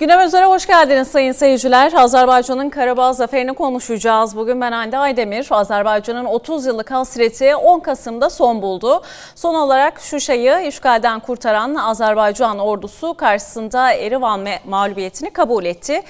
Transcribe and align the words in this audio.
Gündem 0.00 0.20
üzere 0.20 0.46
hoş 0.46 0.66
geldiniz 0.66 1.08
sayın 1.08 1.32
seyirciler. 1.32 1.92
Azerbaycan'ın 1.92 2.70
Karabağ 2.70 3.12
zaferini 3.12 3.54
konuşacağız. 3.54 4.36
Bugün 4.36 4.60
ben 4.60 4.72
Hande 4.72 4.98
Aydemir. 4.98 5.46
Azerbaycan'ın 5.50 6.24
30 6.24 6.66
yıllık 6.66 6.90
hasreti 6.90 7.56
10 7.56 7.80
Kasım'da 7.80 8.30
son 8.30 8.62
buldu. 8.62 9.02
Son 9.34 9.54
olarak 9.54 10.00
Şuşa'yı 10.00 10.60
işgalden 10.68 11.20
kurtaran 11.20 11.74
Azerbaycan 11.74 12.58
ordusu 12.58 13.14
karşısında 13.14 13.92
Erivan 13.92 14.48
mağlubiyetini 14.64 15.30
kabul 15.30 15.64
etti. 15.64 16.02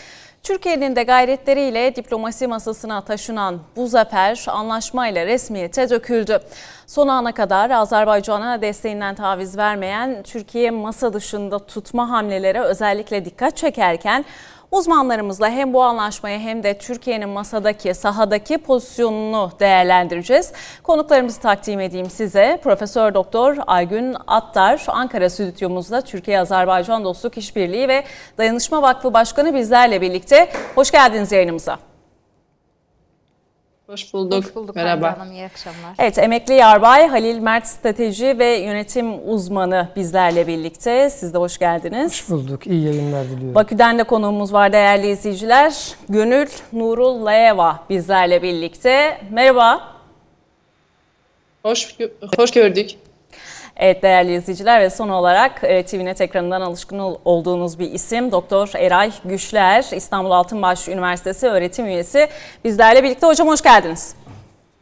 Türkiye'nin 0.43 0.97
de 0.97 1.03
gayretleriyle 1.03 1.97
diplomasi 1.97 2.47
masasına 2.47 3.01
taşınan 3.01 3.61
bu 3.77 3.87
zafer 3.87 4.45
anlaşmayla 4.49 5.27
resmiyete 5.27 5.91
döküldü. 5.91 6.39
Son 6.87 7.09
ana 7.09 7.33
kadar 7.33 7.71
Azerbaycan'a 7.71 8.63
desteğinden 8.63 9.15
taviz 9.15 9.57
vermeyen 9.59 10.23
Türkiye 10.23 10.71
masa 10.71 11.13
dışında 11.13 11.59
tutma 11.59 12.11
hamlelere 12.11 12.61
özellikle 12.61 13.25
dikkat 13.25 13.57
çekerken 13.57 14.25
Uzmanlarımızla 14.71 15.49
hem 15.49 15.73
bu 15.73 15.83
anlaşmayı 15.83 16.39
hem 16.39 16.63
de 16.63 16.79
Türkiye'nin 16.79 17.29
masadaki, 17.29 17.95
sahadaki 17.95 18.59
pozisyonunu 18.59 19.51
değerlendireceğiz. 19.61 20.53
Konuklarımızı 20.83 21.41
takdim 21.41 21.81
edeyim 21.81 22.11
size. 22.11 22.61
Profesör 22.63 23.15
Doktor 23.15 23.57
Aygün 23.67 24.17
Attar 24.27 24.85
Ankara 24.89 25.31
stüdyomuzda 25.31 26.01
Türkiye-Azerbaycan 26.01 27.05
Dostluk 27.05 27.39
İşbirliği 27.39 27.89
ve 27.89 28.05
Dayanışma 28.39 28.83
Vakfı 28.83 29.15
Başkanı 29.15 29.55
bizlerle 29.55 30.01
birlikte. 30.01 30.49
Hoş 30.75 30.91
geldiniz 30.91 31.33
yayınımıza. 31.33 31.90
Hoş 33.91 34.15
bulduk. 34.15 34.45
Hoş 34.45 34.55
bulduk 34.55 34.77
Merhaba. 34.77 35.19
Hanım, 35.19 35.33
iyi 35.33 35.45
akşamlar. 35.45 35.95
Evet, 35.99 36.19
emekli 36.19 36.55
yarbay 36.55 37.09
Halil 37.09 37.39
Mert 37.39 37.67
strateji 37.67 38.39
ve 38.39 38.47
yönetim 38.47 39.31
uzmanı 39.33 39.89
bizlerle 39.97 40.47
birlikte. 40.47 41.11
Siz 41.11 41.35
de 41.35 41.39
hoş 41.39 41.59
geldiniz. 41.59 42.13
Hoş 42.13 42.31
bulduk. 42.31 42.67
İyi 42.67 42.85
yayınlar 42.85 43.25
diliyorum. 43.25 43.55
Bakü'den 43.55 43.99
de 43.99 44.03
konuğumuz 44.03 44.53
var 44.53 44.73
değerli 44.73 45.11
izleyiciler. 45.11 45.95
Gönül 46.09 46.47
Nurul 46.73 47.25
Layeva 47.27 47.85
bizlerle 47.91 48.43
birlikte. 48.43 49.21
Merhaba. 49.31 49.95
Hoş, 51.63 51.97
hoş 52.39 52.51
gördük. 52.51 52.91
Evet 53.81 54.03
değerli 54.03 54.35
izleyiciler 54.35 54.81
ve 54.81 54.91
son 54.91 55.09
olarak 55.09 55.61
e, 55.63 55.83
TVNet 55.83 56.21
ekranından 56.21 56.61
alışkın 56.61 56.99
olduğunuz 57.25 57.79
bir 57.79 57.93
isim 57.93 58.33
Doktor 58.33 58.71
Eray 58.75 59.13
Güçler 59.25 59.85
İstanbul 59.93 60.31
Altınbaş 60.31 60.89
Üniversitesi 60.89 61.47
öğretim 61.47 61.87
üyesi 61.87 62.29
bizlerle 62.65 63.05
birlikte. 63.05 63.27
Hocam 63.27 63.49
hoş 63.49 63.63
geldiniz. 63.63 64.15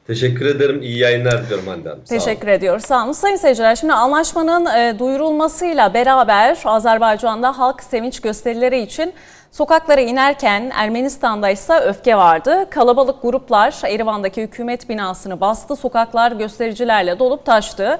Teşekkür 0.06 0.46
ederim. 0.46 0.82
İyi 0.82 0.98
yayınlar 0.98 1.44
diliyorum 1.44 1.66
Hande 1.66 1.88
Hanım. 1.88 2.04
Teşekkür 2.04 2.48
ediyoruz. 2.48 2.84
Sağ 2.84 3.04
olun. 3.04 3.12
Sayın 3.12 3.36
seyirciler 3.36 3.76
şimdi 3.76 3.92
anlaşmanın 3.92 4.66
e, 4.66 4.98
duyurulmasıyla 4.98 5.94
beraber 5.94 6.58
Azerbaycan'da 6.64 7.58
halk 7.58 7.82
sevinç 7.82 8.20
gösterileri 8.20 8.80
için 8.80 9.12
Sokaklara 9.50 10.00
inerken 10.00 10.70
Ermenistan'da 10.74 11.50
ise 11.50 11.74
öfke 11.74 12.16
vardı. 12.16 12.66
Kalabalık 12.70 13.22
gruplar 13.22 13.80
Erivan'daki 13.88 14.42
hükümet 14.42 14.88
binasını 14.88 15.40
bastı. 15.40 15.76
Sokaklar 15.76 16.32
göstericilerle 16.32 17.18
dolup 17.18 17.44
taştı. 17.44 17.98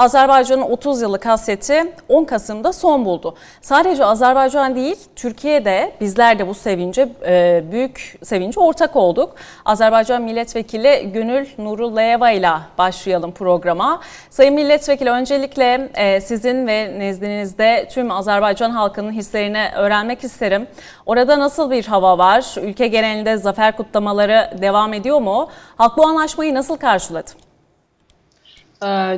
Azerbaycan'ın 0.00 0.62
30 0.62 1.02
yıllık 1.02 1.26
hasreti 1.26 1.92
10 2.08 2.24
Kasım'da 2.24 2.72
son 2.72 3.04
buldu. 3.04 3.34
Sadece 3.60 4.04
Azerbaycan 4.04 4.74
değil, 4.74 4.96
Türkiye'de 5.16 5.92
bizler 6.00 6.38
de 6.38 6.48
bu 6.48 6.54
sevince 6.54 7.08
e, 7.26 7.64
büyük 7.72 8.18
sevince 8.22 8.60
ortak 8.60 8.96
olduk. 8.96 9.34
Azerbaycan 9.64 10.22
Milletvekili 10.22 11.10
Gönül 11.14 11.46
Nurullayeva 11.58 12.30
ile 12.30 12.50
başlayalım 12.78 13.32
programa. 13.32 14.00
Sayın 14.30 14.54
Milletvekili 14.54 15.10
öncelikle 15.10 15.90
e, 15.94 16.20
sizin 16.20 16.66
ve 16.66 16.98
nezdinizde 16.98 17.88
tüm 17.90 18.10
Azerbaycan 18.10 18.70
halkının 18.70 19.12
hislerini 19.12 19.68
öğrenmek 19.76 20.24
isterim. 20.24 20.66
Orada 21.06 21.38
nasıl 21.38 21.70
bir 21.70 21.86
hava 21.86 22.18
var? 22.18 22.54
Ülke 22.62 22.86
genelinde 22.86 23.36
zafer 23.36 23.76
kutlamaları 23.76 24.50
devam 24.62 24.94
ediyor 24.94 25.20
mu? 25.20 25.48
Halk 25.76 25.96
bu 25.96 26.06
anlaşmayı 26.06 26.54
nasıl 26.54 26.76
karşıladı? 26.76 27.49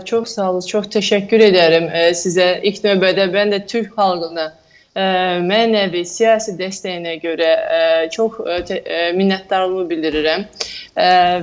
Çok 0.05 0.29
sağ 0.29 0.51
olun, 0.51 0.61
çok 0.61 0.93
teşekkür 0.93 1.41
ederim 1.41 2.15
size. 2.15 2.61
İlk 2.63 2.85
növbədə 2.85 3.33
ben 3.33 3.53
de 3.53 3.67
Türk 3.67 3.99
halkına 3.99 4.53
mənəvi 5.49 6.03
siyasi 6.05 6.53
dəstəyinə 6.59 7.15
görə 7.23 7.53
çox 8.13 8.41
minnətdarlığımı 9.17 9.87
bildirirəm 9.91 10.43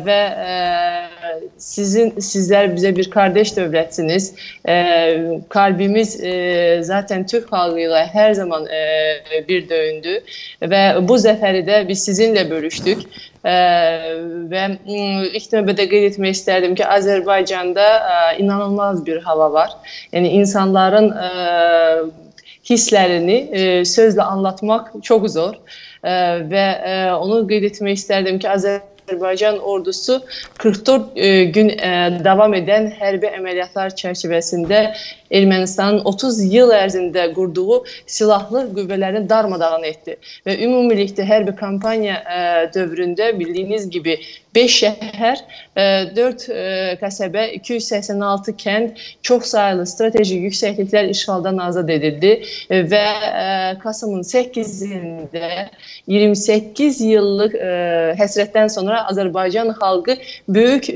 və 0.05 0.19
sizin 1.57 2.19
sizler 2.19 2.75
bize 2.75 2.95
bir 2.95 3.09
kardeş 3.09 3.55
dövlətsiniz. 3.57 4.33
Kalbimiz 5.49 6.19
zaten 6.85 7.25
Türk 7.25 7.51
halkıyla 7.51 8.05
her 8.05 8.33
zaman 8.33 8.67
bir 9.47 9.69
döyündü 9.69 10.19
və 10.61 11.07
bu 11.07 11.15
zəfəri 11.15 11.63
də 11.65 11.87
biz 11.87 12.05
sizinle 12.05 12.49
bölüşdük. 12.49 12.99
Ə, 13.39 13.55
və 14.51 14.63
ilk 15.31 15.45
növbədə 15.53 15.85
qeyd 15.91 16.07
etmək 16.09 16.35
istərdim 16.35 16.75
ki, 16.75 16.83
Azərbaycanda 16.83 17.85
ə, 17.87 18.17
inanılmaz 18.43 18.99
bir 19.07 19.21
hava 19.23 19.47
var. 19.53 19.75
Yəni 20.11 20.33
insanların 20.41 21.07
ə, 21.13 21.29
hisslərini 22.67 23.39
ə, 23.47 23.65
sözlə 23.87 24.27
anlatmaq 24.27 24.91
çox 25.07 25.31
zor 25.37 25.55
ə, 25.55 26.43
və 26.51 26.67
ə, 26.67 26.95
onu 27.15 27.45
qeyd 27.47 27.69
etmək 27.71 28.01
istərdim 28.01 28.43
ki, 28.43 28.51
Azərbaycan 28.51 28.87
Azərbaycan 29.09 29.59
ordusu 29.65 30.19
44 30.61 31.53
gün 31.53 31.71
davam 32.23 32.53
edən 32.53 32.91
hərbi 32.99 33.31
əməliyyatlar 33.39 33.95
çərçivəsində 33.97 34.83
Ermənistanın 35.29 36.01
30 36.09 36.39
yıl 36.53 36.73
ərzində 36.73 37.27
qurduğu 37.35 37.83
silahlı 38.09 38.63
qüvvələrini 38.73 39.27
darmadağın 39.29 39.85
etdi. 39.91 40.17
Və 40.47 40.57
ümumilikdə 40.65 41.25
hər 41.25 41.45
bir 41.47 41.55
kampaniya 41.59 42.17
ə, 42.19 42.39
e, 42.39 42.69
dövründə 42.73 43.31
bildiyiniz 43.39 43.89
gibi 43.93 44.17
5 44.55 44.75
şəhər, 44.81 45.41
4 46.17 46.45
e, 46.49 46.53
e, 46.53 46.95
qəsəbə, 47.01 47.45
286 47.59 48.55
kənd, 48.63 49.03
çox 49.21 49.51
sayılı 49.53 49.85
strateji 49.87 50.39
yüksəkliklər 50.47 51.11
işğaldan 51.13 51.61
azad 51.61 51.89
edildi 51.93 52.31
və 52.69 53.03
Kasımın 53.83 54.23
8-də 54.25 55.51
28 56.09 57.01
yıllıq 57.05 57.55
həsrətdən 58.19 58.71
sonra 58.73 59.03
Azərbaycan 59.11 59.69
xalqı 59.77 60.17
böyük 60.49 60.89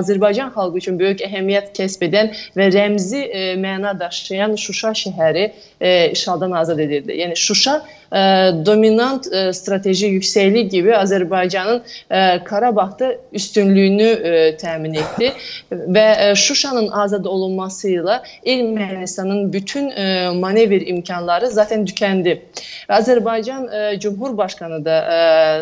Azərbaycan 0.00 0.54
xalqı 0.54 0.78
üçün 0.78 0.98
böyük 1.02 1.24
əhəmiyyət 1.26 1.74
kəsb 1.76 2.06
edən 2.06 2.32
və 2.56 2.70
rəmzi 2.76 3.24
məna 3.58 3.79
məna 3.80 3.98
daşıyan 3.98 4.56
Şuşa 4.56 4.92
şəhəri 5.02 5.44
e, 5.80 6.10
işğaldan 6.12 6.52
azad 6.52 6.78
edildi. 6.78 7.16
Yəni 7.22 7.36
Şuşa 7.36 7.80
e, 8.12 8.20
dominant 8.66 9.26
e, 9.32 9.52
strateji 9.52 10.06
yüksəklik 10.06 10.70
gibi 10.70 10.94
Azərbaycanın 10.96 11.82
e, 12.10 12.44
Qarabağda 12.44 13.12
üstünlüyünü 13.32 14.02
e, 14.02 14.56
təmin 14.56 14.94
etdi 14.94 15.32
və 15.96 16.06
e, 16.30 16.34
Şuşanın 16.34 16.88
azad 16.88 17.24
olunmasıyla 17.24 18.22
Ermənistanın 18.46 19.52
bütün 19.52 19.90
e, 19.90 20.30
manevr 20.30 20.86
imkanları 20.86 21.50
zaten 21.50 21.84
tükendi. 21.84 22.42
Azerbaycan 22.88 23.68
e, 23.72 23.98
Cumhurbaşkanı 24.00 24.84
da 24.84 24.96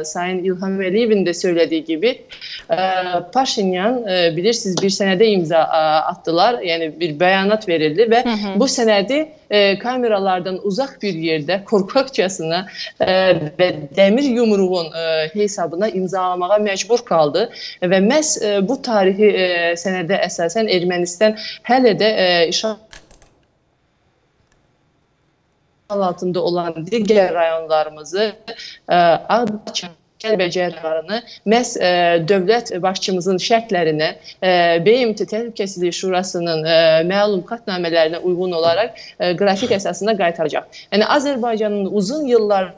e, 0.01 0.05
Sayın 0.05 0.45
İlham 0.45 0.83
Əliyevin 0.83 1.27
de 1.27 1.35
söylediği 1.35 1.85
gibi 1.85 2.23
e, 2.71 2.77
Paşinyan 3.33 4.07
e, 4.07 4.37
bilirsiniz 4.37 4.83
bir 4.83 4.91
senede 4.91 5.29
imza 5.29 5.59
e, 5.59 5.81
attılar. 6.11 6.61
Yani 6.61 7.01
bir 7.01 7.21
beyanat 7.21 7.69
verildi 7.69 8.11
ve 8.11 8.25
hı 8.25 8.29
hı. 8.29 8.61
bu 8.61 8.69
senedi 8.69 9.29
e, 9.51 9.79
kameralardan 9.79 10.59
uzaq 10.67 10.97
bir 11.03 11.15
yerdə 11.29 11.61
qorxaqcasına 11.71 12.61
e, 13.01 13.13
və 13.59 13.69
dəmir 13.97 14.29
yumruğun 14.39 14.91
e, 14.93 15.07
hesabına 15.35 15.89
imzalamağa 16.01 16.59
məcbur 16.65 17.05
qaldı. 17.05 17.49
Və 17.83 18.03
məhz 18.09 18.35
e, 18.43 18.53
bu 18.69 18.81
tarixi 18.83 19.31
e, 19.31 19.49
sənədə 19.85 20.21
əsasən 20.29 20.71
Ermənistan 20.79 21.39
hələ 21.69 21.95
də 22.01 22.11
e, 22.25 22.29
işğal 22.53 22.77
altında 25.89 26.43
olan 26.43 26.73
digər 26.91 27.35
rayonlarımızı 27.35 28.33
e, 28.89 28.95
Ağdağ 28.95 29.89
Ağdam 30.19 30.31
Qəlbə 30.31 30.47
cərrahlarını 30.51 31.19
məhz 31.47 31.77
ə, 31.79 31.89
e, 31.89 32.23
dövlət 32.31 32.73
başçımızın 32.83 33.39
şərtlərinə, 33.39 34.09
ə, 34.43 34.51
e, 34.51 34.81
BMT 34.85 35.27
Təhlükəsizlik 35.31 35.95
Şurasının 35.95 36.65
ə, 36.67 36.75
e, 36.75 37.05
məlum 37.07 37.45
qətnamələrinə 37.47 38.19
uyğun 38.27 38.53
olaraq 38.59 38.99
ə, 38.99 39.37
qrafik 39.39 39.71
əsasında 39.79 40.17
qaytaracaq. 40.19 40.67
Yəni 40.91 41.07
Azərbaycanın 41.19 41.87
uzun 41.95 42.27
illər 42.27 42.73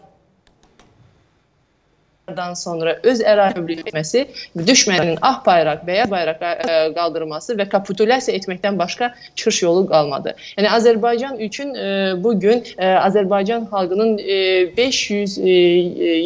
illərdən 2.30 2.56
sonra 2.56 2.96
öz 3.02 3.20
ərazi 3.20 3.78
etməsi, 3.80 4.24
düşmənin 4.56 5.18
ağ 5.22 5.42
bayraq, 5.44 5.84
beyaz 5.86 6.10
bayraq 6.10 6.40
ə, 6.40 6.94
qaldırması 6.94 7.56
və 7.58 7.68
kapitulyasiya 7.70 8.36
etməkdən 8.38 8.78
başqa 8.78 9.12
çıxış 9.34 9.62
yolu 9.62 9.86
qalmadı. 9.88 10.34
Yəni 10.58 10.70
Azərbaycan 10.76 11.38
üçün 11.40 11.74
ə, 11.74 12.22
bu 12.22 12.34
gün 12.40 12.62
Azərbaycan 12.78 13.68
xalqının 13.70 14.18
ə, 14.18 14.76
500 14.76 15.38
ə, 15.38 15.56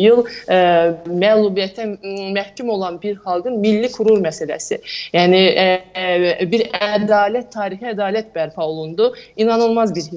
il 0.04 0.24
ə, 0.48 0.58
məğlubiyyətə 1.08 1.88
məhkum 2.34 2.72
olan 2.74 3.00
bir 3.02 3.18
xalqın 3.24 3.58
milli 3.60 3.90
qürur 3.92 4.20
məsələsi. 4.24 4.80
Yəni 5.14 5.42
bir 6.50 6.66
ədalət, 6.74 7.50
tarixi 7.54 7.92
ədalət 7.94 8.32
bərpa 8.34 8.64
olundu. 8.64 9.12
İnanılmaz 9.36 9.94
bir 9.94 10.10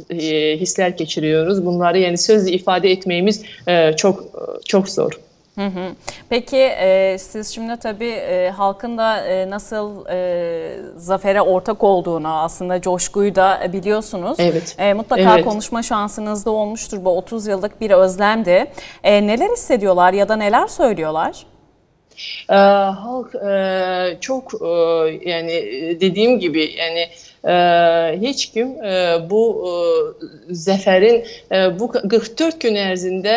hisslər 0.61 0.95
keçiriyoruz. 0.97 1.63
Bunları 1.65 2.05
yəni 2.07 2.19
sözlə 2.21 2.57
ifadə 2.57 2.91
etməyimiz 2.95 3.43
çok 3.97 4.23
çok 4.67 4.89
zor. 4.89 5.26
Hı 5.57 5.65
hı. 5.65 5.95
Peki 6.30 6.57
e, 6.57 7.18
siz 7.19 7.56
şimdi 7.56 7.77
tabii 7.77 8.06
e, 8.06 8.50
halkın 8.50 8.98
da 8.98 9.25
e, 9.25 9.50
nasıl 9.50 10.06
e, 10.09 10.80
zafere 10.95 11.42
ortak 11.42 11.83
olduğunu 11.83 12.27
aslında 12.27 12.81
coşkuyu 12.81 13.36
da 13.36 13.69
biliyorsunuz. 13.74 14.38
Evet. 14.39 14.75
E, 14.80 14.94
mutlaka 14.94 15.36
evet. 15.36 15.45
konuşma 15.45 15.83
şansınız 15.83 16.45
da 16.45 16.51
olmuştur. 16.51 17.06
Bu 17.06 17.18
30 17.18 17.48
yıllık 17.48 17.81
bir 17.81 17.92
özlemdi. 17.92 18.65
E, 19.04 19.27
neler 19.27 19.50
hissediyorlar 19.50 20.13
ya 20.13 20.30
da 20.30 20.36
neler 20.36 20.68
söylüyorlar? 20.68 21.45
E, 22.50 22.56
halk 22.56 23.36
e, 23.36 24.18
çok 24.21 24.54
e, 24.62 24.68
yani 25.30 25.51
dediğim 26.01 26.39
gibi 26.39 26.74
yani 26.77 27.09
heç 28.21 28.45
kim 28.45 28.75
bu 29.29 29.41
zəfərin 30.51 31.23
bu 31.79 31.91
44 31.91 32.61
gün 32.61 32.75
ərzində 32.75 33.35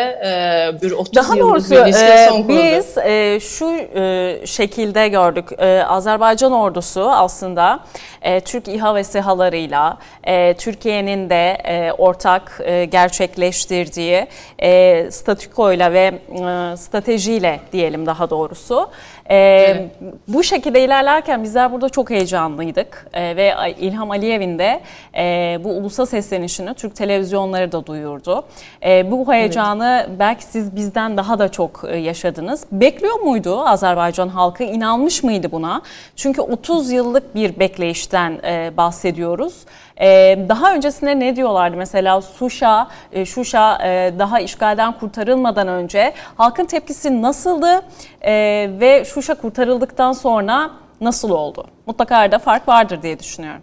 bir 0.81 0.91
30 0.91 1.15
Daha 1.15 1.39
doğrusu 1.39 1.75
e, 1.75 2.47
biz 2.47 2.97
e, 2.97 3.39
şu 3.39 3.65
e, 3.95 4.41
şekilde 4.45 5.07
gördük. 5.07 5.49
E, 5.57 5.83
Azerbaycan 5.83 6.51
ordusu 6.51 7.01
aslında 7.11 7.79
e, 8.21 8.39
Türk 8.39 8.67
İHA 8.67 8.95
ve 8.95 9.03
SİHA'larıyla 9.03 9.97
e, 10.23 10.53
Türkiye'nin 10.53 11.29
de 11.29 11.57
e, 11.63 11.91
ortak 11.91 12.61
e, 12.63 12.85
gerçekleştirdiği 12.85 14.27
e, 14.59 15.11
statükoyla 15.11 15.93
ve 15.93 16.05
e, 16.29 16.77
stratejiyle 16.77 17.59
diyelim 17.71 18.05
daha 18.05 18.29
doğrusu. 18.29 18.89
E, 19.31 19.35
evet. 19.35 19.91
Bu 20.27 20.43
şekilde 20.43 20.83
ilerlerken 20.83 21.43
bizler 21.43 21.71
burada 21.71 21.89
çok 21.89 22.09
heyecanlıydık 22.09 23.07
e, 23.13 23.35
ve 23.35 23.53
İlham 23.79 24.11
Aliyev'in 24.11 24.59
de 24.59 24.81
e, 25.15 25.57
bu 25.63 25.69
ulusa 25.69 26.05
seslenişini 26.05 26.73
Türk 26.73 26.95
televizyonları 26.95 27.71
da 27.71 27.85
duyurdu. 27.85 28.45
E, 28.85 29.11
bu 29.11 29.33
heyecanı 29.33 30.05
evet. 30.07 30.19
belki 30.19 30.43
siz 30.43 30.75
bizden 30.75 31.17
daha 31.17 31.39
da 31.39 31.49
çok 31.49 31.83
e, 31.87 31.97
yaşadınız. 31.97 32.65
Bekliyor 32.71 33.19
muydu 33.19 33.61
Azerbaycan 33.61 34.27
halkı? 34.27 34.63
İnanmış 34.63 35.23
mıydı 35.23 35.51
buna? 35.51 35.81
Çünkü 36.15 36.41
30 36.41 36.91
yıllık 36.91 37.35
bir 37.35 37.59
bekleyişten 37.59 38.39
e, 38.43 38.77
bahsediyoruz. 38.77 39.53
E, 40.01 40.39
daha 40.49 40.73
öncesinde 40.73 41.19
ne 41.19 41.35
diyorlardı? 41.35 41.77
Mesela 41.77 42.21
Suşa, 42.21 42.87
e, 43.11 43.25
Şuşa 43.25 43.77
e, 43.83 44.13
daha 44.19 44.39
işgalden 44.39 44.91
kurtarılmadan 44.99 45.67
önce 45.67 46.13
halkın 46.37 46.65
tepkisi 46.65 47.21
nasıldı? 47.21 47.81
E, 48.21 48.31
ve 48.79 49.05
Şuşa 49.21 49.33
kurtarıldıktan 49.33 50.13
sonra 50.13 50.71
nasıl 51.01 51.29
oldu? 51.29 51.67
Mutlaka 51.85 52.31
da 52.31 52.39
fark 52.39 52.67
vardır 52.67 53.01
diye 53.01 53.19
düşünüyorum. 53.19 53.61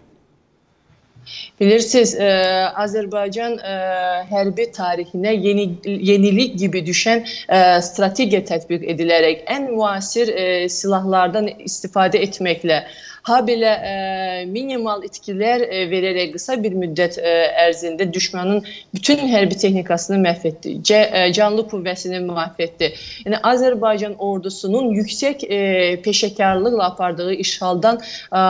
Bilirsiniz, 1.61 2.15
e, 2.15 2.29
Azərbaycan 2.85 3.57
e, 3.59 3.75
hərbi 4.31 4.69
tarixinə 4.77 5.33
yeni 5.35 5.67
yenilik 6.11 6.55
gibi 6.61 6.85
düşən 6.87 7.25
e, 7.27 7.59
strategiya 7.89 8.45
tətbiq 8.53 8.87
edilərək 8.95 9.43
ən 9.57 9.71
müasir 9.73 10.31
e, 10.31 10.49
silahlardan 10.79 11.51
istifadə 11.59 12.23
etməklə 12.29 12.83
habelə 13.29 13.73
e, 13.91 13.93
minimal 14.49 15.05
itkilər 15.07 15.65
e, 15.67 15.85
verərək 15.91 16.35
qısa 16.37 16.57
bir 16.63 16.77
müddət 16.79 17.19
e, 17.21 17.35
ərzində 17.67 18.07
düşmənin 18.15 18.63
bütün 18.95 19.23
hərbi 19.33 19.59
texnikasını 19.59 20.21
məhv 20.23 20.47
etdi. 20.53 20.77
C, 20.83 21.01
e, 21.03 21.25
canlı 21.37 21.67
qüvvəsini 21.73 22.23
məhv 22.27 22.63
etdi. 22.69 22.93
Yəni 23.27 23.41
Azərbaycan 23.53 24.17
ordusunun 24.31 24.91
yüksək 24.97 25.45
e, 25.45 25.61
peşəkarlıqla 26.05 26.91
apardığı 26.93 27.35
işğaldan 27.45 28.01
e, 28.01 28.45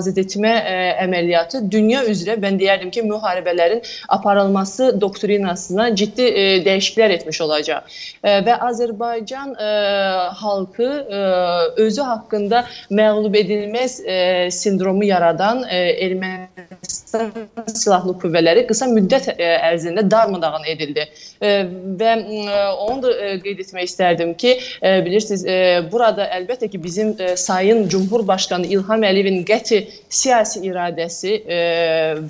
azad 0.00 0.20
etmə 0.24 0.54
e, 0.60 0.76
əməliyyatı 1.06 1.64
dünya 1.70 2.04
üzrə 2.10 2.33
mən 2.42 2.58
deyərdim 2.60 2.90
ki, 2.94 3.02
müharibələrin 3.08 3.82
aparılması 4.08 5.00
doktrinasına 5.00 5.88
ciddi 5.96 6.22
e, 6.22 6.44
dəyişikliklər 6.66 7.16
etmiş 7.18 7.40
olacaq. 7.46 7.96
E, 8.24 8.38
və 8.46 8.58
Azərbaycan 8.70 9.54
e, 9.54 9.70
halkı 10.42 10.90
e, 10.90 11.22
özü 11.86 12.02
haqqında 12.02 12.64
məğlub 12.90 13.38
edilməz 13.44 14.00
e, 14.04 14.50
sindromu 14.50 15.04
yaradan 15.04 15.64
e, 15.68 15.82
Ermənistan 16.06 17.03
silahlı 17.74 18.14
qüvvələri 18.22 18.64
qısa 18.68 18.88
müddət 18.90 19.30
e, 19.34 19.50
ərzində 19.70 20.04
darmadağın 20.10 20.66
edildi. 20.74 21.06
E, 21.40 21.52
və 22.00 22.14
e, 22.20 22.56
onu 22.86 23.02
da 23.04 23.12
qeyd 23.44 23.62
etmək 23.64 23.88
istərdim 23.90 24.34
ki, 24.40 24.54
bilirsiniz, 25.06 25.44
burada 25.92 26.28
əlbəttə 26.38 26.68
ki, 26.72 26.80
bizim 26.82 27.14
Sayın 27.40 27.86
Cumhurbaşqanı 27.92 28.70
İlham 28.76 29.04
Əliyevin 29.06 29.42
qəti 29.48 29.84
siyasi 30.08 30.64
iradəsi 30.68 31.36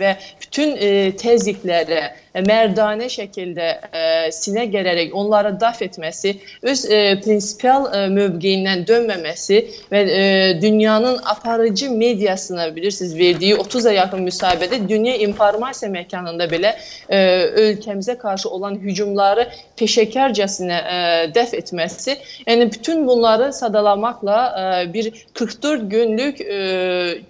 və 0.01 0.17
bütün 0.43 0.77
təzyiqlərə 1.21 2.05
mərdanə 2.43 3.07
şəkildə 3.13 3.69
ə, 3.71 4.05
sinə 4.35 4.65
gərərək 4.73 5.13
onları 5.15 5.53
daf 5.61 5.83
etməsi, 5.85 6.35
öz 6.67 6.85
ə, 6.89 7.01
prinsipial 7.23 7.87
ə, 7.87 8.05
mövqeyindən 8.15 8.85
dönməməsi 8.89 9.61
və 9.93 10.01
ə, 10.03 10.25
dünyanın 10.63 11.21
aparıcı 11.31 11.91
mediasına 11.91 12.71
bilirsiniz 12.77 13.15
verdiyi 13.19 13.55
30-a 13.63 13.93
yaxın 13.99 14.25
müsahibədə 14.27 14.81
dünya 14.89 15.15
informasiya 15.27 15.93
məkanında 15.95 16.49
belə 16.51 16.75
ə, 16.75 17.21
ölkəmizə 17.67 18.19
qarşı 18.19 18.51
olan 18.51 18.81
hücumları 18.83 19.47
peşəkarcasına 19.79 20.81
ə, 20.81 20.99
dəf 21.37 21.55
etməsi, 21.61 22.19
yəni 22.49 22.71
bütün 22.73 23.07
bunları 23.07 23.53
sadalamaqla 23.53 24.41
ə, 24.41 24.67
bir 24.95 25.13
44 25.39 25.87
günlük 25.91 26.43
ə, 26.43 27.25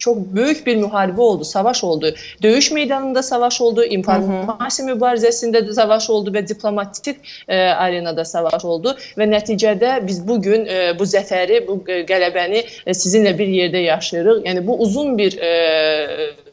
çok 0.00 0.18
büyük 0.34 0.66
bir 0.66 0.76
muharebe 0.76 1.20
oldu, 1.20 1.44
savaş 1.44 1.84
oldu. 1.84 2.14
Dövüş 2.42 2.70
meydanında 2.70 3.22
savaş 3.22 3.60
oldu, 3.60 3.84
informasiya 3.84 4.88
mübarizəsində 4.88 5.66
de 5.66 5.74
savaş 5.76 6.10
oldu 6.10 6.32
və 6.34 6.42
diplomatik 6.48 7.16
e, 7.48 7.56
arenada 7.56 8.24
savaş 8.24 8.64
oldu 8.64 8.96
və 9.20 9.28
nəticədə 9.30 10.06
biz 10.06 10.22
bu 10.28 10.40
gün 10.42 10.66
e, 10.66 10.98
bu 10.98 11.04
zəfəri, 11.04 11.66
bu 11.68 11.80
qələbəni 11.86 12.64
e, 12.86 12.96
sizinlə 12.96 13.36
bir 13.38 13.52
yerdə 13.60 13.84
yaşayırıq. 13.86 14.44
Yəni 14.48 14.66
bu 14.66 14.78
uzun 14.86 15.18
bir 15.18 15.38
e, 15.38 16.49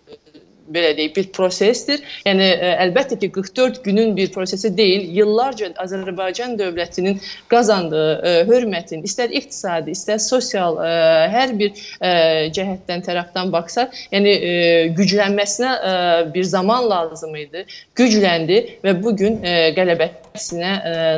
belə 0.73 0.93
deyək, 0.97 1.13
bir 1.15 1.27
prosesdir. 1.35 2.03
Yəni 2.25 2.45
ə, 2.45 2.55
e, 2.55 2.71
əlbəttə 2.85 3.17
ki, 3.21 3.29
44 3.35 3.81
günün 3.85 4.15
bir 4.17 4.31
prosesi 4.33 4.71
deyil, 4.77 5.07
yıllarca 5.17 5.69
Azərbaycan 5.83 6.57
dövlətinin 6.59 7.21
qazandığı 7.51 8.07
ə, 8.07 8.17
e, 8.17 8.45
hörmətin, 8.49 9.03
istər 9.07 9.33
iqtisadi, 9.35 9.95
istər 9.97 10.21
sosial 10.23 10.79
ə, 10.79 10.87
e, 10.87 11.29
hər 11.35 11.53
bir 11.59 11.71
ə, 11.75 12.13
cəhətdən 12.57 13.05
tərəfdən 13.07 13.53
baxsaq, 13.53 13.95
yəni 14.15 14.33
ə, 14.33 14.57
güclənməsinə 14.97 15.75
ə, 15.77 15.93
bir 16.33 16.47
zaman 16.47 16.89
lazım 16.89 17.35
idi. 17.39 17.65
Gücləndi 17.97 18.63
və 18.83 18.97
bu 19.01 19.15
gün 19.17 19.39
qələbəsinə 19.77 20.73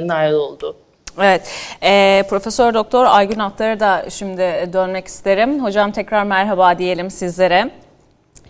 nail 0.05 0.37
oldu. 0.39 0.75
Evet, 1.17 1.49
e, 1.83 2.23
Profesör 2.29 2.73
Doktor 2.73 3.05
Aygün 3.05 3.39
Aktar'a 3.39 3.79
da 3.79 4.05
şimdi 4.09 4.69
dönmek 4.73 5.07
isterim. 5.07 5.63
Hocam 5.63 5.91
tekrar 5.91 6.23
merhaba 6.23 6.77
diyelim 6.77 7.11
sizlere. 7.11 7.69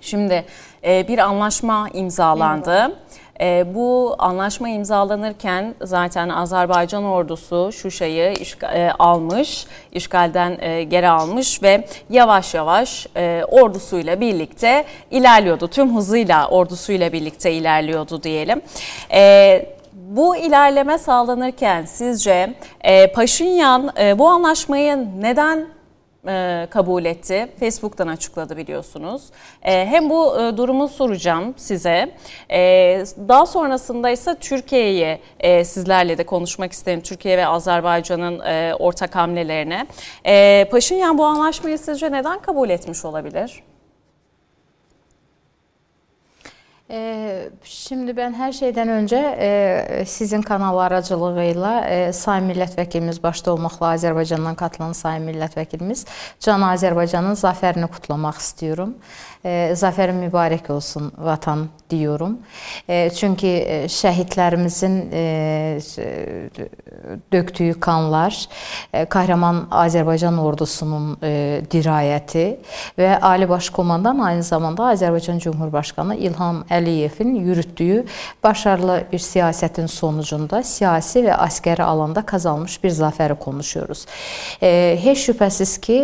Şimdi 0.02 0.46
e, 0.84 1.08
bir 1.08 1.18
anlaşma 1.20 1.90
imzalandı. 1.94 2.96
E, 3.42 3.76
bu 3.76 4.16
anlaşma 4.20 4.70
imzalanırken 4.70 5.76
zaten 5.82 6.30
Azerbaycan 6.30 7.04
ordusu 7.04 7.72
Şuşa'yı 7.72 8.34
e, 8.74 8.92
almış, 9.00 9.66
işgalden 9.92 10.58
geri 10.90 11.10
almış 11.10 11.64
ve 11.64 11.88
yavaş 12.10 12.54
yavaş 12.54 13.08
ordusuyla 13.52 14.22
birlikte 14.22 14.86
ilerliyordu. 15.12 15.68
Tüm 15.68 15.96
hızıyla 15.96 16.48
ordusuyla 16.48 17.12
birlikte 17.12 17.52
ilerliyordu 17.52 18.24
diyelim. 18.24 18.62
Bu 19.94 20.36
ilerleme 20.38 20.98
sağlanırken 20.98 21.86
sizce 21.86 22.54
Paşinyan 23.16 23.94
bu 24.16 24.28
anlaşmayı 24.28 25.08
neden 25.22 25.68
e, 26.28 26.68
kabul 26.70 27.06
etti. 27.06 27.48
Facebook'tan 27.60 28.08
açıkladı 28.08 28.58
biliyorsunuz. 28.58 29.24
E, 29.62 29.86
hem 29.86 30.10
bu 30.10 30.42
e, 30.42 30.58
durumu 30.58 30.88
soracağım 30.88 31.54
size. 31.58 32.16
Daha 33.28 33.46
sonrasında 33.46 34.10
ise 34.10 34.36
Türkiye'yi 34.40 35.20
sizlerle 35.64 36.18
de 36.18 36.26
konuşmak 36.26 36.72
isterim. 36.72 37.02
Türkiye 37.02 37.38
ve 37.38 37.48
Azerbaycan'ın 37.48 38.40
ortak 38.80 39.16
hamlelerine. 39.16 39.88
Paşinyan 40.72 41.18
bu 41.18 41.26
anlaşmayı 41.26 41.78
sizce 41.78 42.12
neden 42.12 42.40
kabul 42.40 42.70
etmiş 42.70 43.06
olabilir? 43.06 43.64
Ee, 46.92 47.50
şimdi 47.64 48.18
ben 48.18 48.34
her 48.34 48.52
şeyden 48.52 48.90
öncə 48.90 49.20
e, 49.40 50.06
sizin 50.10 50.42
kanal 50.42 50.78
aracılığı 50.78 51.44
ilə 51.52 51.74
e, 51.86 51.98
sayın 52.18 52.48
millət 52.50 52.74
vəkilimiz 52.80 53.20
başda 53.22 53.52
olmaqla 53.54 53.92
Azərbaycandan 53.94 54.58
qatılan 54.58 54.96
sayın 54.98 55.28
millət 55.30 55.54
vəkilimiz 55.60 56.08
Can 56.42 56.66
Azərbaycanın 56.66 57.38
zəfərini 57.38 57.92
qutlamaq 57.94 58.42
istəyirəm 58.42 58.96
zəfər 59.44 60.12
mübarək 60.18 60.68
olsun 60.74 61.12
vatan 61.16 61.70
deyirəm. 61.90 62.36
Çünki 63.16 63.48
e, 63.48 63.78
şəhidlərimizin 63.90 64.96
e, 65.16 65.24
döktüyü 67.32 67.78
qanlar, 67.80 68.36
qəhrəman 68.92 69.64
e, 69.64 69.68
Azərbaycan 69.86 70.38
ordusunun 70.44 71.16
dirayəti 71.72 72.46
və 73.00 73.16
Ali 73.24 73.50
Baş 73.50 73.72
Komandan 73.74 74.20
aynı 74.28 74.44
zamanda 74.44 74.92
Azərbaycan 74.94 75.40
Cümhurbaşqanı 75.40 76.16
İlham 76.16 76.64
Əliyevin 76.70 77.36
yürütdüyü 77.40 78.06
başarılı 78.44 79.04
bir 79.12 79.24
siyasətin 79.24 79.88
sonucunda 79.88 80.64
siyasi 80.64 81.24
və 81.30 81.40
askəri 81.48 81.84
alanda 81.84 82.26
qazanmış 82.26 82.82
bir 82.84 82.92
zəfəri 82.92 83.40
konuşuyoruz. 83.40 84.06
Heç 84.60 85.30
şübhəsiz 85.30 85.80
ki, 85.82 86.00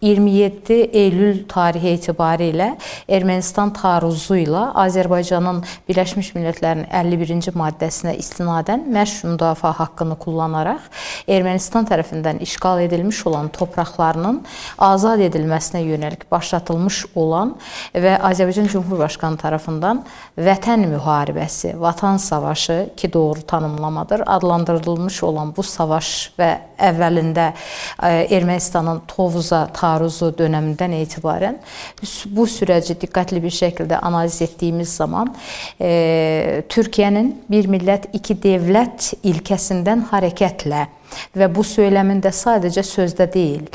27 0.00 0.74
Eylül 0.92 1.40
tarihi 1.50 1.90
etibarilə 1.96 2.68
Ermənistan 3.10 3.72
taarruzu 3.74 4.36
ilə 4.44 4.68
Azərbaycanın 4.78 5.64
Birləşmiş 5.88 6.28
Millətlərin 6.36 6.84
51-ci 6.86 7.50
maddəsinə 7.58 8.12
istinadən 8.20 8.84
məşq 8.94 9.26
müdafiə 9.32 9.72
haqqını 9.80 10.14
kullanaraq 10.22 10.86
Ermənistan 11.26 11.88
tərəfindən 11.90 12.38
işğal 12.46 12.84
edilmiş 12.84 13.24
olan 13.26 13.50
torpaqlarının 13.56 14.38
azad 14.86 15.24
edilməsinə 15.26 15.82
yönəlik 15.82 16.28
başlatılmış 16.30 17.00
olan 17.18 17.56
və 17.90 18.14
Azərbaycan 18.30 18.70
Cumhurbaşqanı 18.70 19.42
tərəfindən 19.42 20.04
Vətən 20.38 20.86
müharibəsi, 20.92 21.74
Vatan 21.80 22.22
savaşı 22.22 22.92
ki 22.96 23.12
doğru 23.12 23.42
tanımlamadır, 23.42 24.22
adlandırılmış 24.26 25.22
olan 25.26 25.50
bu 25.56 25.66
savaş 25.66 26.30
və 26.38 26.52
əvvəlində 26.78 27.50
e, 27.50 28.10
Ermənistanın 28.38 29.02
Tovuza 29.10 29.66
taarruzu 29.88 30.32
dönəmindən 30.38 30.94
etibarən 31.00 31.58
bu 32.36 32.46
sürəci 32.50 32.98
diqqətli 33.00 33.42
bir 33.44 33.54
şəkildə 33.62 34.02
analiz 34.04 34.40
etdiyimiz 34.44 34.94
zaman 35.00 35.32
e, 35.80 36.62
Türkiyənin 36.68 37.34
bir 37.50 37.70
millət 37.72 38.10
iki 38.18 38.36
dövlət 38.44 39.14
ilkəsindən 39.26 40.08
hərəkətlə 40.12 40.86
ve 41.36 41.48
bu 41.54 41.64
söyləmin 41.66 42.22
də 42.24 42.32
sadəcə 42.34 42.84
sözdə 42.86 43.28
deyil, 43.32 43.66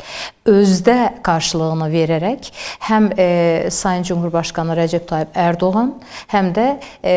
özdə 0.44 1.22
qarşılığını 1.24 1.86
verərək 1.92 2.50
həm 2.88 3.08
e, 3.16 3.26
Sayın 3.72 4.04
Cumhurbaşqanı 4.08 4.76
Rəcəb 4.76 5.06
Tayyib 5.08 5.38
Ərdoğan, 5.40 5.92
həm 6.32 6.50
də 6.56 6.66
e, 7.00 7.14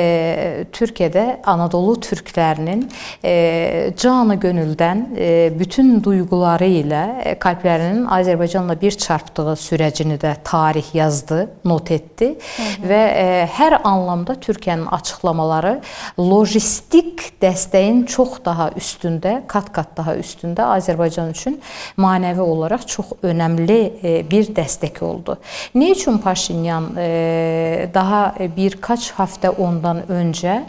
Türkiyədə 0.73 1.25
Anadolu 1.47 1.97
türklərinin 2.07 2.85
e, 3.23 3.93
canı 3.99 4.37
gönüldən 4.39 5.03
e, 5.17 5.29
bütün 5.59 5.97
duyğuları 6.03 6.69
ilə 6.79 7.03
qəlblərinin 7.43 8.05
Azərbaycanla 8.15 8.77
bir 8.79 8.95
çarpdığı 8.95 9.57
sürəcini 9.59 10.19
də 10.21 10.37
tarix 10.47 10.93
yazdı, 10.95 11.49
not 11.65 11.91
etdi 11.91 12.35
Hı 12.37 12.63
-hı. 12.63 12.89
və 12.89 13.01
e, 13.11 13.49
hər 13.57 13.79
anlamda 13.83 14.33
Türkiyənin 14.33 14.87
açıqlamaları 14.87 15.81
lojistik 16.19 17.33
dəstəyin 17.41 18.05
çox 18.05 18.39
daha 18.45 18.69
üstündə, 18.69 19.41
qat-qat 19.47 19.97
daha 19.97 20.06
daha 20.07 20.15
üstündə 20.21 20.63
Azərbaycan 20.77 21.31
üçün 21.31 21.59
manevi 21.97 22.41
olaraq 22.41 22.85
çox 22.87 23.11
önəmli 23.23 23.79
e, 24.03 24.13
bir 24.29 24.47
dəstək 24.55 25.01
oldu. 25.03 25.37
Nə 25.75 25.91
üçün 25.91 26.17
Paşinyan 26.23 26.91
e, 26.97 27.89
daha 27.93 28.35
birkaç 28.55 29.11
həftə 29.17 29.51
ondan 29.59 30.03
öncə 30.07 30.61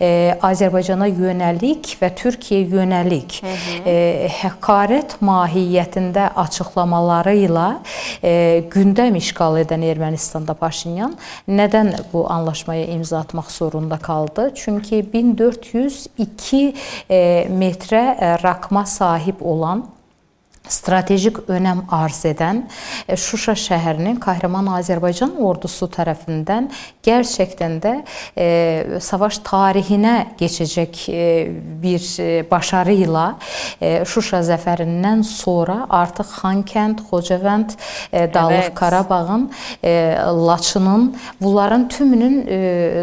e, 0.00 0.36
Azərbaycana 0.42 1.08
yönəlik 1.10 1.96
və 2.00 2.12
Türkiyə 2.14 2.62
yönəlik 2.70 3.40
həqarət 4.38 5.18
mahiyyətində 5.24 6.30
açıqlamaları 6.44 7.34
ilə 7.46 7.66
gündəm 8.72 9.18
işğal 9.18 9.60
edən 9.64 9.84
Ermənistanda 9.88 10.54
Paşinyan 10.58 11.16
nədən 11.48 11.94
bu 12.12 12.24
anlaşmaya 12.30 12.86
imza 12.94 13.18
atmaq 13.24 13.50
zorunda 13.50 13.98
qaldı? 13.98 14.50
Çünki 14.54 15.02
1402 15.12 16.74
metrə 17.54 18.04
rakma 18.42 18.83
sahip 18.84 19.42
olan 19.42 19.86
stratejik 20.68 21.42
önəm 21.50 21.84
arz 21.92 22.22
edən 22.30 22.62
e, 23.08 23.16
Şuşa 23.20 23.52
şəhərinin 23.58 24.16
Kahraman 24.22 24.70
Azərbaycan 24.78 25.36
ordusu 25.44 25.88
tərəfindən 25.92 26.70
gerçekten 27.04 27.76
də 27.84 27.92
e, 28.36 28.46
savaş 29.04 29.40
tarihinə 29.44 30.14
keçəcək 30.40 31.02
e, 31.12 31.26
bir 31.82 32.06
e, 32.22 32.28
başarıyla 32.50 33.26
e, 33.80 33.90
Şuşa 34.08 34.40
zəfərindən 34.48 35.24
sonra 35.28 35.84
artıq 35.88 36.32
Xankənd, 36.40 37.04
Xocavənd, 37.10 37.76
e, 38.12 38.24
Dağlıq 38.34 38.70
evet. 38.70 38.74
Qarabağın, 38.74 39.50
e, 39.84 40.16
Laçının 40.48 41.10
bunların 41.40 41.88
tümünün 41.88 42.40
e, 42.48 42.58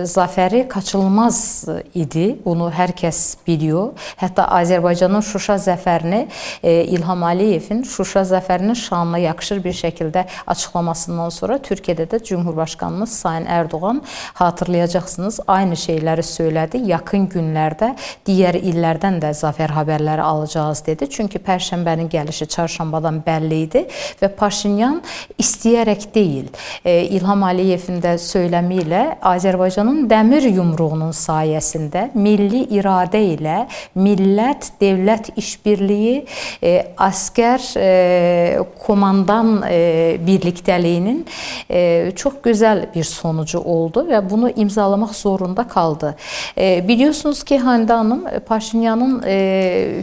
zəfəri 0.10 0.68
kaçınılmaz 0.68 1.66
idi. 1.94 2.40
Bunu 2.46 2.72
hər 2.74 2.96
kəs 2.98 3.36
biliyor. 3.48 3.94
Hətta 4.18 4.50
Azərbaycanın 4.62 5.22
Şuşa 5.22 5.60
zəfərini 5.62 6.26
e, 6.64 6.82
İlham 6.90 7.22
Əliyev 7.30 7.51
Əliyevin 7.52 7.82
Şuşa 7.84 8.22
zəfərinin 8.30 8.78
şanına 8.80 9.18
yakışır 9.26 9.60
bir 9.64 9.74
şəkildə 9.76 10.22
açıqlamasından 10.48 11.32
sonra 11.36 11.58
Türkiyədə 11.60 12.06
də 12.08 12.20
Cumhurbaşqanımız 12.24 13.12
Sayın 13.12 13.46
Ərdoğan 13.46 14.00
hatırlayacaqsınız 14.40 15.40
aynı 15.48 15.76
şeyləri 15.76 16.24
söylədi. 16.24 16.80
Yaxın 16.88 17.28
günlərdə 17.34 17.90
digər 18.28 18.56
illərdən 18.56 19.20
də 19.20 19.34
zəfər 19.36 19.74
xəbərləri 19.76 20.24
alacağız 20.24 20.84
dedi. 20.86 21.10
Çünki 21.12 21.42
Pərşənbənin 21.44 22.08
gəlişi 22.14 22.48
çarşambadan 22.56 23.20
bəlli 23.26 23.60
idi 23.66 23.84
və 24.22 24.32
Paşinyan 24.40 25.02
istəyərək 25.36 26.08
deyil, 26.16 26.48
e, 26.86 27.02
İlham 27.18 27.44
Əliyevin 27.50 28.00
də 28.00 28.16
söyləmi 28.22 28.80
ilə 28.86 29.04
Azərbaycanın 29.34 30.08
dəmir 30.08 30.48
yumruğunun 30.54 31.12
sayəsində 31.12 32.08
milli 32.16 32.64
iradə 32.80 33.20
ilə 33.36 33.66
millət 34.00 34.72
dövlət 34.80 35.34
işbirliyi 35.36 36.18
e, 36.64 36.76
asker 36.96 37.41
əsgər 37.42 37.64
e, 37.78 38.60
komandan 38.86 39.62
e, 39.66 40.18
birliktəliyinin 40.22 41.22
e, 41.70 42.12
çox 42.16 42.40
gözəl 42.44 42.86
bir 42.94 43.04
sonucu 43.04 43.60
oldu 43.60 44.06
və 44.10 44.22
bunu 44.30 44.52
imzalamaq 44.56 45.14
zorunda 45.16 45.64
qaldı. 45.68 46.16
Biliyorsunuz 46.58 47.44
ki, 47.44 47.58
Hande 47.60 47.94
xanım 47.94 48.26
Paşinyanın 48.46 49.22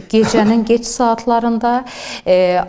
gecənin 0.09 0.65
geç 0.65 0.85
saatlarında 0.97 1.85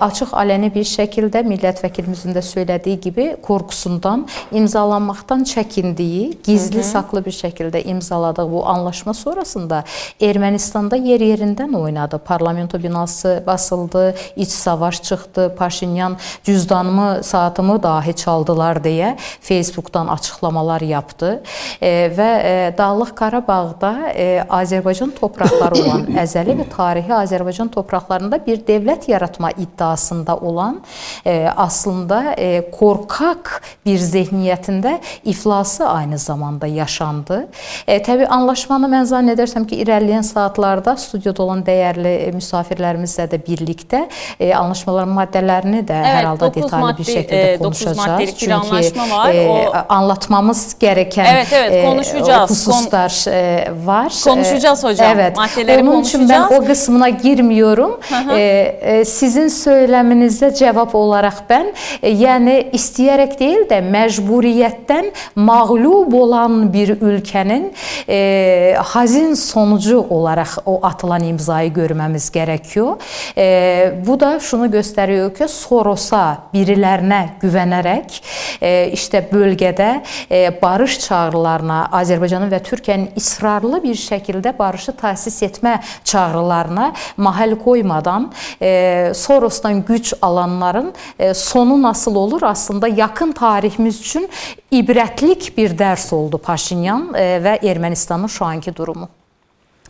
açıq 0.00 0.32
aləni 0.32 0.70
bir 0.74 0.84
şəkildə 0.84 1.42
millət 1.46 1.82
vəkilimizin 1.84 2.34
də 2.34 2.42
söylədiyi 2.42 3.00
kimi 3.00 3.26
qorxusundan 3.42 4.26
imzalanmaqdan 4.52 5.44
çəkindiyi, 5.44 6.38
gizli 6.44 6.84
saxlı 6.84 7.24
bir 7.24 7.34
şəkildə 7.36 7.84
imzaladığı 7.84 8.46
bu 8.52 8.66
anlaşma 8.66 9.14
sonrasında 9.14 9.84
Ermənistanda 10.20 10.96
yer-yerindən 10.96 11.76
oynadı. 11.76 12.18
Parlamento 12.18 12.82
binası 12.82 13.42
basıldı, 13.46 14.14
iç 14.36 14.59
savaş 14.60 15.02
çıxdı, 15.02 15.54
Paşinyan 15.56 16.16
cüzdanımı, 16.44 17.24
saatımı 17.24 17.82
dahi 17.82 18.14
çaldılar 18.14 18.76
deyə 18.84 19.16
Facebookdan 19.40 20.08
açıqlamalar 20.08 20.80
yapdı. 20.80 21.42
E, 21.80 21.90
və 22.16 22.30
e, 22.42 22.54
Dağlıq 22.78 23.14
Qarabağda 23.16 23.92
e, 24.14 24.26
Azərbaycan 24.48 25.14
torpaqları 25.16 25.82
olan 25.82 26.06
əzəli 26.24 26.56
və 26.60 26.68
tarixi 26.76 27.14
Azərbaycan 27.16 27.70
torpaqlarında 27.74 28.40
bir 28.46 28.62
dövlət 28.68 29.08
yaratma 29.10 29.50
iddiasında 29.50 30.36
olan 30.36 30.80
e, 31.26 31.48
aslında 31.56 32.34
e, 32.36 32.70
korkaq 32.70 33.60
bir 33.86 33.98
zehniyyətində 33.98 34.98
iflası 35.24 35.88
aynı 35.88 36.18
zamanda 36.18 36.66
yaşandı. 36.66 37.48
E, 37.86 37.98
təbii 38.02 38.28
anlaşmanı 38.28 38.90
mən 38.90 39.08
zənn 39.10 39.34
edərsəm 39.34 39.66
ki, 39.70 39.80
irəliləyən 39.84 40.26
saatlarda 40.26 40.96
studiyada 41.00 41.42
olan 41.42 41.64
dəyərli 41.66 42.14
müsafirlərimizlə 42.36 43.28
də 43.30 43.40
birlikdə 43.46 44.04
e, 44.38 44.49
anlaşmaların 44.56 45.14
maddələrini 45.14 45.82
də 45.86 45.98
evet, 46.00 46.14
hər 46.16 46.24
halda 46.24 46.54
detallı 46.54 46.80
maddi, 46.80 47.02
bir 47.02 47.04
şəkildə 47.04 47.52
e, 47.54 47.58
konuşacağız. 47.58 48.36
Çünki 48.36 48.54
anlaşma 48.54 49.10
var. 49.10 49.34
E, 49.34 49.48
o... 49.48 49.72
anlatmamız 49.88 50.78
gereken 50.78 51.24
evet, 51.34 51.46
evet, 51.52 51.72
e, 51.72 51.84
konuşacağız. 51.84 52.50
hususlar 52.50 53.22
Kon 53.24 53.32
e, 53.32 53.68
var. 53.84 54.12
Konuşacağız 54.24 54.84
hocam. 54.84 55.12
Evet. 55.14 55.36
Maddeleri 55.36 55.82
Onun 55.82 56.02
için 56.02 56.28
ben 56.28 56.42
o 56.42 56.64
kısmına 56.64 57.08
girmiyorum. 57.08 58.00
Hı 58.08 58.14
hı. 58.14 58.38
E, 58.38 58.40
e, 58.80 59.04
sizin 59.04 59.48
söyleminizde 59.48 60.54
cevap 60.54 60.94
olarak 60.94 61.34
ben 61.50 61.72
e, 62.02 62.10
yani 62.10 62.68
isteyerek 62.72 63.40
değil 63.40 63.70
de 63.70 63.80
mecburiyetten 63.80 65.12
mağlup 65.34 66.14
olan 66.14 66.72
bir 66.72 66.88
ülkenin 66.88 67.72
e, 68.08 68.76
hazin 68.84 69.34
sonucu 69.34 70.06
olarak 70.10 70.48
o 70.66 70.80
atılan 70.82 71.22
imzayı 71.24 71.72
görmemiz 71.72 72.30
gerekiyor. 72.30 72.96
E, 73.36 73.92
bu 74.06 74.20
da 74.20 74.39
şunu 74.40 74.66
göstərir 74.72 75.28
ki, 75.36 75.46
Sorosa, 75.50 76.46
birilərinə 76.54 77.20
güvənərək 77.42 78.16
e, 78.60 78.70
işte 78.94 79.22
bölgədə 79.30 79.88
e, 80.30 80.40
barış 80.62 80.98
çağrılarına, 81.06 81.80
Azərbaycanın 82.00 82.50
və 82.52 82.60
Türkiyənin 82.66 83.16
israrlı 83.20 83.82
bir 83.84 83.98
şəkildə 84.00 84.52
barışı 84.58 84.94
təsis 85.00 85.40
etmə 85.46 85.78
çağrılarına 86.04 86.92
mahal 87.16 87.56
qoymadan 87.60 88.30
e, 88.62 89.12
Sorosdan 89.14 89.84
güc 89.84 90.12
alanların 90.22 90.92
sonu 91.34 91.82
nasıl 91.82 92.14
olur? 92.14 92.42
Aslında 92.42 92.88
yaxın 92.88 93.32
tariximiz 93.32 94.00
üçün 94.00 94.28
ibrətlik 94.72 95.56
bir 95.56 95.76
dərs 95.76 96.10
oldu 96.14 96.38
Paşinyan 96.38 97.10
və 97.14 97.58
Ermənistanın 97.60 98.28
şu 98.28 98.44
anki 98.44 98.76
durumu. 98.76 99.08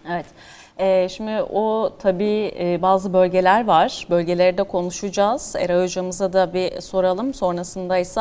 Evet. 0.08 0.26
Ee, 0.80 1.08
şimdi 1.08 1.42
o 1.42 1.92
tabii 1.98 2.52
e, 2.58 2.82
bazı 2.82 3.12
bölgeler 3.12 3.64
var. 3.64 4.06
Bölgeleri 4.10 4.58
de 4.58 4.62
konuşacağız. 4.62 5.56
Eray 5.58 5.82
hocamıza 5.82 6.32
da 6.32 6.54
bir 6.54 6.80
soralım. 6.80 7.34
Sonrasında 7.34 7.98
ise 7.98 8.20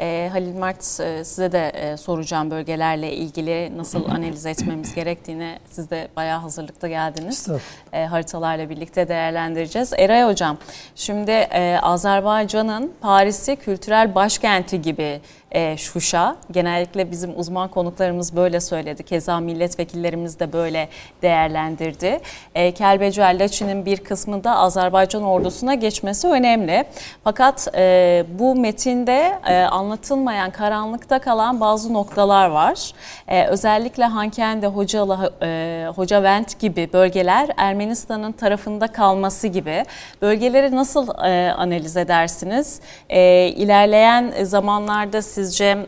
e, 0.00 0.28
Halil 0.32 0.54
Mert 0.54 1.00
e, 1.00 1.24
size 1.24 1.52
de 1.52 1.68
e, 1.68 1.96
soracağım 1.96 2.50
bölgelerle 2.50 3.12
ilgili 3.12 3.78
nasıl 3.78 4.04
analiz 4.10 4.46
etmemiz 4.46 4.94
gerektiğini. 4.94 5.58
Siz 5.70 5.90
de 5.90 6.08
bayağı 6.16 6.40
hazırlıkta 6.40 6.88
geldiniz. 6.88 7.48
E, 7.92 8.04
haritalarla 8.04 8.70
birlikte 8.70 9.08
değerlendireceğiz. 9.08 9.92
Eray 9.98 10.22
hocam, 10.24 10.56
şimdi 10.94 11.30
e, 11.30 11.78
Azerbaycan'ın 11.82 12.92
Paris'i 13.00 13.56
kültürel 13.56 14.14
başkenti 14.14 14.82
gibi 14.82 15.20
e, 15.56 15.76
Şuşa. 15.76 16.36
Genellikle 16.50 17.10
bizim 17.10 17.38
uzman 17.38 17.68
konuklarımız 17.68 18.36
böyle 18.36 18.60
söyledi. 18.60 19.02
Keza 19.02 19.40
milletvekillerimiz 19.40 20.40
de 20.40 20.52
böyle 20.52 20.88
değerlendirdi. 21.22 22.20
E, 22.54 22.72
Kelbecel 22.72 23.36
Laçin'in 23.40 23.86
bir 23.86 23.96
kısmında 23.96 24.56
Azerbaycan 24.56 25.22
ordusuna 25.22 25.74
geçmesi 25.74 26.28
önemli. 26.28 26.84
Fakat 27.24 27.68
e, 27.74 28.24
bu 28.38 28.54
metinde 28.54 29.38
e, 29.48 29.62
anlatılmayan, 29.62 30.50
karanlıkta 30.50 31.18
kalan 31.18 31.60
bazı 31.60 31.94
noktalar 31.94 32.48
var. 32.48 32.92
E, 33.28 33.46
özellikle 33.46 34.04
Hankendi, 34.04 34.66
Hocalı, 34.66 35.32
e, 35.42 35.86
Hocavent 35.96 36.60
gibi 36.60 36.90
bölgeler 36.92 37.48
Ermenistan'ın 37.56 38.32
tarafında 38.32 38.86
kalması 38.86 39.46
gibi. 39.46 39.84
Bölgeleri 40.22 40.76
nasıl 40.76 41.08
e, 41.08 41.52
analiz 41.52 41.96
edersiniz? 41.96 42.80
E, 43.08 43.46
ilerleyen 43.48 44.32
zamanlarda 44.42 45.22
sizce 45.46 45.86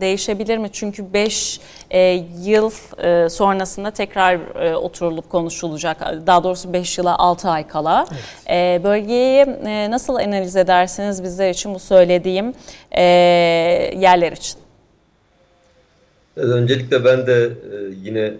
değişebilir 0.00 0.58
mi? 0.58 0.68
Çünkü 0.72 1.12
5 1.12 1.60
e, 1.90 2.24
yıl 2.44 2.70
e, 2.98 3.28
sonrasında 3.28 3.90
tekrar 3.90 4.64
e, 4.64 4.76
oturulup 4.76 5.30
konuşulacak. 5.30 6.00
Daha 6.26 6.44
doğrusu 6.44 6.72
5 6.72 6.98
yıla 6.98 7.18
6 7.18 7.48
ay 7.48 7.68
kala. 7.68 8.06
Evet. 8.48 8.84
Bölgeyi 8.84 9.46
nasıl 9.90 10.14
analiz 10.14 10.56
edersiniz 10.56 11.22
bizler 11.22 11.50
için 11.50 11.74
bu 11.74 11.78
söylediğim 11.78 12.54
yerler 14.00 14.32
için? 14.32 14.58
Öncelikle 16.36 17.04
ben 17.04 17.26
de 17.26 17.50
yine 18.02 18.32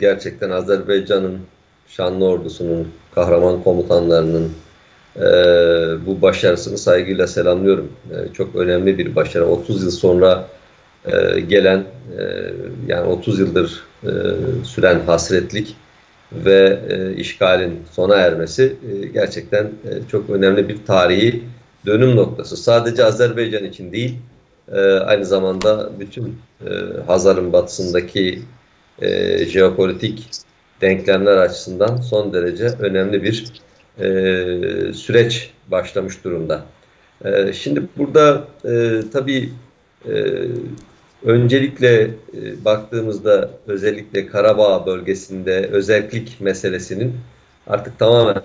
gerçekten 0.00 0.50
Azerbaycan'ın 0.50 1.40
şanlı 1.88 2.24
ordusunun, 2.24 2.88
kahraman 3.14 3.62
komutanlarının 3.62 4.52
e, 5.16 5.22
bu 6.06 6.22
başarısını 6.22 6.78
saygıyla 6.78 7.26
selamlıyorum. 7.26 7.92
E, 8.10 8.32
çok 8.32 8.56
önemli 8.56 8.98
bir 8.98 9.14
başarı. 9.14 9.46
30 9.46 9.82
yıl 9.82 9.90
sonra 9.90 10.48
e, 11.04 11.40
gelen, 11.40 11.78
e, 12.18 12.52
yani 12.86 13.08
30 13.08 13.38
yıldır 13.38 13.84
e, 14.04 14.10
süren 14.64 15.00
hasretlik 15.00 15.76
ve 16.32 16.78
işgalin 17.16 17.80
sona 17.92 18.16
ermesi 18.16 18.76
gerçekten 19.14 19.70
çok 20.10 20.30
önemli 20.30 20.68
bir 20.68 20.78
tarihi 20.86 21.42
dönüm 21.86 22.16
noktası. 22.16 22.56
Sadece 22.56 23.04
Azerbaycan 23.04 23.64
için 23.64 23.92
değil, 23.92 24.18
aynı 25.04 25.24
zamanda 25.24 25.90
bütün 26.00 26.38
Hazar'ın 27.06 27.52
batısındaki 27.52 28.42
e, 29.02 29.38
jeopolitik 29.46 30.30
denklemler 30.80 31.36
açısından 31.36 31.96
son 31.96 32.32
derece 32.32 32.66
önemli 32.78 33.22
bir 33.22 33.52
e, 33.98 34.04
süreç 34.94 35.50
başlamış 35.68 36.24
durumda. 36.24 36.64
E, 37.24 37.52
şimdi 37.52 37.82
burada 37.96 38.44
e, 38.64 39.00
tabii 39.12 39.52
e, 40.08 40.14
öncelikle 41.24 42.02
e, 42.02 42.64
baktığımızda 42.64 43.50
özellikle 43.66 44.26
Karabağ 44.26 44.86
bölgesinde 44.86 45.66
özellik 45.66 46.40
meselesinin 46.40 47.14
artık 47.66 47.98
tamamen 47.98 48.42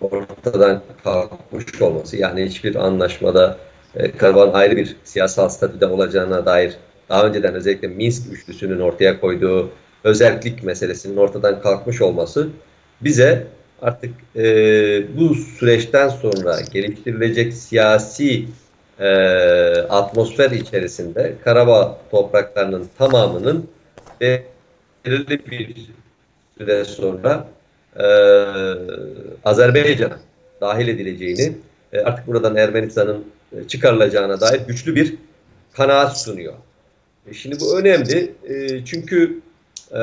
ortadan 0.00 0.82
kalkmış 1.04 1.82
olması 1.82 2.16
yani 2.16 2.44
hiçbir 2.44 2.74
anlaşmada 2.74 3.58
e, 3.94 4.10
Karabağ'ın 4.10 4.52
ayrı 4.52 4.76
bir 4.76 4.96
siyasal 5.04 5.48
statüde 5.48 5.86
olacağına 5.86 6.46
dair 6.46 6.76
daha 7.08 7.26
önceden 7.26 7.54
özellikle 7.54 7.88
Minsk 7.88 8.32
üçlüsünün 8.32 8.80
ortaya 8.80 9.20
koyduğu 9.20 9.70
özellik 10.04 10.62
meselesinin 10.62 11.16
ortadan 11.16 11.60
kalkmış 11.62 12.02
olması 12.02 12.48
bize 13.00 13.46
artık 13.82 14.14
e, 14.36 14.42
bu 15.16 15.34
süreçten 15.34 16.08
sonra 16.08 16.60
geliştirilecek 16.72 17.54
siyasi 17.54 18.44
e, 18.98 19.08
atmosfer 19.88 20.50
içerisinde 20.50 21.34
Karabağ 21.44 21.98
topraklarının 22.10 22.88
tamamının 22.98 23.68
belirli 24.20 25.46
bir 25.50 25.90
süre 26.58 26.84
sonra 26.84 27.48
e, 27.96 28.04
Azerbaycan'a 29.44 30.18
dahil 30.60 30.88
edileceğini 30.88 31.56
e, 31.92 32.00
artık 32.00 32.26
buradan 32.26 32.56
Ermenistan'ın 32.56 33.24
e, 33.52 33.68
çıkarılacağına 33.68 34.40
dair 34.40 34.60
güçlü 34.60 34.94
bir 34.94 35.14
kanaat 35.72 36.20
sunuyor. 36.20 36.54
E, 37.26 37.34
şimdi 37.34 37.60
bu 37.60 37.78
önemli 37.78 38.32
e, 38.48 38.84
çünkü 38.84 39.40
e, 39.92 39.98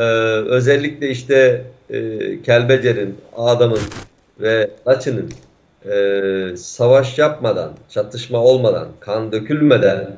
özellikle 0.48 1.10
işte 1.10 1.66
e, 1.90 2.20
Kelbecer'in, 2.42 3.16
Adam'ın 3.38 3.82
ve 4.40 4.70
Laçın'ın 4.88 5.32
e, 5.92 6.58
savaş 6.58 7.18
yapmadan, 7.18 7.72
çatışma 7.90 8.44
olmadan, 8.44 8.88
kan 9.00 9.32
dökülmeden 9.32 10.16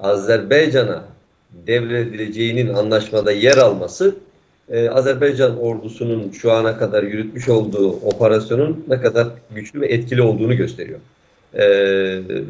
Azerbaycan'a 0.00 1.04
devredileceğinin 1.66 2.74
anlaşmada 2.74 3.32
yer 3.32 3.56
alması 3.56 4.14
e, 4.70 4.88
Azerbaycan 4.88 5.60
ordusunun 5.60 6.30
şu 6.30 6.52
ana 6.52 6.78
kadar 6.78 7.02
yürütmüş 7.02 7.48
olduğu 7.48 7.90
operasyonun 7.90 8.84
ne 8.88 9.00
kadar 9.00 9.28
güçlü 9.54 9.80
ve 9.80 9.86
etkili 9.86 10.22
olduğunu 10.22 10.56
gösteriyor. 10.56 10.98
E, 11.54 11.68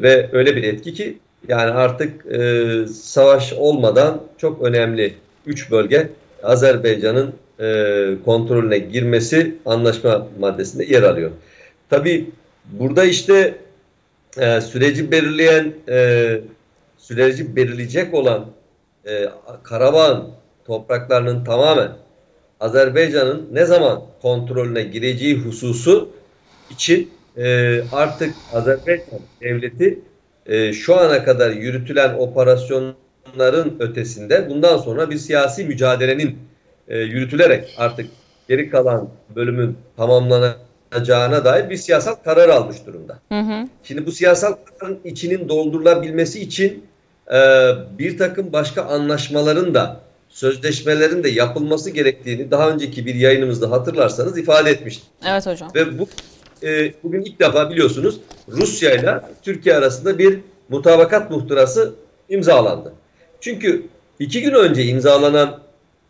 ve 0.01 0.29
öyle 0.31 0.55
bir 0.55 0.63
etki 0.63 0.93
ki 0.93 1.17
yani 1.47 1.71
artık 1.71 2.25
e, 2.25 2.87
savaş 2.87 3.53
olmadan 3.53 4.21
çok 4.37 4.61
önemli 4.61 5.13
üç 5.49 5.71
bölge 5.71 6.09
Azerbaycan'ın 6.43 7.33
e, 7.59 8.15
kontrolüne 8.25 8.77
girmesi 8.77 9.55
anlaşma 9.65 10.27
maddesinde 10.39 10.85
yer 10.85 11.03
alıyor. 11.03 11.31
Tabi 11.89 12.29
burada 12.71 13.05
işte 13.05 13.55
e, 14.37 14.61
süreci 14.61 15.11
belirleyen 15.11 15.73
e, 15.89 16.41
süreci 16.97 17.55
belirleyecek 17.55 18.13
olan 18.13 18.45
e, 19.07 19.25
Karabağ'ın 19.63 20.29
topraklarının 20.65 21.43
tamamen 21.43 21.91
Azerbaycan'ın 22.59 23.49
ne 23.51 23.65
zaman 23.65 24.01
kontrolüne 24.21 24.83
gireceği 24.83 25.37
hususu 25.37 26.09
için 26.69 27.11
e, 27.37 27.81
artık 27.91 28.35
Azerbaycan 28.53 29.19
devleti 29.41 29.99
e, 30.45 30.73
şu 30.73 30.97
ana 30.97 31.23
kadar 31.23 31.51
yürütülen 31.51 32.13
operasyonların 33.29 33.75
ötesinde 33.79 34.49
bundan 34.49 34.77
sonra 34.77 35.09
bir 35.09 35.17
siyasi 35.17 35.65
mücadelenin 35.65 36.37
e, 36.87 36.97
yürütülerek 36.97 37.75
artık 37.77 38.09
geri 38.47 38.69
kalan 38.69 39.09
bölümün 39.35 39.77
tamamlanacağına 39.97 41.45
dair 41.45 41.69
bir 41.69 41.77
siyasal 41.77 42.15
karar 42.15 42.49
almış 42.49 42.77
durumda. 42.85 43.19
Hı 43.29 43.39
hı. 43.39 43.67
Şimdi 43.83 44.05
bu 44.05 44.11
siyasal 44.11 44.53
kararın 44.79 44.99
içinin 45.05 45.49
doldurulabilmesi 45.49 46.41
için 46.41 46.85
e, 47.33 47.37
bir 47.99 48.17
takım 48.17 48.53
başka 48.53 48.83
anlaşmaların 48.83 49.73
da 49.73 49.99
sözleşmelerin 50.29 51.23
de 51.23 51.29
yapılması 51.29 51.89
gerektiğini 51.89 52.51
daha 52.51 52.69
önceki 52.69 53.05
bir 53.05 53.15
yayınımızda 53.15 53.71
hatırlarsanız 53.71 54.37
ifade 54.37 54.69
etmiştik. 54.69 55.09
Evet 55.27 55.47
hocam. 55.47 55.69
Ve 55.75 55.99
bu 55.99 56.07
e, 56.63 56.93
bugün 57.03 57.21
ilk 57.21 57.39
defa 57.39 57.69
biliyorsunuz 57.69 58.19
Rusya 58.47 58.95
ile 58.95 59.21
Türkiye 59.41 59.75
arasında 59.75 60.17
bir 60.17 60.39
mutabakat 60.69 61.31
muhtırası 61.31 61.93
imzalandı. 62.29 62.93
Çünkü 63.41 63.83
iki 64.19 64.41
gün 64.41 64.53
önce 64.53 64.83
imzalanan 64.83 65.59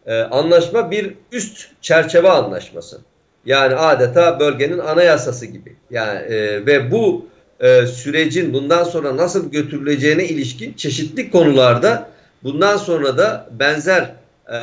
e, 0.06 0.22
anlaşma 0.22 0.92
bir 0.92 1.14
üst 1.32 1.68
çerçeve 1.82 2.30
anlaşması. 2.30 3.02
Yani 3.46 3.76
adeta 3.76 4.40
bölgenin 4.40 4.80
anayasası 4.80 5.46
gibi. 5.46 5.76
Yani 5.92 6.20
e, 6.20 6.66
ve 6.66 6.92
bu 6.92 7.26
e, 7.60 7.86
sürecin 7.86 8.54
bundan 8.54 8.84
sonra 8.84 9.18
nasıl 9.18 9.52
götürüleceğine 9.52 10.26
ilişkin 10.26 10.74
çeşitli 10.74 11.32
konularda 11.32 12.10
bundan 12.44 12.78
sonra 12.78 13.18
da 13.18 13.48
benzer 13.52 14.14
e, 14.48 14.58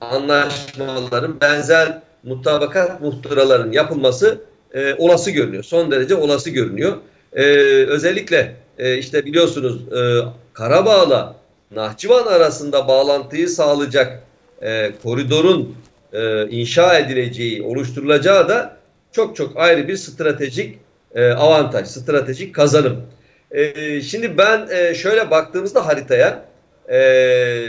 anlaşmaların, 0.00 1.40
benzer 1.40 2.00
mutabakat 2.22 3.00
muhtıraların 3.00 3.72
yapılması 3.72 4.40
e, 4.74 4.94
olası 4.94 5.30
görünüyor. 5.30 5.62
Son 5.62 5.90
derece 5.90 6.14
olası 6.14 6.50
görünüyor. 6.50 6.96
E, 7.32 7.44
özellikle 7.84 8.56
e, 8.78 8.98
işte 8.98 9.26
biliyorsunuz 9.26 9.92
e, 9.92 10.20
Karabağ'la 10.52 11.39
Nahçıvan 11.70 12.26
arasında 12.26 12.88
bağlantıyı 12.88 13.48
sağlayacak 13.48 14.22
e, 14.62 14.92
koridorun 15.02 15.76
e, 16.12 16.48
inşa 16.48 16.98
edileceği, 16.98 17.62
oluşturulacağı 17.62 18.48
da 18.48 18.76
çok 19.12 19.36
çok 19.36 19.56
ayrı 19.56 19.88
bir 19.88 19.96
stratejik 19.96 20.78
e, 21.14 21.30
avantaj, 21.30 21.88
stratejik 21.88 22.54
kazanım. 22.54 23.02
E, 23.50 24.00
şimdi 24.00 24.38
ben 24.38 24.68
e, 24.70 24.94
şöyle 24.94 25.30
baktığımızda 25.30 25.86
haritaya 25.86 26.44
e, 26.88 26.98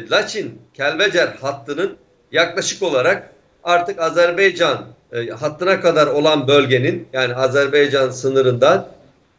Laçin 0.09 0.61
Kelbecer 0.73 1.27
hattının 1.41 1.97
yaklaşık 2.31 2.83
olarak 2.83 3.29
artık 3.63 3.99
Azerbaycan 3.99 4.85
e, 5.13 5.29
hattına 5.29 5.81
kadar 5.81 6.07
olan 6.07 6.47
bölgenin 6.47 7.07
yani 7.13 7.35
Azerbaycan 7.35 8.09
sınırından 8.09 8.87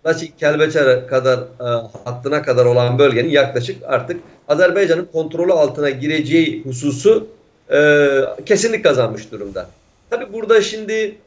Laçin 0.07 0.33
Kelbecer'e 0.41 1.07
kadar 1.07 1.39
e, 1.39 1.89
hattına 2.05 2.43
kadar 2.43 2.67
olan 2.67 2.99
bölgenin 2.99 3.31
yaklaşık 3.31 3.83
artık 3.87 4.21
Azerbaycan'ın 4.49 5.09
kontrolü 5.13 5.53
altına 5.53 5.91
gireceği 5.91 6.65
hususu 6.65 7.27
e, 7.73 8.11
kesinlik 8.47 8.85
kazanmış 8.85 9.33
durumda. 9.33 9.67
Tabi 10.11 10.33
burada 10.33 10.63
şimdi 10.63 11.19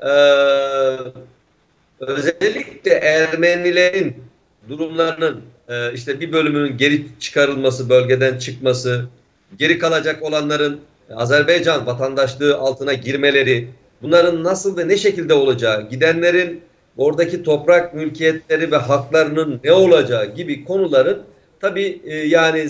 e, 0.00 0.12
özellikle 2.00 2.90
Ermenilerin 2.90 4.16
durumlarının 4.68 5.42
e, 5.68 5.92
işte 5.92 6.20
bir 6.20 6.32
bölümünün 6.32 6.76
geri 6.76 7.06
çıkarılması, 7.20 7.88
bölgeden 7.88 8.38
çıkması, 8.38 9.04
geri 9.58 9.78
kalacak 9.78 10.22
olanların 10.22 10.80
Azerbaycan 11.16 11.86
vatandaşlığı 11.86 12.56
altına 12.56 12.92
girmeleri, 12.92 13.68
bunların 14.02 14.44
nasıl 14.44 14.76
ve 14.76 14.88
ne 14.88 14.96
şekilde 14.96 15.34
olacağı, 15.34 15.88
gidenlerin 15.88 16.62
oradaki 16.96 17.42
toprak 17.42 17.94
mülkiyetleri 17.94 18.72
ve 18.72 18.76
haklarının 18.76 19.60
ne 19.64 19.72
olacağı 19.72 20.34
gibi 20.34 20.64
konuların 20.64 21.22
tabi 21.60 22.00
e, 22.04 22.14
yani 22.14 22.68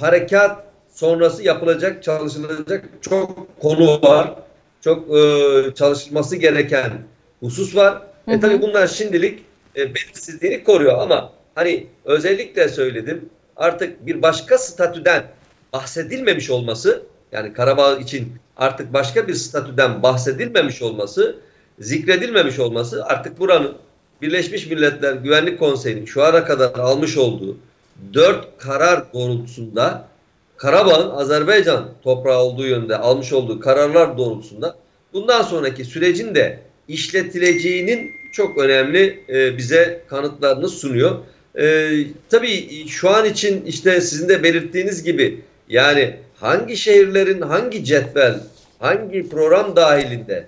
harekat 0.00 0.64
sonrası 0.92 1.42
yapılacak, 1.42 2.02
çalışılacak 2.02 2.88
çok 3.00 3.60
konu 3.60 4.02
var. 4.02 4.34
Çok 4.80 5.16
e, 5.16 5.74
çalışılması 5.74 6.36
gereken 6.36 6.92
husus 7.40 7.76
var. 7.76 8.02
Hı 8.24 8.30
hı. 8.30 8.34
E 8.36 8.40
tabi 8.40 8.62
bunlar 8.62 8.86
şimdilik 8.86 9.42
e, 9.76 9.94
belirsizliğini 9.94 10.64
koruyor 10.64 10.98
ama 10.98 11.32
hani 11.54 11.86
özellikle 12.04 12.68
söyledim 12.68 13.28
artık 13.56 14.06
bir 14.06 14.22
başka 14.22 14.58
statüden 14.58 15.24
bahsedilmemiş 15.72 16.50
olması 16.50 17.02
yani 17.32 17.52
Karabağ 17.52 17.96
için 17.96 18.32
artık 18.56 18.92
başka 18.92 19.28
bir 19.28 19.34
statüden 19.34 20.02
bahsedilmemiş 20.02 20.82
olması, 20.82 21.36
zikredilmemiş 21.78 22.58
olması 22.58 23.04
artık 23.04 23.38
buranın 23.40 23.74
Birleşmiş 24.22 24.66
Milletler 24.66 25.12
Güvenlik 25.12 25.58
Konseyi'nin 25.58 26.04
şu 26.04 26.22
ana 26.24 26.44
kadar 26.44 26.78
almış 26.78 27.16
olduğu 27.16 27.56
dört 28.14 28.58
karar 28.58 29.12
doğrultusunda 29.12 30.08
Karabağ'ın 30.56 31.10
Azerbaycan 31.10 31.88
toprağı 32.02 32.38
olduğu 32.38 32.66
yönde 32.66 32.96
almış 32.96 33.32
olduğu 33.32 33.60
kararlar 33.60 34.18
doğrultusunda 34.18 34.76
bundan 35.12 35.42
sonraki 35.42 35.84
sürecin 35.84 36.34
de 36.34 36.60
işletileceğinin 36.88 38.10
çok 38.32 38.58
önemli 38.58 39.24
e, 39.28 39.58
bize 39.58 40.02
kanıtlarını 40.08 40.68
sunuyor. 40.68 41.18
E, 41.58 41.90
tabii 42.30 42.86
şu 42.88 43.10
an 43.10 43.24
için 43.24 43.64
işte 43.64 44.00
sizin 44.00 44.28
de 44.28 44.42
belirttiğiniz 44.42 45.02
gibi 45.02 45.40
yani 45.68 46.16
hangi 46.36 46.76
şehirlerin 46.76 47.40
hangi 47.40 47.84
cetvel, 47.84 48.40
hangi 48.78 49.28
program 49.28 49.76
dahilinde, 49.76 50.46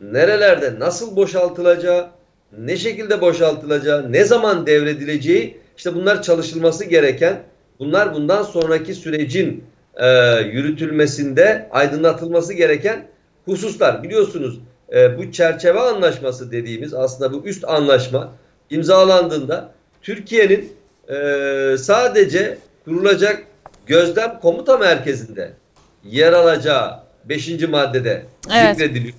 nerelerde 0.00 0.78
nasıl 0.78 1.16
boşaltılacağı, 1.16 2.10
ne 2.58 2.76
şekilde 2.76 3.20
boşaltılacağı, 3.20 4.12
ne 4.12 4.24
zaman 4.24 4.66
devredileceği 4.66 5.60
işte 5.76 5.94
bunlar 5.94 6.22
çalışılması 6.22 6.84
gereken, 6.84 7.42
bunlar 7.78 8.14
bundan 8.14 8.42
sonraki 8.42 8.94
sürecin 8.94 9.64
e, 9.96 10.06
yürütülmesinde 10.40 11.68
aydınlatılması 11.70 12.52
gereken 12.52 13.06
hususlar. 13.44 14.02
Biliyorsunuz 14.02 14.60
e, 14.92 15.18
bu 15.18 15.32
çerçeve 15.32 15.80
anlaşması 15.80 16.52
dediğimiz 16.52 16.94
aslında 16.94 17.32
bu 17.32 17.44
üst 17.44 17.64
anlaşma 17.64 18.32
imzalandığında 18.70 19.72
Türkiye'nin 20.02 20.72
e, 21.08 21.76
sadece 21.78 22.58
kurulacak 22.84 23.42
gözlem 23.86 24.40
komuta 24.40 24.76
merkezinde 24.76 25.52
yer 26.04 26.32
alacağı 26.32 27.00
5. 27.24 27.68
maddede 27.68 28.22
evet. 28.52 28.76
zikrediliyor. 28.76 29.14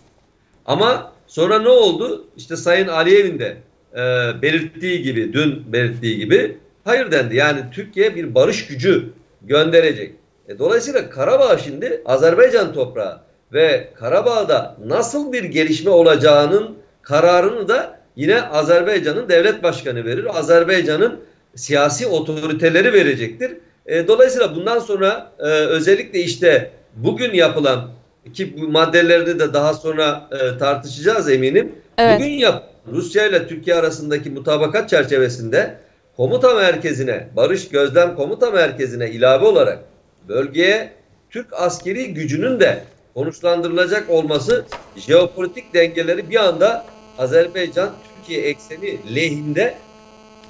Ama 0.69 1.11
sonra 1.27 1.59
ne 1.59 1.69
oldu? 1.69 2.27
İşte 2.37 2.55
Sayın 2.55 2.87
Aliyev'in 2.87 3.39
de 3.39 3.57
e, 3.93 4.01
belirttiği 4.41 5.01
gibi, 5.01 5.33
dün 5.33 5.73
belirttiği 5.73 6.17
gibi 6.17 6.57
hayır 6.83 7.11
dendi. 7.11 7.35
Yani 7.35 7.59
Türkiye 7.71 8.15
bir 8.15 8.35
barış 8.35 8.67
gücü 8.67 9.05
gönderecek. 9.41 10.15
E, 10.47 10.59
dolayısıyla 10.59 11.09
Karabağ 11.09 11.57
şimdi 11.57 12.01
Azerbaycan 12.05 12.73
toprağı 12.73 13.21
ve 13.53 13.89
Karabağ'da 13.95 14.77
nasıl 14.85 15.33
bir 15.33 15.43
gelişme 15.43 15.91
olacağının 15.91 16.77
kararını 17.01 17.67
da 17.67 17.99
yine 18.15 18.41
Azerbaycan'ın 18.41 19.29
devlet 19.29 19.63
başkanı 19.63 20.05
verir. 20.05 20.39
Azerbaycan'ın 20.39 21.19
siyasi 21.55 22.07
otoriteleri 22.07 22.93
verecektir. 22.93 23.51
E, 23.85 24.07
dolayısıyla 24.07 24.55
bundan 24.55 24.79
sonra 24.79 25.31
e, 25.39 25.43
özellikle 25.43 26.19
işte 26.19 26.71
bugün 26.95 27.33
yapılan 27.33 27.98
ki 28.33 28.61
bu 28.61 28.67
maddeleri 28.67 29.39
de 29.39 29.53
daha 29.53 29.73
sonra 29.73 30.29
e, 30.31 30.57
tartışacağız 30.57 31.29
eminim. 31.29 31.71
Evet. 31.97 32.19
Bugün 32.19 32.31
yap 32.31 32.69
Rusya 32.91 33.27
ile 33.27 33.47
Türkiye 33.47 33.75
arasındaki 33.75 34.29
mutabakat 34.29 34.89
çerçevesinde 34.89 35.75
komuta 36.17 36.53
merkezine, 36.53 37.27
Barış 37.35 37.69
Gözlem 37.69 38.15
Komuta 38.15 38.51
Merkezi'ne 38.51 39.09
ilave 39.09 39.45
olarak 39.45 39.79
bölgeye 40.27 40.91
Türk 41.29 41.53
askeri 41.53 42.13
gücünün 42.13 42.59
de 42.59 42.83
konuşlandırılacak 43.13 44.09
olması 44.09 44.65
jeopolitik 44.97 45.73
dengeleri 45.73 46.29
bir 46.29 46.35
anda 46.35 46.85
Azerbaycan 47.17 47.89
Türkiye 48.15 48.41
ekseni 48.41 49.15
lehinde 49.15 49.75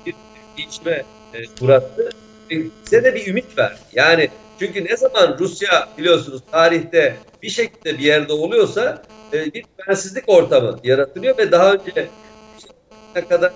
bir 0.05 0.15
değişme 0.57 1.03
e, 1.33 1.65
uğrattı 1.65 2.09
bize 2.49 3.03
de 3.03 3.15
bir 3.15 3.27
ümit 3.27 3.57
ver. 3.57 3.77
Yani 3.93 4.29
çünkü 4.59 4.85
ne 4.85 4.97
zaman 4.97 5.37
Rusya 5.39 5.89
biliyorsunuz 5.97 6.41
tarihte 6.51 7.15
bir 7.43 7.49
şekilde 7.49 7.97
bir 7.97 8.03
yerde 8.03 8.33
oluyorsa 8.33 9.03
e, 9.33 9.53
bir 9.53 9.63
güvensizlik 9.77 10.23
ortamı 10.27 10.79
yaratılıyor 10.83 11.37
ve 11.37 11.51
daha 11.51 11.73
önce 11.73 12.07
ne 13.15 13.27
kadar 13.27 13.51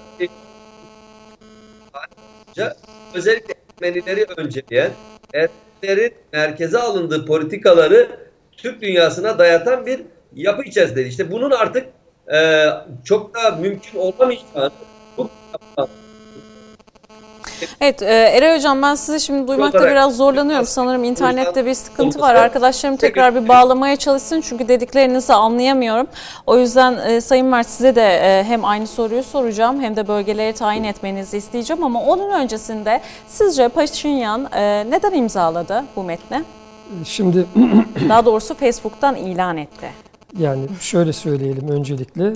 özellikle 3.13 3.53
Ermenileri 3.81 4.25
önceleyen 4.37 4.91
Ermenilerin 5.33 6.13
merkeze 6.33 6.79
alındığı 6.79 7.25
politikaları 7.25 8.09
Türk 8.57 8.81
dünyasına 8.81 9.39
dayatan 9.39 9.85
bir 9.85 10.01
yapı 10.35 10.63
içerisinde. 10.63 11.05
İşte 11.05 11.31
bunun 11.31 11.51
artık 11.51 11.85
e, 12.33 12.67
çok 13.05 13.35
da 13.35 13.51
mümkün 13.51 13.99
olamayacağını 13.99 14.71
bu 15.17 15.29
Evet 17.81 18.01
e, 18.01 18.05
Eray 18.05 18.57
Hocam 18.57 18.81
ben 18.81 18.95
sizi 18.95 19.19
şimdi 19.19 19.47
duymakta 19.47 19.79
biraz 19.91 20.17
zorlanıyorum. 20.17 20.65
Sanırım 20.65 21.03
internette 21.03 21.65
bir 21.65 21.73
sıkıntı 21.73 22.19
var. 22.19 22.35
Arkadaşlarım 22.35 22.97
tekrar 22.97 23.35
bir 23.35 23.47
bağlamaya 23.47 23.95
çalışsın 23.95 24.41
çünkü 24.41 24.67
dediklerinizi 24.67 25.33
anlayamıyorum. 25.33 26.07
O 26.47 26.57
yüzden 26.57 26.97
e, 26.97 27.21
Sayın 27.21 27.47
Mert 27.47 27.67
size 27.67 27.95
de 27.95 28.01
e, 28.01 28.43
hem 28.43 28.65
aynı 28.65 28.87
soruyu 28.87 29.23
soracağım 29.23 29.81
hem 29.81 29.95
de 29.95 30.07
bölgeleri 30.07 30.53
tayin 30.53 30.83
etmenizi 30.83 31.37
isteyeceğim. 31.37 31.83
Ama 31.83 32.01
onun 32.03 32.29
öncesinde 32.31 33.01
sizce 33.27 33.67
Paşinyan 33.67 34.47
e, 34.55 34.85
neden 34.89 35.13
imzaladı 35.13 35.83
bu 35.95 36.03
metni? 36.03 36.43
Şimdi 37.05 37.45
daha 38.09 38.25
doğrusu 38.25 38.53
Facebook'tan 38.53 39.15
ilan 39.15 39.57
etti. 39.57 39.89
Yani 40.39 40.67
şöyle 40.79 41.13
söyleyelim 41.13 41.67
öncelikle 41.67 42.27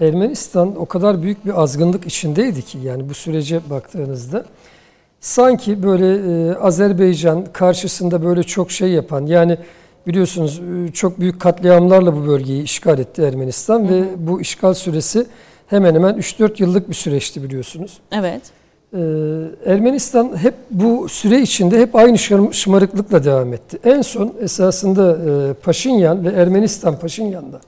e, 0.00 0.06
Ermenistan 0.06 0.80
o 0.80 0.86
kadar 0.86 1.22
büyük 1.22 1.46
bir 1.46 1.62
azgınlık 1.62 2.06
içindeydi 2.06 2.62
ki 2.62 2.78
yani 2.78 3.08
bu 3.08 3.14
sürece 3.14 3.60
baktığınızda 3.70 4.44
sanki 5.20 5.82
böyle 5.82 6.14
e, 6.14 6.54
Azerbaycan 6.54 7.44
karşısında 7.52 8.24
böyle 8.24 8.42
çok 8.42 8.70
şey 8.70 8.90
yapan 8.90 9.26
yani 9.26 9.58
biliyorsunuz 10.06 10.60
e, 10.60 10.92
çok 10.92 11.20
büyük 11.20 11.40
katliamlarla 11.40 12.16
bu 12.16 12.26
bölgeyi 12.26 12.62
işgal 12.62 12.98
etti 12.98 13.22
Ermenistan 13.22 13.80
hı 13.80 13.84
hı. 13.84 13.92
ve 13.92 14.04
bu 14.16 14.40
işgal 14.40 14.74
süresi 14.74 15.26
hemen 15.66 15.94
hemen 15.94 16.14
3-4 16.14 16.62
yıllık 16.62 16.88
bir 16.88 16.94
süreçti 16.94 17.42
biliyorsunuz. 17.42 18.00
Evet. 18.12 18.42
Ee, 18.94 19.00
Ermenistan 19.66 20.36
hep 20.36 20.54
bu 20.70 21.08
süre 21.08 21.40
içinde 21.40 21.80
hep 21.80 21.96
aynı 21.96 22.18
şımarıklıkla 22.52 23.24
devam 23.24 23.52
etti. 23.52 23.78
En 23.84 24.02
son 24.02 24.32
esasında 24.40 25.18
e, 25.50 25.52
Paşinyan 25.52 26.24
ve 26.24 26.28
Ermenistan 26.28 26.98
Paşinyan'da 26.98 27.60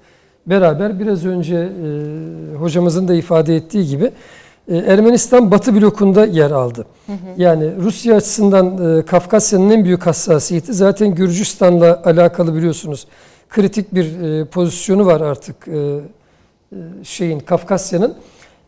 beraber 0.46 1.00
biraz 1.00 1.26
önce 1.26 1.56
e, 1.56 2.56
hocamızın 2.56 3.08
da 3.08 3.14
ifade 3.14 3.56
ettiği 3.56 3.86
gibi 3.86 4.10
e, 4.68 4.76
Ermenistan 4.76 5.50
Batı 5.50 5.74
blokunda 5.74 6.26
yer 6.26 6.50
aldı. 6.50 6.86
Hı 7.06 7.12
hı. 7.12 7.16
Yani 7.36 7.70
Rusya 7.80 8.16
açısından 8.16 9.02
Kafkasya'nın 9.02 9.70
en 9.70 9.84
büyük 9.84 10.06
hassasiyeti 10.06 10.72
zaten 10.72 11.14
Gürcistan'la 11.14 12.02
alakalı 12.04 12.54
biliyorsunuz 12.54 13.06
kritik 13.50 13.94
bir 13.94 14.44
pozisyonu 14.44 15.06
var 15.06 15.20
artık 15.20 15.68
e, 15.68 16.00
şeyin 17.02 17.40
Kafkasya'nın 17.40 18.14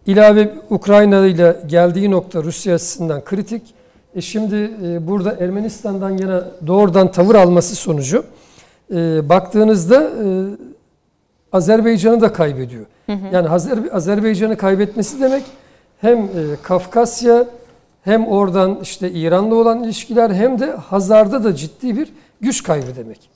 ilave 0.08 0.52
Ukrayna 0.70 1.26
ile 1.26 1.56
geldiği 1.66 2.10
nokta 2.10 2.42
Rusya 2.42 2.74
açısından 2.74 3.24
kritik. 3.24 3.62
E 4.14 4.20
şimdi 4.20 4.70
e, 4.84 5.06
burada 5.06 5.36
Ermenistan'dan 5.40 6.18
yana 6.18 6.44
doğrudan 6.66 7.12
tavır 7.12 7.34
alması 7.34 7.76
sonucu 7.76 8.24
e, 8.94 9.28
baktığınızda 9.28 10.02
e, 10.02 10.26
Azerbaycan'ı 11.52 12.20
da 12.20 12.32
kaybediyor. 12.32 12.86
Hı 13.06 13.12
hı. 13.12 13.34
Yani 13.34 13.48
Azer, 13.48 13.78
Azerbaycan'ı 13.92 14.56
kaybetmesi 14.56 15.20
demek 15.20 15.44
hem 16.00 16.18
e, 16.18 16.28
Kafkasya 16.62 17.44
hem 18.02 18.26
oradan 18.26 18.78
işte 18.82 19.10
İran'la 19.10 19.54
olan 19.54 19.84
ilişkiler 19.84 20.30
hem 20.30 20.58
de 20.58 20.70
Hazar'da 20.70 21.44
da 21.44 21.54
ciddi 21.54 21.96
bir 21.96 22.12
güç 22.40 22.62
kaybı 22.62 22.96
demek. 22.96 23.30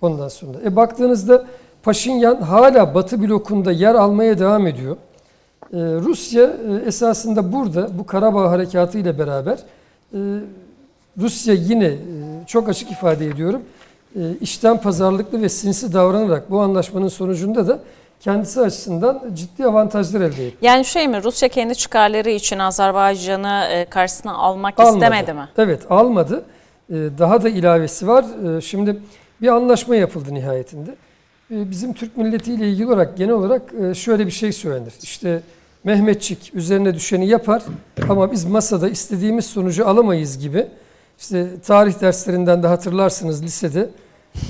Ondan 0.00 0.28
sonra. 0.28 0.58
E 0.64 0.76
baktığınızda 0.76 1.44
Paşinyan 1.82 2.36
hala 2.36 2.94
Batı 2.94 3.22
blokunda 3.22 3.72
yer 3.72 3.94
almaya 3.94 4.38
devam 4.38 4.66
ediyor. 4.66 4.96
Ee, 5.74 5.76
Rusya 5.76 6.42
e, 6.42 6.86
esasında 6.86 7.52
burada 7.52 7.98
bu 7.98 8.06
Karabağ 8.06 8.50
harekatı 8.50 8.98
ile 8.98 9.18
beraber 9.18 9.58
e, 10.14 10.18
Rusya 11.18 11.54
yine 11.54 11.86
e, 11.86 11.96
çok 12.46 12.68
açık 12.68 12.90
ifade 12.90 13.26
ediyorum 13.26 13.62
işten 14.40 14.80
pazarlıklı 14.80 15.42
ve 15.42 15.48
sinsi 15.48 15.92
davranarak 15.92 16.50
bu 16.50 16.60
anlaşmanın 16.60 17.08
sonucunda 17.08 17.68
da 17.68 17.78
kendisi 18.20 18.60
açısından 18.60 19.22
ciddi 19.34 19.66
avantajlar 19.66 20.20
elde 20.20 20.46
etti. 20.46 20.56
Yani 20.62 20.84
şey 20.84 21.08
mi 21.08 21.22
Rusya 21.22 21.48
kendi 21.48 21.74
çıkarları 21.74 22.30
için 22.30 22.58
Azerbaycan'ı 22.58 23.86
karşısına 23.90 24.34
almak 24.34 24.80
almadı. 24.80 24.94
istemedi 24.94 25.32
mi? 25.32 25.48
Evet 25.58 25.82
almadı. 25.90 26.44
Daha 26.90 27.42
da 27.42 27.48
ilavesi 27.48 28.08
var. 28.08 28.24
Şimdi 28.62 28.96
bir 29.42 29.48
anlaşma 29.48 29.96
yapıldı 29.96 30.34
nihayetinde. 30.34 30.94
Bizim 31.50 31.92
Türk 31.92 32.16
milletiyle 32.16 32.68
ilgili 32.68 32.86
olarak 32.86 33.16
genel 33.16 33.34
olarak 33.34 33.62
şöyle 33.94 34.26
bir 34.26 34.32
şey 34.32 34.52
söylenir. 34.52 34.92
İşte 35.02 35.42
Mehmetçik 35.84 36.54
üzerine 36.54 36.94
düşeni 36.94 37.28
yapar 37.28 37.62
ama 38.08 38.32
biz 38.32 38.44
masada 38.44 38.88
istediğimiz 38.88 39.46
sonucu 39.46 39.88
alamayız 39.88 40.38
gibi. 40.38 40.66
İşte 41.18 41.60
tarih 41.60 42.00
derslerinden 42.00 42.62
de 42.62 42.66
hatırlarsınız 42.66 43.42
lisede 43.42 43.90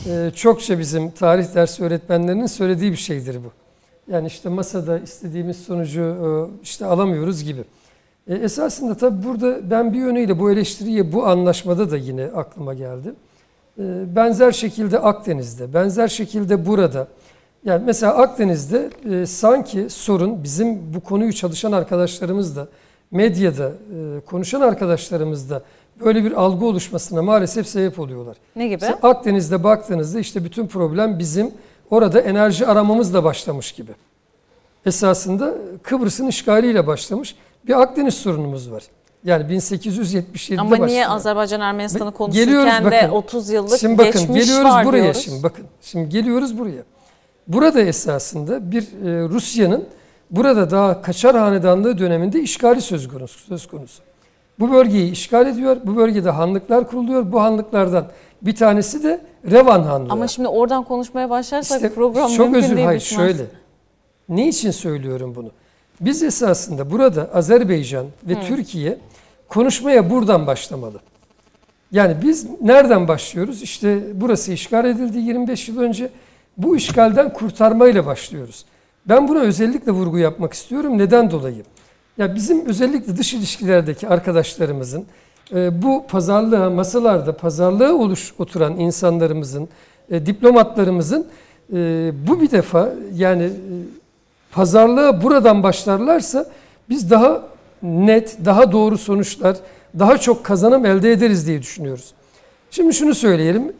e, 0.09 0.31
çokça 0.35 0.79
bizim 0.79 1.11
tarih 1.11 1.55
dersi 1.55 1.85
öğretmenlerinin 1.85 2.47
söylediği 2.47 2.93
bir 2.93 2.97
şeydir 2.97 3.37
bu. 3.45 3.53
Yani 4.13 4.27
işte 4.27 4.49
masada 4.49 4.99
istediğimiz 4.99 5.57
sonucu 5.57 6.01
e, 6.01 6.27
işte 6.63 6.87
alamıyoruz 6.87 7.45
gibi. 7.45 7.65
E, 8.29 8.35
esasında 8.35 8.97
tabii 8.97 9.25
burada 9.25 9.71
ben 9.71 9.93
bir 9.93 9.99
yönüyle 9.99 10.39
bu 10.39 10.51
eleştiriye 10.51 11.13
bu 11.13 11.27
anlaşmada 11.27 11.91
da 11.91 11.97
yine 11.97 12.25
aklıma 12.25 12.75
geldi. 12.75 13.15
E, 13.79 13.83
benzer 14.17 14.53
şekilde 14.53 14.99
Akdeniz'de, 14.99 15.75
benzer 15.75 16.09
şekilde 16.09 16.67
burada 16.67 17.09
yani 17.65 17.83
mesela 17.87 18.17
Akdeniz'de 18.17 18.91
e, 19.11 19.27
sanki 19.27 19.91
sorun 19.91 20.45
bizim 20.45 20.95
bu 20.95 21.01
konuyu 21.01 21.33
çalışan 21.33 21.73
arkadaşlarımız 21.73 22.57
da 22.57 22.69
medyada 23.11 23.69
e, 23.69 24.21
konuşan 24.27 24.61
arkadaşlarımız 24.61 25.51
da 25.51 25.63
böyle 26.01 26.25
bir 26.25 26.33
algı 26.33 26.67
oluşmasına 26.67 27.23
maalesef 27.23 27.67
sebep 27.67 27.99
oluyorlar. 27.99 28.37
Ne 28.57 28.67
gibi? 28.67 28.79
Mesela 28.81 28.99
Akdeniz'de 29.03 29.65
baktığınızda 29.65 30.21
işte 30.21 30.45
bütün 30.45 30.67
problem 30.67 31.19
bizim 31.19 31.51
orada 31.91 32.21
enerji 32.21 32.67
aramamızla 32.67 33.25
başlamış 33.25 33.73
gibi. 33.73 33.93
Esasında 34.87 35.55
Kıbrıs'ın 35.83 36.27
işgaliyle 36.27 36.87
başlamış 36.87 37.37
bir 37.67 37.83
Akdeniz 37.83 38.15
sorunumuz 38.15 38.73
var. 38.73 38.83
Yani 39.25 39.45
1877'de 39.45 40.61
Ama 40.61 40.71
başladı. 40.71 40.89
niye 40.89 41.09
Azerbaycan 41.09 41.61
Ermenistan'ı 41.61 42.13
konuşurken 42.13 42.91
de 42.91 43.11
30 43.11 43.51
yıllık 43.51 43.81
şimdi 43.81 43.99
bakın, 43.99 44.13
geçmiş 44.13 44.41
geliyoruz 44.41 44.71
var 44.71 44.87
buraya 44.87 45.03
diyoruz. 45.03 45.23
Şimdi 45.25 45.43
bakın. 45.43 45.65
Şimdi 45.83 46.09
geliyoruz 46.09 46.59
buraya. 46.59 46.83
Burada 47.49 47.81
esasında 47.81 48.71
bir 48.73 48.83
e, 48.83 49.29
Rusya'nın 49.29 49.85
burada 50.31 50.71
daha 50.71 51.03
Kaçar 51.03 51.37
Hanedanlığı 51.37 51.99
döneminde 51.99 52.41
işgali 52.41 52.81
söz 52.81 53.09
konusu. 53.09 53.39
Söz 53.39 53.67
konusu. 53.67 54.03
Bu 54.61 54.73
bölgeyi 54.73 55.11
işgal 55.13 55.47
ediyor. 55.47 55.77
Bu 55.85 55.97
bölgede 55.97 56.31
hanlıklar 56.31 56.89
kuruluyor. 56.89 57.33
Bu 57.33 57.41
hanlıklardan 57.43 58.07
bir 58.43 58.55
tanesi 58.57 59.03
de 59.03 59.21
Revan 59.51 59.83
Hanlığı. 59.83 60.13
Ama 60.13 60.29
şimdi 60.29 60.49
oradan 60.49 60.85
konuşmaya 60.85 61.31
başlarsak 61.31 61.77
İşte 61.77 61.95
program 61.95 62.31
çok 62.31 62.47
mümkün 62.47 62.59
özür, 62.63 62.77
değil. 62.77 62.87
hayır, 62.87 63.01
bitmez. 63.01 63.19
şöyle. 63.19 63.43
Ne 64.29 64.49
için 64.49 64.71
söylüyorum 64.71 65.35
bunu? 65.37 65.51
Biz 66.01 66.23
esasında 66.23 66.91
burada 66.91 67.31
Azerbaycan 67.35 68.07
ve 68.25 68.41
Türkiye 68.41 68.99
konuşmaya 69.49 70.11
buradan 70.11 70.47
başlamalı. 70.47 71.01
Yani 71.93 72.17
biz 72.23 72.47
nereden 72.61 73.09
başlıyoruz? 73.09 73.63
İşte 73.63 73.99
burası 74.15 74.53
işgal 74.53 74.85
edildi 74.85 75.19
25 75.19 75.69
yıl 75.69 75.81
önce 75.81 76.11
bu 76.57 76.77
işgalden 76.77 77.33
kurtarmayla 77.33 78.07
başlıyoruz. 78.07 78.65
Ben 79.07 79.29
buna 79.29 79.41
özellikle 79.41 79.93
vurgu 79.93 80.19
yapmak 80.19 80.53
istiyorum. 80.53 80.99
Neden 80.99 81.31
dolayı? 81.31 81.65
Ya 82.19 82.35
bizim 82.35 82.67
özellikle 82.67 83.17
dış 83.17 83.35
ilişkilerdeki 83.35 84.09
arkadaşlarımızın 84.09 85.07
e, 85.55 85.83
bu 85.83 86.05
pazarlığa, 86.09 86.71
masalarda 86.71 87.37
pazarlığa 87.37 87.93
oluş 87.93 88.35
oturan 88.39 88.77
insanlarımızın, 88.77 89.69
e, 90.11 90.27
diplomatlarımızın 90.27 91.27
e, 91.73 92.13
bu 92.29 92.41
bir 92.41 92.51
defa 92.51 92.95
yani 93.15 93.51
pazarlığa 94.53 95.23
buradan 95.23 95.63
başlarlarsa 95.63 96.47
biz 96.89 97.11
daha 97.11 97.43
net, 97.83 98.37
daha 98.45 98.73
doğru 98.73 98.99
sonuçlar, 98.99 99.57
daha 99.99 100.19
çok 100.19 100.45
kazanım 100.45 100.87
elde 100.87 101.13
ederiz 101.13 101.47
diye 101.47 101.63
düşünüyoruz. 101.63 102.15
Şimdi 102.71 102.95
şunu 102.95 103.15
söyleyelim. 103.15 103.73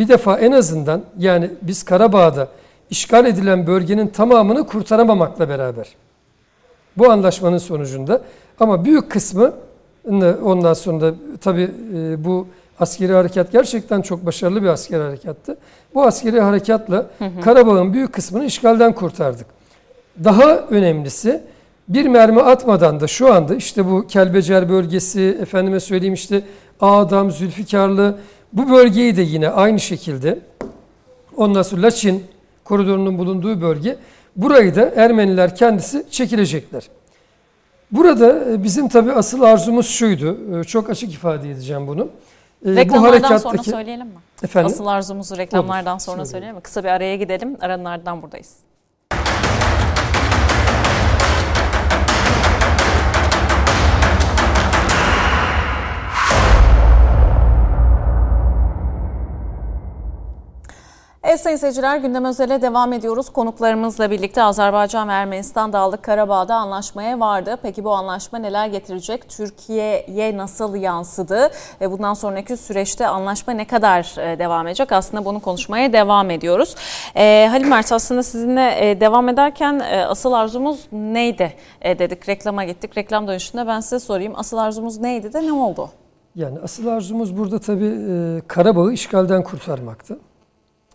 Bir 0.00 0.08
defa 0.08 0.38
en 0.38 0.52
azından 0.52 1.02
yani 1.18 1.50
biz 1.62 1.82
Karabağ'da 1.82 2.48
işgal 2.90 3.26
edilen 3.26 3.66
bölgenin 3.66 4.08
tamamını 4.08 4.66
kurtaramamakla 4.66 5.48
beraber 5.48 5.88
bu 6.96 7.10
anlaşmanın 7.10 7.58
sonucunda 7.58 8.22
ama 8.60 8.84
büyük 8.84 9.10
kısmı 9.10 9.52
ondan 10.42 10.74
sonra 10.74 11.00
da 11.00 11.14
tabii 11.40 11.70
e, 11.94 12.24
bu 12.24 12.46
askeri 12.80 13.12
harekat 13.12 13.52
gerçekten 13.52 14.02
çok 14.02 14.26
başarılı 14.26 14.62
bir 14.62 14.68
askeri 14.68 15.02
harekattı. 15.02 15.56
Bu 15.94 16.02
askeri 16.02 16.40
harekatla 16.40 17.06
Karabağ'ın 17.44 17.92
büyük 17.94 18.12
kısmını 18.12 18.44
işgalden 18.44 18.94
kurtardık. 18.94 19.46
Daha 20.24 20.56
önemlisi 20.56 21.42
bir 21.88 22.06
mermi 22.06 22.42
atmadan 22.42 23.00
da 23.00 23.06
şu 23.06 23.34
anda 23.34 23.54
işte 23.54 23.90
bu 23.90 24.06
Kelbecer 24.06 24.68
bölgesi, 24.68 25.38
efendime 25.40 25.80
söyleyeyim 25.80 26.14
işte 26.14 26.42
Ağdam, 26.80 27.30
Zülfikarlı 27.30 28.16
bu 28.52 28.70
bölgeyi 28.70 29.16
de 29.16 29.22
yine 29.22 29.48
aynı 29.48 29.80
şekilde 29.80 30.38
ondan 31.36 31.62
sonra 31.62 31.82
Laçin 31.82 32.24
koridorunun 32.64 33.18
bulunduğu 33.18 33.60
bölge 33.60 33.96
burayı 34.36 34.74
da 34.74 34.92
Ermeniler 34.96 35.56
kendisi 35.56 36.06
çekilecekler. 36.10 36.88
Burada 37.92 38.50
e, 38.50 38.62
bizim 38.62 38.88
tabi 38.88 39.12
asıl 39.12 39.42
arzumuz 39.42 39.86
şuydu. 39.86 40.60
E, 40.60 40.64
çok 40.64 40.90
açık 40.90 41.12
ifade 41.12 41.50
edeceğim 41.50 41.86
bunu. 41.86 42.08
E, 42.66 42.74
reklamlardan 42.76 43.34
bu 43.34 43.38
sonra 43.38 43.62
söyleyelim 43.62 44.06
mi? 44.06 44.12
Efendim? 44.42 44.72
Asıl 44.72 44.86
arzumuzu 44.86 45.36
reklamlardan 45.36 45.92
Olur, 45.92 46.00
sonra 46.00 46.26
söyleyelim 46.26 46.56
mi? 46.56 46.62
Kısa 46.62 46.84
bir 46.84 46.88
araya 46.88 47.16
gidelim. 47.16 47.56
Aranın 47.60 47.84
ardından 47.84 48.22
buradayız. 48.22 48.56
Evet 61.24 61.40
sayın 61.40 61.56
seyirciler 61.56 61.96
gündem 61.96 62.24
özele 62.24 62.62
devam 62.62 62.92
ediyoruz. 62.92 63.30
Konuklarımızla 63.30 64.10
birlikte 64.10 64.42
Azerbaycan 64.42 65.08
ve 65.08 65.12
Ermenistan 65.12 65.72
Dağlık 65.72 66.02
Karabağ'da 66.02 66.54
anlaşmaya 66.54 67.20
vardı. 67.20 67.56
Peki 67.62 67.84
bu 67.84 67.90
anlaşma 67.90 68.38
neler 68.38 68.66
getirecek? 68.66 69.28
Türkiye'ye 69.28 70.36
nasıl 70.36 70.74
yansıdı? 70.74 71.50
Ve 71.80 71.90
bundan 71.90 72.14
sonraki 72.14 72.56
süreçte 72.56 73.06
anlaşma 73.06 73.52
ne 73.52 73.66
kadar 73.66 74.18
e, 74.18 74.38
devam 74.38 74.66
edecek? 74.66 74.92
Aslında 74.92 75.24
bunu 75.24 75.40
konuşmaya 75.40 75.92
devam 75.92 76.30
ediyoruz. 76.30 76.74
Ee, 77.16 77.46
Halim 77.50 77.68
Mert 77.68 77.92
aslında 77.92 78.22
sizinle 78.22 78.90
e, 78.90 79.00
devam 79.00 79.28
ederken 79.28 79.80
e, 79.90 80.04
asıl 80.04 80.32
arzumuz 80.32 80.88
neydi 80.92 81.52
e, 81.82 81.98
dedik. 81.98 82.28
Reklama 82.28 82.64
gittik. 82.64 82.96
Reklam 82.96 83.28
dönüşünde 83.28 83.66
ben 83.66 83.80
size 83.80 83.98
sorayım. 83.98 84.32
Asıl 84.36 84.58
arzumuz 84.58 84.98
neydi 84.98 85.32
de 85.32 85.46
ne 85.46 85.52
oldu? 85.52 85.90
Yani 86.34 86.58
asıl 86.64 86.86
arzumuz 86.86 87.38
burada 87.38 87.58
tabii 87.58 87.98
e, 88.10 88.40
Karabağ'ı 88.48 88.92
işgalden 88.92 89.42
kurtarmaktı. 89.42 90.18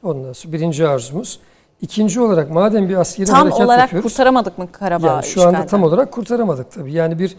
Ondan 0.05 0.33
sonra 0.33 0.53
birinci 0.53 0.87
arzumuz. 0.87 1.39
İkinci 1.81 2.21
olarak 2.21 2.49
madem 2.49 2.89
bir 2.89 2.95
askeri 2.95 3.27
tam 3.27 3.39
harekat 3.39 3.61
olarak 3.61 3.81
yapıyoruz. 3.81 4.11
kurtaramadık 4.11 4.57
mı 4.57 4.71
Karabağ 4.71 5.07
yani 5.07 5.23
Şu 5.23 5.47
anda 5.47 5.65
tam 5.65 5.83
olarak 5.83 6.11
kurtaramadık 6.11 6.71
tabii. 6.71 6.93
Yani 6.93 7.19
bir 7.19 7.35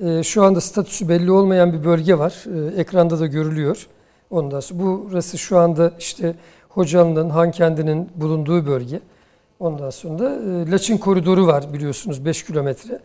e, 0.00 0.22
şu 0.22 0.44
anda 0.44 0.60
statüsü 0.60 1.08
belli 1.08 1.30
olmayan 1.30 1.72
bir 1.72 1.84
bölge 1.84 2.18
var. 2.18 2.44
E, 2.76 2.80
ekranda 2.80 3.20
da 3.20 3.26
görülüyor. 3.26 3.86
Ondan 4.30 4.60
sonra 4.60 4.80
burası 4.82 5.38
şu 5.38 5.58
anda 5.58 5.92
işte 5.98 6.34
Hocalı'nın, 6.68 7.30
Hankendi'nin 7.30 8.10
bulunduğu 8.16 8.66
bölge. 8.66 9.00
Ondan 9.60 9.90
sonra 9.90 10.18
da 10.18 10.30
e, 10.30 10.70
Laçin 10.70 10.98
koridoru 10.98 11.46
var 11.46 11.72
biliyorsunuz 11.72 12.24
5 12.24 12.42
kilometre. 12.42 12.98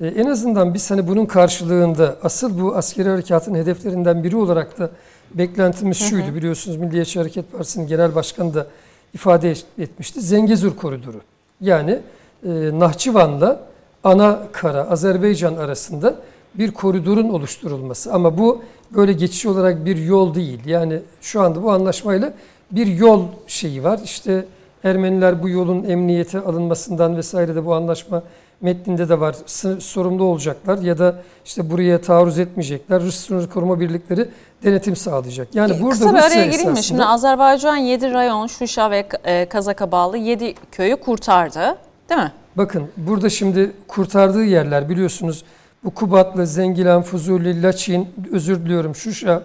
E, 0.00 0.06
en 0.06 0.26
azından 0.26 0.74
biz 0.74 0.90
hani 0.90 1.08
bunun 1.08 1.26
karşılığında 1.26 2.16
asıl 2.22 2.60
bu 2.60 2.76
askeri 2.76 3.08
harekatın 3.08 3.54
hedeflerinden 3.54 4.24
biri 4.24 4.36
olarak 4.36 4.78
da 4.78 4.90
beklentimiz 5.34 5.96
şuydu. 5.98 6.26
Hı 6.26 6.30
hı. 6.30 6.34
Biliyorsunuz 6.34 6.76
Milliyetçi 6.76 7.18
Hareket 7.18 7.52
Partisi'nin 7.52 7.86
genel 7.86 8.14
başkanı 8.14 8.54
da 8.54 8.66
ifade 9.14 9.54
etmişti. 9.78 10.20
Zengezur 10.20 10.76
koridoru. 10.76 11.20
Yani 11.60 11.98
e, 12.46 12.50
Nahçıvan'la 12.78 13.60
ana 14.04 14.42
kara 14.52 14.90
Azerbaycan 14.90 15.56
arasında 15.56 16.14
bir 16.54 16.70
koridorun 16.70 17.28
oluşturulması. 17.28 18.12
Ama 18.12 18.38
bu 18.38 18.62
böyle 18.94 19.12
geçici 19.12 19.48
olarak 19.48 19.84
bir 19.84 19.96
yol 19.96 20.34
değil. 20.34 20.60
Yani 20.66 21.00
şu 21.20 21.42
anda 21.42 21.62
bu 21.62 21.70
anlaşmayla 21.70 22.34
bir 22.70 22.86
yol 22.86 23.24
şeyi 23.46 23.84
var. 23.84 24.00
İşte 24.04 24.44
Ermeniler 24.84 25.42
bu 25.42 25.48
yolun 25.48 25.84
emniyete 25.84 26.38
alınmasından 26.40 27.16
vesaire 27.16 27.54
de 27.54 27.66
bu 27.66 27.74
anlaşma 27.74 28.22
metninde 28.60 29.08
de 29.08 29.20
var. 29.20 29.36
Sorumlu 29.80 30.24
olacaklar 30.24 30.78
ya 30.78 30.98
da 30.98 31.22
işte 31.44 31.70
buraya 31.70 32.00
taarruz 32.00 32.38
etmeyecekler. 32.38 33.02
Rus 33.02 33.16
sınır 33.16 33.48
koruma 33.48 33.80
birlikleri 33.80 34.28
denetim 34.64 34.96
sağlayacak. 34.96 35.54
Yani 35.54 35.80
burada 35.80 35.90
Kısa 35.90 36.14
bir 36.14 36.18
araya 36.18 36.46
gireyim 36.46 36.72
mi? 36.72 36.82
Şimdi 36.82 37.04
Azerbaycan 37.04 37.76
7 37.76 38.12
rayon, 38.12 38.46
Şuşa 38.46 38.90
ve 38.90 39.06
e, 39.24 39.48
Kazak'a 39.48 39.92
bağlı 39.92 40.18
7 40.18 40.54
köyü 40.72 40.96
kurtardı. 40.96 41.76
Değil 42.08 42.20
mi? 42.20 42.32
Bakın 42.56 42.88
burada 42.96 43.30
şimdi 43.30 43.72
kurtardığı 43.88 44.44
yerler 44.44 44.88
biliyorsunuz 44.88 45.44
bu 45.84 45.90
Kubatlı, 45.90 46.46
Zengilan, 46.46 47.02
Fuzuli, 47.02 47.62
Laçin, 47.62 48.08
özür 48.32 48.64
diliyorum 48.64 48.94
Şuşa, 48.94 49.42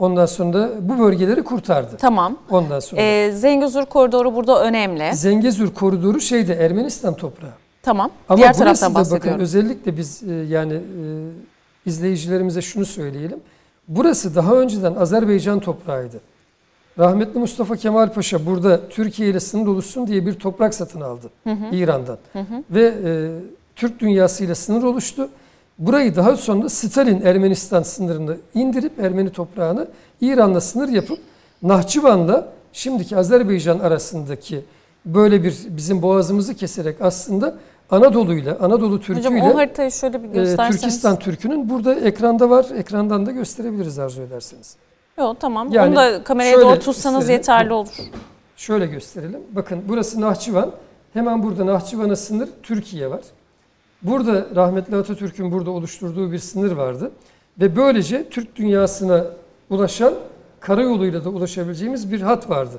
Ondan 0.00 0.26
sonra 0.26 0.52
da 0.52 0.70
bu 0.80 0.98
bölgeleri 0.98 1.42
kurtardı. 1.42 1.96
Tamam. 1.96 2.36
Ondan 2.50 2.80
sonra. 2.80 3.02
Ee, 3.02 3.32
Zengezur 3.32 3.84
koridoru 3.84 4.34
burada 4.34 4.62
önemli. 4.62 5.14
Zengezur 5.14 5.74
koridoru 5.74 6.20
şeyde 6.20 6.54
Ermenistan 6.54 7.14
toprağı. 7.14 7.50
Tamam. 7.82 8.10
Ama 8.28 8.36
Diğer 8.36 8.52
taraftan 8.52 8.94
bahsediyorum. 8.94 9.30
bakın 9.30 9.40
özellikle 9.42 9.96
biz 9.96 10.22
e, 10.22 10.32
yani 10.32 10.72
e, 10.72 10.80
izleyicilerimize 11.86 12.62
şunu 12.62 12.86
söyleyelim. 12.86 13.38
Burası 13.88 14.34
daha 14.34 14.54
önceden 14.54 14.94
Azerbaycan 14.94 15.60
toprağıydı. 15.60 16.20
Rahmetli 16.98 17.40
Mustafa 17.40 17.76
Kemal 17.76 18.12
Paşa 18.12 18.46
burada 18.46 18.88
Türkiye 18.88 19.28
ile 19.30 19.40
sınır 19.40 19.66
oluşsun 19.66 20.06
diye 20.06 20.26
bir 20.26 20.34
toprak 20.34 20.74
satın 20.74 21.00
aldı 21.00 21.30
hı 21.44 21.50
hı. 21.50 21.74
İran'dan. 21.74 22.18
Hı 22.32 22.38
hı. 22.38 22.64
Ve 22.70 22.94
e, 23.04 23.30
Türk 23.76 24.00
dünyası 24.00 24.44
ile 24.44 24.54
sınır 24.54 24.82
oluştu. 24.82 25.28
Burayı 25.78 26.16
daha 26.16 26.36
sonra 26.36 26.68
Stalin 26.68 27.22
Ermenistan 27.22 27.82
sınırını 27.82 28.36
indirip 28.54 29.00
Ermeni 29.00 29.30
toprağını 29.30 29.88
İran'la 30.20 30.60
sınır 30.60 30.88
yapıp 30.88 31.18
Nahçıvan'la 31.62 32.48
şimdiki 32.72 33.16
Azerbaycan 33.16 33.78
arasındaki 33.78 34.64
böyle 35.06 35.44
bir 35.44 35.56
bizim 35.68 36.02
boğazımızı 36.02 36.54
keserek 36.54 36.96
aslında 37.00 37.54
Anadolu 37.90 38.34
ile 38.34 38.58
Anadolu 38.58 39.00
Türkü 39.00 39.20
Hocam, 39.20 39.36
ile 39.36 39.42
o 39.42 39.56
haritayı 39.56 39.90
şöyle 39.90 40.22
bir 40.22 40.28
gösterseniz. 40.28 40.76
E, 40.76 40.80
Türkistan 40.80 41.18
Türkü'nün 41.18 41.68
burada 41.70 41.94
ekranda 41.94 42.50
var. 42.50 42.66
Ekrandan 42.76 43.26
da 43.26 43.30
gösterebiliriz 43.30 43.98
arzu 43.98 44.22
ederseniz. 44.22 44.76
Yok 45.18 45.40
tamam. 45.40 45.72
Yani 45.72 45.88
Onu 45.88 45.96
da 45.96 46.24
kameraya 46.24 46.60
doğru 46.60 46.78
tutsanız 46.78 47.28
yeterli 47.28 47.72
olur. 47.72 47.88
Şöyle 48.56 48.86
gösterelim. 48.86 49.40
Bakın 49.52 49.82
burası 49.88 50.20
Nahçıvan. 50.20 50.72
Hemen 51.12 51.42
burada 51.42 51.66
Nahçıvan'a 51.66 52.16
sınır 52.16 52.48
Türkiye 52.62 53.10
var. 53.10 53.20
Burada 54.02 54.46
rahmetli 54.56 54.96
Atatürk'ün 54.96 55.52
burada 55.52 55.70
oluşturduğu 55.70 56.32
bir 56.32 56.38
sınır 56.38 56.72
vardı. 56.72 57.10
Ve 57.60 57.76
böylece 57.76 58.28
Türk 58.28 58.56
dünyasına 58.56 59.24
ulaşan 59.70 60.14
karayoluyla 60.60 61.24
da 61.24 61.28
ulaşabileceğimiz 61.28 62.12
bir 62.12 62.20
hat 62.20 62.50
vardı. 62.50 62.78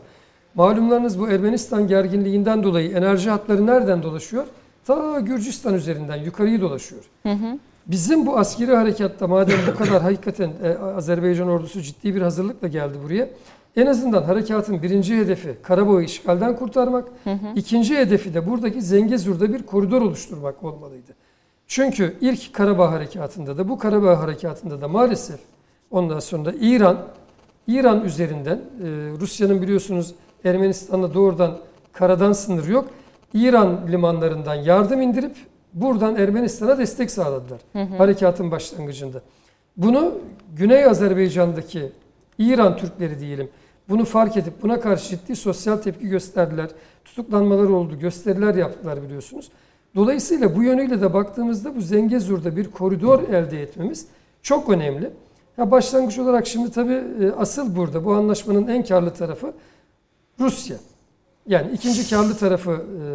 Malumlarınız 0.55 1.19
bu 1.19 1.29
Ermenistan 1.29 1.87
gerginliğinden 1.87 2.63
dolayı 2.63 2.91
enerji 2.91 3.29
hatları 3.29 3.67
nereden 3.67 4.03
dolaşıyor? 4.03 4.45
Ta 4.85 5.19
Gürcistan 5.19 5.73
üzerinden 5.73 6.17
yukarıyı 6.17 6.61
dolaşıyor. 6.61 7.01
Hı 7.23 7.31
hı. 7.31 7.59
Bizim 7.87 8.25
bu 8.25 8.37
askeri 8.37 8.75
harekatta 8.75 9.27
madem 9.27 9.59
bu 9.67 9.75
kadar 9.77 10.01
hakikaten 10.01 10.51
e, 10.63 10.77
Azerbaycan 10.77 11.47
ordusu 11.47 11.81
ciddi 11.81 12.15
bir 12.15 12.21
hazırlıkla 12.21 12.67
geldi 12.67 12.97
buraya. 13.03 13.29
En 13.75 13.85
azından 13.85 14.23
harekatın 14.23 14.81
birinci 14.81 15.17
hedefi 15.17 15.55
Karabağ'ı 15.63 16.03
işgalden 16.03 16.55
kurtarmak. 16.55 17.07
Hı 17.23 17.31
hı. 17.31 17.35
İkinci 17.55 17.97
hedefi 17.97 18.33
de 18.33 18.49
buradaki 18.49 18.81
Zengezur'da 18.81 19.53
bir 19.53 19.63
koridor 19.63 20.01
oluşturmak 20.01 20.63
olmalıydı. 20.63 21.11
Çünkü 21.67 22.17
ilk 22.21 22.53
Karabağ 22.53 22.91
harekatında 22.91 23.57
da 23.57 23.69
bu 23.69 23.77
Karabağ 23.77 24.19
harekatında 24.19 24.81
da 24.81 24.87
maalesef 24.87 25.39
ondan 25.91 26.19
sonra 26.19 26.53
İran 26.59 26.97
İran 27.67 28.05
üzerinden 28.05 28.55
e, 28.57 28.87
Rusya'nın 29.19 29.61
biliyorsunuz 29.61 30.13
Ermenistan'la 30.45 31.13
doğrudan 31.13 31.57
karadan 31.93 32.33
sınır 32.33 32.67
yok. 32.67 32.89
İran 33.33 33.79
limanlarından 33.91 34.55
yardım 34.55 35.01
indirip 35.01 35.35
buradan 35.73 36.15
Ermenistan'a 36.15 36.77
destek 36.77 37.11
sağladılar. 37.11 37.59
Hı 37.73 37.81
hı. 37.81 37.97
Harekatın 37.97 38.51
başlangıcında. 38.51 39.21
Bunu 39.77 40.13
Güney 40.55 40.85
Azerbaycan'daki 40.85 41.91
İran 42.37 42.77
Türkleri 42.77 43.19
diyelim 43.19 43.49
bunu 43.91 44.05
fark 44.05 44.37
edip 44.37 44.53
buna 44.61 44.79
karşı 44.79 45.09
ciddi 45.09 45.35
sosyal 45.35 45.77
tepki 45.77 46.07
gösterdiler. 46.07 46.69
Tutuklanmalar 47.05 47.69
oldu, 47.69 47.99
gösteriler 47.99 48.55
yaptılar 48.55 49.03
biliyorsunuz. 49.03 49.51
Dolayısıyla 49.95 50.55
bu 50.55 50.63
yönüyle 50.63 51.01
de 51.01 51.13
baktığımızda 51.13 51.75
bu 51.75 51.81
Zengezur'da 51.81 52.55
bir 52.57 52.71
koridor 52.71 53.23
elde 53.23 53.61
etmemiz 53.61 54.07
çok 54.41 54.69
önemli. 54.69 55.09
Ya 55.57 55.71
başlangıç 55.71 56.19
olarak 56.19 56.47
şimdi 56.47 56.71
tabii 56.71 57.03
e, 57.21 57.31
asıl 57.37 57.75
burada 57.75 58.05
bu 58.05 58.13
anlaşmanın 58.13 58.67
en 58.67 58.83
karlı 58.83 59.13
tarafı 59.13 59.53
Rusya. 60.39 60.77
Yani 61.47 61.71
ikinci 61.71 62.09
karlı 62.09 62.37
tarafı 62.37 62.71
e, 62.71 63.05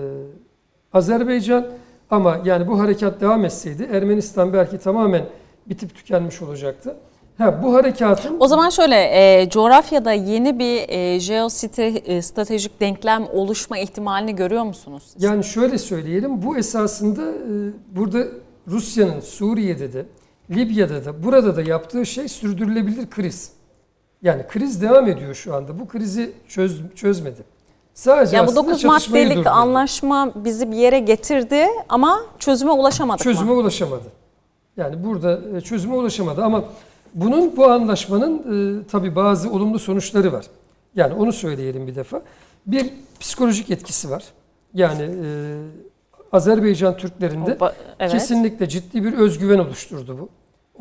Azerbaycan 0.92 1.66
ama 2.10 2.40
yani 2.44 2.68
bu 2.68 2.78
harekat 2.80 3.20
devam 3.20 3.44
etseydi 3.44 3.88
Ermenistan 3.92 4.52
belki 4.52 4.78
tamamen 4.78 5.24
bitip 5.66 5.94
tükenmiş 5.94 6.42
olacaktı. 6.42 6.96
Ha, 7.38 7.62
bu 7.62 7.74
harekatın... 7.74 8.36
O 8.40 8.48
zaman 8.48 8.70
şöyle, 8.70 8.96
e, 8.96 9.48
coğrafyada 9.50 10.12
yeni 10.12 10.58
bir 10.58 10.88
e, 10.88 11.20
jeostratejik 11.20 12.80
denklem 12.80 13.26
oluşma 13.32 13.78
ihtimalini 13.78 14.36
görüyor 14.36 14.64
musunuz? 14.64 15.02
Siz? 15.12 15.22
Yani 15.22 15.44
şöyle 15.44 15.78
söyleyelim, 15.78 16.42
bu 16.42 16.56
esasında 16.56 17.22
e, 17.22 17.52
burada 17.96 18.24
Rusya'nın 18.68 19.20
Suriye'de 19.20 19.92
de, 19.92 20.06
Libya'da 20.50 21.04
da, 21.04 21.24
burada 21.24 21.56
da 21.56 21.62
yaptığı 21.62 22.06
şey 22.06 22.28
sürdürülebilir 22.28 23.10
kriz. 23.10 23.52
Yani 24.22 24.42
kriz 24.48 24.82
devam 24.82 25.08
ediyor 25.08 25.34
şu 25.34 25.54
anda. 25.54 25.78
Bu 25.78 25.88
krizi 25.88 26.32
çöz, 26.48 26.80
çözmedi. 26.94 27.55
Sadece 27.96 28.36
yani 28.36 28.48
bu 28.48 28.56
9 28.56 28.84
maddelik 28.84 29.36
durdurdu. 29.36 29.48
anlaşma 29.48 30.32
bizi 30.34 30.70
bir 30.70 30.76
yere 30.76 30.98
getirdi 30.98 31.66
ama 31.88 32.20
çözüme 32.38 32.72
ulaşamadık 32.72 33.24
Çözüme 33.24 33.50
mı? 33.52 33.56
ulaşamadı. 33.56 34.04
Yani 34.76 35.04
burada 35.04 35.40
e, 35.56 35.60
çözüme 35.60 35.94
ulaşamadı 35.94 36.44
ama 36.44 36.64
bunun 37.14 37.56
bu 37.56 37.66
anlaşmanın 37.66 38.38
e, 38.82 38.86
tabii 38.86 39.16
bazı 39.16 39.50
olumlu 39.50 39.78
sonuçları 39.78 40.32
var. 40.32 40.46
Yani 40.94 41.14
onu 41.14 41.32
söyleyelim 41.32 41.86
bir 41.86 41.94
defa. 41.94 42.22
Bir 42.66 42.90
psikolojik 43.20 43.70
etkisi 43.70 44.10
var. 44.10 44.24
Yani 44.74 45.02
e, 45.02 45.28
Azerbaycan 46.32 46.96
Türklerinde 46.96 47.58
evet. 48.00 48.12
kesinlikle 48.12 48.68
ciddi 48.68 49.04
bir 49.04 49.12
özgüven 49.12 49.58
oluşturdu 49.58 50.18
bu. 50.20 50.28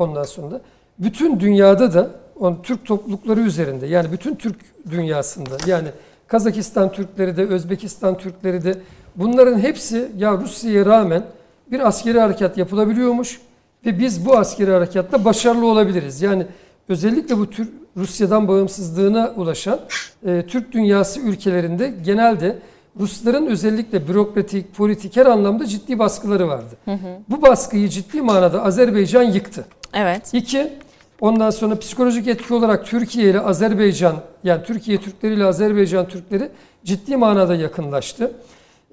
Ondan 0.03 0.23
sonra 0.23 0.61
bütün 0.99 1.39
dünyada 1.39 1.93
da 1.93 2.09
on 2.39 2.59
Türk 2.63 2.85
toplulukları 2.85 3.39
üzerinde 3.39 3.87
yani 3.87 4.11
bütün 4.11 4.35
Türk 4.35 4.57
dünyasında 4.91 5.57
yani 5.67 5.87
Kazakistan 6.27 6.91
Türkleri 6.91 7.37
de 7.37 7.45
Özbekistan 7.45 8.17
Türkleri 8.17 8.63
de 8.63 8.75
bunların 9.15 9.59
hepsi 9.59 10.11
ya 10.17 10.37
Rusya'ya 10.37 10.85
rağmen 10.85 11.23
bir 11.71 11.87
askeri 11.87 12.19
harekat 12.19 12.57
yapılabiliyormuş 12.57 13.39
ve 13.85 13.99
biz 13.99 14.25
bu 14.25 14.37
askeri 14.37 14.71
harekatta 14.71 15.25
başarılı 15.25 15.65
olabiliriz. 15.65 16.21
Yani 16.21 16.45
özellikle 16.89 17.37
bu 17.37 17.49
tür 17.49 17.69
Rusya'dan 17.97 18.47
bağımsızlığına 18.47 19.33
ulaşan 19.35 19.79
e, 20.25 20.43
Türk 20.47 20.71
dünyası 20.71 21.19
ülkelerinde 21.19 21.93
genelde 22.05 22.59
Rusların 22.99 23.45
özellikle 23.45 24.07
bürokratik, 24.07 24.75
politik 24.75 25.17
her 25.17 25.25
anlamda 25.25 25.65
ciddi 25.65 25.99
baskıları 25.99 26.47
vardı. 26.47 26.75
Hı 26.85 26.91
hı. 26.91 27.19
Bu 27.29 27.41
baskıyı 27.41 27.89
ciddi 27.89 28.21
manada 28.21 28.63
Azerbaycan 28.63 29.23
yıktı. 29.23 29.65
Evet. 29.93 30.33
İki, 30.33 30.73
ondan 31.21 31.49
sonra 31.49 31.79
psikolojik 31.79 32.27
etki 32.27 32.53
olarak 32.53 32.85
Türkiye 32.85 33.29
ile 33.29 33.39
Azerbaycan, 33.39 34.15
yani 34.43 34.63
Türkiye 34.63 35.01
Türkleri 35.01 35.33
ile 35.33 35.45
Azerbaycan 35.45 36.07
Türkleri 36.07 36.49
ciddi 36.83 37.17
manada 37.17 37.55
yakınlaştı. 37.55 38.31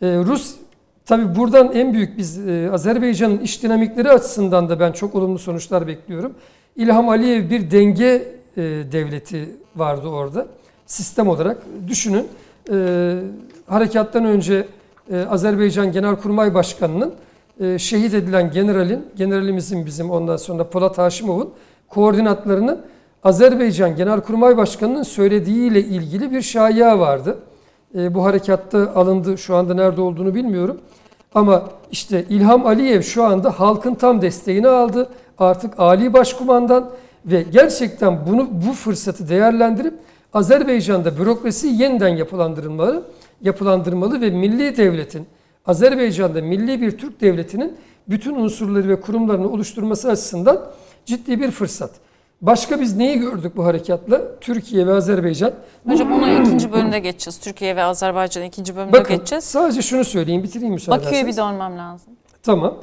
Ee, 0.03 0.07
Rus 0.07 0.55
Tabi 1.07 1.37
buradan 1.37 1.73
en 1.73 1.93
büyük 1.93 2.19
biz 2.19 2.49
e, 2.49 2.71
Azerbaycan'ın 2.73 3.39
iş 3.39 3.63
dinamikleri 3.63 4.11
açısından 4.11 4.69
da 4.69 4.81
ben 4.81 4.93
çok 4.93 5.15
olumlu 5.15 5.39
sonuçlar 5.39 5.87
bekliyorum. 5.87 6.35
İlham 6.77 7.09
Aliyev 7.09 7.51
bir 7.51 7.71
denge 7.71 8.07
e, 8.57 8.63
devleti 8.93 9.51
vardı 9.77 10.09
orada. 10.09 10.47
Sistem 10.87 11.29
olarak 11.29 11.63
düşünün. 11.89 12.29
E, 12.73 13.19
harekattan 13.67 14.25
önce 14.25 14.67
e, 15.13 15.21
Azerbaycan 15.21 15.93
Genelkurmay 15.93 16.55
Başkanı'nın 16.55 17.15
e, 17.61 17.79
şehit 17.79 18.15
edilen 18.15 18.51
generalin, 18.51 19.07
generalimizin 19.17 19.87
bizim 19.87 20.11
ondan 20.11 20.37
sonra 20.37 20.69
Polat 20.69 20.99
Haşimov'un 20.99 21.51
koordinatlarını 21.95 22.79
Azerbaycan 23.25 23.97
Genelkurmay 23.97 24.57
Başkanı'nın 24.57 25.03
söylediğiyle 25.03 25.81
ilgili 25.81 26.33
bir 26.33 26.43
şaya 26.43 26.99
vardı. 26.99 27.39
E, 27.95 28.15
bu 28.15 28.25
harekatta 28.25 28.93
alındı. 28.95 29.39
Şu 29.39 29.57
anda 29.57 29.75
nerede 29.75 30.01
olduğunu 30.01 30.35
bilmiyorum. 30.35 30.81
Ama 31.35 31.63
işte 31.91 32.25
İlham 32.29 32.67
Aliyev 32.67 33.03
şu 33.03 33.25
anda 33.25 33.61
halkın 33.61 33.95
tam 33.95 34.23
desteğini 34.23 34.69
aldı. 34.69 35.09
Artık 35.39 35.81
Ali 35.81 36.13
Başkumandan 36.13 36.91
ve 37.27 37.45
gerçekten 37.53 38.19
bunu 38.29 38.49
bu 38.69 38.73
fırsatı 38.73 39.29
değerlendirip 39.29 39.95
Azerbaycan'da 40.35 41.19
bürokrasi 41.19 41.67
yeniden 41.69 42.09
yapılandırılmalı, 42.09 43.03
yapılandırmalı 43.43 44.21
ve 44.21 44.31
milli 44.31 44.77
devletin 44.77 45.27
Azerbaycan'da 45.67 46.43
milli 46.43 46.81
bir 46.81 46.99
Türk 46.99 47.21
devletinin 47.21 47.77
bütün 48.09 48.35
unsurları 48.35 48.89
ve 48.89 49.01
kurumlarını 49.01 49.49
oluşturması 49.51 50.11
açısından 50.11 50.61
ciddi 51.07 51.41
bir 51.41 51.51
fırsat. 51.51 51.91
Başka 52.43 52.81
biz 52.81 52.97
neyi 52.97 53.19
gördük 53.19 53.57
bu 53.57 53.65
harekatla? 53.65 54.39
Türkiye 54.41 54.87
ve 54.87 54.93
Azerbaycan. 54.95 55.53
Hocam 55.89 56.13
onu 56.13 56.29
ikinci 56.43 56.73
bölümde 56.73 56.99
geçeceğiz. 56.99 57.39
Türkiye 57.39 57.77
ve 57.77 57.83
Azerbaycan 57.83 58.45
ikinci 58.45 58.77
bölümde 58.77 58.93
Bakın, 58.93 59.17
geçeceğiz. 59.17 59.45
sadece 59.45 59.83
şunu 59.83 60.05
söyleyeyim 60.05 60.43
bitireyim 60.43 60.75
müsaade 60.75 61.05
Bakü'ye 61.05 61.27
bir 61.27 61.37
dönmem 61.37 61.79
lazım. 61.79 62.13
Tamam. 62.43 62.79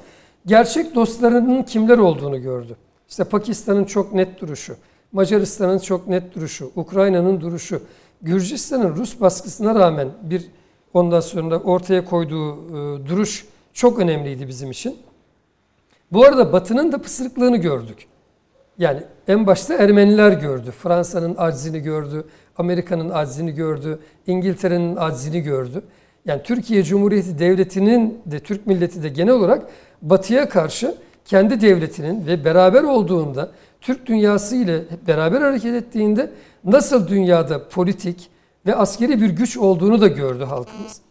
Gerçek 0.45 0.95
dostlarının 0.95 1.63
kimler 1.63 1.97
olduğunu 1.97 2.41
gördü. 2.41 2.75
İşte 3.09 3.23
Pakistan'ın 3.23 3.85
çok 3.85 4.13
net 4.13 4.41
duruşu, 4.41 4.75
Macaristan'ın 5.11 5.79
çok 5.79 6.07
net 6.07 6.35
duruşu, 6.35 6.71
Ukrayna'nın 6.75 7.41
duruşu, 7.41 7.81
Gürcistan'ın 8.21 8.95
Rus 8.95 9.21
baskısına 9.21 9.75
rağmen 9.75 10.07
bir 10.21 10.45
ondan 10.93 11.19
sonra 11.19 11.57
ortaya 11.57 12.05
koyduğu 12.05 12.53
e, 12.53 13.07
duruş 13.07 13.45
çok 13.73 13.99
önemliydi 13.99 14.47
bizim 14.47 14.71
için. 14.71 14.97
Bu 16.11 16.25
arada 16.25 16.53
Batı'nın 16.53 16.91
da 16.91 16.97
pısırıklığını 16.97 17.57
gördük. 17.57 18.07
Yani 18.77 19.03
en 19.27 19.47
başta 19.47 19.73
Ermeniler 19.73 20.31
gördü. 20.31 20.71
Fransa'nın 20.71 21.35
aczini 21.37 21.79
gördü, 21.79 22.25
Amerika'nın 22.57 23.09
aczini 23.09 23.51
gördü, 23.51 23.99
İngiltere'nin 24.27 24.95
aczini 24.95 25.41
gördü. 25.41 25.81
Yani 26.25 26.43
Türkiye 26.43 26.83
Cumhuriyeti 26.83 27.39
Devleti'nin 27.39 28.21
de 28.25 28.39
Türk 28.39 28.67
milleti 28.67 29.03
de 29.03 29.09
genel 29.09 29.33
olarak 29.33 29.65
Batı'ya 30.01 30.49
karşı 30.49 30.95
kendi 31.25 31.61
devletinin 31.61 32.27
ve 32.27 32.45
beraber 32.45 32.83
olduğunda 32.83 33.51
Türk 33.81 34.05
dünyası 34.05 34.55
ile 34.55 34.83
beraber 35.07 35.41
hareket 35.41 35.73
ettiğinde 35.73 36.31
nasıl 36.63 37.07
dünyada 37.07 37.67
politik 37.69 38.29
ve 38.65 38.75
askeri 38.75 39.21
bir 39.21 39.29
güç 39.29 39.57
olduğunu 39.57 40.01
da 40.01 40.07
gördü 40.07 40.43
halkımız. 40.43 41.01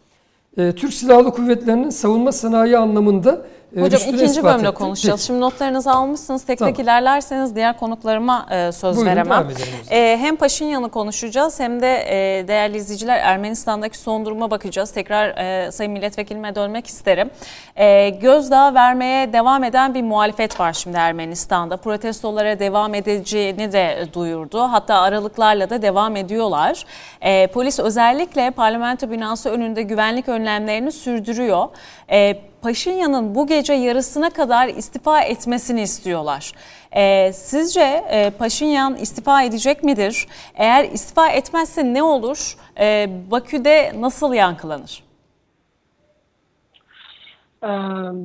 Ee, 0.57 0.71
Türk 0.71 0.93
Silahlı 0.93 1.31
Kuvvetleri'nin 1.31 1.89
savunma 1.89 2.31
sanayi 2.31 2.77
anlamında 2.77 3.45
Hocam 3.77 4.01
ikinci 4.01 4.43
bölümde 4.43 4.67
etti. 4.67 4.77
konuşacağız. 4.77 5.21
Şimdi 5.21 5.41
notlarınızı 5.41 5.91
almışsınız. 5.91 6.43
Tek 6.45 6.59
tamam. 6.59 6.73
tek 6.73 6.83
ilerlerseniz 6.83 7.55
diğer 7.55 7.77
konuklarıma 7.77 8.45
e, 8.51 8.71
söz 8.71 8.95
Buyurun, 8.95 9.11
veremem. 9.11 9.47
E, 9.91 10.17
hem 10.21 10.35
Paşinyan'ı 10.35 10.89
konuşacağız 10.89 11.59
hem 11.59 11.81
de 11.81 12.03
e, 12.07 12.47
değerli 12.47 12.77
izleyiciler 12.77 13.17
Ermenistan'daki 13.17 13.97
son 13.97 14.25
duruma 14.25 14.51
bakacağız. 14.51 14.91
Tekrar 14.91 15.37
e, 15.37 15.71
Sayın 15.71 15.91
Milletvekilime 15.91 16.55
dönmek 16.55 16.87
isterim. 16.87 17.29
E, 17.75 18.09
gözdağı 18.09 18.73
vermeye 18.73 19.33
devam 19.33 19.63
eden 19.63 19.93
bir 19.93 20.01
muhalefet 20.01 20.59
var 20.59 20.73
şimdi 20.73 20.97
Ermenistan'da. 20.97 21.77
Protestolara 21.77 22.59
devam 22.59 22.93
edeceğini 22.93 23.71
de 23.71 24.07
duyurdu. 24.13 24.59
Hatta 24.59 24.99
aralıklarla 24.99 25.69
da 25.69 25.81
devam 25.81 26.15
ediyorlar. 26.15 26.85
E, 27.21 27.47
polis 27.47 27.79
özellikle 27.79 28.51
parlamento 28.51 29.11
binası 29.11 29.49
önünde 29.49 29.81
güvenlik 29.81 30.29
önlemlerini 30.29 30.91
sürdürüyor. 30.91 31.67
E, 32.11 32.48
Paşinyan'ın 32.61 33.35
bu 33.35 33.47
gece 33.47 33.73
yarısına 33.73 34.29
kadar 34.29 34.67
istifa 34.67 35.21
etmesini 35.21 35.81
istiyorlar. 35.81 36.51
E, 36.91 37.33
sizce 37.33 38.03
e, 38.11 38.29
Paşinyan 38.39 38.95
istifa 38.95 39.43
edecek 39.43 39.83
midir? 39.83 40.27
Eğer 40.55 40.83
istifa 40.83 41.29
etmezse 41.29 41.93
ne 41.93 42.03
olur? 42.03 42.55
E, 42.79 43.09
Bakü'de 43.31 43.91
nasıl 44.01 44.33
yankılanır? 44.33 45.09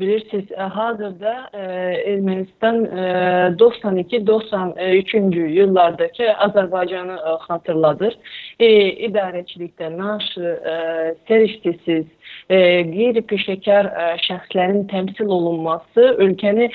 Bilirsiniz 0.00 0.46
hazırda 0.58 1.50
Ermənistan 1.52 2.86
92-93 3.58 5.48
yıllardaki 5.48 6.24
Azərbaycanı 6.24 7.16
xatırladır. 7.46 8.18
İdarəçilikdə 9.08 9.90
naşı, 9.98 10.60
səriştisiz, 11.28 12.06
qeyri-peşəkar 12.50 13.90
şəxslərin 14.26 14.86
təmsil 14.92 15.32
olunması 15.32 16.14
ölkəni 16.24 16.70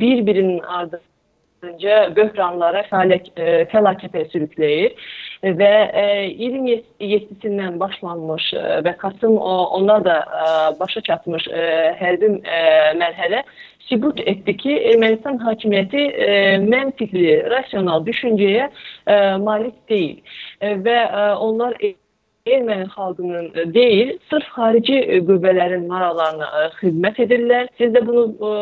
bir-birinin 0.00 0.60
ardınca 0.78 2.00
böhranlara, 2.16 2.84
fəlakətə 2.90 4.26
sürükləyir. 4.32 4.94
Və 5.42 5.72
e, 5.92 6.04
27-sindən 6.32 7.76
başlanmış 7.78 8.48
e, 8.56 8.62
və 8.86 8.96
Kasım 8.98 9.36
ona 9.38 9.98
da 10.04 10.16
e, 10.24 10.46
başa 10.80 11.00
çatmış 11.00 11.46
e, 11.48 11.66
hərbi 12.00 12.30
e, 12.40 12.60
mərhələ 12.96 13.42
sübut 13.86 14.20
etdi 14.26 14.56
ki, 14.56 14.78
Ermənistan 14.92 15.38
hakimiyyəti 15.44 16.06
e, 16.08 16.30
məntiqli, 16.64 17.36
rasional 17.52 18.02
düşüncəyə 18.08 18.66
e, 18.66 19.20
malik 19.44 19.76
deyil. 19.92 20.18
E, 20.60 20.74
və 20.88 20.98
e, 21.04 21.28
onlar 21.46 21.76
Erməni 22.46 22.86
xalqının 22.94 23.46
e, 23.54 23.74
deyil, 23.74 24.12
sırf 24.30 24.50
xarici 24.54 24.98
e, 24.98 25.18
qüvvələrin 25.28 25.88
maraqlarına 25.90 26.50
e, 26.60 26.68
xidmət 26.78 27.18
edirlər. 27.24 27.66
Siz 27.80 27.90
də 27.96 28.02
bunu 28.06 28.22
ə, 28.30 28.52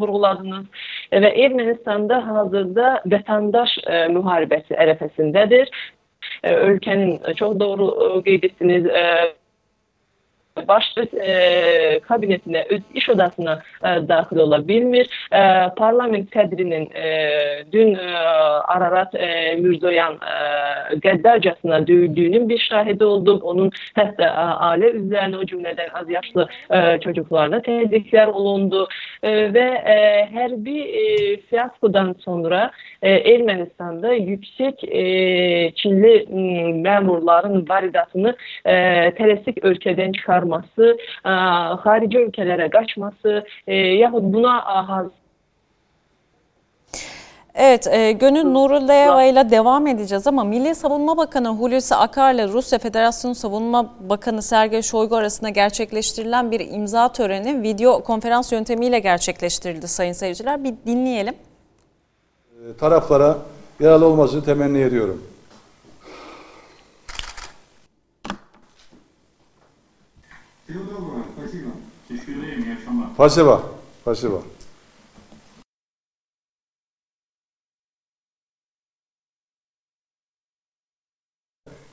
vurğuladınız. 0.00 0.66
Və 1.24 1.30
Ermənistanda 1.46 2.20
hazırda 2.26 2.92
vətəndaş 3.14 3.78
ə, 3.86 4.04
müharibəsi 4.18 4.76
ərəfəsindədir. 4.84 5.72
ülkenin 6.44 7.34
çok 7.36 7.60
doğru 7.60 7.86
qeyd 8.24 8.44
etdiniz 8.44 8.84
başlık 10.68 11.14
e, 11.14 12.00
kabinetine, 12.00 12.66
iş 12.94 13.08
odasına 13.08 13.62
e, 13.82 14.08
dahil 14.08 14.36
olabilmir. 14.36 15.28
E, 15.32 15.40
parlament 15.76 16.30
sədrinin 16.34 16.88
e, 16.94 17.64
dün 17.72 17.94
e, 17.94 18.16
Ararat 18.74 19.14
e, 19.14 19.56
Mürzoyan 19.56 20.14
e, 20.14 20.96
qəddarcasına 20.96 21.86
döyüldüğünün 21.86 22.48
bir 22.48 22.58
şahidi 22.58 23.04
olduk. 23.04 23.44
Onun 23.44 23.70
hətta 23.96 24.24
e, 24.24 24.40
aile 24.68 24.90
üzerine 24.90 25.36
o 25.36 25.44
cümleden 25.44 25.88
az 25.94 26.10
yaşlı 26.10 26.48
e, 26.70 27.00
çocuklarla 27.00 27.62
tehditler 27.62 28.26
olundu. 28.26 28.88
E, 29.22 29.54
ve 29.54 29.82
e, 29.84 30.28
hərbi 30.34 30.78
e, 30.78 31.36
fiyaskodan 31.36 32.14
sonra 32.24 32.70
e, 33.02 33.10
Ermənistan'da 33.10 34.12
yüksek 34.12 34.84
e, 34.84 35.02
Çinli 35.74 36.26
memurların 36.82 37.68
varidatını 37.68 38.36
e, 38.64 38.74
tələsik 39.18 39.62
ölkədən 39.62 40.12
çıxar 40.12 40.41
çıkarması, 40.42 40.96
e, 41.24 41.28
harici 41.82 42.18
ülkelere 42.18 42.70
kaçması 42.70 43.44
e, 43.66 43.74
yahut 43.74 44.22
buna 44.22 44.88
hazır 44.88 45.12
Evet, 47.54 47.86
e, 47.86 48.12
Gönül 48.12 48.44
Nurullayeva 48.44 49.24
ile 49.24 49.50
devam 49.50 49.86
edeceğiz 49.86 50.26
ama 50.26 50.44
Milli 50.44 50.74
Savunma 50.74 51.16
Bakanı 51.16 51.48
Hulusi 51.48 51.94
Akar 51.94 52.34
ile 52.34 52.48
Rusya 52.48 52.78
Federasyonu 52.78 53.34
Savunma 53.34 53.94
Bakanı 54.00 54.42
Sergey 54.42 54.82
Shoigu 54.82 55.16
arasında 55.16 55.48
gerçekleştirilen 55.48 56.50
bir 56.50 56.60
imza 56.60 57.12
töreni 57.12 57.62
video 57.62 58.02
konferans 58.02 58.52
yöntemiyle 58.52 58.98
gerçekleştirildi 58.98 59.88
sayın 59.88 60.12
seyirciler. 60.12 60.64
Bir 60.64 60.74
dinleyelim. 60.86 61.34
Taraflara 62.80 63.36
yaralı 63.80 64.06
olmasını 64.06 64.44
temenni 64.44 64.80
ediyorum. 64.80 65.22
Teşekkür 72.08 72.66
yaşama. 72.66 73.14
Pasiba. 73.16 73.62
Pasiba. 74.04 74.42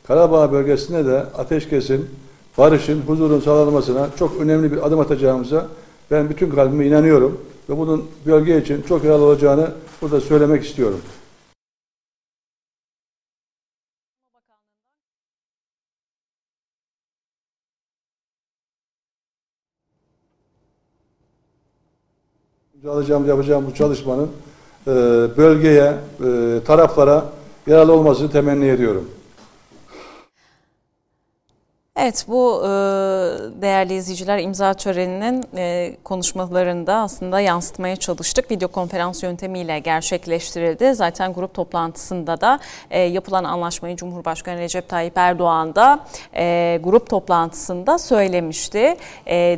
Karabağ 0.07 0.51
bölgesinde 0.51 1.05
de 1.05 1.17
ateşkesin, 1.17 2.09
barışın, 2.57 3.01
huzurun 3.01 3.39
sağlanmasına 3.39 4.09
çok 4.19 4.41
önemli 4.41 4.71
bir 4.71 4.87
adım 4.87 4.99
atacağımıza 4.99 5.67
ben 6.11 6.29
bütün 6.29 6.49
kalbime 6.49 6.87
inanıyorum 6.87 7.41
ve 7.69 7.77
bunun 7.77 8.09
bölge 8.25 8.61
için 8.61 8.81
çok 8.81 9.03
yararlı 9.03 9.25
olacağını 9.25 9.71
burada 10.01 10.21
söylemek 10.21 10.65
istiyorum. 10.65 11.01
Alacağım, 22.87 23.27
yapacağım 23.27 23.65
bu 23.67 23.73
çalışmanın 23.73 24.29
e, 24.87 24.91
bölgeye, 25.37 25.93
e, 26.25 26.59
taraflara 26.65 27.25
yararlı 27.67 27.93
olmasını 27.93 28.31
temenni 28.31 28.67
ediyorum. 28.67 29.05
Evet 32.01 32.25
bu 32.27 32.61
e, 32.63 32.69
değerli 33.61 33.93
izleyiciler 33.93 34.39
imza 34.39 34.73
töreninin 34.73 35.45
e, 35.57 35.95
konuşmalarında 36.03 36.95
aslında 36.95 37.39
yansıtmaya 37.39 37.95
çalıştık. 37.95 38.51
Video 38.51 38.67
konferans 38.67 39.23
yöntemiyle 39.23 39.79
gerçekleştirildi. 39.79 40.93
Zaten 40.93 41.33
grup 41.33 41.53
toplantısında 41.53 42.41
da 42.41 42.59
e, 42.91 42.99
yapılan 42.99 43.43
anlaşmayı 43.43 43.95
Cumhurbaşkanı 43.95 44.57
Recep 44.57 44.89
Tayyip 44.89 45.17
Erdoğan 45.17 45.75
da 45.75 45.99
grup 46.83 47.09
toplantısında 47.09 47.97
söylemişti. 47.97 48.95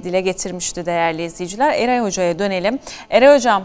Dile 0.04 0.22
getirmişti 0.22 0.86
değerli 0.86 1.24
izleyiciler. 1.24 1.74
Eray 1.74 2.00
Hoca'ya 2.00 2.39
dönelim. 2.39 2.80
Eray 3.10 3.36
Hocam 3.36 3.64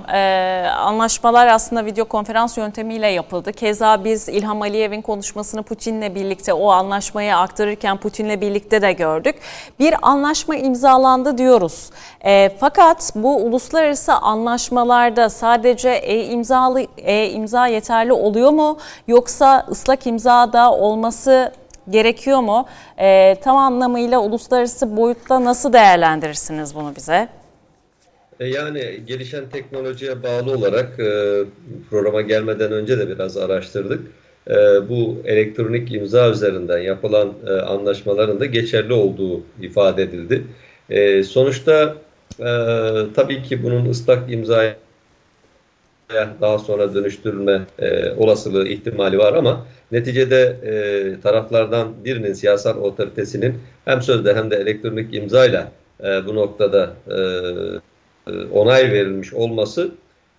anlaşmalar 0.76 1.46
aslında 1.46 1.84
video 1.84 2.04
konferans 2.04 2.58
yöntemiyle 2.58 3.06
yapıldı. 3.06 3.52
Keza 3.52 4.04
biz 4.04 4.28
İlham 4.28 4.62
Aliyev'in 4.62 5.02
konuşmasını 5.02 5.62
Putin'le 5.62 6.14
birlikte 6.14 6.52
o 6.52 6.70
anlaşmayı 6.70 7.36
aktarırken 7.36 7.96
Putin'le 7.96 8.40
birlikte 8.40 8.65
birlikte 8.66 8.82
de 8.82 8.92
gördük. 8.92 9.34
Bir 9.80 9.94
anlaşma 10.02 10.56
imzalandı 10.56 11.38
diyoruz. 11.38 11.90
E, 12.24 12.50
fakat 12.60 13.12
bu 13.14 13.36
uluslararası 13.36 14.12
anlaşmalarda 14.12 15.28
sadece 15.28 15.90
e-imzalı 15.90 16.86
e-imza 16.98 17.66
yeterli 17.66 18.12
oluyor 18.12 18.50
mu? 18.50 18.78
Yoksa 19.08 19.66
ıslak 19.70 20.06
imza 20.06 20.52
da 20.52 20.72
olması 20.72 21.52
gerekiyor 21.90 22.40
mu? 22.40 22.66
E, 22.98 23.36
tam 23.40 23.56
anlamıyla 23.56 24.18
uluslararası 24.18 24.96
boyutta 24.96 25.44
nasıl 25.44 25.72
değerlendirirsiniz 25.72 26.74
bunu 26.74 26.96
bize? 26.96 27.28
E, 28.40 28.46
yani 28.46 29.00
gelişen 29.06 29.44
teknolojiye 29.52 30.22
bağlı 30.22 30.52
olarak 30.52 31.00
e, 31.00 31.44
programa 31.90 32.20
gelmeden 32.20 32.72
önce 32.72 32.98
de 32.98 33.08
biraz 33.08 33.36
araştırdık. 33.36 34.00
E, 34.50 34.54
bu 34.88 35.16
elektronik 35.24 35.94
imza 35.94 36.30
üzerinden 36.30 36.78
yapılan 36.78 37.32
anlaşmaların 37.66 38.40
da 38.40 38.46
geçerli 38.46 38.92
olduğu 38.92 39.42
ifade 39.60 40.02
edildi. 40.02 40.42
Sonuçta 41.24 41.94
tabii 43.14 43.42
ki 43.42 43.62
bunun 43.62 43.90
ıslak 43.90 44.32
imzaya 44.32 44.76
daha 46.40 46.58
sonra 46.58 46.94
dönüştürülme 46.94 47.62
olasılığı 48.16 48.68
ihtimali 48.68 49.18
var 49.18 49.32
ama 49.32 49.66
neticede 49.92 50.56
taraflardan 51.22 52.04
birinin 52.04 52.32
siyasal 52.32 52.76
otoritesinin 52.76 53.54
hem 53.84 54.02
sözde 54.02 54.34
hem 54.34 54.50
de 54.50 54.56
elektronik 54.56 55.14
imzayla 55.14 55.72
bu 56.26 56.34
noktada 56.34 56.92
e, 58.26 58.32
onay 58.52 58.92
verilmiş 58.92 59.34
olması 59.34 59.90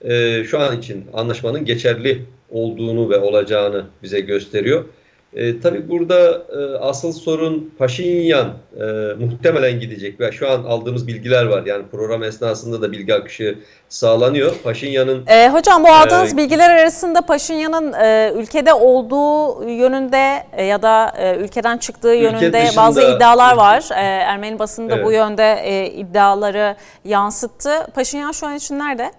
e, 0.02 0.44
şu 0.44 0.60
an 0.60 0.78
için 0.78 1.06
anlaşmanın 1.14 1.66
geçerli 1.66 2.22
olduğunu 2.52 3.10
ve 3.10 3.18
olacağını 3.18 3.86
bize 4.04 4.20
gösteriyor. 4.20 4.86
E, 5.34 5.60
tabii 5.60 5.90
burada 5.90 6.46
e, 6.58 6.78
asıl 6.78 7.12
sorun 7.12 7.74
Paşinyan 7.78 8.54
e, 8.80 8.84
muhtemelen 9.20 9.80
gidecek 9.80 10.20
ve 10.20 10.32
şu 10.32 10.50
an 10.50 10.64
aldığımız 10.64 11.08
bilgiler 11.08 11.46
var. 11.46 11.66
Yani 11.66 11.84
program 11.92 12.24
esnasında 12.24 12.82
da 12.82 12.92
bilgi 12.92 13.14
akışı 13.14 13.60
sağlanıyor. 13.90 14.56
Paşinyan'ın... 14.64 15.28
E, 15.28 15.50
hocam 15.50 15.84
bu 15.84 15.88
aldığınız 15.88 16.34
e, 16.34 16.38
bilgiler 16.38 16.70
arasında 16.70 17.22
Paşinyan'ın 17.22 17.94
e, 17.94 18.32
ülkede 18.36 18.74
olduğu 18.74 19.64
yönünde 19.70 20.44
e, 20.54 20.64
ya 20.64 20.82
da 20.82 21.14
e, 21.18 21.36
ülkeden 21.36 21.78
çıktığı 21.78 22.14
yönünde 22.14 22.54
dışında, 22.54 22.82
bazı 22.82 23.02
iddialar 23.02 23.58
var. 23.58 23.90
E, 23.92 24.02
Ermeni 24.04 24.60
basını 24.60 24.90
da 24.90 24.96
evet. 24.96 25.06
bu 25.06 25.12
yönde 25.12 25.60
e, 25.64 25.86
iddiaları 25.86 26.76
yansıttı. 27.06 27.88
Paşinyan 27.96 28.32
şu 28.32 28.48
an 28.48 28.56
için 28.56 28.80
nerede? 28.80 29.12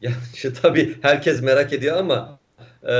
Ya 0.00 0.10
işte 0.34 0.52
tabii 0.62 0.94
herkes 1.02 1.42
merak 1.42 1.72
ediyor 1.72 1.96
ama 1.96 2.38
e, 2.88 2.94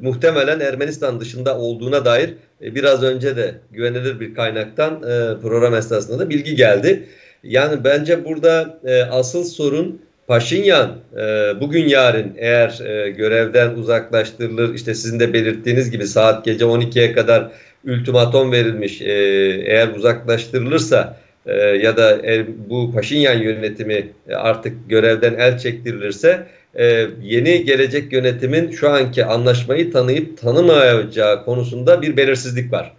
muhtemelen 0.00 0.60
Ermenistan 0.60 1.20
dışında 1.20 1.58
olduğuna 1.58 2.04
dair 2.04 2.34
e, 2.62 2.74
biraz 2.74 3.02
önce 3.02 3.36
de 3.36 3.54
güvenilir 3.70 4.20
bir 4.20 4.34
kaynaktan 4.34 4.94
e, 4.94 5.40
program 5.42 5.74
esnasında 5.74 6.18
da 6.18 6.30
bilgi 6.30 6.56
geldi. 6.56 7.08
Yani 7.42 7.84
bence 7.84 8.24
burada 8.24 8.80
e, 8.84 9.02
asıl 9.02 9.44
sorun 9.44 10.02
Paşinyan 10.26 10.96
e, 11.16 11.20
bugün 11.60 11.88
yarın 11.88 12.32
eğer 12.36 12.80
e, 12.80 13.10
görevden 13.10 13.74
uzaklaştırılır 13.74 14.74
işte 14.74 14.94
sizin 14.94 15.20
de 15.20 15.32
belirttiğiniz 15.32 15.90
gibi 15.90 16.06
saat 16.06 16.44
gece 16.44 16.64
12'ye 16.64 17.12
kadar 17.12 17.52
ultimatom 17.84 18.52
verilmiş 18.52 19.02
e, 19.02 19.12
eğer 19.66 19.88
uzaklaştırılırsa 19.88 21.16
e, 21.46 21.54
ya 21.56 21.96
da 21.96 22.26
e, 22.26 22.46
bu 22.70 22.92
Paşinyan 22.92 23.38
yönetimi 23.38 24.08
artık 24.34 24.88
görevden 24.88 25.34
el 25.34 25.58
çektirilirse 25.58 26.46
e, 26.74 27.06
yeni 27.22 27.64
gelecek 27.64 28.12
yönetimin 28.12 28.70
şu 28.70 28.90
anki 28.90 29.24
anlaşmayı 29.24 29.92
tanıyıp 29.92 30.38
tanımayacağı 30.38 31.44
konusunda 31.44 32.02
bir 32.02 32.16
belirsizlik 32.16 32.72
var. 32.72 32.92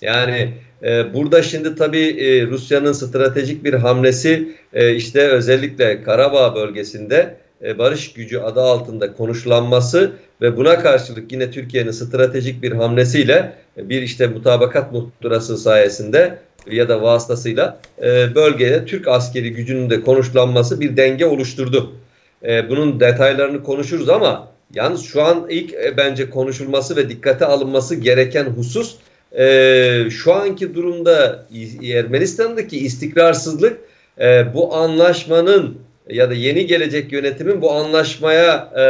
Yani 0.00 0.48
e, 0.82 1.14
burada 1.14 1.42
şimdi 1.42 1.74
tabii 1.74 2.06
e, 2.06 2.46
Rusya'nın 2.46 2.92
stratejik 2.92 3.64
bir 3.64 3.74
hamlesi 3.74 4.48
e, 4.72 4.94
işte 4.94 5.28
özellikle 5.28 6.02
Karabağ 6.02 6.54
bölgesinde 6.54 7.36
e, 7.64 7.78
barış 7.78 8.12
gücü 8.12 8.38
adı 8.38 8.60
altında 8.60 9.12
konuşlanması 9.12 10.12
ve 10.40 10.56
buna 10.56 10.78
karşılık 10.78 11.32
yine 11.32 11.50
Türkiye'nin 11.50 11.90
stratejik 11.90 12.62
bir 12.62 12.72
hamlesiyle 12.72 13.52
e, 13.76 13.88
bir 13.88 14.02
işte 14.02 14.26
mutabakat 14.26 14.92
muhtırası 14.92 15.58
sayesinde 15.58 16.38
ya 16.66 16.88
da 16.88 17.02
vasıtasıyla 17.02 17.80
e, 18.02 18.34
bölgede 18.34 18.84
Türk 18.84 19.08
askeri 19.08 19.52
gücünün 19.52 19.90
de 19.90 20.00
konuşlanması 20.00 20.80
bir 20.80 20.96
denge 20.96 21.26
oluşturdu. 21.26 21.92
E, 22.42 22.68
bunun 22.68 23.00
detaylarını 23.00 23.62
konuşuruz 23.62 24.08
ama 24.08 24.48
yalnız 24.74 25.04
şu 25.04 25.22
an 25.22 25.46
ilk 25.50 25.74
e, 25.74 25.96
bence 25.96 26.30
konuşulması 26.30 26.96
ve 26.96 27.08
dikkate 27.08 27.46
alınması 27.46 27.94
gereken 27.94 28.44
husus 28.44 28.94
e, 29.38 30.04
şu 30.10 30.34
anki 30.34 30.74
durumda 30.74 31.46
Ermenistan'daki 31.94 32.78
istikrarsızlık 32.78 33.80
e, 34.20 34.54
bu 34.54 34.74
anlaşmanın 34.74 35.78
ya 36.10 36.30
da 36.30 36.34
yeni 36.34 36.66
gelecek 36.66 37.12
yönetimin 37.12 37.62
bu 37.62 37.72
anlaşmaya 37.72 38.72
e, 38.76 38.82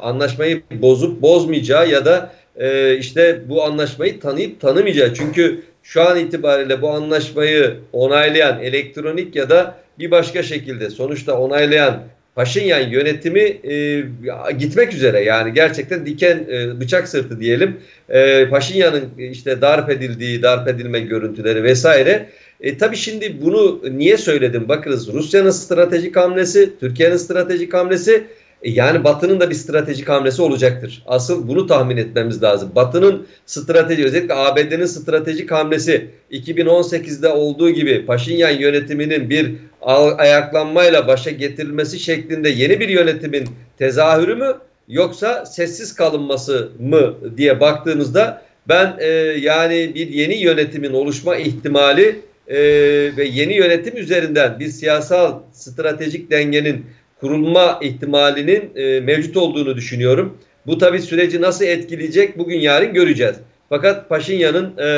anlaşmayı 0.00 0.62
bozup 0.70 1.22
bozmayacağı 1.22 1.90
ya 1.90 2.04
da 2.04 2.32
e, 2.56 2.96
işte 2.96 3.40
bu 3.48 3.64
anlaşmayı 3.64 4.20
tanıyıp 4.20 4.60
tanımayacağı. 4.60 5.14
Çünkü 5.14 5.62
şu 5.86 6.02
an 6.02 6.18
itibariyle 6.18 6.82
bu 6.82 6.90
anlaşmayı 6.90 7.76
onaylayan 7.92 8.62
elektronik 8.62 9.36
ya 9.36 9.50
da 9.50 9.78
bir 9.98 10.10
başka 10.10 10.42
şekilde 10.42 10.90
sonuçta 10.90 11.38
onaylayan 11.38 12.02
Paşinyan 12.34 12.90
yönetimi 12.90 13.40
e, 13.40 14.04
gitmek 14.58 14.94
üzere 14.94 15.20
yani 15.24 15.54
gerçekten 15.54 16.06
diken 16.06 16.46
e, 16.52 16.80
bıçak 16.80 17.08
sırtı 17.08 17.40
diyelim. 17.40 17.76
E, 18.08 18.48
Paşinyan'ın 18.48 19.04
işte 19.18 19.60
darp 19.60 19.90
edildiği, 19.90 20.42
darp 20.42 20.68
edilme 20.68 21.00
görüntüleri 21.00 21.62
vesaire. 21.62 22.28
E, 22.60 22.78
tabii 22.78 22.96
şimdi 22.96 23.36
bunu 23.42 23.82
niye 23.90 24.16
söyledim? 24.16 24.68
Bakınız 24.68 25.12
Rusya'nın 25.12 25.50
stratejik 25.50 26.16
hamlesi, 26.16 26.78
Türkiye'nin 26.80 27.16
stratejik 27.16 27.74
hamlesi 27.74 28.12
e, 28.12 28.26
yani 28.64 29.04
Batı'nın 29.04 29.40
da 29.40 29.50
bir 29.50 29.54
stratejik 29.54 30.08
hamlesi 30.08 30.42
olacaktır. 30.42 31.02
Asıl 31.06 31.48
bunu 31.48 31.66
tahmin 31.66 31.96
etmemiz 31.96 32.42
lazım. 32.42 32.72
Batı'nın 32.74 33.26
strateji 33.46 34.04
özellikle 34.04 34.34
ABD'nin 34.34 34.86
stratejik 34.86 35.50
hamlesi 35.50 36.10
2018'de 36.32 37.28
olduğu 37.28 37.70
gibi 37.70 38.06
Paşinyan 38.06 38.50
yönetiminin 38.50 39.30
bir 39.30 39.54
ayaklanmayla 40.18 41.08
başa 41.08 41.30
getirilmesi 41.30 41.98
şeklinde 41.98 42.48
yeni 42.48 42.80
bir 42.80 42.88
yönetimin 42.88 43.48
tezahürü 43.78 44.34
mü 44.34 44.54
yoksa 44.88 45.46
sessiz 45.46 45.94
kalınması 45.94 46.68
mı 46.78 47.14
diye 47.36 47.60
baktığımızda 47.60 48.42
ben 48.68 48.96
e, 48.98 49.08
yani 49.40 49.92
bir 49.94 50.08
yeni 50.08 50.34
yönetimin 50.34 50.92
oluşma 50.92 51.36
ihtimali 51.36 52.20
e, 52.48 52.58
ve 53.16 53.24
yeni 53.24 53.54
yönetim 53.54 53.96
üzerinden 53.96 54.60
bir 54.60 54.68
siyasal 54.68 55.38
stratejik 55.52 56.30
dengenin 56.30 56.86
kurulma 57.20 57.78
ihtimalinin 57.82 58.70
e, 58.76 59.00
mevcut 59.00 59.36
olduğunu 59.36 59.76
düşünüyorum. 59.76 60.38
Bu 60.66 60.78
tabi 60.78 61.00
süreci 61.00 61.40
nasıl 61.40 61.64
etkileyecek 61.64 62.38
bugün 62.38 62.58
yarın 62.58 62.94
göreceğiz. 62.94 63.36
Fakat 63.68 64.08
Paşinyan'ın 64.08 64.74
e, 64.78 64.88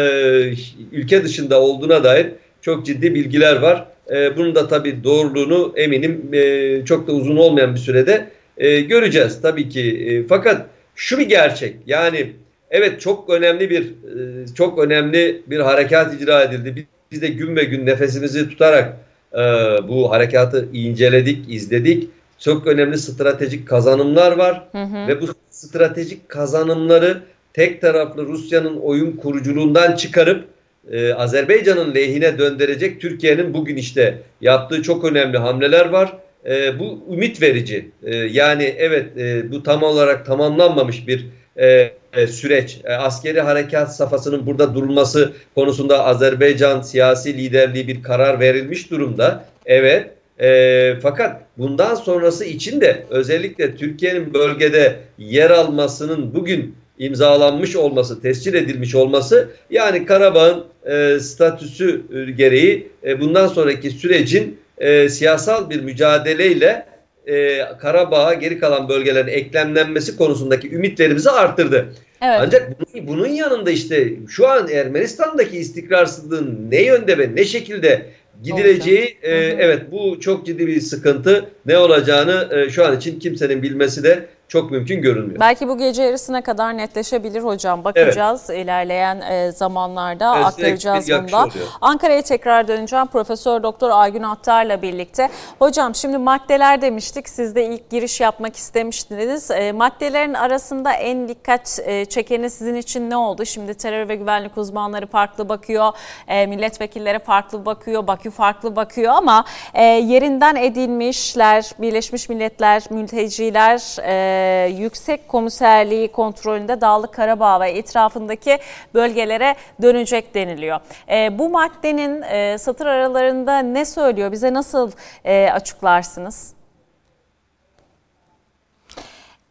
ülke 0.92 1.24
dışında 1.24 1.60
olduğuna 1.60 2.04
dair 2.04 2.26
çok 2.60 2.86
ciddi 2.86 3.14
bilgiler 3.14 3.56
var. 3.56 3.86
E, 4.10 4.36
bunun 4.36 4.54
da 4.54 4.68
tabi 4.68 5.04
doğruluğunu 5.04 5.72
eminim 5.76 6.28
e, 6.32 6.84
çok 6.84 7.08
da 7.08 7.12
uzun 7.12 7.36
olmayan 7.36 7.74
bir 7.74 7.80
sürede 7.80 8.28
e, 8.56 8.80
göreceğiz 8.80 9.42
tabii 9.42 9.68
ki. 9.68 10.06
E, 10.08 10.26
fakat 10.26 10.66
şu 10.94 11.18
bir 11.18 11.28
gerçek 11.28 11.74
yani 11.86 12.32
evet 12.70 13.00
çok 13.00 13.30
önemli 13.30 13.70
bir 13.70 13.82
e, 13.82 14.46
çok 14.54 14.78
önemli 14.78 15.42
bir 15.46 15.60
harekat 15.60 16.14
icra 16.14 16.42
edildi. 16.42 16.86
Biz 17.12 17.22
de 17.22 17.28
gün 17.28 17.56
ve 17.56 17.64
gün 17.64 17.86
nefesimizi 17.86 18.48
tutarak 18.48 18.96
e, 19.38 19.42
bu 19.88 20.10
harekatı 20.10 20.68
inceledik, 20.72 21.54
izledik. 21.54 22.08
Çok 22.38 22.66
önemli 22.66 22.98
stratejik 22.98 23.68
kazanımlar 23.68 24.32
var 24.32 24.64
hı 24.72 24.82
hı. 24.82 25.08
ve 25.08 25.20
bu 25.20 25.26
stratejik 25.50 26.28
kazanımları 26.28 27.22
tek 27.52 27.80
taraflı 27.80 28.26
Rusya'nın 28.26 28.76
oyun 28.76 29.12
kuruculuğundan 29.12 29.96
çıkarıp 29.96 30.44
e, 30.92 31.12
Azerbaycan'ın 31.12 31.94
lehine 31.94 32.38
döndürecek 32.38 33.00
Türkiye'nin 33.00 33.54
bugün 33.54 33.76
işte 33.76 34.18
yaptığı 34.40 34.82
çok 34.82 35.04
önemli 35.04 35.38
hamleler 35.38 35.88
var. 35.88 36.12
E, 36.46 36.78
bu 36.78 37.04
ümit 37.12 37.42
verici. 37.42 37.90
E, 38.02 38.16
yani 38.16 38.74
evet 38.78 39.18
e, 39.18 39.52
bu 39.52 39.62
tam 39.62 39.82
olarak 39.82 40.26
tamamlanmamış 40.26 41.08
bir 41.08 41.26
e, 41.58 41.90
e, 42.12 42.26
süreç. 42.26 42.78
E, 42.84 42.92
askeri 42.92 43.40
harekat 43.40 43.96
safhasının 43.96 44.46
burada 44.46 44.74
durulması 44.74 45.32
konusunda 45.54 46.04
Azerbaycan 46.04 46.82
siyasi 46.82 47.38
liderliği 47.38 47.88
bir 47.88 48.02
karar 48.02 48.40
verilmiş 48.40 48.90
durumda. 48.90 49.44
Evet. 49.66 50.10
E, 50.40 50.94
fakat 51.02 51.42
bundan 51.58 51.94
sonrası 51.94 52.44
için 52.44 52.80
de 52.80 53.04
özellikle 53.10 53.76
Türkiye'nin 53.76 54.34
bölgede 54.34 54.96
yer 55.18 55.50
almasının 55.50 56.34
bugün 56.34 56.74
imzalanmış 56.98 57.76
olması, 57.76 58.22
tescil 58.22 58.54
edilmiş 58.54 58.94
olması 58.94 59.48
yani 59.70 60.06
Karabağ'ın 60.06 60.64
e, 60.86 61.20
statüsü 61.20 62.02
gereği 62.36 62.88
e, 63.04 63.20
bundan 63.20 63.46
sonraki 63.46 63.90
sürecin 63.90 64.58
e, 64.78 65.08
siyasal 65.08 65.70
bir 65.70 65.80
mücadeleyle 65.80 66.86
e, 67.28 67.64
Karabağ'a 67.80 68.34
geri 68.34 68.58
kalan 68.58 68.88
bölgelerin 68.88 69.28
eklemlenmesi 69.28 70.16
konusundaki 70.16 70.74
ümitlerimizi 70.74 71.30
arttırdı. 71.30 71.88
Evet. 72.22 72.38
Ancak 72.40 72.72
bunun, 72.80 73.08
bunun 73.08 73.28
yanında 73.28 73.70
işte 73.70 74.12
şu 74.28 74.48
an 74.48 74.68
Ermenistan'daki 74.68 75.58
istikrarsızlığın 75.58 76.66
ne 76.70 76.82
yönde 76.82 77.18
ve 77.18 77.34
ne 77.34 77.44
şekilde 77.44 78.06
gidileceği 78.42 79.18
e, 79.22 79.34
evet 79.34 79.82
bu 79.90 80.20
çok 80.20 80.46
ciddi 80.46 80.66
bir 80.66 80.80
sıkıntı. 80.80 81.44
Ne 81.66 81.78
olacağını 81.78 82.48
e, 82.54 82.70
şu 82.70 82.86
an 82.86 82.96
için 82.96 83.18
kimsenin 83.18 83.62
bilmesi 83.62 84.04
de 84.04 84.26
çok 84.48 84.70
mümkün 84.70 85.02
görünmüyor. 85.02 85.40
Belki 85.40 85.68
bu 85.68 85.78
gece 85.78 86.02
yarısına 86.02 86.42
kadar 86.42 86.76
netleşebilir 86.76 87.40
hocam. 87.40 87.84
Bakacağız 87.84 88.46
evet. 88.50 88.64
ilerleyen 88.64 89.20
e, 89.20 89.52
zamanlarda 89.52 90.36
evet, 90.36 90.46
aktaracağız 90.46 91.10
bunda. 91.10 91.48
Ankara'ya 91.80 92.22
tekrar 92.22 92.68
döneceğim. 92.68 93.06
Profesör 93.06 93.62
Doktor 93.62 93.90
Aygün 93.90 94.22
Attar'la 94.22 94.82
birlikte. 94.82 95.28
Hocam 95.58 95.94
şimdi 95.94 96.18
maddeler 96.18 96.82
demiştik. 96.82 97.28
Siz 97.28 97.54
de 97.54 97.66
ilk 97.66 97.90
giriş 97.90 98.20
yapmak 98.20 98.56
istemiştiniz. 98.56 99.50
E, 99.50 99.72
maddelerin 99.72 100.34
arasında 100.34 100.92
en 100.92 101.28
dikkat 101.28 101.78
e, 101.84 102.04
çekeni 102.04 102.50
sizin 102.50 102.74
için 102.74 103.10
ne 103.10 103.16
oldu? 103.16 103.46
Şimdi 103.46 103.74
terör 103.74 104.08
ve 104.08 104.16
güvenlik 104.16 104.58
uzmanları 104.58 105.06
farklı 105.06 105.48
bakıyor. 105.48 105.92
E, 106.28 106.46
milletvekilleri 106.46 107.18
farklı 107.18 107.66
bakıyor. 107.66 108.06
Bakü 108.06 108.30
farklı 108.30 108.76
bakıyor 108.76 109.12
ama 109.12 109.44
e, 109.74 109.84
yerinden 109.84 110.56
edilmişler, 110.56 111.70
Birleşmiş 111.78 112.28
Milletler, 112.28 112.82
mülteciler, 112.90 113.96
e, 114.02 114.37
e, 114.38 114.68
Yüksek 114.68 115.28
Komiserliği 115.28 116.12
kontrolünde 116.12 116.80
Dağlık 116.80 117.14
Karabağ 117.14 117.60
ve 117.60 117.70
etrafındaki 117.70 118.58
bölgelere 118.94 119.54
dönecek 119.82 120.34
deniliyor. 120.34 120.80
E, 121.10 121.38
bu 121.38 121.48
maddenin 121.48 122.22
e, 122.22 122.58
satır 122.58 122.86
aralarında 122.86 123.58
ne 123.58 123.84
söylüyor? 123.84 124.32
Bize 124.32 124.54
nasıl 124.54 124.90
e, 125.24 125.50
açıklarsınız? 125.52 126.57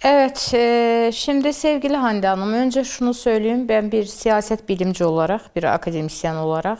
Evet, 0.04 0.52
e, 0.54 1.12
şimdi 1.14 1.54
sevgili 1.54 1.96
Hande 1.96 2.28
Hanım, 2.28 2.54
önce 2.54 2.84
şunu 2.84 3.14
söyleyeyim. 3.14 3.70
Ben 3.70 3.92
bir 3.92 4.06
siyaset 4.06 4.70
bilimci 4.70 5.06
olarak, 5.06 5.56
bir 5.56 5.64
akademisyen 5.64 6.36
olarak 6.36 6.80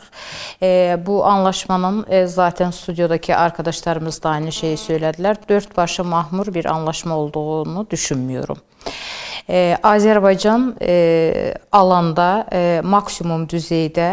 e, 0.62 0.98
bu 1.06 1.26
anlaşmanın 1.26 2.06
e, 2.08 2.26
zaten 2.26 2.70
stüdyodaki 2.70 3.36
arkadaşlarımız 3.36 4.22
da 4.22 4.30
aynı 4.30 4.52
şeyi 4.52 4.76
söylediler. 4.76 5.36
Dört 5.48 5.76
başı 5.76 6.04
mahmur 6.04 6.54
bir 6.54 6.64
anlaşma 6.64 7.16
olduğunu 7.16 7.86
düşünmüyorum. 7.90 8.58
E, 9.46 9.76
Azərbaycan 9.82 10.74
e, 10.80 11.54
alanda 11.72 12.46
e, 12.52 12.80
maksimum 12.82 13.46
düzeydə 13.48 14.08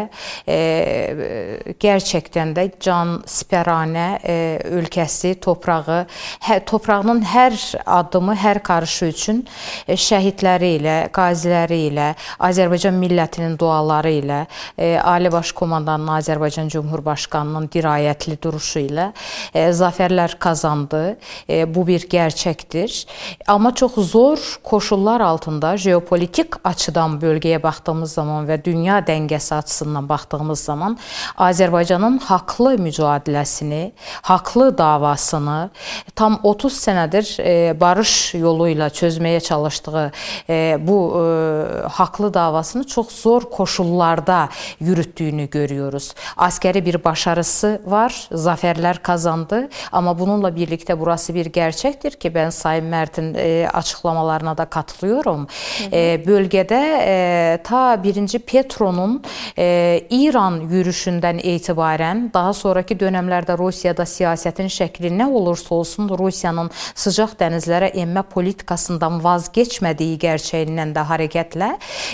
e, 0.48 1.74
gerçəkdən 1.82 2.54
də 2.56 2.68
can 2.84 3.18
siperanə 3.30 4.08
e, 4.22 4.38
ölkəsi, 4.78 5.36
torpağı, 5.44 6.04
hə, 6.48 6.60
torpağının 6.68 7.24
hər 7.32 7.58
addımı, 7.86 8.36
hər 8.40 8.62
qarışı 8.66 9.10
üçün 9.14 9.42
e, 9.88 9.98
şəhidləri 10.00 10.76
ilə, 10.80 10.98
qaziləri 11.16 11.82
ilə, 11.90 12.12
Azərbaycan 12.46 12.98
millətinin 13.00 13.58
duaları 13.60 14.16
ilə, 14.20 14.42
e, 14.78 14.96
Ali 15.00 15.32
Baş 15.32 15.54
Komandanın 15.58 16.12
Azərbaycan 16.20 16.70
Cumhurbaşqanının 16.74 17.70
dirayətli 17.74 18.38
duruşu 18.42 18.86
ilə 18.90 19.10
e, 19.54 19.70
zəfərlər 19.76 20.38
qazandı. 20.40 21.04
E, 21.50 21.64
bu 21.76 21.86
bir 21.88 22.06
gerçəkdir. 22.10 23.06
Amma 23.48 23.74
çox 23.76 23.96
zor 24.12 24.40
koşullar 24.64 25.15
altında 25.22 25.78
jeopolitik 25.78 26.56
açıdan 26.64 27.20
bölgəyə 27.22 27.62
baxdığımız 27.64 28.14
zaman 28.14 28.48
və 28.48 28.58
dünya 28.66 29.00
dəngəsi 29.00 29.56
açısından 29.56 30.10
baxdığımız 30.10 30.60
zaman 30.60 30.98
Azərbaycanın 31.38 32.20
haqlı 32.20 32.76
mücadiləsini, 32.82 33.92
haqlı 34.22 34.78
davasını 34.78 35.70
tam 36.16 36.40
30 36.44 36.80
sənədir 36.88 37.32
e, 37.42 37.54
barış 37.80 38.34
yolu 38.36 38.70
ilə 38.74 38.90
çözməyə 38.90 39.42
çalışdığı 39.44 40.12
e, 40.50 40.78
bu 40.80 40.98
e, 41.20 41.88
haqlı 41.88 42.34
davasını 42.34 42.88
çox 42.88 43.12
zor 43.22 43.42
koşullarda 43.42 44.50
yürütdüyünü 44.80 45.50
görüyoruz. 45.50 46.14
Askeri 46.38 46.86
bir 46.86 47.04
başarısı 47.04 47.82
var, 47.86 48.28
zaferlər 48.32 49.02
kazandı, 49.02 49.70
amma 49.92 50.20
bununla 50.20 50.50
birlikdə 50.50 51.00
burası 51.00 51.34
bir 51.36 51.46
gerçəkdir 51.46 52.18
ki, 52.20 52.36
ben 52.36 52.50
Sayın 52.50 52.86
Mert'in 52.86 53.34
açıqlamalarına 53.66 54.58
da 54.58 54.66
katılıyorum. 55.06 55.48
E, 55.92 56.20
bölgədə 56.26 56.82
e, 57.06 57.58
ta 57.64 57.96
1-ci 57.96 58.40
Petronun 58.40 59.22
e, 59.58 60.02
İran 60.10 60.62
yürüşündən 60.70 61.42
etibarən 61.42 62.34
daha 62.34 62.54
sonraki 62.54 62.96
dövrlərdə 62.98 63.58
Rusiyada 63.58 64.06
siyasətin 64.06 64.70
şəkli 64.70 65.12
nə 65.14 65.28
olursa 65.28 65.76
olsun 65.76 66.10
Rusiyanın 66.10 66.70
sıcaq 66.96 67.36
dənizlərə 67.40 67.92
enmə 67.96 68.24
politikasından 68.34 69.22
vazgeçmədiyi 69.24 70.18
gerçəyindən 70.20 70.94
də 70.96 71.06
hərəkətlə, 71.06 71.72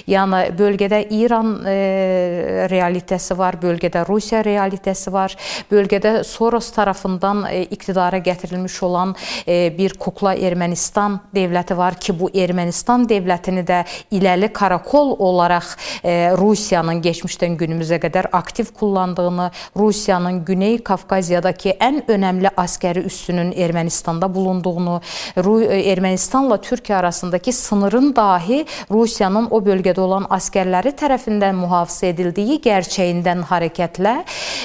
yəni 0.07 0.41
bölgədə 0.57 1.05
İran 1.11 1.53
e, 1.65 2.67
realitəsi 2.71 3.37
var, 3.37 3.59
bölgədə 3.61 4.05
Rusiya 4.07 4.43
realitəsi 4.45 5.11
var, 5.13 5.35
bölgədə 5.71 6.23
Soros 6.27 6.71
tərəfindən 6.75 7.45
e, 7.49 7.63
iqtidara 7.71 8.19
gətirilmiş 8.23 8.81
olan 8.83 9.15
e, 9.45 9.71
bir 9.77 9.97
kukla 9.99 10.35
Ermənistan 10.35 11.19
dövləti 11.35 11.77
var 11.77 11.97
ki, 12.01 12.15
bu 12.17 12.29
Ermənistan 12.33 12.80
dövləti 12.87 13.31
dövlətini 13.31 13.63
də 13.65 13.83
iləli 14.11 14.49
karakol 14.53 15.15
olaraq 15.19 15.75
e, 16.03 16.31
Rusiyanın 16.37 17.01
keçmişdən 17.01 17.57
günümüzə 17.57 17.99
qədər 18.01 18.29
aktiv 18.31 18.71
kullandığını, 18.77 19.51
Rusiyanın 19.77 20.43
Güney 20.45 20.79
Kafkaziyadakı 20.83 21.77
ən 21.79 22.01
önəmli 22.07 22.51
askeri 22.57 22.99
üssünün 23.05 23.51
Ermənistanda 23.51 24.33
bulunduğunu, 24.33 25.01
e, 25.37 25.91
Ermənistanla 25.91 26.57
Türkiyə 26.61 26.95
arasındakı 26.95 27.53
sınırın 27.53 28.15
dahi 28.15 28.65
Rusiyanın 28.91 29.47
o 29.51 29.61
bölgədə 29.61 29.99
olan 29.99 30.27
askərləri 30.29 30.93
tərəfindən 30.97 31.57
mühafizə 31.61 32.11
edildiyi 32.11 32.59
gerçəyindən 32.61 33.45
hərəkətlə 33.49 34.15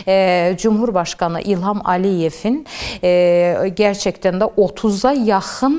e, 0.06 0.56
Cumhurbaşqanı 0.58 1.42
İlham 1.42 1.82
Aliyevin 1.84 2.64
e, 3.02 3.70
gerçəkdən 3.76 4.40
də 4.40 4.50
30-a 4.56 5.12
yaxın 5.12 5.76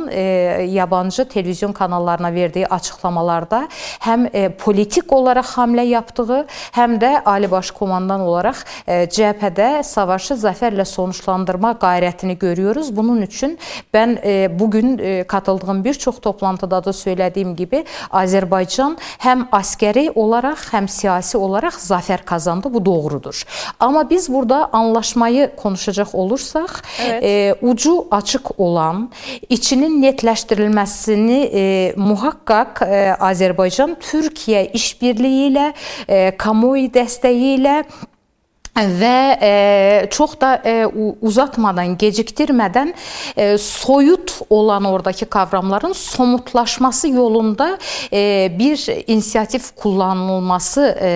yabancı 0.68 1.26
televizyon 1.30 1.74
kanallarına 1.74 2.27
verdiyi 2.34 2.68
açıqlamalarda 2.68 3.68
həm 4.06 4.28
e, 4.34 4.50
politik 4.50 5.12
olaraq 5.14 5.54
hamlə 5.58 5.86
yaptığı, 5.88 6.46
həm 6.76 6.98
də 7.02 7.24
Ali 7.26 7.52
Baş 7.52 7.72
Komandan 7.72 8.22
olaraq 8.22 8.64
e, 8.88 9.06
cəbhədə 9.06 9.84
savaşı 9.84 10.34
zəfərlə 10.34 10.86
sonuçlandırma 10.86 11.72
qayrətini 11.82 12.38
görüyoruz. 12.38 12.96
Bunun 12.96 13.22
üçün 13.22 13.58
ben 13.94 14.20
e, 14.24 14.60
bugün 14.60 14.98
e, 14.98 15.24
katıldığım 15.24 15.84
bir 15.84 15.94
çox 15.94 16.20
toplantıda 16.20 16.84
da 16.86 16.90
söylədiyim 16.90 17.56
gibi 17.56 17.86
Azərbaycan 18.12 18.98
həm 19.24 19.48
askeri 19.52 20.12
olaraq, 20.16 20.68
həm 20.72 20.88
siyasi 20.88 21.38
olaraq 21.38 21.78
zəfər 21.82 22.26
kazandı. 22.26 22.74
Bu 22.74 22.86
doğrudur. 22.86 23.44
Amma 23.80 24.10
biz 24.10 24.34
burada 24.34 24.70
anlaşmayı 24.74 25.52
konuşacaq 25.56 26.08
olursaq, 26.14 26.82
evet. 27.06 27.58
ucu 27.62 28.08
açıq 28.12 28.42
olan, 28.58 29.10
içinin 29.50 30.02
netləşdirilməsini 30.04 31.40
muhakkak 32.08 32.84
e, 32.86 33.02
Azərbaycan 33.30 33.98
Türkiyə 34.02 34.68
işbirliyi 34.78 35.50
ilə, 35.52 35.72
e, 36.08 36.22
kamuoyu 36.40 36.92
dəstəyi 36.94 37.58
ilə 37.60 37.82
və 38.86 39.38
e, 39.42 40.08
çox 40.12 40.36
da 40.42 40.62
e, 40.66 40.86
uzatmadan, 41.22 41.96
gecikdirmədən 41.98 42.94
e, 43.38 43.58
soyut 43.58 44.42
olan 44.50 44.84
oradakı 44.84 45.26
kavramların 45.26 45.94
somutlaşması 45.94 47.08
yolunda 47.10 47.78
e, 48.14 48.52
bir 48.60 49.08
inisiyativ 49.08 49.60
kullanılması 49.76 50.98
e, 51.02 51.12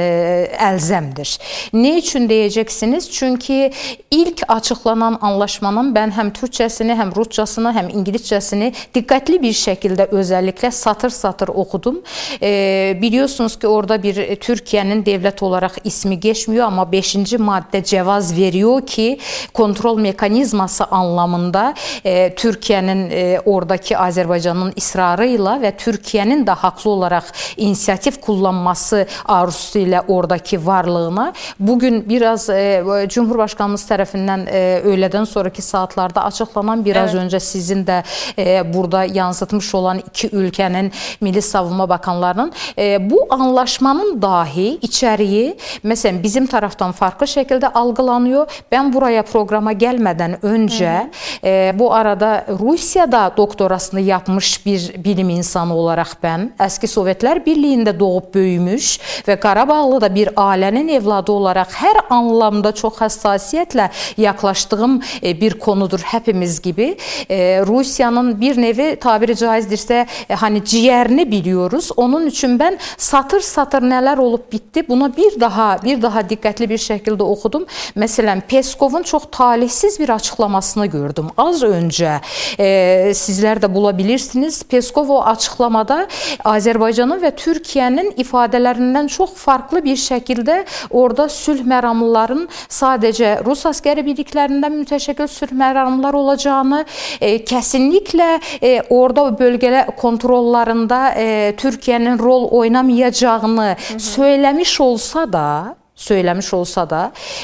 əlzəmdir. 0.57 1.37
Ne 1.73 1.97
üçün 1.97 2.27
deyəcəksiniz? 2.29 3.09
Çünki 3.11 3.71
ilk 4.11 4.43
açıqlanan 4.47 5.17
anlaşmanın 5.21 5.93
mən 5.95 6.15
həm 6.15 6.31
türkçəsini, 6.33 6.95
həm 6.97 7.15
ruscasını, 7.15 7.73
həm 7.75 7.91
ingiliscəsini 7.93 8.71
diqqətli 8.95 9.41
bir 9.41 9.53
şəkildə 9.53 10.09
özəlliklə 10.11 10.71
satır-satır 10.71 11.47
oxudum. 11.47 12.01
E, 12.41 12.97
biliyorsunuz 13.01 13.59
ki, 13.59 13.67
orada 13.67 14.01
bir 14.03 14.15
Türkiyənin 14.41 15.05
devlət 15.05 15.43
olaraq 15.43 15.81
ismi 15.83 16.19
geçmiyor, 16.19 16.65
amma 16.65 16.83
5-ci 16.83 17.37
maddə 17.51 17.83
cəvaz 17.91 18.31
veriyor 18.35 18.85
ki, 18.87 19.19
kontrol 19.53 19.99
mekanizması 19.99 20.85
anlamında 20.85 21.73
e, 22.03 22.33
Türkiyənin 22.35 23.01
e, 23.11 23.39
oradakı 23.45 23.95
Azərbaycanın 23.95 24.73
israrı 24.75 25.27
ilə 25.35 25.57
və 25.61 25.73
Türkiyənin 25.77 26.45
də 26.47 26.55
haqlı 26.63 26.91
olaraq 26.91 27.31
inisiativ 27.57 28.19
kullanması 28.21 29.05
arzusu 29.25 29.79
ilə 29.79 30.03
oradakı 30.07 30.65
varlığına 30.65 31.33
bu 31.59 31.79
gün 31.79 32.09
biraz 32.09 32.49
e, 32.49 32.83
Cümhurbaşqanımız 33.09 33.85
tərəfindən 33.89 34.45
e, 34.49 34.61
öğlədən 34.85 35.25
sonrakı 35.25 35.61
saatlarda 35.61 36.23
açıqlanan 36.23 36.85
biraz 36.85 37.15
evet. 37.15 37.23
öncə 37.23 37.39
sizin 37.39 37.85
də 37.85 38.01
e, 38.37 38.73
burada 38.73 39.03
yansıtmış 39.03 39.75
olan 39.75 40.01
iki 40.07 40.27
ölkənin 40.27 40.91
Milli 41.21 41.41
Savunma 41.41 41.89
Bakanlarının 41.89 42.51
e, 42.77 43.09
bu 43.09 43.25
anlaşmanın 43.29 44.21
dahi 44.21 44.77
içəriyi 44.81 45.55
məsələn 45.85 46.21
bizim 46.23 46.45
tərəfdən 46.45 46.93
farklı 46.93 47.27
şey 47.27 47.40
şəkildə 47.41 47.73
algılanıyor. 47.73 48.47
Mən 48.71 48.93
buraya 48.93 49.23
proqrama 49.23 49.73
gəlmədən 49.73 50.39
öncə 50.41 50.91
Hı 50.91 51.07
-hı. 51.07 51.31
E, 51.43 51.79
bu 51.79 51.93
arada 51.93 52.45
Rusiyada 52.59 53.33
doktorasını 53.37 53.99
yapmış 53.99 54.65
bir 54.65 55.03
bilim 55.03 55.29
insanı 55.29 55.75
olaraq 55.75 56.13
mən 56.23 56.49
əski 56.59 56.87
Sovetlər 56.87 57.45
Birliyində 57.45 57.99
doğub 57.99 58.33
böyümüş 58.33 58.99
və 59.27 59.39
Qarabağlı 59.39 60.01
da 60.01 60.15
bir 60.15 60.27
ailənin 60.27 60.91
evladı 60.91 61.31
olaraq 61.31 61.71
hər 61.81 61.97
anlamda 62.09 62.71
çox 62.71 62.93
həssasiyyətlə 63.01 63.89
yaxlaşdığım 64.17 65.01
e, 65.23 65.41
bir 65.41 65.53
konudur 65.59 65.99
hepimiz 65.99 66.61
gibi. 66.61 66.97
E, 67.29 67.61
Rusiyanın 67.67 68.41
bir 68.41 68.61
nevi 68.61 68.95
tabiri 68.95 69.31
caizdirsə 69.31 70.05
e, 70.29 70.35
hani 70.35 70.65
ciğerini 70.65 71.31
biliyoruz. 71.31 71.89
Onun 71.97 72.25
üçün 72.25 72.59
mən 72.59 72.77
satır 72.97 73.39
satır 73.39 73.81
nələr 73.81 74.19
olub 74.19 74.51
bitdi 74.51 74.87
buna 74.87 75.17
bir 75.17 75.39
daha 75.39 75.77
bir 75.83 76.01
daha 76.01 76.21
diqqətli 76.21 76.69
bir 76.69 76.77
şəkildə 76.77 77.23
oxudum. 77.31 77.65
Məsələn, 77.95 78.41
Peskovun 78.47 79.03
çox 79.03 79.27
talihsiz 79.31 79.99
bir 79.99 80.09
açıqlamasını 80.09 80.85
gördüm 80.85 81.31
az 81.37 81.63
öncə. 81.63 82.19
E, 82.59 83.11
sizlər 83.17 83.61
də 83.63 83.69
bula 83.73 83.93
bilirsiniz. 83.97 84.61
Peskov 84.63 85.09
o 85.09 85.21
açıqlamada 85.31 86.05
Azərbaycanın 86.45 87.21
və 87.23 87.33
Türkiyənin 87.37 88.13
ifadələrindən 88.21 89.09
çox 89.11 89.33
farklı 89.39 89.83
bir 89.85 89.97
şəkildə 89.99 90.61
orada 90.89 91.27
sülh 91.29 91.63
məramlıların 91.67 92.47
sadəcə 92.69 93.33
Rus 93.45 93.65
əskəri 93.69 94.05
birliklərindən 94.05 94.77
mütəşəkkil 94.81 95.29
sülh 95.31 95.53
məramlılar 95.57 96.17
olacağını, 96.17 96.83
e, 97.21 97.35
kəsinliklə 97.45 98.31
e, 98.61 98.81
orada 98.89 99.29
bölgələ 99.39 99.85
kontrollarında 99.95 101.01
e, 101.15 101.27
Türkiyənin 101.57 102.19
rol 102.19 102.49
oynamayacağını 102.51 103.61
Hı 103.71 103.93
-hı. 103.93 103.99
söyləmiş 103.99 104.81
olsa 104.81 105.33
da 105.33 105.75
söyləmiş 106.01 106.53
olsa 106.57 106.87
da, 106.89 107.01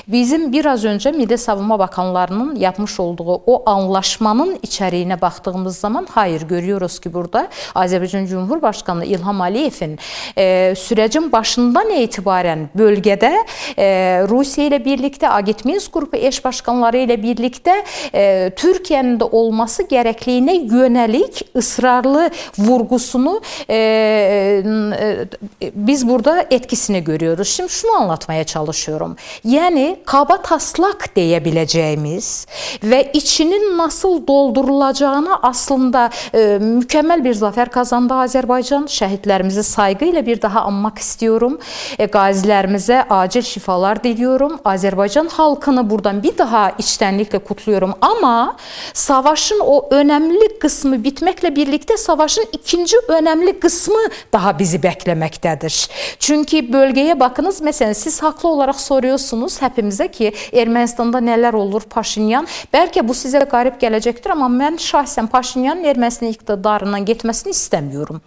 bizim 0.07 0.51
biraz 0.53 0.85
öncə 0.85 1.13
Milli 1.15 1.37
Savunma 1.37 1.79
Bakanlarının 1.79 2.55
yapmış 2.55 2.99
olduğu 2.99 3.41
o 3.45 3.61
anlaşmanın 3.69 4.55
içəriyinə 4.65 5.21
baxdığımız 5.21 5.77
zaman 5.77 6.07
hayır 6.11 6.41
görüyoruz 6.49 6.99
ki, 6.99 7.13
burada 7.13 7.47
Azərbaycan 7.75 8.27
Cumhurbaşqanı 8.27 9.05
İlham 9.05 9.41
Əliyevin 9.45 9.97
e, 10.37 10.75
sürecin 10.75 11.31
başından 11.31 11.91
etibarən 12.01 12.67
bölgədə 12.77 13.33
e, 13.77 13.87
Rusiya 14.29 14.71
ilə 14.71 14.81
birlikdə 14.85 15.29
Agitminsk 15.29 15.93
qrupu 15.93 16.17
eş 16.17 16.41
başqanları 16.45 17.05
ilə 17.05 17.19
birlikdə 17.21 17.77
e, 18.13 18.23
Türkiyənin 18.57 19.19
də 19.21 19.29
olması 19.31 19.85
gərəkliyinə 19.91 20.57
yönəlik 20.73 21.43
ısrarlı 21.55 22.29
vurğusunu 22.57 23.41
e, 23.69 23.75
e, 23.77 24.63
e, 25.61 25.71
biz 25.75 26.07
burada 26.07 26.45
etkisini 26.51 27.03
görüyoruz. 27.03 27.47
Şimdi 27.47 27.69
şunu 27.69 27.91
anlatmaya 27.91 28.43
çalışıyorum. 28.47 29.15
Yani 29.43 29.99
kaba 30.05 30.41
taslak 30.41 31.15
diyebileceğimiz 31.15 32.47
ve 32.83 33.11
içinin 33.13 33.77
nasıl 33.77 34.27
doldurulacağını 34.27 35.39
aslında 35.41 36.09
e, 36.33 36.57
mükemmel 36.61 37.23
bir 37.23 37.33
zafer 37.33 37.71
kazandı 37.71 38.13
Azerbaycan. 38.13 38.85
Şehitlerimizi 38.85 39.63
saygıyla 39.63 40.25
bir 40.25 40.41
daha 40.41 40.61
anmak 40.61 40.97
istiyorum. 40.97 41.59
E, 41.99 42.05
gazilerimize 42.05 43.03
acil 43.09 43.41
şifalar 43.41 44.03
diliyorum. 44.03 44.59
Azerbaycan 44.65 45.27
halkını 45.27 45.89
buradan 45.89 46.23
bir 46.23 46.37
daha 46.37 46.69
içtenlikle 46.69 47.39
kutluyorum. 47.39 47.93
Ama 48.01 48.55
savaşın 48.93 49.59
o 49.59 49.87
önemli 49.91 50.59
kısmı 50.59 51.03
bitmekle 51.03 51.55
birlikte 51.55 51.97
savaşın 51.97 52.45
ikinci 52.51 52.97
önemli 53.07 53.59
kısmı 53.59 53.99
daha 54.33 54.59
bizi 54.59 54.83
beklemektedir. 54.83 55.89
Çünkü 56.19 56.73
bölgeye 56.73 57.19
bakınız 57.19 57.61
mesela 57.61 57.93
siz 57.93 58.23
hak 58.23 58.36
Haqlı 58.37 58.49
olaraq 58.53 58.77
soruyorsunuz 58.77 59.55
həpimizə 59.63 60.05
ki, 60.13 60.27
Ermənistanda 60.53 61.17
nələr 61.25 61.55
olur 61.57 61.87
Paşinyan? 61.89 62.45
Bəlkə 62.69 63.01
bu 63.01 63.15
sizə 63.17 63.41
qərib 63.49 63.79
gələcəkdir, 63.81 64.35
amma 64.35 64.45
mən 64.53 64.77
şəxsən 64.77 65.25
Paşinyanın 65.33 65.87
Ermənistan 65.89 66.29
iqtidarından 66.29 67.07
getməsini 67.07 67.55
istəmirəm. 67.57 68.21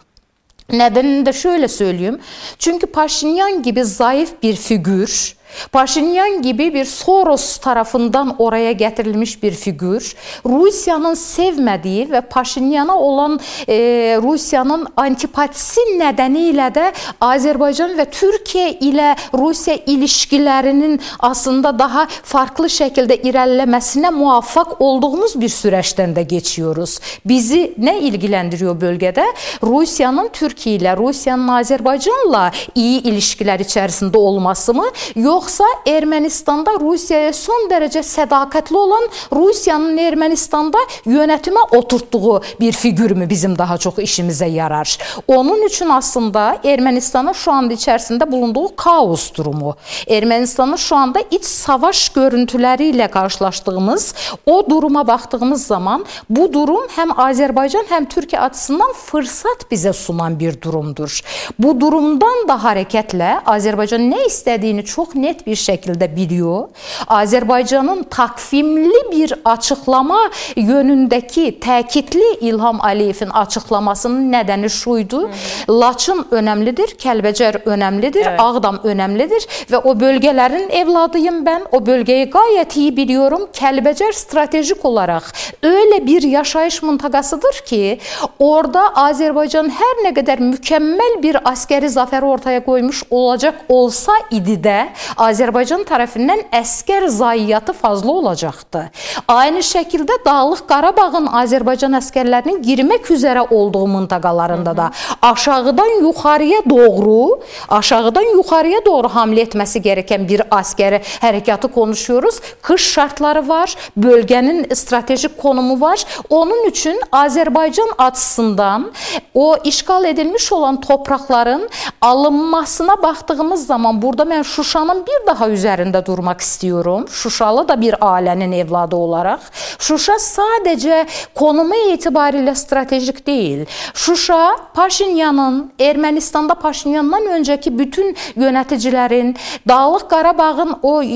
Nedenini 0.73 1.27
de 1.27 1.33
şöyle 1.33 1.69
söyleyeyim. 1.69 2.19
Çünkü 2.59 2.87
Paşinyan 2.87 3.63
gibi 3.63 3.85
zayıf 3.85 4.43
bir 4.43 4.57
figür 4.57 5.37
Paşinyan 5.73 6.43
gibi 6.43 6.75
bir 6.75 6.85
Soros 6.85 7.57
tarafından 7.59 8.35
oraya 8.39 8.73
gətirilmiş 8.73 9.43
bir 9.43 9.53
figür, 9.53 10.15
Rusiyanın 10.47 11.15
sevmədiyi 11.15 12.09
və 12.11 12.21
Paşinyana 12.31 12.97
olan 12.99 13.39
e, 13.69 13.77
Rusiyanın 14.23 14.87
antipatisi 14.97 15.81
nədənilə 16.01 16.69
də 16.75 16.87
Azərbaycan 17.21 17.97
və 17.99 18.07
Türkiyə 18.11 18.79
ilə 18.81 19.15
Rusiya 19.35 19.77
ilişkilərinin 19.87 21.01
aslında 21.19 21.73
daha 21.79 22.07
farklı 22.23 22.71
şəkildə 22.71 23.21
irəliləməsinə 23.31 24.13
muvaffaq 24.15 24.77
olduğumuz 24.79 25.37
bir 25.41 25.53
sürəcdən 25.53 26.15
də 26.17 26.27
keçiyoruz. 26.29 26.99
Bizi 27.25 27.63
nə 27.79 27.99
ilgilendiriyor 28.01 28.77
bölgədə? 28.81 29.27
Rusiyanın 29.63 30.31
Türkiyə 30.35 30.79
ilə, 30.81 30.97
Rusiyanın 30.99 31.55
Azərbaycanla 31.61 32.51
iyi 32.75 33.01
ilişkilər 33.11 33.65
içərisində 33.65 34.17
olması 34.17 34.75
mı, 34.75 34.87
yox 35.17 35.40
Yoksa 35.41 35.65
Ermənistanda 35.87 36.75
Rusiyaya 36.81 37.33
son 37.33 37.71
derece 37.71 38.03
sədaqətli 38.05 38.77
olan 38.77 39.07
Rusiyanın 39.33 39.97
Ermənistanda 39.99 40.77
yönetime 41.05 41.61
oturtduğu 41.73 42.43
bir 42.61 42.73
figür 42.73 43.11
mü 43.11 43.31
bizim 43.31 43.59
daha 43.59 43.79
çok 43.79 43.99
işimize 43.99 44.47
yarar? 44.47 44.99
Onun 45.29 45.67
için 45.67 45.89
aslında 45.89 46.57
Ermənistanın 46.65 47.35
şu 47.35 47.53
anda 47.53 47.75
içerisinde 47.75 48.33
bulunduğu 48.33 48.77
kaos 48.77 49.35
durumu, 49.35 49.77
Ermənistanın 50.07 50.77
şu 50.77 50.97
anda 50.97 51.21
iç 51.31 51.45
savaş 51.45 52.09
görüntüleriyle 52.09 53.09
karşılaştığımız 53.09 54.15
o 54.47 54.71
duruma 54.71 55.07
baktığımız 55.07 55.67
zaman 55.67 56.05
bu 56.31 56.53
durum 56.53 56.83
hem 56.97 57.21
Azerbaycan 57.21 57.85
hem 57.89 58.05
Türkiye 58.05 58.43
açısından 58.43 58.93
fırsat 58.93 59.71
bize 59.71 59.93
sunan 59.93 60.41
bir 60.41 60.61
durumdur. 60.61 61.21
Bu 61.59 61.81
durumdan 61.81 62.49
da 62.49 62.65
hareketle 62.65 63.41
Azerbaycan 63.47 64.11
ne 64.11 64.27
istediğini 64.27 64.85
çok 64.85 65.15
net 65.15 65.30
net 65.31 65.47
bir 65.47 65.59
şəkildə 65.59 66.09
biliyor. 66.17 66.69
Azərbaycanın 67.09 68.05
takvimli 68.11 69.03
bir 69.13 69.35
açıqlama 69.45 70.21
yönündəki 70.57 71.47
təkidli 71.63 72.39
İlham 72.51 72.81
Əliyevin 72.85 73.31
açıqlamasının 73.43 74.31
nədəni 74.35 74.71
şuydu. 74.71 75.23
Laçın 75.71 76.25
önəmlidir, 76.35 76.97
Kəlbəcər 77.01 77.63
önəmlidir, 77.71 78.27
evet. 78.27 78.41
Ağdam 78.41 78.81
önəmlidir 78.85 79.47
və 79.71 79.83
o 79.85 79.95
bölgələrin 80.01 80.71
evladıyım 80.83 81.43
mən. 81.47 81.69
O 81.73 81.79
bölgəyi 81.87 82.31
gayet 82.31 82.77
iyi 82.77 82.97
biliyorum. 82.97 83.47
Kəlbəcər 83.55 84.13
stratejik 84.17 84.85
olaraq 84.85 85.31
öyle 85.63 86.07
bir 86.07 86.23
yaşayış 86.23 86.83
mıntıqasıdır 86.83 87.63
ki, 87.67 87.99
orada 88.39 88.83
Azərbaycan 89.07 89.71
hər 89.71 90.05
nə 90.07 90.15
qədər 90.17 90.43
mükəmməl 90.43 91.21
bir 91.23 91.39
askeri 91.45 91.91
zafər 91.93 92.25
ortaya 92.27 92.65
qoymuş 92.65 93.05
olacaq 93.11 93.65
olsa 93.69 94.13
idi 94.31 94.57
də, 94.65 94.79
Azərbaycan 95.21 95.83
tərəfindən 95.85 96.47
əskər 96.57 97.05
zayiyyatı 97.13 97.75
fazla 97.77 98.13
olacaqdı. 98.23 98.87
Aynı 99.29 99.61
şəkildə 99.67 100.17
Dağlıq 100.25 100.63
Qarabağın 100.71 101.27
Azərbaycan 101.43 101.93
əskərlərinin 101.99 102.63
girmək 102.65 103.11
üzrə 103.13 103.43
olduğu 103.51 103.87
mintaqalarında 103.95 104.77
da 104.77 104.91
aşağıdan 105.23 106.01
yuxarıya 106.07 106.63
doğru, 106.71 107.41
aşağıdan 107.69 108.31
yuxarıya 108.37 108.85
doğru 108.87 109.09
hamle 109.09 109.43
etməsi 109.45 109.83
gereken 109.85 110.29
bir 110.29 110.43
askeri 110.51 111.03
hərəkatı 111.21 111.73
konuşuyoruz. 111.73 112.41
Kış 112.63 112.89
şartları 112.93 113.49
var, 113.49 113.77
bölgenin 113.97 114.75
stratejik 114.75 115.39
konumu 115.43 115.81
var. 115.81 116.05
Onun 116.31 116.65
üçün 116.67 117.01
Azərbaycan 117.13 117.93
açısından 117.99 118.91
o 119.35 119.57
işgal 119.65 120.05
edilmiş 120.05 120.53
olan 120.53 120.81
toprakların 120.81 121.69
alınmasına 122.01 123.03
baktığımız 123.03 123.67
zaman 123.67 124.03
burada 124.03 124.23
mən 124.23 124.45
Şuşanın 124.45 125.07
bir 125.11 125.27
daha 125.27 125.49
üzərində 125.51 126.01
durmaq 126.07 126.43
istəyirəm. 126.45 127.07
Şuşalı 127.11 127.67
da 127.69 127.77
bir 127.81 127.97
ailənin 128.05 128.53
evladı 128.63 128.97
olaraq, 128.97 129.43
Şuşa 129.81 130.17
sadəcə 130.23 131.01
konumu 131.35 131.79
etibarilə 131.95 132.55
strateji 132.55 133.15
deyil. 133.27 133.67
Şuşa 133.95 134.41
Paşinyanın 134.75 135.73
Ermənistanda 135.79 136.55
Paşinyandan 136.55 137.27
öncəki 137.37 137.73
bütün 137.79 138.15
yöneticilərin 138.37 139.35
Dağlıq 139.69 140.07
Qarabağın 140.09 140.77
o 140.83 141.03
e, 141.03 141.07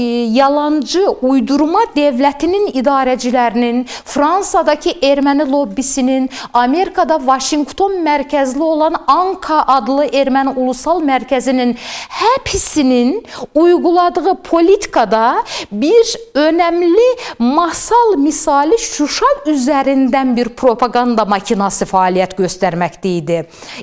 yalancı 0.41 1.05
uydurma 1.23 1.85
dövlətinin 1.97 2.73
idarəcilərinin, 2.81 3.85
Fransadakı 4.05 4.97
erməni 5.03 5.47
lobbisinin, 5.51 6.29
Amerikada 6.53 7.19
Vaşinqton 7.27 8.01
mərkəzli 8.05 8.63
olan 8.63 8.99
ANKA 9.07 9.63
adlı 9.79 10.09
erməni 10.13 10.57
ulusal 10.57 11.03
mərkəzinin 11.05 11.77
həbsinin 12.21 13.21
uyğun 13.55 13.84
uyguladığı 13.85 14.35
politikada 14.35 15.45
bir 15.72 16.16
önemli 16.35 17.16
masal 17.39 18.16
misali 18.16 18.78
Şuşa 18.78 19.26
üzərindən 19.47 20.37
bir 20.37 20.49
propaganda 20.49 21.24
makinası 21.24 21.85
fəaliyyət 21.85 22.37
göstərməkdə 22.39 23.11
idi. 23.18 23.39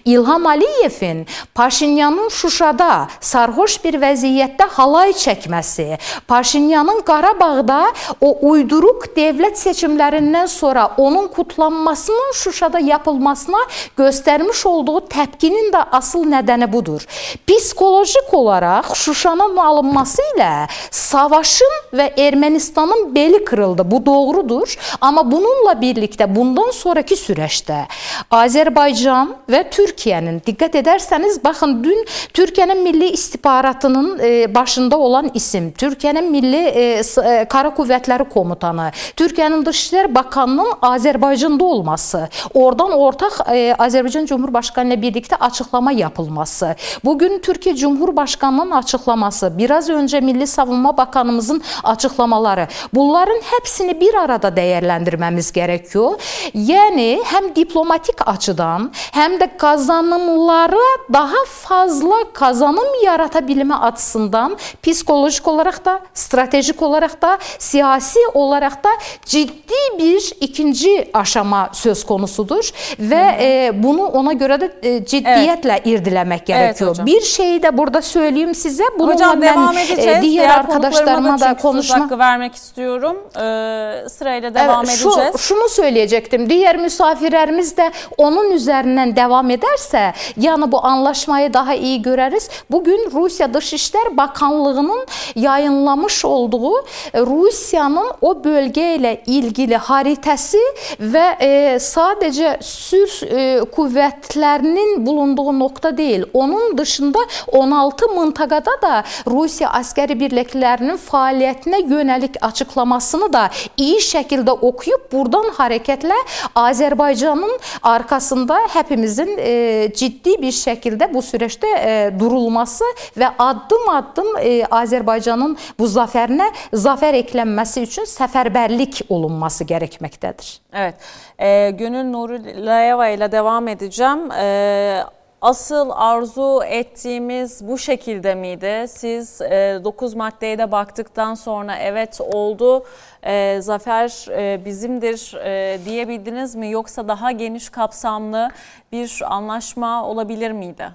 İlham 0.05 0.45
Aliyevin 0.47 1.25
Paşinyanın 1.55 2.29
Şuşada 2.29 3.07
sarhoş 3.19 3.83
bir 3.83 3.99
vəziyyətdə 4.01 4.67
halay 4.77 5.11
çəkməsi, 5.11 5.97
Paşinyanın 6.27 7.01
Qarabağda 7.05 7.81
o 8.21 8.33
uyduruq 8.51 9.11
dövlət 9.17 9.61
seçimlərindən 9.61 10.47
sonra 10.47 10.89
onun 10.97 11.27
kutlanmasının 11.27 12.33
Şuşada 12.33 12.79
yapılmasına 12.79 13.61
göstərmiş 13.97 14.65
olduğu 14.65 14.99
təpkinin 15.13 15.71
də 15.73 15.85
asıl 15.91 16.25
nədəni 16.25 16.71
budur. 16.73 17.05
Psixolojik 17.47 18.33
olaraq 18.33 18.95
Şuşanın 18.95 19.57
alınması 19.57 19.90
ilə 19.91 20.67
savaşın 20.91 21.73
və 21.93 22.11
Ermənistanın 22.17 23.15
beli 23.15 23.45
kırıldı. 23.45 23.91
Bu 23.91 24.05
doğrudur. 24.05 24.75
Amma 25.01 25.23
bununla 25.31 25.73
birlikdə 25.81 26.27
bundan 26.35 26.71
sonraki 26.71 27.15
süreçdə 27.15 27.85
Azərbaycan 28.31 29.35
və 29.51 29.63
Türkiyənin 29.71 30.41
diqqət 30.45 30.77
edərsəniz 30.81 31.43
baxın 31.43 31.83
dün 31.83 32.05
Türkiyənin 32.33 32.83
Milli 32.83 33.11
İstihbaratının 33.11 34.19
e, 34.23 34.55
başında 34.55 34.99
olan 34.99 35.31
isim, 35.33 35.71
Türkiyənin 35.77 36.29
Milli 36.31 36.55
e, 36.55 36.83
e, 37.23 37.45
Kara 37.49 37.69
Qüvvətləri 37.75 38.29
Komutanı, 38.29 38.91
Türkiyənin 39.17 39.65
Dışişlər 39.65 40.15
Bakanının 40.15 40.71
Azərbaycanda 40.81 41.63
olması, 41.63 42.29
oradan 42.53 42.91
ortaq 42.91 43.41
Azərbaycan 43.77 44.25
Cumhurbaşqanı 44.25 44.93
ilə 44.93 45.01
birlikdə 45.01 45.35
açıqlama 45.39 45.91
yapılması, 45.91 46.75
bugün 47.05 47.39
Türkiyə 47.39 47.75
Cumhurbaşqanının 47.75 48.71
açıqlaması, 48.71 49.51
biraz 49.71 49.89
öncə 49.89 50.19
Milli 50.21 50.47
Savunma 50.47 50.97
Bakanımızın 50.97 51.61
açıqlamaları, 51.83 52.67
bunların 52.93 53.39
hepsini 53.51 53.95
bir 54.01 54.13
arada 54.13 54.49
dəyərləndirməmiz 54.51 55.51
gerekiyor. 55.55 56.19
Yəni 56.53 57.21
həm 57.23 57.53
diplomatik 57.55 58.19
açıdan, 58.27 58.89
həm 59.15 59.37
də 59.39 59.47
kazanımlara 59.57 60.87
daha 61.13 61.45
fazla 61.47 62.19
kazanım 62.33 62.99
yarata 63.03 63.39
bilmə 63.39 63.77
açısından 63.87 64.57
psikolojik 64.83 65.47
olaraq 65.47 65.79
da, 65.85 65.99
stratejik 66.13 66.81
olaraq 66.81 67.15
da, 67.21 67.37
siyasi 67.59 68.19
olaraq 68.33 68.83
da 68.83 68.89
ciddi 69.25 69.81
bir 69.99 70.33
ikinci 70.41 71.09
aşama 71.13 71.69
söz 71.73 72.03
konusudur 72.05 72.73
və 72.99 73.23
e, 73.39 73.71
bunu 73.83 74.05
ona 74.19 74.33
görə 74.33 74.59
də 74.59 74.71
e, 74.81 74.97
ciddiyyətlə 74.99 75.79
evet. 75.79 75.87
irdiləmək 75.87 76.45
gerekiyor. 76.45 76.95
Evet, 76.97 77.05
bir 77.05 77.21
şeyi 77.21 77.63
de 77.63 77.77
burada 77.77 78.01
söyleyeyim 78.01 78.55
size. 78.55 78.83
Bununla 78.99 79.13
hocam 79.13 79.41
devam 79.61 79.75
ben, 79.75 79.85
edeceğiz. 79.85 79.99
E, 79.99 80.21
diğer, 80.21 80.21
diğer 80.21 80.49
arkadaşlarıma 80.49 81.39
da, 81.39 81.45
da 81.45 81.57
konuşma 81.57 81.99
hakkı 81.99 82.19
vermek 82.19 82.55
istiyorum. 82.55 83.17
Ee, 83.35 84.09
sırayla 84.09 84.53
devam 84.53 84.85
evet, 84.85 84.95
şu, 84.97 85.09
edeceğiz. 85.09 85.35
Şunu 85.39 85.69
söyleyecektim. 85.69 86.49
Diğer 86.49 86.77
misafirlerimiz 86.77 87.77
de 87.77 87.91
onun 88.17 88.51
üzerinden 88.51 89.15
devam 89.15 89.49
ederse 89.49 90.13
yani 90.37 90.71
bu 90.71 90.85
anlaşmayı 90.85 91.53
daha 91.53 91.73
iyi 91.73 92.01
göreriz. 92.01 92.49
Bugün 92.71 93.11
Rusya 93.13 93.53
Dışişler 93.53 94.17
Bakanlığı'nın 94.17 95.05
yayınlamış 95.35 96.25
olduğu 96.25 96.79
e, 97.13 97.21
Rusya'nın 97.21 98.11
o 98.21 98.43
bölgeyle 98.43 99.23
ilgili 99.25 99.77
haritası 99.77 100.57
ve 100.99 101.37
e, 101.41 101.79
sadece 101.79 102.57
sür 102.61 103.21
e, 103.31 103.59
kuvvetlerinin 103.59 105.05
bulunduğu 105.05 105.59
nokta 105.59 105.97
değil. 105.97 106.25
Onun 106.33 106.77
dışında 106.77 107.19
16 107.47 108.07
mıntıqada 108.07 108.81
da 108.81 109.03
Rusiya 109.51 109.67
askeri 109.75 110.15
birliklərinin 110.15 110.95
fəaliyyətinə 110.95 111.81
yönəlik 111.83 112.37
açıqlamasını 112.47 113.27
da 113.33 113.41
iyi 113.75 113.97
şəkildə 113.99 114.53
oxuyub 114.63 115.09
buradan 115.11 115.49
hərəkətlə 115.57 116.15
Azərbaycanın 116.55 117.51
arkasında 117.83 118.61
hepimizin 118.77 119.35
e, 119.35 119.91
ciddi 119.91 120.37
bir 120.39 120.55
şəkildə 120.55 121.11
bu 121.11 121.19
süreçdə 121.19 121.73
e, 121.75 121.91
durulması 122.15 122.87
və 123.19 123.33
addım-addım 123.35 124.33
e, 124.39 124.57
Azərbaycanın 124.71 125.59
bu 125.75 125.91
zafərinə 125.99 126.47
zafər 126.71 127.19
eklənməsi 127.19 127.83
üçün 127.89 128.07
səfərbərlik 128.07 129.03
olunması 129.09 129.67
gerekmektedir. 129.67 130.61
Evet, 130.71 130.95
e, 131.39 131.71
Gönül 131.71 132.07
Nurulayeva 132.07 133.07
ile 133.07 133.31
devam 133.31 133.67
edeceğim. 133.67 134.31
E, 134.31 135.03
asıl 135.41 135.89
arzu 135.93 136.59
ettiğimiz 136.67 137.67
bu 137.67 137.77
şekilde 137.77 138.35
miydi? 138.35 138.87
Siz 138.87 139.41
e, 139.41 139.79
9 139.83 140.13
maddeye 140.13 140.57
de 140.57 140.71
baktıktan 140.71 141.33
sonra 141.33 141.75
evet 141.75 142.21
oldu, 142.21 142.83
e, 143.23 143.61
zafer 143.61 144.25
e, 144.31 144.65
bizimdir 144.65 145.37
e, 145.45 145.77
diyebildiniz 145.85 146.55
mi? 146.55 146.71
Yoksa 146.71 147.07
daha 147.07 147.31
geniş 147.31 147.69
kapsamlı 147.69 148.49
bir 148.91 149.21
anlaşma 149.25 150.09
olabilir 150.09 150.51
miydi? 150.51 150.85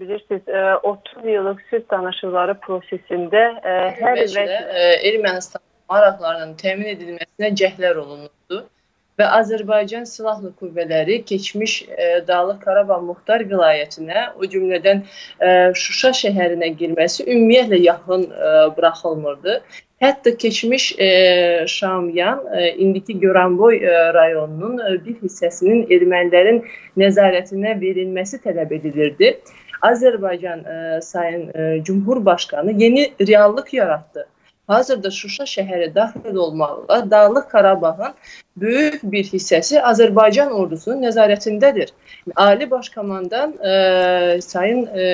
Bilirsiniz, 0.00 0.42
30 0.82 1.24
yıllık 1.24 1.62
sülh 1.70 1.82
danışıqları 1.90 2.54
prosesində 2.62 3.40
hər 3.98 4.20
və 4.36 4.44
Ermənistan 5.08 5.62
maraqlarının 5.90 6.54
təmin 6.60 6.92
edilməsinə 6.92 7.50
cəhlər 7.58 7.98
olunurdu 7.98 8.35
və 9.18 9.28
Azərbaycan 9.38 10.04
Silahlı 10.08 10.52
Qüvvələri 10.60 11.22
keçmiş 11.24 11.76
e, 11.88 12.08
Dağlıq 12.28 12.60
Qarabağ 12.64 13.00
Muxtar 13.08 13.44
vilayətinə, 13.48 14.28
o 14.36 14.48
cümlədən 14.52 15.02
e, 15.40 15.50
Şuşa 15.74 16.12
şəhərinə 16.20 16.70
girməsi 16.80 17.24
ümumiyyətlə 17.24 17.80
yaxın 17.86 18.28
e, 18.30 18.54
buraxılmırdı. 18.76 19.60
Hətta 20.04 20.36
keçmiş 20.36 20.92
e, 21.00 21.08
Şamyan, 21.66 22.44
e, 22.56 22.72
indiki 22.72 23.20
Göranboy 23.20 23.76
e, 23.76 24.12
rayonunun 24.14 24.78
e, 24.84 24.94
bir 25.06 25.16
hissəsinin 25.22 25.86
ermənilərin 25.88 26.60
nəzarətinə 27.00 27.78
verilməsi 27.80 28.42
tələb 28.44 28.76
edilirdi. 28.76 29.38
Azərbaycan 29.82 30.64
e, 30.64 31.00
Sayın 31.02 31.48
e, 31.54 31.84
Cumhurbaşkanı 31.84 32.72
yeni 32.82 33.12
reallıq 33.20 33.72
yaratdı. 33.72 34.28
Hazırda 34.66 35.10
Şuşa 35.10 35.44
şəhəri 35.44 35.94
daxil 35.94 36.36
olmaqla 36.36 37.10
Dağlıq 37.10 37.46
Qarabağın 37.50 38.14
böyük 38.56 39.02
bir 39.02 39.24
hissəsi 39.24 39.78
Azərbaycan 39.90 40.50
ordusunun 40.50 41.04
nəzarətindədir. 41.06 41.92
Ali 42.36 42.70
Başkomandan 42.70 43.52
e, 43.52 44.40
Sayın 44.42 44.86
e, 44.86 45.04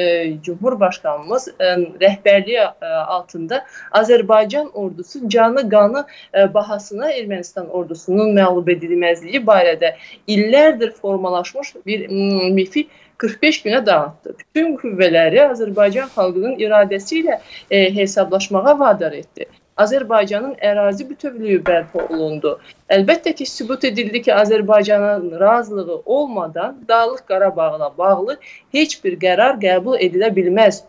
Cumhurbaşqanımız 0.43 1.49
e, 1.49 1.65
rəhbərliyi 2.05 2.65
e, 2.83 2.87
altında 2.87 3.65
Azərbaycan 3.93 4.73
ordusu 4.73 5.29
canı 5.29 5.69
qanı 5.69 6.07
e, 6.35 6.55
bahasına 6.55 7.13
Ermənistan 7.13 7.69
ordusunun 7.69 8.33
məğlub 8.39 8.73
edilməzliyi 8.77 9.45
barədə 9.53 9.95
illərdir 10.27 10.91
formalaşmış 10.91 11.75
bir 11.87 12.09
mifi 12.57 12.89
45 13.23 13.63
günə 13.65 13.81
dağıtdı. 13.87 14.37
Bütün 14.41 14.77
qüvvələri 14.83 15.43
Azərbaycan 15.47 16.09
xalqının 16.15 16.57
iradəsi 16.65 17.21
ilə 17.23 17.37
e, 17.71 17.83
hesablaşmağa 17.95 18.79
vadar 18.81 19.15
etdi. 19.19 19.47
Azərbaycanın 19.83 20.57
ərazi 20.71 21.07
bütövlüyü 21.09 21.61
bərpa 21.69 22.03
olundu. 22.09 22.57
Əlbəttə 22.93 23.33
ki, 23.39 23.47
sübut 23.47 23.87
edildi 23.89 24.23
ki, 24.27 24.35
Azərbaycanın 24.35 25.41
razılığı 25.41 26.01
olmadan 26.17 26.77
Dağlıq 26.89 27.23
Qarabağla 27.29 27.93
bağlı 27.99 28.37
heç 28.77 28.99
bir 29.05 29.17
qərar 29.25 29.57
qəbul 29.63 30.03
edilə 30.09 30.35
bilməz. 30.37 30.83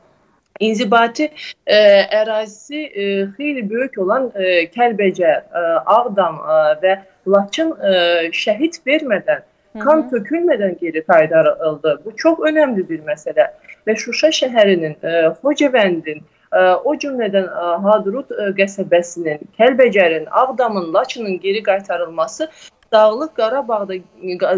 İnzibati 0.59 1.29
e, 1.65 1.77
ərazisi 2.19 2.83
e, 2.83 3.05
xeyli 3.37 3.63
böyük 3.69 3.97
olan 4.03 4.29
e, 4.35 4.51
Kəlbəcər, 4.75 5.39
e, 5.61 5.63
Ağdam 5.97 6.41
e, 6.41 6.59
və 6.83 6.99
Laçın 7.33 7.73
e, 7.77 7.95
şəhid 8.43 8.81
vermədən 8.89 9.45
kan 9.79 10.09
tökülmeden 10.09 10.77
geri 10.81 11.05
kaydarıldı. 11.05 12.01
Bu 12.05 12.15
çok 12.15 12.39
önemli 12.39 12.89
bir 12.89 12.99
mesele. 12.99 13.53
Ve 13.87 13.95
Şuşa 13.95 14.31
şehrinin, 14.31 14.97
e, 15.03 15.27
Hocavend'in, 15.41 16.23
e, 16.53 16.59
o 16.59 16.97
cümleden 16.97 17.43
e, 17.43 17.77
Hadrut 17.83 18.31
e, 18.31 18.35
qəsəbəsinin, 18.35 19.39
Kəlbəcərin, 19.59 20.29
Ağdamın, 20.29 20.93
Laçının 20.93 21.39
geri 21.39 21.63
qaytarılması 21.63 22.49
Dağlıq 22.91 23.33
Qarabağda 23.35 23.93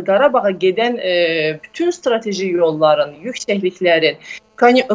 Qarabağa 0.05 0.51
gedən 0.51 0.99
e, 0.99 1.13
bütün 1.63 1.91
strateji 1.91 2.49
yolların, 2.49 3.13
yüksəkliklərin, 3.23 4.17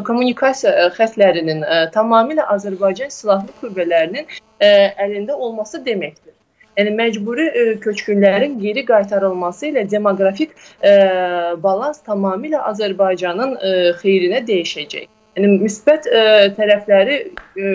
kommunikasiya 0.05 0.73
e, 0.73 0.89
xətlərinin 0.99 1.65
e, 1.65 1.79
tamamilə 1.95 2.45
Azərbaycan 2.55 3.09
silahlı 3.09 3.55
qüvvələrinin 3.63 4.29
e, 4.61 4.69
əlində 5.07 5.33
olması 5.33 5.81
deməkdir. 5.87 6.30
Yəni 6.79 6.93
məcburi 6.97 7.47
e, 7.47 7.65
köçkünlərin 7.85 8.59
geri 8.63 8.85
qaytarılması 8.87 9.67
ilə 9.73 9.87
demoqrafik 9.91 10.53
e, 10.87 10.93
balans 11.65 11.99
tamamilə 12.07 12.63
Azərbaycanın 12.71 13.57
e, 13.57 13.73
xeyrinə 14.03 14.45
dəyişəcək. 14.49 15.11
Yəni 15.39 15.51
müsbət 15.65 16.07
e, 16.07 16.23
tərəfləri 16.57 17.17
e, 17.59 17.75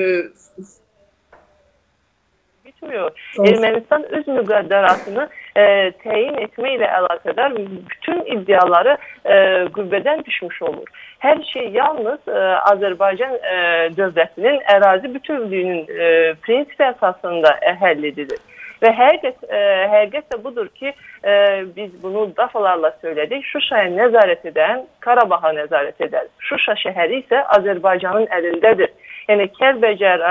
bitmiyor. 2.65 3.11
Ermənistan 3.47 4.07
öz 4.17 4.27
müqəddəratını 4.27 5.27
e, 5.55 5.65
təyin 6.03 6.39
etmə 6.45 6.73
ilə 6.77 6.89
əlaqədar 6.99 7.55
bütün 7.59 8.23
iddiaları 8.37 8.97
e, 8.97 9.37
qüvvədən 9.75 10.25
düşmüş 10.25 10.61
olur. 10.71 10.89
Hər 11.25 11.43
şey 11.51 11.69
yalnız 11.75 12.19
e, 12.27 12.41
Azərbaycan 12.71 13.35
e, 13.35 13.55
dövlətinin 13.97 14.59
ərazi 14.75 15.13
bütövlüyünün 15.13 15.85
e, 15.87 16.33
prinsipi 16.47 16.89
əsasında 16.91 17.55
həll 17.81 18.03
edilir. 18.11 18.39
Və 18.85 18.91
həqiqət, 18.93 19.45
ə, 19.49 19.61
həqiqət 19.89 20.27
də 20.33 20.37
budur 20.43 20.67
ki, 20.77 20.91
ə, 21.25 21.35
biz 21.73 21.93
bunu 22.03 22.27
dəfələrlə 22.37 22.91
söylədik. 23.01 23.45
Şuşaya 23.49 23.89
nəzarət 23.95 24.45
edən 24.51 24.83
Qarabağa 25.05 25.53
nəzarət 25.57 26.05
edər. 26.05 26.29
Şuşa 26.49 26.77
şəhəri 26.83 27.23
isə 27.23 27.41
Azərbaycanın 27.57 28.29
əlindədir. 28.37 28.93
Yəni 29.29 29.47
Kəlbəcər, 29.57 30.21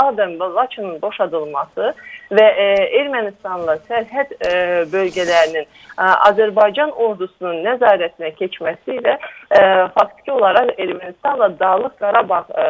Ağdam 0.00 0.38
və 0.40 0.48
Laçının 0.56 0.96
boşadılması 1.02 1.92
və 2.32 2.44
e, 2.44 2.66
Ermənistanla 3.00 3.78
sərhəd 3.88 4.32
e, 4.36 4.52
bölgələrinin 4.92 5.64
e, 5.64 6.08
Azərbaycan 6.28 6.92
ordusunun 7.06 7.62
nəzarətinə 7.64 8.32
keçməsi 8.40 8.98
ilə 8.98 9.14
e, 9.16 9.60
faktiki 9.96 10.32
olaraq 10.32 10.74
Ermənistanla 10.76 11.50
Dağlıq 11.60 11.96
Qarabağ 12.00 12.42
e, 12.48 12.66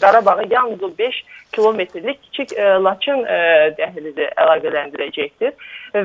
Qarabağı 0.00 0.46
yalnız 0.50 0.82
o 0.82 0.90
5 0.98 1.22
kilometrlik 1.52 2.22
kiçik 2.22 2.56
e, 2.58 2.66
Laçın 2.86 3.24
e, 3.26 3.38
dəhlizi 3.78 4.30
əlaqələndirəcəkdir 4.30 5.54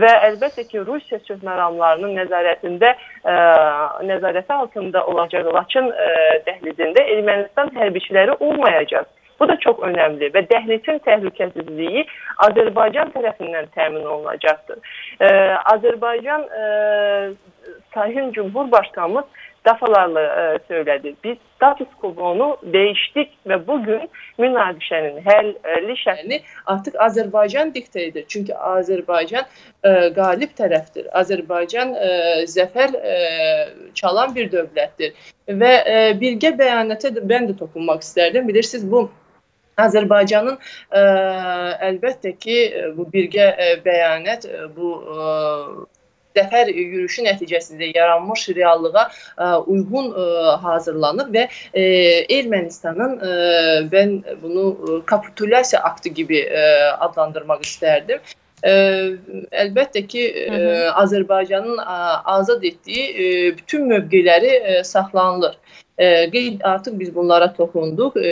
və 0.02 0.12
əlbəttə 0.30 0.66
ki, 0.70 0.82
Rusiya 0.86 1.22
sülh 1.26 1.42
məramlarının 1.46 2.18
nəzarətində 2.18 2.94
ə, 2.94 2.98
nəzarəti 3.26 4.54
altında 4.54 5.06
olacaq 5.10 5.48
Laçın 5.54 5.92
ə, 5.92 6.10
dəhlizində 6.48 7.06
Ermənistan 7.18 7.72
hərbiçiləri 7.76 8.38
olmayacaq. 8.40 9.08
Bu 9.40 9.48
da 9.50 9.58
çox 9.60 9.82
önəmli 9.84 10.30
və 10.32 10.46
dəhlizin 10.48 11.02
təhlükəsizliyi 11.04 12.06
Azərbaycan 12.46 13.10
tərəfindən 13.12 13.68
təmin 13.76 14.06
olunacaqdır. 14.08 14.78
Azərbaycan 15.74 16.46
ə, 16.48 16.70
Sayın 17.94 18.32
Cumhurbaşqanımız 18.32 19.26
defalarla 19.66 20.22
e, 20.22 20.60
söyledi. 20.68 21.16
Biz 21.24 21.38
status 21.56 21.88
quo'nu 22.02 22.58
değiştik 22.64 23.30
ve 23.48 23.68
bugün 23.68 24.10
münaqişənin 24.40 25.22
həlli 25.26 25.96
şəklini 26.06 26.42
artıq 26.66 26.96
Azərbaycan 27.08 27.74
dikte 27.74 28.02
edir. 28.04 28.26
Çünki 28.28 28.54
Azərbaycan 28.54 29.46
e, 29.84 29.92
qalib 30.20 30.56
tərəfdir. 30.60 31.10
Azərbaycan 31.22 31.96
e, 31.96 32.10
zəfər 32.56 32.96
e, 32.96 33.18
çalan 33.94 34.36
bir 34.36 34.52
dövlətdir. 34.52 35.14
Və 35.50 35.74
e, 35.86 36.00
birgə 36.22 36.56
bəyanata 36.58 37.16
da 37.16 37.22
mən 37.22 37.52
də 37.52 37.58
toxunmaq 37.60 38.04
istərdim. 38.06 38.48
Bilirsiniz 38.48 38.92
bu 38.92 39.10
Azərbaycanın 39.82 40.56
ə, 40.56 41.00
e, 41.00 41.02
əlbəttə 41.90 42.32
ki, 42.40 42.58
bu 42.98 43.08
birgə 43.12 43.50
ə, 43.52 43.56
e, 43.66 43.82
bəyanat 43.84 44.48
e, 44.48 44.62
bu 44.76 44.92
ə, 44.96 45.26
zəfər 46.36 46.72
yürüyüşü 46.74 47.26
nəticəsində 47.28 47.92
yaranmış 47.96 48.48
reallığa 48.58 49.06
e, 49.10 49.50
uyğun 49.74 50.12
e, 50.12 50.26
hazırlanıb 50.66 51.34
və 51.36 51.48
e, 51.74 51.84
Ermənistanın 52.38 53.18
ə, 53.20 53.36
mən 53.92 54.16
bunu 54.42 55.02
kapitulyasiya 55.06 55.82
aktı 55.92 56.14
kimi 56.14 56.42
adlandırmaq 57.06 57.64
istərdim. 57.66 58.24
Ə, 58.64 58.74
əlbəttə 59.66 60.06
ki, 60.08 60.24
ə, 60.48 60.60
Azərbaycanın 61.04 61.82
ə, 61.84 61.98
azad 62.38 62.64
etdiyi 62.66 63.06
ə, 63.12 63.28
bütün 63.60 63.90
mövqeləri 63.92 64.54
ə, 64.56 64.80
saxlanılır. 64.88 65.60
E, 65.98 66.30
qeyd 66.32 66.62
artıq 66.68 67.00
biz 67.00 67.16
bunlara 67.16 67.48
toxunduq 67.56 68.18
e, 68.20 68.32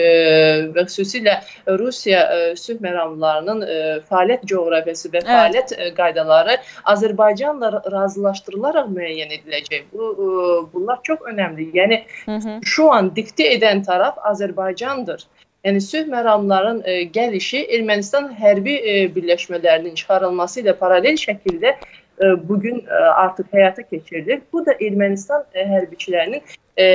və 0.76 0.82
xüsusilə 0.84 1.38
Rusiya 1.80 2.20
e, 2.34 2.40
sülh 2.60 2.82
məramlarının 2.84 3.62
e, 3.64 3.76
fəaliyyət 4.10 4.44
coğrafiyası 4.50 5.12
və 5.14 5.22
fəaliyyət 5.24 5.72
e, 5.78 5.86
qaydaları 5.96 6.58
Azərbaycanla 6.92 7.70
razılaşdırılaraq 7.94 8.90
müəyyən 8.98 9.32
ediləcək. 9.38 9.86
Bu 9.94 10.10
e, 10.12 10.28
bunlar 10.74 11.00
çox 11.08 11.24
önəmli. 11.32 11.70
Yəni 11.78 12.02
hı 12.26 12.36
-hı. 12.36 12.58
şu 12.74 12.90
an 12.92 13.10
diktə 13.16 13.48
edən 13.56 13.80
tərəf 13.88 14.20
Azərbaycandır. 14.32 15.24
Yəni 15.64 15.80
sülh 15.80 16.08
məramlarının 16.12 16.82
e, 16.84 16.94
gəlişi 17.12 17.62
Ermənistan 17.76 18.26
hərbi 18.36 18.74
e, 18.76 18.96
birləşmələrinin 19.14 19.94
çıxarılması 19.96 20.60
ilə 20.60 20.74
paralel 20.76 21.16
şəkildə 21.16 21.72
e, 21.72 22.32
bugün 22.48 22.82
e, 22.84 22.98
artıq 23.24 23.48
həyata 23.56 23.86
keçirilir. 23.88 24.42
Bu 24.52 24.66
da 24.66 24.76
Ermənistan 24.76 25.46
e, 25.54 25.64
hərbiçilərinin 25.70 26.42
e, 26.76 26.86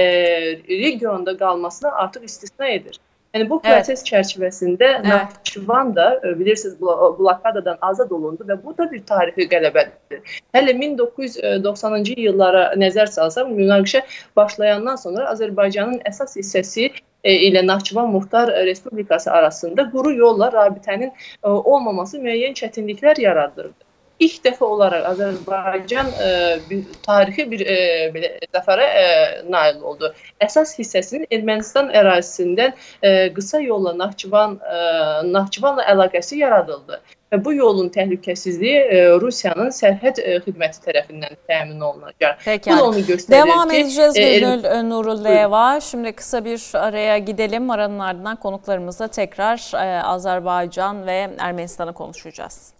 regionda 0.69 1.37
qalmasına 1.37 1.95
artıq 2.05 2.29
istisna 2.29 2.69
edir. 2.69 3.01
Yəni 3.33 3.45
bu 3.49 3.59
proses 3.61 3.99
evet. 4.01 4.07
çərçivəsində 4.11 4.87
evet. 4.99 5.09
Naxçıvan 5.09 5.95
da 5.95 6.07
e, 6.23 6.37
bilirsiniz 6.39 6.79
blokadadan 6.81 7.77
azad 7.81 8.11
olundu 8.11 8.45
və 8.49 8.61
bu 8.63 8.77
da 8.77 8.91
bir 8.91 9.03
tarixi 9.09 9.49
qələbədir. 9.49 10.23
Hələ 10.53 10.73
1990-cı 10.85 12.21
illara 12.29 12.63
nəzər 12.77 13.09
salsaq, 13.17 13.49
münaqişə 13.49 14.05
başlayandan 14.37 14.97
sonra 14.97 15.29
Azərbaycanın 15.33 16.01
əsas 16.09 16.37
hissəsi 16.37 16.89
e, 16.89 17.08
ilə 17.23 17.65
Naxçıvan 17.67 18.09
Muxtar 18.11 18.51
Respublikası 18.65 19.31
arasında 19.31 19.89
quru 19.91 20.13
yolla 20.13 20.51
rabitənin 20.53 21.11
e, 21.11 21.49
olmaması 21.49 22.17
müəyyən 22.17 22.55
çətinliklər 22.61 23.21
yaradırdı 23.21 23.88
ilk 24.19 24.39
dəfə 24.45 24.65
olaraq 24.65 25.05
Azərbaycan 25.13 26.09
e, 26.25 26.31
bir, 26.69 26.81
tarixi 27.05 27.45
bir 27.51 27.63
e, 27.63 27.77
belə 28.15 28.31
zəfərə 28.55 28.87
e, 29.03 29.05
nail 29.51 29.79
oldu. 29.83 30.11
Əsas 30.43 30.75
hissəsinin 30.79 31.27
Ermənistan 31.35 31.91
ərazisindən 31.95 32.75
ə, 32.75 33.13
qısa 33.35 33.61
yolla 33.63 33.95
Naxçıvan 33.99 34.59
ə, 34.59 34.81
Naxçıvanla 35.29 35.87
əlaqəsi 35.93 36.39
yaradıldı. 36.43 36.99
Və 37.29 37.37
bu 37.45 37.51
yolun 37.53 37.91
təhlükəsizliyi 37.93 38.79
ə, 38.79 39.01
Rusiyanın 39.21 39.69
sərhəd 39.75 40.21
ə, 40.23 40.39
xidməti 40.45 40.81
tərəfindən 40.87 41.37
təmin 41.49 41.83
olunacaq. 41.85 42.41
Peki, 42.45 42.71
bu 42.71 42.79
da 42.79 42.87
onu 42.87 43.03
göstərir 43.05 43.37
Devam 43.37 43.69
ki, 43.69 43.83
edeceğiz 43.83 44.15
Gülnül 44.15 44.65
e, 44.65 44.81
Nurulleva. 44.89 45.79
Şimdi 45.81 46.13
kısa 46.13 46.45
bir 46.45 46.61
araya 46.73 47.17
gidelim. 47.17 47.69
Aranın 47.69 47.99
ardından 47.99 48.35
konuklarımızla 48.35 49.07
tekrar 49.07 49.71
e, 49.75 50.03
Azerbaycan 50.03 51.07
ve 51.07 51.29
Ermenistan'ı 51.39 51.93
konuşacağız. 51.93 52.78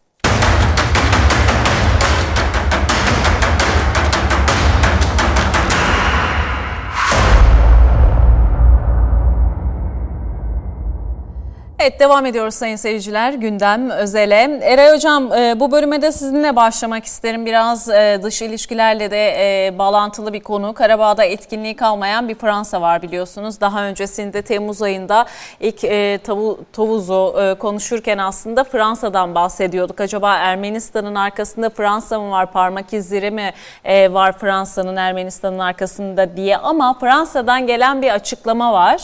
Evet 11.82 12.00
devam 12.00 12.26
ediyoruz 12.26 12.56
sayın 12.56 12.76
seyirciler 12.76 13.34
gündem 13.34 13.90
özele. 13.90 14.60
Eray 14.62 14.96
Hocam 14.96 15.34
e, 15.34 15.60
bu 15.60 15.72
bölüme 15.72 16.02
de 16.02 16.12
sizinle 16.12 16.56
başlamak 16.56 17.06
isterim. 17.06 17.46
Biraz 17.46 17.90
e, 17.90 18.20
dış 18.24 18.42
ilişkilerle 18.42 19.12
de 19.12 19.28
e, 19.68 19.78
bağlantılı 19.78 20.34
bir 20.34 20.40
konu. 20.40 20.74
Karabağ'da 20.74 21.24
etkinliği 21.24 21.76
kalmayan 21.76 22.30
bir 22.30 22.36
Fransa 22.36 22.82
var 22.82 23.02
biliyorsunuz. 23.02 23.62
Daha 23.62 23.84
öncesinde 23.84 24.42
Temmuz 24.42 24.82
ayında 24.82 25.26
ilk 25.60 25.82
tavu, 26.24 26.60
Tavuz'u 26.74 27.56
konuşurken 27.60 28.18
aslında 28.18 28.64
Fransa'dan 28.64 29.36
bahsediyorduk. 29.36 30.02
Acaba 30.02 30.36
Ermenistan'ın 30.36 31.16
arkasında 31.16 31.70
Fransa 31.70 32.20
mı 32.20 32.32
var, 32.32 32.52
parmak 32.52 32.94
izleri 32.94 33.32
mi 33.32 33.54
var 33.86 34.38
Fransa'nın 34.38 34.96
Ermenistan'ın 34.96 35.60
arkasında 35.60 36.38
diye. 36.38 36.58
Ama 36.58 37.00
Fransa'dan 37.00 37.68
gelen 37.68 38.02
bir 38.02 38.10
açıklama 38.10 38.74
var. 38.74 39.02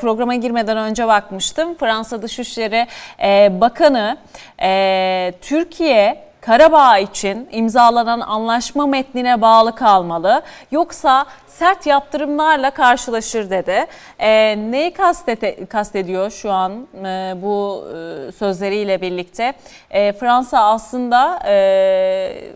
Programa 0.00 0.34
girmeden 0.34 0.76
önce 0.76 1.06
bakmıştım. 1.06 1.74
Fransa 1.74 1.93
Fransa 1.94 2.22
Dışişleri 2.22 2.86
e, 3.22 3.60
Bakanı 3.60 4.16
e, 4.62 5.32
Türkiye 5.40 6.24
Karabağ 6.40 6.98
için 6.98 7.48
imzalanan 7.52 8.20
anlaşma 8.20 8.86
metnine 8.86 9.40
bağlı 9.40 9.74
kalmalı. 9.74 10.42
Yoksa 10.70 11.26
sert 11.46 11.86
yaptırımlarla 11.86 12.70
karşılaşır 12.70 13.50
dedi. 13.50 13.86
E, 14.18 14.56
neyi 14.70 14.92
kastete, 14.92 15.66
kastediyor 15.66 16.30
şu 16.30 16.50
an 16.50 16.72
e, 16.94 17.34
bu 17.42 17.84
e, 17.88 18.32
sözleriyle 18.32 19.00
birlikte? 19.00 19.52
E, 19.90 20.12
Fransa 20.12 20.58
aslında 20.64 21.40
e, 21.46 22.52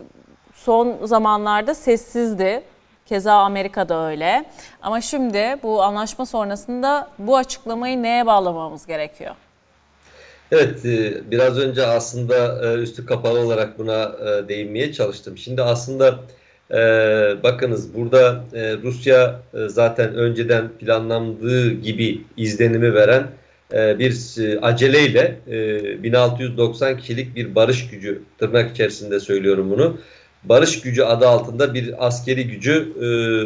son 0.55 1.07
zamanlarda 1.07 1.75
sessizdi. 1.75 2.63
Keza 3.09 3.33
Amerika'da 3.33 4.09
öyle. 4.09 4.45
Ama 4.83 5.01
şimdi 5.01 5.57
bu 5.63 5.83
anlaşma 5.83 6.27
sonrasında 6.27 7.09
bu 7.19 7.37
açıklamayı 7.37 8.03
neye 8.03 8.27
bağlamamız 8.27 8.87
gerekiyor? 8.87 9.35
Evet, 10.53 10.85
e, 10.85 11.31
biraz 11.31 11.59
önce 11.59 11.87
aslında 11.87 12.67
e, 12.67 12.79
üstü 12.79 13.07
kapalı 13.07 13.39
olarak 13.39 13.79
buna 13.79 14.03
e, 14.03 14.49
değinmeye 14.49 14.93
çalıştım. 14.93 15.39
Şimdi 15.39 15.63
aslında 15.63 16.19
bakınız 17.43 17.95
burada 17.95 18.45
Rusya 18.83 19.41
zaten 19.67 20.15
önceden 20.15 20.69
planlandığı 20.69 21.73
gibi 21.73 22.25
izlenimi 22.37 22.95
veren 22.95 23.27
bir 23.73 24.15
aceleyle 24.63 25.39
1690 26.03 26.97
kişilik 26.97 27.37
bir 27.37 27.55
barış 27.55 27.91
gücü, 27.91 28.23
tırnak 28.39 28.71
içerisinde 28.71 29.21
söylüyorum 29.21 29.71
bunu, 29.71 29.99
barış 30.49 30.81
gücü 30.81 31.03
adı 31.03 31.29
altında 31.29 31.75
bir 31.75 32.07
askeri 32.07 32.47
gücü 32.47 32.93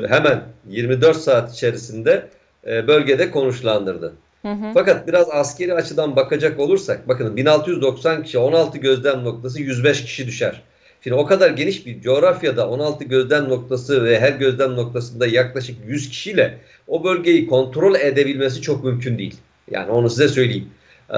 hemen 0.08 0.42
24 0.68 1.16
saat 1.16 1.54
içerisinde 1.54 2.28
bölgede 2.66 3.30
konuşlandırdı. 3.30 4.12
Hı 4.42 4.48
hı. 4.48 4.70
Fakat 4.74 5.08
biraz 5.08 5.30
askeri 5.30 5.74
açıdan 5.74 6.16
bakacak 6.16 6.60
olursak 6.60 7.08
bakın 7.08 7.36
1690 7.36 8.22
kişi 8.22 8.38
16 8.38 8.78
gözlem 8.78 9.24
noktası 9.24 9.62
105 9.62 10.04
kişi 10.04 10.26
düşer. 10.26 10.62
Şimdi 11.04 11.16
o 11.16 11.26
kadar 11.26 11.50
geniş 11.50 11.86
bir 11.86 12.00
coğrafyada 12.00 12.68
16 12.68 13.04
gözlem 13.04 13.48
noktası 13.48 14.04
ve 14.04 14.20
her 14.20 14.32
gözlem 14.32 14.76
noktasında 14.76 15.26
yaklaşık 15.26 15.76
100 15.86 16.08
kişiyle 16.08 16.58
o 16.88 17.04
bölgeyi 17.04 17.46
kontrol 17.46 17.94
edebilmesi 17.94 18.60
çok 18.62 18.84
mümkün 18.84 19.18
değil. 19.18 19.36
Yani 19.70 19.90
onu 19.90 20.10
size 20.10 20.28
söyleyeyim. 20.28 20.68
Ee, 21.10 21.14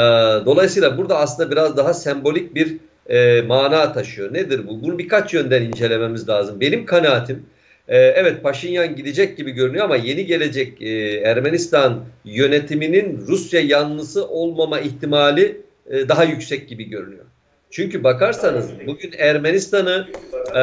dolayısıyla 0.47 0.99
burada 0.99 1.19
aslında 1.19 1.51
biraz 1.51 1.77
daha 1.77 1.95
sembolik 1.95 2.55
bir 2.55 2.77
e, 3.09 3.43
mana 3.43 3.93
taşıyor. 3.93 4.35
Nedir 4.35 4.67
bu? 4.67 4.83
Bunu 4.83 4.99
birkaç 4.99 5.35
yönden 5.35 5.63
incelememiz 5.63 6.29
lazım. 6.29 6.61
Benim 6.61 6.87
kanaatim 6.87 7.47
e, 7.89 7.99
evet 7.99 8.43
Paşinyan 8.43 8.97
gidecek 8.97 9.37
gibi 9.37 9.51
görünüyor 9.51 9.85
ama 9.85 9.97
yeni 9.97 10.27
gelecek 10.27 10.83
e, 10.83 11.17
Ermenistan 11.17 12.05
yönetiminin 12.25 13.25
Rusya 13.29 13.61
yanlısı 13.61 14.29
olmama 14.29 14.81
ihtimali 14.81 15.61
e, 15.91 16.09
daha 16.09 16.25
yüksek 16.25 16.69
gibi 16.69 16.85
görünüyor. 16.85 17.25
Çünkü 17.71 18.05
bakarsanız 18.05 18.71
bugün 18.87 19.13
Ermenistan'ı 19.19 20.09
e, 20.51 20.63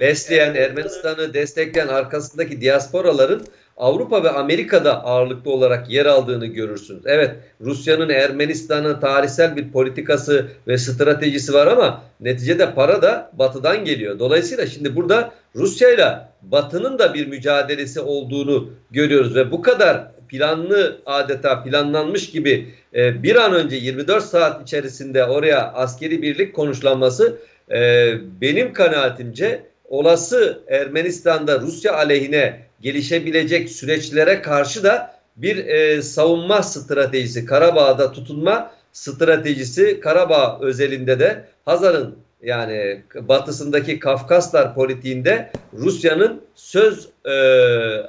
besleyen, 0.00 0.54
Ermenistan'ı 0.54 1.34
destekleyen 1.34 1.88
arkasındaki 1.88 2.60
diasporaların 2.60 3.42
Avrupa 3.76 4.24
ve 4.24 4.30
Amerika'da 4.30 5.04
ağırlıklı 5.04 5.50
olarak 5.50 5.90
yer 5.90 6.06
aldığını 6.06 6.46
görürsünüz. 6.46 7.02
Evet 7.06 7.30
Rusya'nın 7.60 8.08
Ermenistan'ın 8.08 9.00
tarihsel 9.00 9.56
bir 9.56 9.72
politikası 9.72 10.46
ve 10.66 10.78
stratejisi 10.78 11.54
var 11.54 11.66
ama 11.66 12.02
neticede 12.20 12.74
para 12.74 13.02
da 13.02 13.30
batıdan 13.32 13.84
geliyor. 13.84 14.18
Dolayısıyla 14.18 14.66
şimdi 14.66 14.96
burada 14.96 15.30
Rusya 15.56 15.90
ile 15.90 16.18
batının 16.42 16.98
da 16.98 17.14
bir 17.14 17.26
mücadelesi 17.26 18.00
olduğunu 18.00 18.70
görüyoruz 18.90 19.34
ve 19.34 19.50
bu 19.50 19.62
kadar 19.62 20.08
planlı 20.28 21.00
adeta 21.06 21.62
planlanmış 21.62 22.30
gibi 22.30 22.74
e, 22.94 23.22
bir 23.22 23.36
an 23.36 23.54
önce 23.54 23.76
24 23.76 24.24
saat 24.24 24.62
içerisinde 24.62 25.24
oraya 25.24 25.72
askeri 25.72 26.22
birlik 26.22 26.54
konuşlanması 26.54 27.38
e, 27.70 28.10
benim 28.40 28.72
kanaatimce 28.72 29.62
olası 29.92 30.62
Ermenistan'da 30.68 31.60
Rusya 31.60 31.94
aleyhine 31.94 32.60
gelişebilecek 32.80 33.70
süreçlere 33.70 34.42
karşı 34.42 34.84
da 34.84 35.14
bir 35.36 35.66
e, 35.66 36.02
savunma 36.02 36.62
stratejisi, 36.62 37.44
Karabağ'da 37.44 38.12
tutunma 38.12 38.70
stratejisi 38.92 40.00
Karabağ 40.00 40.58
özelinde 40.60 41.18
de 41.18 41.44
Hazar'ın 41.64 42.16
yani 42.42 43.02
batısındaki 43.14 43.98
Kafkaslar 43.98 44.74
politiğinde 44.74 45.50
Rusya'nın 45.72 46.42
söz 46.54 47.08
e, 47.24 47.32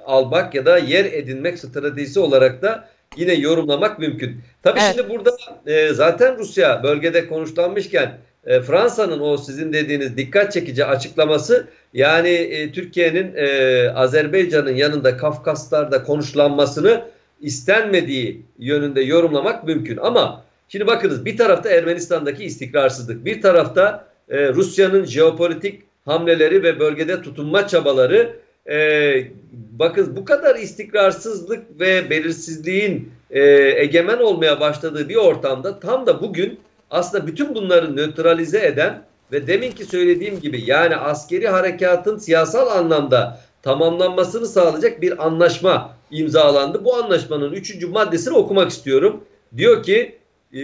almak 0.05 0.55
ya 0.55 0.65
da 0.65 0.77
yer 0.77 1.05
edinmek 1.05 1.59
stratejisi 1.59 2.19
olarak 2.19 2.61
da 2.61 2.89
yine 3.17 3.33
yorumlamak 3.33 3.99
mümkün. 3.99 4.41
Tabii 4.63 4.79
evet. 4.79 4.95
şimdi 4.95 5.09
burada 5.09 5.31
e, 5.67 5.93
zaten 5.93 6.37
Rusya 6.37 6.83
bölgede 6.83 7.27
konuşlanmışken 7.27 8.17
e, 8.45 8.61
Fransa'nın 8.61 9.19
o 9.19 9.37
sizin 9.37 9.73
dediğiniz 9.73 10.17
dikkat 10.17 10.53
çekici 10.53 10.85
açıklaması 10.85 11.67
yani 11.93 12.29
e, 12.29 12.71
Türkiye'nin 12.71 13.33
e, 13.35 13.89
Azerbaycan'ın 13.89 14.75
yanında 14.75 15.17
Kafkaslar'da 15.17 16.03
konuşlanmasını 16.03 17.01
istenmediği 17.41 18.41
yönünde 18.59 19.01
yorumlamak 19.01 19.63
mümkün. 19.63 19.97
Ama 19.97 20.43
şimdi 20.67 20.87
bakınız 20.87 21.25
bir 21.25 21.37
tarafta 21.37 21.69
Ermenistan'daki 21.69 22.43
istikrarsızlık, 22.43 23.25
bir 23.25 23.41
tarafta 23.41 24.07
e, 24.29 24.53
Rusya'nın 24.53 25.05
jeopolitik 25.05 25.81
hamleleri 26.05 26.63
ve 26.63 26.79
bölgede 26.79 27.21
tutunma 27.21 27.67
çabaları 27.67 28.35
e, 28.69 29.27
bakın 29.71 30.15
bu 30.15 30.25
kadar 30.25 30.55
istikrarsızlık 30.55 31.79
ve 31.79 32.09
belirsizliğin 32.09 33.11
e, 33.31 33.41
egemen 33.81 34.17
olmaya 34.17 34.59
başladığı 34.59 35.09
bir 35.09 35.15
ortamda 35.15 35.79
tam 35.79 36.07
da 36.07 36.21
bugün 36.21 36.59
aslında 36.93 37.27
bütün 37.27 37.55
bunları 37.55 37.95
nötralize 37.95 38.65
eden 38.65 39.03
ve 39.31 39.47
deminki 39.47 39.85
söylediğim 39.85 40.39
gibi 40.39 40.63
yani 40.65 40.95
askeri 40.95 41.47
harekatın 41.47 42.17
siyasal 42.17 42.67
anlamda 42.67 43.39
tamamlanmasını 43.61 44.47
sağlayacak 44.47 45.01
bir 45.01 45.25
anlaşma 45.25 45.95
imzalandı. 46.11 46.85
Bu 46.85 46.95
anlaşmanın 46.95 47.51
üçüncü 47.51 47.87
maddesini 47.87 48.37
okumak 48.37 48.71
istiyorum. 48.71 49.23
Diyor 49.57 49.83
ki 49.83 50.19
e, 50.53 50.57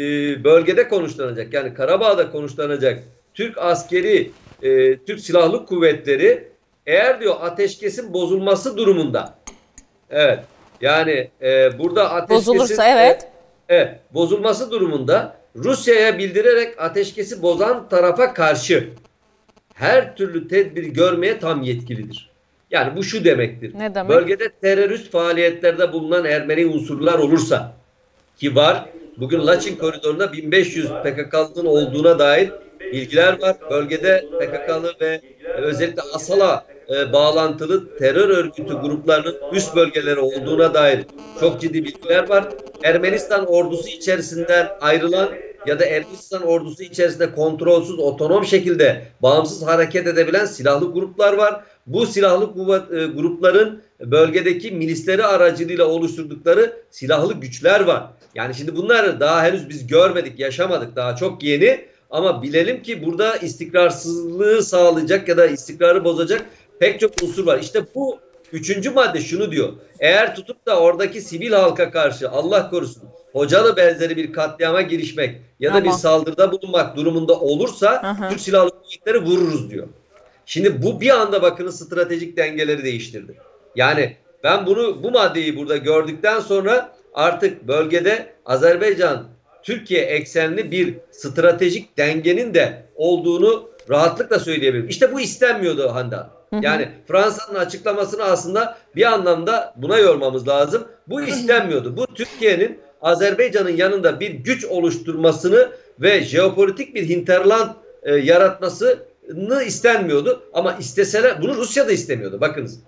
bölgede 0.43 0.87
konuşlanacak 0.87 1.53
yani 1.53 1.73
Karabağ'da 1.73 2.31
konuşlanacak 2.31 3.03
Türk 3.33 3.57
askeri, 3.57 4.31
e, 4.63 4.97
Türk 4.97 5.19
Silahlı 5.19 5.65
Kuvvetleri 5.65 6.47
eğer 6.85 7.21
diyor 7.21 7.35
ateşkesin 7.41 8.13
bozulması 8.13 8.77
durumunda 8.77 9.33
evet 10.09 10.39
yani 10.81 11.29
e, 11.41 11.79
burada 11.79 12.11
ateşkesin 12.11 12.53
bozulursa 12.53 12.89
evet. 12.89 13.23
E, 13.69 13.75
evet 13.75 13.99
bozulması 14.13 14.71
durumunda 14.71 15.38
Rusya'ya 15.55 16.17
bildirerek 16.17 16.81
ateşkesi 16.81 17.41
bozan 17.41 17.89
tarafa 17.89 18.33
karşı 18.33 18.89
her 19.73 20.15
türlü 20.15 20.47
tedbir 20.47 20.83
görmeye 20.83 21.39
tam 21.39 21.61
yetkilidir. 21.61 22.29
Yani 22.71 22.95
bu 22.95 23.03
şu 23.03 23.25
demektir. 23.25 23.73
Ne 23.77 23.95
demek? 23.95 24.09
Bölgede 24.09 24.49
terörist 24.61 25.11
faaliyetlerde 25.11 25.93
bulunan 25.93 26.25
Ermeni 26.25 26.65
unsurlar 26.65 27.19
olursa 27.19 27.73
ki 28.37 28.55
var 28.55 28.89
bugün 29.17 29.47
Laçin 29.47 29.75
koridorunda 29.75 30.33
1500 30.33 30.87
PKK'lının 30.87 31.65
olduğuna 31.65 32.19
dair 32.19 32.51
bilgiler 32.79 33.41
var. 33.41 33.55
Bölgede 33.69 34.25
PKK'lı 34.39 34.93
ve 35.01 35.21
özellikle 35.57 36.01
Asala 36.13 36.65
e, 36.89 37.13
bağlantılı 37.13 37.97
terör 37.97 38.29
örgütü 38.29 38.73
gruplarının 38.73 39.35
üst 39.53 39.75
bölgeleri 39.75 40.19
olduğuna 40.19 40.73
dair 40.73 41.05
çok 41.39 41.61
ciddi 41.61 41.85
bilgiler 41.85 42.29
var. 42.29 42.47
Ermenistan 42.83 43.45
ordusu 43.45 43.87
içerisinden 43.87 44.67
ayrılan 44.81 45.29
ya 45.67 45.79
da 45.79 45.85
Ermenistan 45.85 46.43
ordusu 46.43 46.83
içerisinde 46.83 47.31
kontrolsüz, 47.31 47.99
otonom 47.99 48.45
şekilde 48.45 49.07
bağımsız 49.21 49.67
hareket 49.67 50.07
edebilen 50.07 50.45
silahlı 50.45 50.93
gruplar 50.93 51.33
var. 51.33 51.63
Bu 51.87 52.05
silahlı 52.05 52.53
kuvvet, 52.53 52.91
e, 52.91 53.05
grupların 53.05 53.81
bölgedeki 53.99 54.71
milisleri 54.71 55.25
aracılığıyla 55.25 55.85
oluşturdukları 55.85 56.73
silahlı 56.91 57.33
güçler 57.33 57.81
var. 57.81 58.03
Yani 58.35 58.55
şimdi 58.55 58.75
bunları 58.75 59.19
daha 59.19 59.43
henüz 59.43 59.69
biz 59.69 59.87
görmedik, 59.87 60.39
yaşamadık. 60.39 60.95
Daha 60.95 61.15
çok 61.15 61.43
yeni. 61.43 61.89
Ama 62.09 62.43
bilelim 62.43 62.83
ki 62.83 63.05
burada 63.05 63.37
istikrarsızlığı 63.37 64.63
sağlayacak 64.63 65.27
ya 65.27 65.37
da 65.37 65.47
istikrarı 65.47 66.03
bozacak 66.03 66.45
pek 66.79 66.99
çok 66.99 67.23
unsur 67.23 67.45
var. 67.45 67.59
İşte 67.59 67.85
bu 67.95 68.19
üçüncü 68.51 68.89
madde 68.89 69.21
şunu 69.21 69.51
diyor. 69.51 69.73
Eğer 69.99 70.35
tutup 70.35 70.65
da 70.65 70.79
oradaki 70.79 71.21
sivil 71.21 71.51
halka 71.51 71.91
karşı 71.91 72.29
Allah 72.29 72.69
korusun 72.69 73.03
hocalı 73.33 73.77
benzeri 73.77 74.17
bir 74.17 74.33
katliama 74.33 74.81
girişmek 74.81 75.41
ya 75.59 75.73
da 75.73 75.77
Ama. 75.77 75.85
bir 75.85 75.91
saldırıda 75.91 76.51
bulunmak 76.51 76.95
durumunda 76.95 77.39
olursa 77.39 77.89
Aha. 77.89 78.29
Türk 78.29 78.39
Silahlı 78.39 78.69
Kuvvetleri 78.69 79.25
vururuz 79.25 79.71
diyor. 79.71 79.87
Şimdi 80.45 80.83
bu 80.83 81.01
bir 81.01 81.09
anda 81.09 81.41
bakın 81.41 81.69
stratejik 81.69 82.37
dengeleri 82.37 82.83
değiştirdi. 82.83 83.37
Yani 83.75 84.15
ben 84.43 84.65
bunu 84.65 85.03
bu 85.03 85.11
maddeyi 85.11 85.57
burada 85.57 85.77
gördükten 85.77 86.39
sonra 86.39 86.95
artık 87.13 87.67
bölgede 87.67 88.33
Azerbaycan 88.45 89.27
Türkiye 89.63 90.01
eksenli 90.01 90.71
bir 90.71 90.97
stratejik 91.11 91.97
dengenin 91.97 92.53
de 92.53 92.85
olduğunu 92.95 93.69
rahatlıkla 93.89 94.39
söyleyebilirim. 94.39 94.89
İşte 94.89 95.13
bu 95.13 95.19
istenmiyordu 95.19 95.89
Handan. 95.93 96.29
Yani 96.61 96.89
Fransa'nın 97.07 97.59
açıklamasını 97.59 98.23
aslında 98.23 98.77
bir 98.95 99.03
anlamda 99.03 99.73
buna 99.77 99.97
yormamız 99.97 100.47
lazım. 100.47 100.87
Bu 101.07 101.21
istenmiyordu. 101.21 101.97
Bu 101.97 102.07
Türkiye'nin 102.07 102.79
Azerbaycan'ın 103.01 103.69
yanında 103.69 104.19
bir 104.19 104.31
güç 104.31 104.65
oluşturmasını 104.65 105.69
ve 105.99 106.23
jeopolitik 106.23 106.95
bir 106.95 107.09
hinterland 107.09 107.69
e, 108.03 108.15
yaratmasını 108.15 109.63
istenmiyordu. 109.65 110.43
Ama 110.53 110.73
isteseler 110.73 111.41
bunu 111.41 111.55
Rusya 111.55 111.87
da 111.87 111.91
istemiyordu. 111.91 112.41
Bakınız 112.41 112.79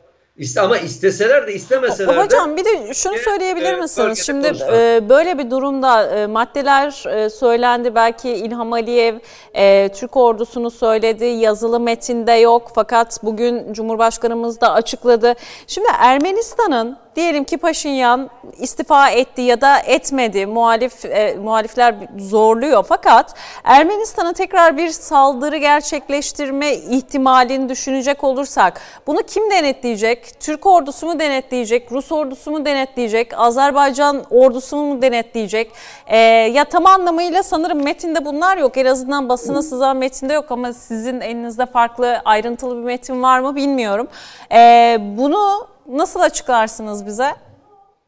ama 0.57 0.77
isteseler 0.77 1.47
de 1.47 1.53
istemeseler 1.53 2.15
de. 2.15 2.21
Hocam 2.21 2.57
bir 2.57 2.65
de 2.65 2.93
şunu 2.93 3.17
söyleyebilir 3.17 3.75
misiniz? 3.75 4.25
Şimdi 4.25 4.47
e, 4.47 5.09
böyle 5.09 5.37
bir 5.37 5.51
durumda 5.51 6.03
e, 6.03 6.27
maddeler 6.27 7.03
e, 7.07 7.29
söylendi. 7.29 7.95
Belki 7.95 8.29
İlham 8.29 8.73
Aliyev 8.73 9.15
e, 9.53 9.89
Türk 9.89 10.17
ordusunu 10.17 10.71
söyledi. 10.71 11.25
Yazılı 11.25 11.79
metinde 11.79 12.31
yok. 12.31 12.71
Fakat 12.75 13.23
bugün 13.23 13.73
Cumhurbaşkanımız 13.73 14.61
da 14.61 14.73
açıkladı. 14.73 15.33
Şimdi 15.67 15.87
Ermenistan'ın 15.99 16.97
Diyelim 17.16 17.43
ki 17.43 17.57
Paşinyan 17.57 18.30
istifa 18.57 19.09
etti 19.09 19.41
ya 19.41 19.62
da 19.62 19.80
etmedi. 19.80 20.45
Muhalif 20.45 21.05
e, 21.05 21.36
muhalifler 21.43 21.95
zorluyor. 22.18 22.84
Fakat 22.89 23.36
Ermenistan'a 23.64 24.34
tekrar 24.34 24.78
bir 24.78 24.89
saldırı 24.89 25.57
gerçekleştirme 25.57 26.74
ihtimalini 26.74 27.70
düşünecek 27.70 28.23
olursak 28.23 28.81
bunu 29.07 29.23
kim 29.23 29.52
denetleyecek? 29.52 30.40
Türk 30.40 30.65
ordusu 30.65 31.06
mu 31.06 31.19
denetleyecek? 31.19 31.91
Rus 31.91 32.11
ordusu 32.11 32.52
mu 32.52 32.65
denetleyecek? 32.65 33.34
Azerbaycan 33.38 34.23
ordusu 34.30 34.77
mu 34.77 35.02
denetleyecek? 35.02 35.72
E, 36.07 36.18
ya 36.53 36.65
tam 36.65 36.85
anlamıyla 36.85 37.44
sanırım 37.44 37.84
metinde 37.84 38.26
bunlar 38.26 38.57
yok. 38.57 38.77
En 38.77 38.85
azından 38.85 39.30
basına 39.30 39.61
sızan 39.61 39.98
metinde 39.98 40.34
yok 40.34 40.52
ama 40.52 40.73
sizin 40.73 41.22
elinizde 41.22 41.65
farklı 41.65 42.22
ayrıntılı 42.26 42.77
bir 42.77 42.84
metin 42.84 43.23
var 43.23 43.40
mı 43.40 43.56
bilmiyorum. 43.56 44.07
E, 44.52 44.98
bunu 45.02 45.68
Nasıl 45.90 46.20
açıklarsınız 46.20 47.06
bize? 47.06 47.28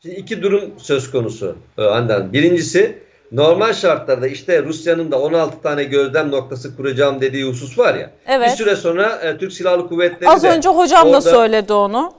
Şimdi 0.02 0.16
iki 0.16 0.42
durum 0.42 0.74
söz 0.78 1.12
konusu 1.12 1.56
Handan. 1.76 2.34
Birincisi 2.34 2.98
normal 3.32 3.74
şartlarda 3.74 4.28
işte 4.28 4.64
Rusya'nın 4.64 5.12
da 5.12 5.20
16 5.22 5.62
tane 5.62 5.84
gözlem 5.84 6.32
noktası 6.32 6.76
kuracağım 6.76 7.22
dediği 7.22 7.44
husus 7.44 7.80
var 7.80 7.96
ya. 7.96 8.12
Evet. 8.28 8.50
Bir 8.52 8.56
süre 8.56 8.76
sonra 8.76 9.16
e, 9.16 9.38
Türk 9.38 9.54
Silahlı 9.54 9.88
Kuvvetleri 9.88 10.30
Az 10.30 10.44
de 10.44 10.50
önce 10.50 10.70
hocam 10.70 11.08
orada, 11.08 11.18
da 11.18 11.22
söyledi 11.22 11.74
onu. 11.74 12.14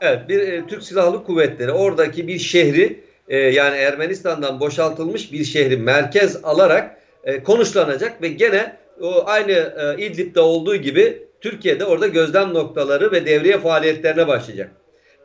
Evet, 0.00 0.28
bir 0.28 0.38
e, 0.38 0.66
Türk 0.66 0.82
Silahlı 0.82 1.24
Kuvvetleri 1.24 1.72
oradaki 1.72 2.28
bir 2.28 2.38
şehri 2.38 3.04
e, 3.28 3.36
yani 3.38 3.76
Ermenistan'dan 3.76 4.60
boşaltılmış 4.60 5.32
bir 5.32 5.44
şehri 5.44 5.76
merkez 5.76 6.44
alarak 6.44 6.96
e, 7.24 7.42
konuşlanacak 7.42 8.22
ve 8.22 8.28
gene 8.28 8.76
o 9.00 9.22
aynı 9.26 9.52
e, 9.52 10.06
İdlib'de 10.06 10.40
olduğu 10.40 10.76
gibi 10.76 11.22
Türkiye'de 11.40 11.84
orada 11.84 12.06
gözlem 12.06 12.54
noktaları 12.54 13.12
ve 13.12 13.26
devriye 13.26 13.58
faaliyetlerine 13.58 14.28
başlayacak. 14.28 14.70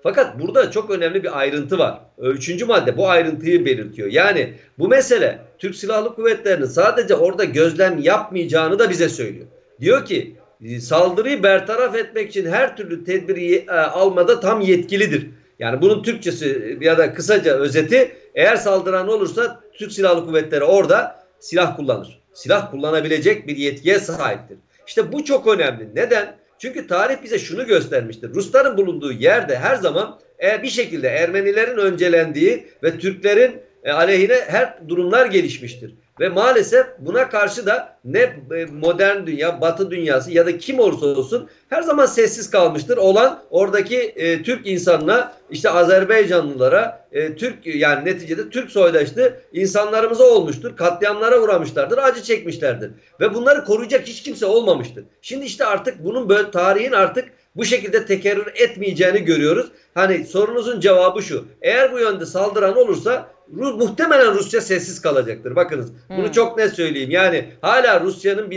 Fakat 0.04 0.40
burada 0.40 0.72
çok 0.72 0.90
önemli 0.90 1.24
bir 1.24 1.40
ayrıntı 1.40 1.78
var. 1.80 2.00
Üçüncü 2.18 2.66
madde 2.66 2.98
bu 2.98 3.10
ayrıntıyı 3.10 3.66
belirtiyor. 3.66 4.12
Yani 4.12 4.54
bu 4.80 4.88
mesele 4.88 5.40
Türk 5.60 5.76
Silahlı 5.76 6.16
Kuvvetleri'nin 6.16 6.66
sadece 6.66 7.16
orada 7.16 7.44
gözlem 7.44 8.00
yapmayacağını 8.00 8.80
da 8.80 8.90
bize 8.90 9.10
söylüyor. 9.10 9.46
Diyor 9.82 10.06
ki 10.06 10.36
saldırıyı 10.80 11.44
bertaraf 11.44 11.96
etmek 11.96 12.30
için 12.30 12.52
her 12.52 12.78
türlü 12.78 13.04
tedbiri 13.04 13.56
e, 13.56 13.72
almada 13.72 14.40
tam 14.40 14.62
yetkilidir. 14.62 15.28
Yani 15.60 15.82
bunun 15.82 16.04
Türkçesi 16.04 16.78
ya 16.82 16.98
da 16.98 17.14
kısaca 17.14 17.56
özeti 17.56 18.16
eğer 18.36 18.56
saldıran 18.56 19.08
olursa 19.08 19.60
Türk 19.74 19.92
Silahlı 19.92 20.26
Kuvvetleri 20.26 20.64
orada 20.64 21.24
silah 21.40 21.76
kullanır. 21.76 22.20
Silah 22.34 22.72
kullanabilecek 22.72 23.48
bir 23.48 23.58
yetkiye 23.58 24.00
sahiptir. 24.00 24.58
İşte 24.88 25.12
bu 25.12 25.24
çok 25.24 25.48
önemli. 25.48 25.90
Neden? 25.96 26.36
Çünkü 26.64 26.88
tarih 26.88 27.24
bize 27.24 27.40
şunu 27.40 27.68
göstermiştir. 27.68 28.34
Rusların 28.34 28.78
bulunduğu 28.78 29.12
yerde 29.12 29.58
her 29.58 29.76
zaman 29.76 30.20
e, 30.44 30.64
bir 30.64 30.70
şekilde 30.70 31.08
Ermenilerin 31.08 31.78
öncelendiği 31.78 32.68
ve 32.84 33.00
Türklerin 33.00 33.62
e, 33.84 33.92
aleyhine 33.92 34.36
her 34.48 34.90
durumlar 34.90 35.26
gelişmiştir. 35.26 35.94
Ve 36.20 36.30
maalesef 36.30 36.86
buna 37.00 37.30
karşı 37.30 37.66
da 37.66 37.98
ne 38.06 38.20
e, 38.20 38.66
modern 38.66 39.26
dünya, 39.26 39.62
batı 39.62 39.92
dünyası 39.92 40.32
ya 40.32 40.46
da 40.46 40.58
kim 40.58 40.80
olursa 40.80 41.06
olsun 41.06 41.50
her 41.70 41.82
zaman 41.82 42.06
sessiz 42.06 42.52
kalmıştır. 42.52 42.98
Olan 42.98 43.44
oradaki 43.50 44.00
e, 44.00 44.44
Türk 44.44 44.68
insanına, 44.68 45.34
işte 45.50 45.70
Azerbaycanlılara, 45.70 47.08
e, 47.12 47.36
Türk 47.36 47.66
yani 47.66 48.06
neticede 48.06 48.50
Türk 48.50 48.72
soydaşlı 48.72 49.34
insanlarımıza 49.54 50.24
olmuştur. 50.24 50.78
Katliamlara 50.78 51.42
uğramışlardır, 51.42 51.98
acı 51.98 52.24
çekmişlerdir. 52.24 52.92
Ve 53.20 53.34
bunları 53.34 53.66
koruyacak 53.66 54.08
hiç 54.08 54.24
kimse 54.24 54.46
olmamıştır. 54.46 55.04
Şimdi 55.22 55.46
işte 55.46 55.66
artık 55.66 56.04
bunun 56.04 56.30
böyle 56.30 56.52
tarihin 56.52 56.92
artık 56.92 57.26
bu 57.56 57.66
şekilde 57.66 58.06
tekerrür 58.06 58.48
etmeyeceğini 58.56 59.24
görüyoruz. 59.24 59.68
Hani 59.94 60.26
sorunuzun 60.26 60.80
cevabı 60.80 61.24
şu. 61.24 61.46
Eğer 61.62 61.94
bu 61.94 62.00
yönde 62.00 62.26
saldıran 62.26 62.78
olursa 62.78 63.30
Rus, 63.56 63.76
muhtemelen 63.76 64.34
Rusya 64.34 64.62
sessiz 64.62 65.02
kalacaktır. 65.02 65.56
Bakınız 65.56 65.92
bunu 66.10 66.26
hmm. 66.26 66.32
çok 66.32 66.58
net 66.58 66.74
söyleyeyim. 66.74 67.12
Yani 67.12 67.46
hala 67.62 68.02
Rusya'nın 68.02 68.52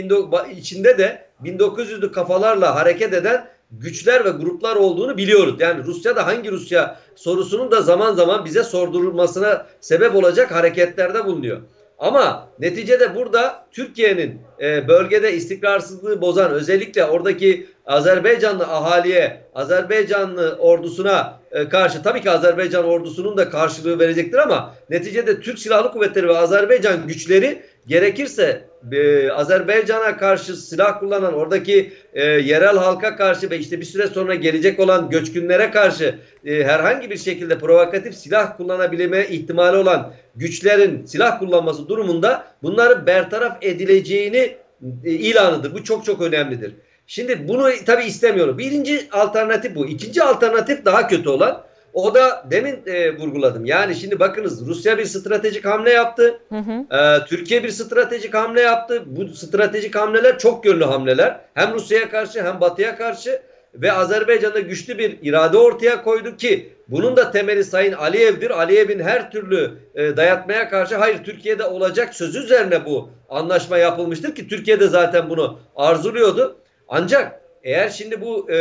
içinde 0.57 0.97
de 0.97 1.25
1900'lü 1.43 2.11
kafalarla 2.11 2.75
hareket 2.75 3.13
eden 3.13 3.47
güçler 3.71 4.25
ve 4.25 4.29
gruplar 4.29 4.75
olduğunu 4.75 5.17
biliyoruz. 5.17 5.55
Yani 5.59 5.83
Rusya'da 5.83 6.25
hangi 6.25 6.51
Rusya 6.51 6.99
sorusunun 7.15 7.71
da 7.71 7.81
zaman 7.81 8.13
zaman 8.13 8.45
bize 8.45 8.63
sordurulmasına 8.63 9.65
sebep 9.81 10.15
olacak 10.15 10.51
hareketlerde 10.51 11.25
bulunuyor. 11.25 11.57
Ama 11.97 12.49
neticede 12.59 13.15
burada 13.15 13.65
Türkiye'nin 13.71 14.41
e, 14.61 14.87
bölgede 14.87 15.33
istikrarsızlığı 15.33 16.21
bozan 16.21 16.51
özellikle 16.51 17.05
oradaki 17.05 17.67
Azerbaycanlı 17.85 18.63
ahaliye, 18.63 19.41
Azerbaycanlı 19.55 20.55
ordusuna 20.59 21.39
e, 21.51 21.69
karşı 21.69 22.03
tabii 22.03 22.21
ki 22.21 22.31
Azerbaycan 22.31 22.85
ordusunun 22.85 23.37
da 23.37 23.49
karşılığı 23.49 23.99
verecektir 23.99 24.37
ama 24.37 24.75
neticede 24.89 25.39
Türk 25.41 25.59
Silahlı 25.59 25.91
Kuvvetleri 25.91 26.27
ve 26.27 26.37
Azerbaycan 26.37 27.07
güçleri 27.07 27.61
gerekirse 27.87 28.67
e, 28.91 29.29
Azerbaycan'a 29.31 30.17
karşı 30.17 30.55
silah 30.55 30.99
kullanan 30.99 31.33
oradaki 31.33 31.93
e, 32.13 32.23
yerel 32.23 32.77
halka 32.77 33.15
karşı 33.15 33.49
ve 33.49 33.59
işte 33.59 33.79
bir 33.79 33.85
süre 33.85 34.07
sonra 34.07 34.35
gelecek 34.35 34.79
olan 34.79 35.09
göçkünlere 35.09 35.71
karşı 35.71 36.19
e, 36.45 36.63
herhangi 36.63 37.09
bir 37.09 37.17
şekilde 37.17 37.59
provokatif 37.59 38.15
silah 38.15 38.57
kullanabilme 38.57 39.27
ihtimali 39.27 39.77
olan 39.77 40.13
güçlerin 40.35 41.05
silah 41.05 41.39
kullanması 41.39 41.87
durumunda 41.87 42.47
bunları 42.63 43.05
bertaraf 43.05 43.57
edileceğini 43.61 44.55
e, 45.03 45.11
ilanıdır. 45.11 45.73
Bu 45.73 45.83
çok 45.83 46.05
çok 46.05 46.21
önemlidir. 46.21 46.73
Şimdi 47.07 47.47
bunu 47.47 47.69
tabi 47.85 48.03
istemiyorum. 48.03 48.57
Birinci 48.57 49.07
alternatif 49.11 49.75
bu. 49.75 49.87
İkinci 49.87 50.23
alternatif 50.23 50.85
daha 50.85 51.07
kötü 51.07 51.29
olan. 51.29 51.63
O 51.97 52.13
da 52.15 52.45
demin 52.51 52.79
e, 52.85 53.17
vurguladım. 53.17 53.65
Yani 53.65 53.95
şimdi 53.95 54.19
bakınız 54.19 54.67
Rusya 54.67 54.97
bir 54.97 55.05
stratejik 55.05 55.65
hamle 55.65 55.89
yaptı. 55.89 56.39
Hı 56.49 56.57
hı. 56.57 56.97
E, 56.97 57.25
Türkiye 57.25 57.63
bir 57.63 57.69
stratejik 57.69 58.33
hamle 58.33 58.61
yaptı. 58.61 59.03
Bu 59.05 59.27
stratejik 59.27 59.95
hamleler 59.95 60.39
çok 60.39 60.65
yönlü 60.65 60.83
hamleler. 60.83 61.39
Hem 61.53 61.73
Rusya'ya 61.73 62.09
karşı 62.09 62.43
hem 62.43 62.61
Batı'ya 62.61 62.97
karşı 62.97 63.41
ve 63.75 63.91
Azerbaycan'da 63.91 64.59
güçlü 64.59 64.97
bir 64.97 65.17
irade 65.21 65.57
ortaya 65.57 66.03
koydu 66.03 66.37
ki 66.37 66.69
bunun 66.87 67.15
da 67.15 67.31
temeli 67.31 67.63
Sayın 67.63 67.93
Aliyev'dir. 67.93 68.49
Aliyev'in 68.49 68.99
her 68.99 69.31
türlü 69.31 69.71
e, 69.95 70.17
dayatmaya 70.17 70.69
karşı 70.69 70.95
hayır 70.95 71.23
Türkiye'de 71.23 71.63
olacak 71.63 72.15
sözü 72.15 72.39
üzerine 72.39 72.85
bu 72.85 73.09
anlaşma 73.29 73.77
yapılmıştır 73.77 74.35
ki 74.35 74.47
Türkiye'de 74.47 74.87
zaten 74.87 75.29
bunu 75.29 75.59
arzuluyordu. 75.75 76.57
Ancak 76.87 77.41
eğer 77.63 77.89
şimdi 77.89 78.21
bu 78.21 78.51
e, 78.51 78.55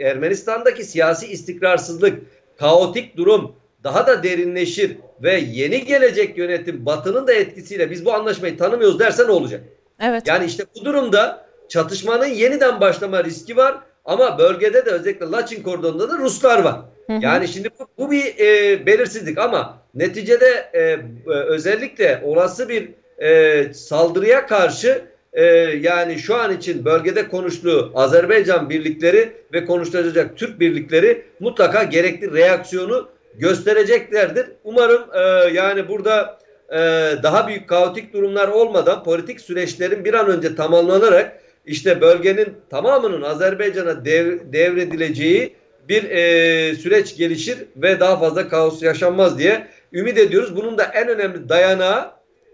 Ermenistan'daki 0.00 0.84
siyasi 0.84 1.26
istikrarsızlık, 1.26 2.18
kaotik 2.60 3.16
durum 3.16 3.54
daha 3.84 4.06
da 4.06 4.22
derinleşir 4.22 4.96
ve 5.22 5.40
yeni 5.52 5.84
gelecek 5.84 6.38
yönetim 6.38 6.86
Batı'nın 6.86 7.26
da 7.26 7.32
etkisiyle 7.32 7.90
biz 7.90 8.04
bu 8.04 8.14
anlaşmayı 8.14 8.58
tanımıyoruz 8.58 8.98
derse 8.98 9.26
ne 9.26 9.30
olacak? 9.30 9.60
Evet. 10.00 10.22
Yani 10.26 10.44
işte 10.44 10.64
bu 10.74 10.84
durumda 10.84 11.46
çatışmanın 11.68 12.26
yeniden 12.26 12.80
başlama 12.80 13.24
riski 13.24 13.56
var 13.56 13.78
ama 14.04 14.38
bölgede 14.38 14.86
de 14.86 14.90
özellikle 14.90 15.26
Laçin 15.26 15.62
koridorunda 15.62 16.10
da 16.10 16.18
Ruslar 16.18 16.62
var. 16.62 16.76
Hı 17.06 17.12
hı. 17.12 17.18
Yani 17.22 17.48
şimdi 17.48 17.68
bu, 17.78 17.86
bu 17.98 18.10
bir 18.10 18.38
e, 18.38 18.86
belirsizlik 18.86 19.38
ama 19.38 19.78
neticede 19.94 20.70
e, 20.74 20.98
özellikle 21.26 22.22
olası 22.24 22.68
bir 22.68 22.88
e, 23.18 23.74
saldırıya 23.74 24.46
karşı 24.46 25.02
e, 25.32 25.44
yani 25.82 26.18
şu 26.18 26.36
an 26.36 26.56
için 26.56 26.84
bölgede 26.84 27.28
konuştuğu 27.28 27.92
Azerbaycan 27.94 28.70
birlikleri 28.70 29.32
ve 29.52 29.64
konuşulacak 29.64 30.36
Türk 30.36 30.60
birlikleri 30.60 31.24
mutlaka 31.40 31.82
gerekli 31.82 32.32
reaksiyonu 32.32 33.08
göstereceklerdir. 33.34 34.46
Umarım 34.64 35.02
e, 35.14 35.20
yani 35.52 35.88
burada 35.88 36.38
e, 36.70 36.78
daha 37.22 37.48
büyük 37.48 37.68
kaotik 37.68 38.12
durumlar 38.12 38.48
olmadan 38.48 39.04
politik 39.04 39.40
süreçlerin 39.40 40.04
bir 40.04 40.14
an 40.14 40.28
önce 40.28 40.54
tamamlanarak 40.54 41.40
işte 41.66 42.00
bölgenin 42.00 42.56
tamamının 42.70 43.22
Azerbaycan'a 43.22 44.04
dev, 44.04 44.38
devredileceği 44.52 45.54
bir 45.88 46.10
e, 46.10 46.74
süreç 46.74 47.16
gelişir 47.16 47.58
ve 47.76 48.00
daha 48.00 48.18
fazla 48.18 48.48
kaos 48.48 48.82
yaşanmaz 48.82 49.38
diye 49.38 49.66
ümit 49.92 50.18
ediyoruz. 50.18 50.56
Bunun 50.56 50.78
da 50.78 50.84
en 50.84 51.08
önemli 51.08 51.48
dayanağı 51.48 52.10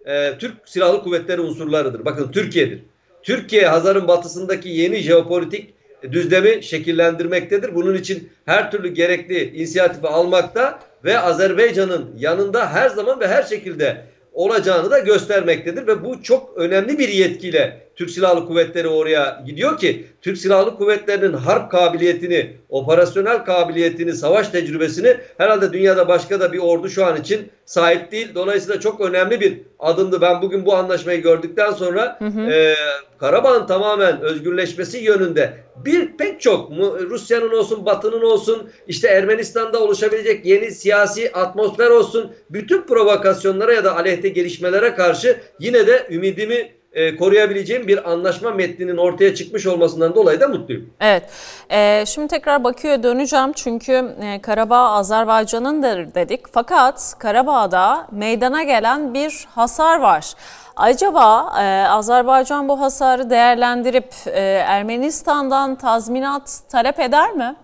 e, 0.07 0.39
Türk 0.39 0.55
Silahlı 0.65 1.03
Kuvvetleri 1.03 1.41
unsurlarıdır. 1.41 2.05
Bakın 2.05 2.31
Türkiye'dir. 2.33 2.83
Türkiye 3.23 3.67
Hazar'ın 3.67 4.09
batısındaki 4.09 4.69
yeni 4.69 4.97
jeopolitik 4.97 5.75
düzlemi 6.03 6.63
şekillendirmektedir. 6.63 7.75
Bunun 7.75 7.95
için 7.95 8.29
her 8.45 8.71
türlü 8.71 8.89
gerekli 8.89 9.51
inisiyatifi 9.51 10.07
almakta 10.07 10.79
ve 11.05 11.19
Azerbaycan'ın 11.19 12.11
yanında 12.19 12.73
her 12.73 12.89
zaman 12.89 13.21
ve 13.21 13.29
her 13.29 13.43
şekilde 13.43 14.05
olacağını 14.33 14.91
da 14.91 14.99
göstermektedir 14.99 15.87
ve 15.87 16.05
bu 16.05 16.23
çok 16.23 16.57
önemli 16.57 16.99
bir 16.99 17.09
yetkiyle 17.09 17.86
Türk 17.97 18.11
Silahlı 18.11 18.47
Kuvvetleri 18.47 18.89
oraya 18.89 19.43
gidiyor 19.47 19.79
ki 19.79 20.07
Türk 20.23 20.39
Silahlı 20.39 20.77
Kuvvetleri'nin 20.77 21.33
harp 21.33 21.71
kabiliyetini, 21.71 22.57
operasyonel 22.69 23.45
kabiliyetini, 23.45 24.13
savaş 24.13 24.49
tecrübesini 24.49 25.17
herhalde 25.39 25.73
dünyada 25.73 26.09
başka 26.09 26.41
da 26.41 26.53
bir 26.53 26.59
ordu 26.59 26.89
şu 26.89 27.07
an 27.07 27.21
için 27.21 27.51
sahip 27.65 28.13
değil. 28.13 28.29
Dolayısıyla 28.35 28.81
çok 28.81 29.01
önemli 29.01 29.41
bir 29.41 29.61
adımdı. 29.79 30.21
Ben 30.21 30.43
bugün 30.43 30.67
bu 30.67 30.75
anlaşmayı 30.75 31.23
gördükten 31.23 31.73
sonra 31.73 32.17
hı 32.19 32.25
hı. 32.25 32.51
E, 32.51 32.75
Karabağ'ın 33.19 33.67
tamamen 33.67 34.21
özgürleşmesi 34.21 34.99
yönünde 34.99 35.53
bir 35.85 36.17
pek 36.17 36.41
çok 36.41 36.71
Rusya'nın 37.11 37.51
olsun, 37.51 37.87
Batı'nın 37.87 38.23
olsun, 38.23 38.71
işte 38.89 39.09
Ermenistan'da 39.09 39.81
oluşabilecek 39.81 40.47
yeni 40.47 40.71
siyasi 40.71 41.33
atmosfer 41.33 41.91
olsun, 41.91 42.33
bütün 42.51 42.83
provokasyonlara 42.83 43.73
ya 43.73 43.85
da 43.85 43.97
aleyhte 43.97 44.29
gelişmelere 44.29 44.95
karşı 44.95 45.37
yine 45.61 45.87
de 45.87 46.07
ümidimi 46.11 46.76
e, 46.97 47.17
koruyabileceğim 47.17 47.89
bir 47.89 48.11
anlaşma 48.11 48.51
metninin 48.51 48.97
ortaya 48.97 49.35
çıkmış 49.35 49.67
olmasından 49.67 50.15
dolayı 50.15 50.41
da 50.41 50.49
mutluyum. 50.49 50.91
Evet. 51.01 51.23
E, 51.71 52.05
şimdi 52.07 52.29
tekrar 52.29 52.65
Bakü'ye 52.65 53.03
döneceğim 53.03 53.53
çünkü 53.53 54.15
e, 54.23 54.41
Karabağ 54.43 54.91
Azerbaycan'ındır 54.91 56.15
dedik. 56.15 56.41
Fakat 56.53 57.15
Karabağ'da 57.19 58.07
meydana 58.11 58.63
gelen 58.63 59.15
bir 59.15 59.47
hasar 59.55 60.01
var. 60.01 60.33
Acaba 60.77 61.53
e, 61.61 61.89
Azerbaycan 61.89 62.69
bu 62.69 62.81
hasarı 62.81 63.31
değerlendirip 63.31 64.15
e, 64.27 64.41
Ermenistan'dan 64.67 65.75
tazminat 65.75 66.61
talep 66.71 67.01
eder 67.01 67.33
mi? 67.33 67.57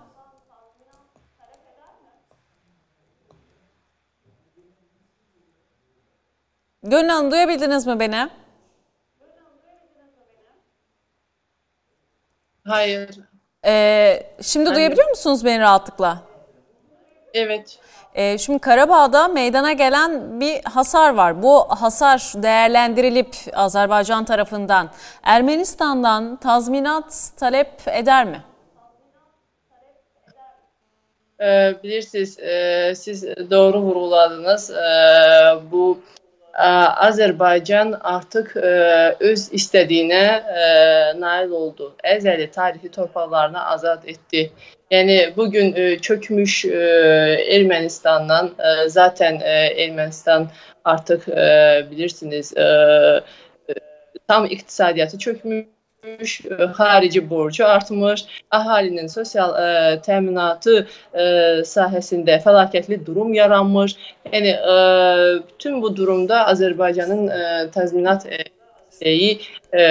Gönül 6.82 7.08
Hanım 7.08 7.30
duyabildiniz 7.30 7.86
mi 7.86 8.00
beni? 8.00 8.28
Hayır. 12.66 13.10
Ee, 13.66 14.22
şimdi 14.42 14.64
Hayır. 14.64 14.76
duyabiliyor 14.76 15.08
musunuz 15.08 15.44
beni 15.44 15.60
rahatlıkla? 15.60 16.22
Evet. 17.34 17.78
Ee, 18.14 18.38
şimdi 18.38 18.58
Karabağ'da 18.58 19.28
meydana 19.28 19.72
gelen 19.72 20.40
bir 20.40 20.64
hasar 20.64 21.14
var. 21.14 21.42
Bu 21.42 21.64
hasar 21.68 22.32
değerlendirilip 22.36 23.36
Azerbaycan 23.54 24.24
tarafından 24.24 24.90
Ermenistan'dan 25.22 26.36
tazminat 26.36 27.30
talep 27.36 27.72
eder 27.86 28.24
mi? 28.24 28.42
Ee, 31.40 31.74
bilirsiniz, 31.82 32.38
e, 32.38 32.92
siz 32.96 33.24
doğru 33.50 33.80
vurguladınız. 33.80 34.70
Ee, 34.70 35.70
bu 35.72 36.00
ə, 36.52 36.68
Azərbaycan 37.08 37.94
artıq 38.00 38.54
ə, 38.56 38.72
öz 39.30 39.48
istədiyinə 39.58 40.22
ə, 40.22 40.68
nail 41.18 41.52
oldu. 41.56 41.92
Əzəli 42.14 42.48
tarixi 42.54 42.92
torpaqlarını 42.94 43.64
azad 43.74 44.06
etdi. 44.08 44.48
Yəni 44.92 45.18
bu 45.36 45.48
gün 45.50 45.72
çökmüş 46.04 46.58
ə, 46.68 46.82
Ermənistandan 47.58 48.52
ə, 48.56 48.74
zaten 48.92 49.40
ə, 49.40 49.58
Ermənistan 49.86 50.50
artıq 50.84 51.28
ə, 51.32 51.46
bilirsiniz 51.90 52.52
ə, 52.56 52.68
tam 54.28 54.46
iqtisadiyyatı 54.46 55.18
çökmüş 55.18 55.66
e, 56.04 56.64
harici 56.64 57.30
borcu 57.30 57.66
artmış, 57.66 58.24
əhalinin 58.54 59.10
sosial 59.12 59.52
ə, 59.54 59.66
təminatı 60.02 60.74
ə, 60.82 61.26
sahəsində 61.68 62.38
fəlakətli 62.42 62.98
durum 63.06 63.34
yaranmış. 63.36 63.94
Yəni 64.32 64.54
ə, 64.56 64.76
bütün 65.48 65.82
bu 65.82 65.92
durumda 65.96 66.44
Azərbaycanın 66.52 67.28
ə, 67.28 67.42
təzminat 67.76 68.26
dəstəyi 68.26 69.36
ə, 69.70 69.84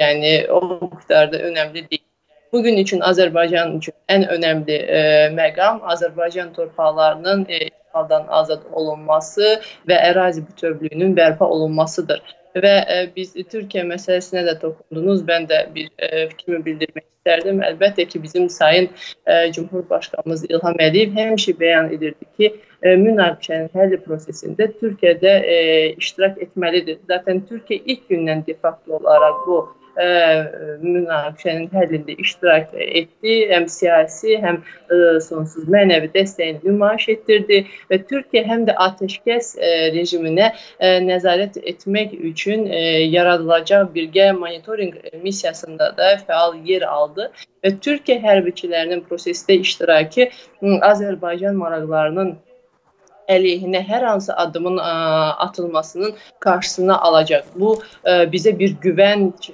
yəni 0.00 0.32
o 0.50 0.62
də 1.10 1.44
önəmli 1.50 1.86
deyil. 1.90 2.06
Bugün 2.52 2.76
üçün 2.76 3.00
Azərbaycan 3.00 3.78
üçün 3.78 3.94
ən 4.12 4.26
önəmli 4.34 4.82
ə, 4.82 5.04
məqam 5.38 5.80
Azərbaycan 5.94 6.52
torpaqlarının 6.58 7.46
işğaldan 7.48 8.26
azad 8.28 8.66
olunması 8.72 9.58
və 9.88 10.02
ərazi 10.10 10.42
bütövlüyünün 10.48 11.16
bərpa 11.16 11.44
olunmasıdır. 11.44 12.41
Və 12.54 12.72
ə, 12.84 12.98
biz 13.16 13.32
Türkiyə 13.32 13.84
məsələsinə 13.88 14.44
də 14.48 14.58
toxundunuz. 14.60 15.22
Mən 15.28 15.48
də 15.48 15.62
bir 15.74 15.88
ə, 15.96 16.26
fikrimi 16.32 16.60
bildirmək 16.66 17.06
istərdim. 17.06 17.62
Əlbəttə 17.64 18.06
ki, 18.10 18.22
bizim 18.22 18.48
sayın 18.52 18.90
ə, 19.24 19.52
Cumhurbaşqanımız 19.56 20.44
İlham 20.50 20.80
Əliyev 20.86 21.16
həmişə 21.16 21.56
bəyan 21.60 21.92
edirdi 21.96 22.28
ki, 22.36 22.50
ə, 22.82 22.96
münaqişənin 23.00 23.70
həlli 23.76 24.00
prosesində 24.04 24.68
Türkiyə 24.82 25.14
də 25.22 25.36
ə, 25.40 25.60
iştirak 26.02 26.42
etməlidir. 26.48 27.00
Zaten 27.08 27.44
Türkiyə 27.48 27.80
ilk 27.86 28.10
gündən 28.12 28.44
de 28.46 28.58
facto 28.60 29.00
olaraq 29.00 29.46
bu 29.46 29.62
ə, 29.96 30.08
münaqişənin 30.82 31.68
həllində 31.72 32.16
iştirak 32.24 32.72
etdi. 32.74 33.36
Həm 33.52 33.66
siyasi, 33.70 34.36
həm 34.42 34.60
ə, 34.62 34.98
sonsuz 35.24 35.68
mənəvi 35.72 36.10
dəstəyini 36.14 36.62
nümayiş 36.66 37.08
etdirdi 37.16 37.62
və 37.90 38.00
Türkiyə 38.10 38.44
həm 38.48 38.66
də 38.68 38.76
atəşkəs 38.86 39.54
ə, 39.58 39.72
rejiminə 39.96 40.50
ə, 40.52 40.94
nəzarət 41.06 41.60
etmək 41.74 42.14
üçün 42.32 42.68
ə, 42.68 42.82
yaradılacaq 43.12 43.90
birgə 43.96 44.30
monitorinq 44.38 44.98
missiyasında 45.24 45.92
da 45.98 46.14
fəal 46.28 46.56
yer 46.68 46.86
aldı 46.88 47.30
və 47.64 47.76
Türkiyə 47.84 48.20
hərbiçilərinin 48.22 49.04
prosesdə 49.08 49.60
iştirakı 49.62 50.30
Azərbaycan 50.62 51.58
maraqlarının 51.58 52.36
əleyhinə 53.28 53.82
hər 53.86 54.06
hansı 54.06 54.34
addımın 54.36 54.78
ə, 54.82 54.92
atılmasının 55.46 56.14
qarşısını 56.44 56.98
alacaq. 56.98 57.46
Bu 57.54 57.76
ə, 58.04 58.24
bizə 58.32 58.54
bir 58.58 58.74
güvənc 58.82 59.52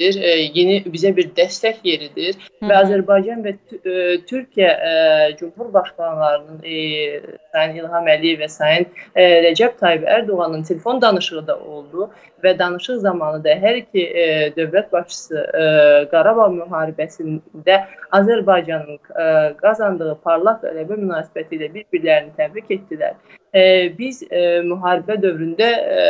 ə, 0.00 0.32
yeni 0.56 0.78
bizə 0.88 1.12
bir 1.16 1.28
dəstək 1.36 1.82
yeridir 1.84 2.36
Hı 2.60 2.66
və. 2.66 2.72
Azərbaycan 2.80 3.44
və 3.44 3.52
ə, 3.56 3.94
Türkiyə 4.30 4.70
ə, 4.70 4.94
Cumhurbaşqanlarının 5.40 6.64
ə, 6.64 7.36
Sayın 7.52 7.76
İlham 7.82 8.08
Əliyev 8.14 8.44
və 8.44 8.48
Sayın 8.48 8.88
ə, 9.14 9.26
Rəcəb 9.46 9.76
Tayyib 9.80 10.06
Ərdoğanın 10.16 10.62
telefon 10.68 11.02
danışığı 11.02 11.46
da 11.46 11.58
oldu 11.58 12.10
və 12.44 12.54
danışıq 12.58 13.02
zamanı 13.04 13.42
da 13.44 13.56
hər 13.64 13.82
iki 13.82 14.06
ə, 14.06 14.28
dövlət 14.56 14.88
başçısı 14.92 15.44
ə, 15.44 15.66
Qarabağ 16.14 16.48
müharibəsində 16.56 17.82
Azərbaycanın 18.20 18.96
ə, 18.96 19.28
qazandığı 19.60 20.16
parlaq 20.24 20.64
qələbə 20.64 20.96
münasibəti 21.04 21.60
ilə 21.60 21.72
bir-birlərini 21.76 22.34
təbrik 22.40 22.72
etdilər. 22.78 23.20
E, 23.54 23.62
biz 23.98 24.22
e, 24.30 24.60
müharibə 24.62 25.16
dövründə 25.22 25.66
e, 25.66 26.02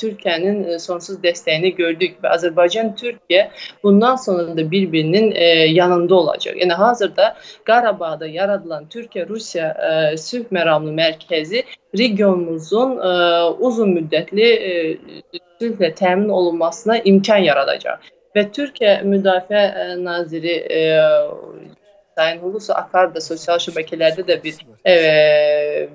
Türkiyənin 0.00 0.64
e, 0.64 0.78
sonsuz 0.82 1.20
dəstəyini 1.22 1.70
gördük 1.78 2.16
və 2.22 2.32
Azərbaycan 2.34 2.90
Türkiyə 3.30 3.50
bundan 3.82 4.16
sonra 4.16 4.56
da 4.56 4.70
bir-birinin 4.70 5.32
e, 5.32 5.44
yanında 5.70 6.14
olacaq. 6.14 6.56
Yəni 6.56 6.72
hazırda 6.72 7.36
Qarabağda 7.64 8.26
yaradılan 8.26 8.84
Türkiyə-Rusiya 8.90 9.68
e, 10.12 10.16
sülh 10.16 10.50
məramlı 10.50 10.90
mərkəzi 10.90 11.64
regionumuzun 11.98 12.98
e, 12.98 13.10
uzun 13.58 13.94
müddətli 13.94 14.48
e, 14.70 14.72
sülhlə 15.60 15.94
təmin 15.94 16.28
olunmasına 16.28 16.98
imkan 17.04 17.46
yaradacaq. 17.46 17.98
Və 18.34 18.50
Türkiyə 18.50 19.02
Müdafiə 19.06 19.62
e, 19.62 20.04
Naziri 20.04 20.56
e, 20.70 20.80
Sayın 22.16 22.38
Hulusi 22.42 22.74
Akar 22.74 23.14
da 23.14 23.20
sosial 23.20 23.58
şəbəkələrdə 23.62 24.26
də 24.26 24.42
bir 24.42 24.58
e, 24.84 25.88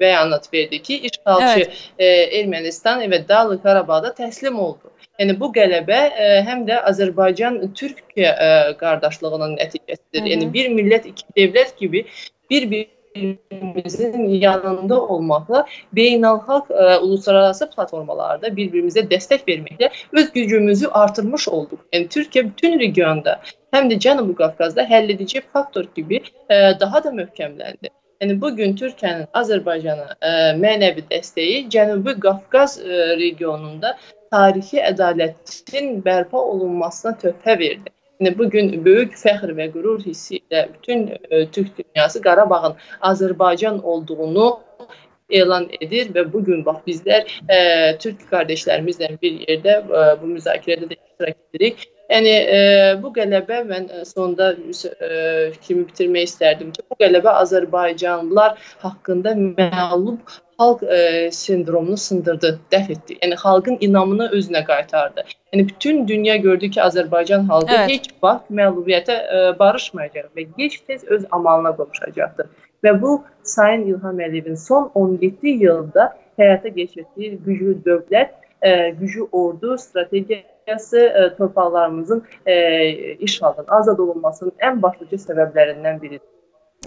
bəyanat 0.00 0.52
verdi 0.52 0.82
ki, 0.82 0.98
işğalçı 1.08 1.60
Evet. 1.62 1.90
e, 1.98 2.06
Ermənistan 2.40 3.00
və 3.10 3.28
Dağlıq 3.28 3.62
Qarabağda 3.62 4.14
təslim 4.18 4.58
oldu. 4.58 4.91
Yəni 5.22 5.36
bu 5.38 5.52
qələbə 5.54 5.98
e, 6.18 6.28
həm 6.46 6.64
də 6.66 6.80
Azərbaycan-Türkiyə 6.90 8.30
e, 8.46 8.46
qardaşlığının 8.80 9.54
nəticəsidir. 9.60 10.18
Hı 10.18 10.24
hı. 10.24 10.30
Yəni 10.32 10.48
bir 10.56 10.70
millət, 10.74 11.06
iki 11.12 11.26
dövlət 11.36 11.76
kimi 11.78 12.00
bir-birimizin 12.50 14.24
yanında 14.42 14.98
olmaqla 15.14 15.62
beynəlxalq 15.98 16.72
e, 16.74 16.98
uluslararası 17.06 17.68
platformalarda 17.76 18.50
bir-birimizə 18.56 19.04
dəstək 19.12 19.46
verməklə 19.46 19.92
öz 20.12 20.32
gücümüzü 20.34 20.90
artırmış 21.04 21.46
olduq. 21.48 21.84
Yəni 21.94 22.10
Türkiyə 22.16 22.48
bütün 22.48 22.78
regionda 22.80 23.36
həm 23.76 23.92
də 23.92 24.00
Cənubi 24.06 24.34
Qafqazda 24.40 24.88
həlledici 24.90 25.44
faktor 25.52 25.86
kimi 25.94 26.18
e, 26.50 26.56
daha 26.80 27.04
da 27.04 27.14
möhkəmləndi. 27.20 27.92
Yəni 28.22 28.40
bu 28.40 28.50
gün 28.56 28.74
Türkiyənin 28.78 29.30
Azərbaycana 29.38 30.08
e, 30.18 30.34
mənəvi 30.64 31.06
dəstəyi 31.14 31.62
Cənubi 31.74 32.18
Qafqaz 32.26 32.76
e, 32.80 32.98
regionunda 33.22 33.94
tarixi 34.32 34.80
ədalətin 34.90 36.00
bərpa 36.06 36.40
olunmasına 36.52 37.14
töhfə 37.24 37.58
verdi. 37.58 37.92
Yəni 38.22 38.38
bu 38.38 38.48
gün 38.50 38.68
böyük 38.84 39.16
fəxr 39.18 39.50
və 39.58 39.68
qürur 39.74 40.02
hissi 40.06 40.38
ilə 40.38 40.66
bütün 40.74 41.08
e, 41.10 41.46
Türk 41.54 41.72
dünyası 41.78 42.22
Qarabağın 42.22 42.76
Azərbaycan 43.10 43.80
olduğunu 43.82 44.60
elan 45.30 45.66
edir 45.80 46.12
və 46.14 46.24
bu 46.32 46.44
gün 46.44 46.62
bax 46.66 46.84
bizlər 46.86 47.26
e, 47.48 47.58
Türk 47.98 48.22
qardaşlarımızla 48.30 49.08
bir 49.22 49.40
yerdə 49.48 49.74
e, 49.80 50.04
bu 50.20 50.30
müzakirədə 50.36 50.92
də 50.92 50.98
iştirak 51.00 51.36
edirik. 51.50 51.84
Yəni 52.12 52.32
e, 52.54 52.60
bu 53.02 53.10
qələbə 53.16 53.62
mən 53.68 53.90
sonda 54.08 54.52
e, 54.52 55.50
fikrimi 55.56 55.86
bitirmək 55.88 56.28
istərdim 56.28 56.72
ki, 56.76 56.84
bu 56.90 56.98
qələbə 57.02 57.34
Azərbaycanlılar 57.42 58.58
haqqında 58.84 59.34
məğlub 59.42 60.36
xalq 60.62 60.82
e, 60.82 61.30
sindromunu 61.30 61.96
sındırdı, 61.96 62.58
dəf 62.72 62.90
etdi. 62.92 63.16
Yəni 63.22 63.36
xalqın 63.44 63.78
inamını 63.80 64.26
özünə 64.38 64.64
qaytardı. 64.64 65.24
Yəni 65.52 65.68
bütün 65.68 66.08
dünya 66.08 66.36
gördü 66.36 66.70
ki, 66.70 66.80
Azərbaycan 66.80 67.46
xalqı 67.48 67.74
Evet. 67.78 67.90
heç 67.90 68.10
vaxt 68.22 68.50
məğlubiyyətə 68.50 69.16
e, 69.36 69.58
barışmayacaq 69.58 70.28
və 70.36 70.46
gec-tez 70.58 71.04
öz 71.06 71.24
amalına 71.30 71.76
qovuşacaqdır. 71.76 72.46
Və 72.84 72.94
bu 73.02 73.22
Sayın 73.42 73.86
İlham 73.86 74.20
Əliyevin 74.20 74.56
son 74.56 74.90
17 74.94 75.48
ildə 75.48 76.08
həyata 76.38 76.74
keçirdiyi 76.74 77.38
güclü 77.46 77.76
dövlət, 77.86 78.30
e, 78.62 78.90
güclü 78.90 79.26
ordu 79.32 79.78
strategiyası 79.78 80.98
e, 80.98 81.36
torpaqlarımızın 81.36 82.24
e, 82.46 82.54
işğaldan 83.14 83.64
azad 83.68 83.98
olunmasının 83.98 84.52
ən 84.58 84.82
başlıca 84.82 85.16
səbəblərindən 85.26 86.02
biridir. 86.02 86.28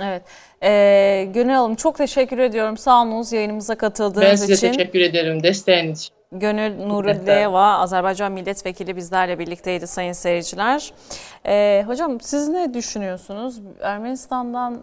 Evet. 0.01 0.21
Ee, 0.63 1.27
Gönül 1.33 1.53
Hanım 1.53 1.75
çok 1.75 1.97
teşekkür 1.97 2.37
ediyorum. 2.37 2.77
Sağ 2.77 3.01
olunuz 3.01 3.31
yayınımıza 3.31 3.73
Ben 3.73 3.77
katıldığınız 3.77 4.39
size 4.39 4.53
için. 4.53 4.71
teşekkür 4.71 4.99
ederim 4.99 5.43
desteğiniz 5.43 5.99
için. 5.99 6.15
Gönül 6.31 6.87
Nurilliyeva, 6.87 7.77
Azerbaycan 7.77 8.31
Milletvekili 8.31 8.95
bizlerle 8.95 9.39
birlikteydi 9.39 9.87
sayın 9.87 10.13
seyirciler. 10.13 10.93
Ee, 11.45 11.83
hocam 11.87 12.21
siz 12.21 12.47
ne 12.47 12.73
düşünüyorsunuz? 12.73 13.61
Ermenistan'dan 13.81 14.81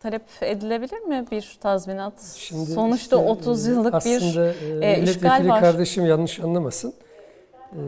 talep 0.00 0.22
edilebilir 0.40 1.00
mi 1.00 1.24
bir 1.30 1.58
tazminat? 1.60 2.22
Şimdi 2.36 2.70
Sonuçta 2.70 3.16
işte, 3.16 3.30
30 3.30 3.68
e, 3.68 3.70
yıllık 3.70 3.94
aslında, 3.94 4.14
bir 4.16 4.82
e, 4.82 4.86
e, 4.86 4.92
işgal 4.92 5.00
milletvekili 5.00 5.48
var. 5.48 5.60
kardeşim 5.60 6.06
yanlış 6.06 6.40
anlamasın. 6.40 6.94
E, 7.72 7.80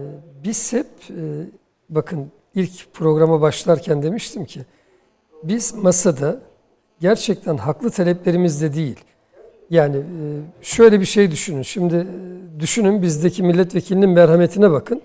biz 0.44 0.72
hep 0.72 0.86
e, 1.10 1.22
bakın 1.88 2.32
ilk 2.54 2.92
programa 2.94 3.40
başlarken 3.40 4.02
demiştim 4.02 4.44
ki 4.44 4.60
biz 5.42 5.74
masada 5.74 6.38
gerçekten 7.00 7.56
haklı 7.56 7.90
taleplerimizde 7.90 8.74
değil 8.74 8.96
Yani 9.70 9.96
e, 9.96 10.24
şöyle 10.62 11.00
bir 11.00 11.04
şey 11.04 11.30
düşünün. 11.30 11.62
Şimdi 11.62 11.96
e, 11.96 12.60
düşünün 12.60 13.02
bizdeki 13.02 13.42
milletvekilinin 13.42 14.10
merhametine 14.10 14.70
bakın. 14.70 15.02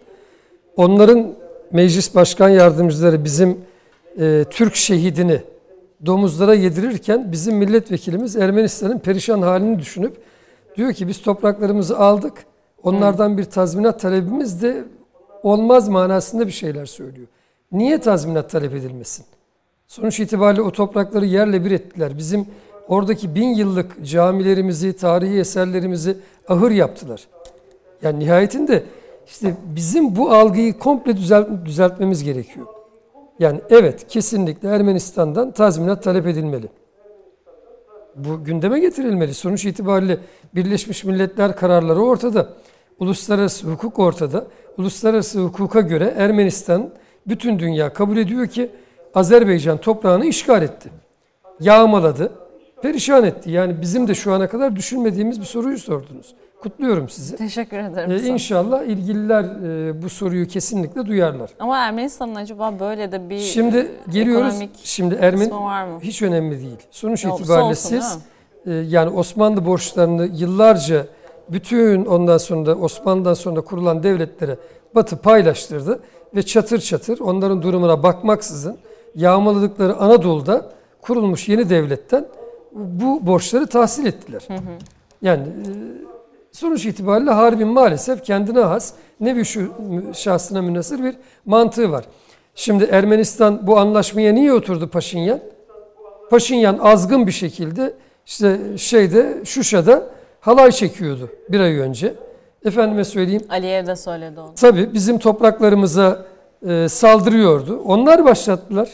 Onların 0.78 1.34
meclis 1.72 2.16
başkan 2.16 2.50
yardımcıları 2.50 3.24
bizim 3.24 3.58
e, 4.20 4.46
Türk 4.50 4.76
şehidini 4.76 5.42
domuzlara 6.06 6.54
yedirirken 6.54 7.32
bizim 7.32 7.56
milletvekilimiz 7.56 8.36
Ermenistan'ın 8.36 9.00
perişan 9.00 9.42
halini 9.42 9.80
düşünüp 9.80 10.18
diyor 10.76 10.94
ki 10.94 11.08
biz 11.08 11.22
topraklarımızı 11.22 12.00
aldık. 12.00 12.34
Onlardan 12.84 13.38
bir 13.38 13.44
tazminat 13.44 14.00
talebimiz 14.00 14.62
de 14.62 14.84
olmaz 15.44 15.90
manasında 15.90 16.48
bir 16.48 16.52
şeyler 16.52 16.86
söylüyor. 16.86 17.28
Niye 17.72 18.00
tazminat 18.00 18.50
talep 18.50 18.74
edilmesin? 18.74 19.26
Sonuç 19.88 20.20
itibariyle 20.20 20.62
o 20.62 20.72
toprakları 20.72 21.26
yerle 21.26 21.66
bir 21.66 21.72
ettiler. 21.72 22.18
Bizim 22.18 22.48
oradaki 22.88 23.36
bin 23.36 23.50
yıllık 23.50 24.06
camilerimizi, 24.06 24.94
tarihi 24.94 25.40
eserlerimizi 25.40 26.18
ahır 26.48 26.72
yaptılar. 26.72 27.28
Yani 28.02 28.20
nihayetinde 28.20 28.84
işte 29.28 29.56
bizim 29.76 30.16
bu 30.16 30.32
algıyı 30.32 30.80
komple 30.80 31.18
düzelt, 31.18 31.66
düzeltmemiz 31.66 32.24
gerekiyor. 32.24 32.66
Yani 33.40 33.62
evet 33.70 34.08
kesinlikle 34.08 34.70
Ermenistan'dan 34.70 35.52
tazminat 35.52 36.04
talep 36.04 36.28
edilmeli. 36.28 36.68
Bu 38.16 38.44
gündeme 38.44 38.80
getirilmeli. 38.80 39.34
Sonuç 39.34 39.66
itibariyle 39.66 40.18
Birleşmiş 40.56 41.04
Milletler 41.04 41.56
kararları 41.56 42.00
ortada. 42.02 42.50
Uluslararası 43.00 43.68
hukuk 43.68 44.00
ortada. 44.00 44.48
Uluslararası 44.78 45.40
hukuka 45.40 45.82
göre 45.82 46.14
Ermenistan 46.18 46.90
bütün 47.28 47.60
dünya 47.60 47.94
kabul 47.94 48.18
ediyor 48.18 48.48
ki 48.48 48.70
Azerbaycan 49.16 49.78
toprağını 49.78 50.26
işgal 50.26 50.62
etti. 50.62 50.90
Yağmaladı, 51.60 52.32
perişan 52.82 53.24
etti. 53.24 53.52
Yani 53.52 53.82
bizim 53.82 54.08
de 54.08 54.16
şu 54.16 54.34
ana 54.34 54.50
kadar 54.50 54.76
düşünmediğimiz 54.76 55.40
bir 55.40 55.46
soruyu 55.46 55.78
sordunuz. 55.78 56.36
Kutluyorum 56.62 57.10
sizi. 57.10 57.36
Teşekkür 57.36 57.78
ederim. 57.78 58.12
Ee, 58.12 58.28
inşallah 58.28 58.84
ilgililer 58.84 59.44
e, 59.44 60.02
bu 60.02 60.10
soruyu 60.10 60.48
kesinlikle 60.48 61.06
duyarlar. 61.06 61.50
Ama 61.60 61.78
Ermenistan'ın 61.78 62.36
acaba 62.36 62.80
böyle 62.80 63.12
de 63.12 63.30
bir 63.30 63.40
Şimdi 63.40 63.78
e, 63.78 64.12
geliyoruz. 64.12 64.56
Şimdi 64.84 65.16
Ermeni 65.16 65.54
var 65.54 65.86
mı? 65.86 66.00
hiç 66.02 66.22
önemli 66.22 66.62
değil. 66.62 66.78
Sonuç 66.92 67.24
Yolcusu 67.24 67.44
itibariyle 67.44 67.70
olsun, 67.70 67.90
siz 67.90 68.18
e, 68.66 68.72
yani 68.74 69.10
Osmanlı 69.10 69.66
borçlarını 69.66 70.30
yıllarca 70.34 71.06
bütün 71.50 72.06
ondan 72.06 72.38
sonra 72.38 72.66
da 72.66 72.76
Osmanlı'dan 72.76 73.34
sonra 73.34 73.62
kurulan 73.62 74.04
devletlere 74.04 74.58
Batı 74.96 75.18
paylaştırdı 75.18 76.00
ve 76.36 76.44
çatır 76.44 76.80
çatır 76.80 77.20
onların 77.20 77.62
durumuna 77.62 78.04
bakmaksızın 78.04 78.78
yağmaladıkları 79.16 79.96
Anadolu'da 79.96 80.72
kurulmuş 81.02 81.50
yeni 81.50 81.70
devletten 81.70 82.26
bu 82.72 83.28
borçları 83.28 83.68
tahsil 83.68 84.06
ettiler. 84.06 84.48
Yani 85.22 85.44
e, 85.44 85.70
sonuç 86.52 86.86
itibariyle 86.86 87.32
harbin 87.32 87.68
maalesef 87.68 88.24
kendine 88.24 88.60
has 88.60 88.94
nevi 89.20 89.46
şu 89.46 89.74
şahsına 90.14 90.62
münasır 90.62 91.04
bir 91.04 91.16
mantığı 91.46 91.92
var. 91.92 92.06
Şimdi 92.56 92.84
Ermenistan 92.84 93.68
bu 93.68 93.78
anlaşmaya 93.78 94.34
niye 94.34 94.54
oturdu 94.54 94.88
Paşinyan? 94.88 95.40
Paşinyan 96.30 96.78
azgın 96.82 97.28
bir 97.28 97.32
şekilde 97.32 97.94
işte 98.26 98.60
şeyde 98.78 99.42
Şuşa'da 99.46 100.04
halay 100.40 100.72
çekiyordu 100.72 101.30
bir 101.50 101.60
ay 101.60 101.80
önce. 101.80 102.14
Efendime 102.66 103.04
söyleyeyim 103.04 103.44
Aliyev 103.50 103.86
de 103.86 103.96
söyledi 103.96 104.40
onu. 104.40 104.54
Tabii 104.56 104.94
bizim 104.94 105.20
topraklarımıza 105.20 106.26
e, 106.68 106.90
saldırıyordu. 106.90 107.82
Onlar 107.86 108.26
başlattılar. 108.26 108.90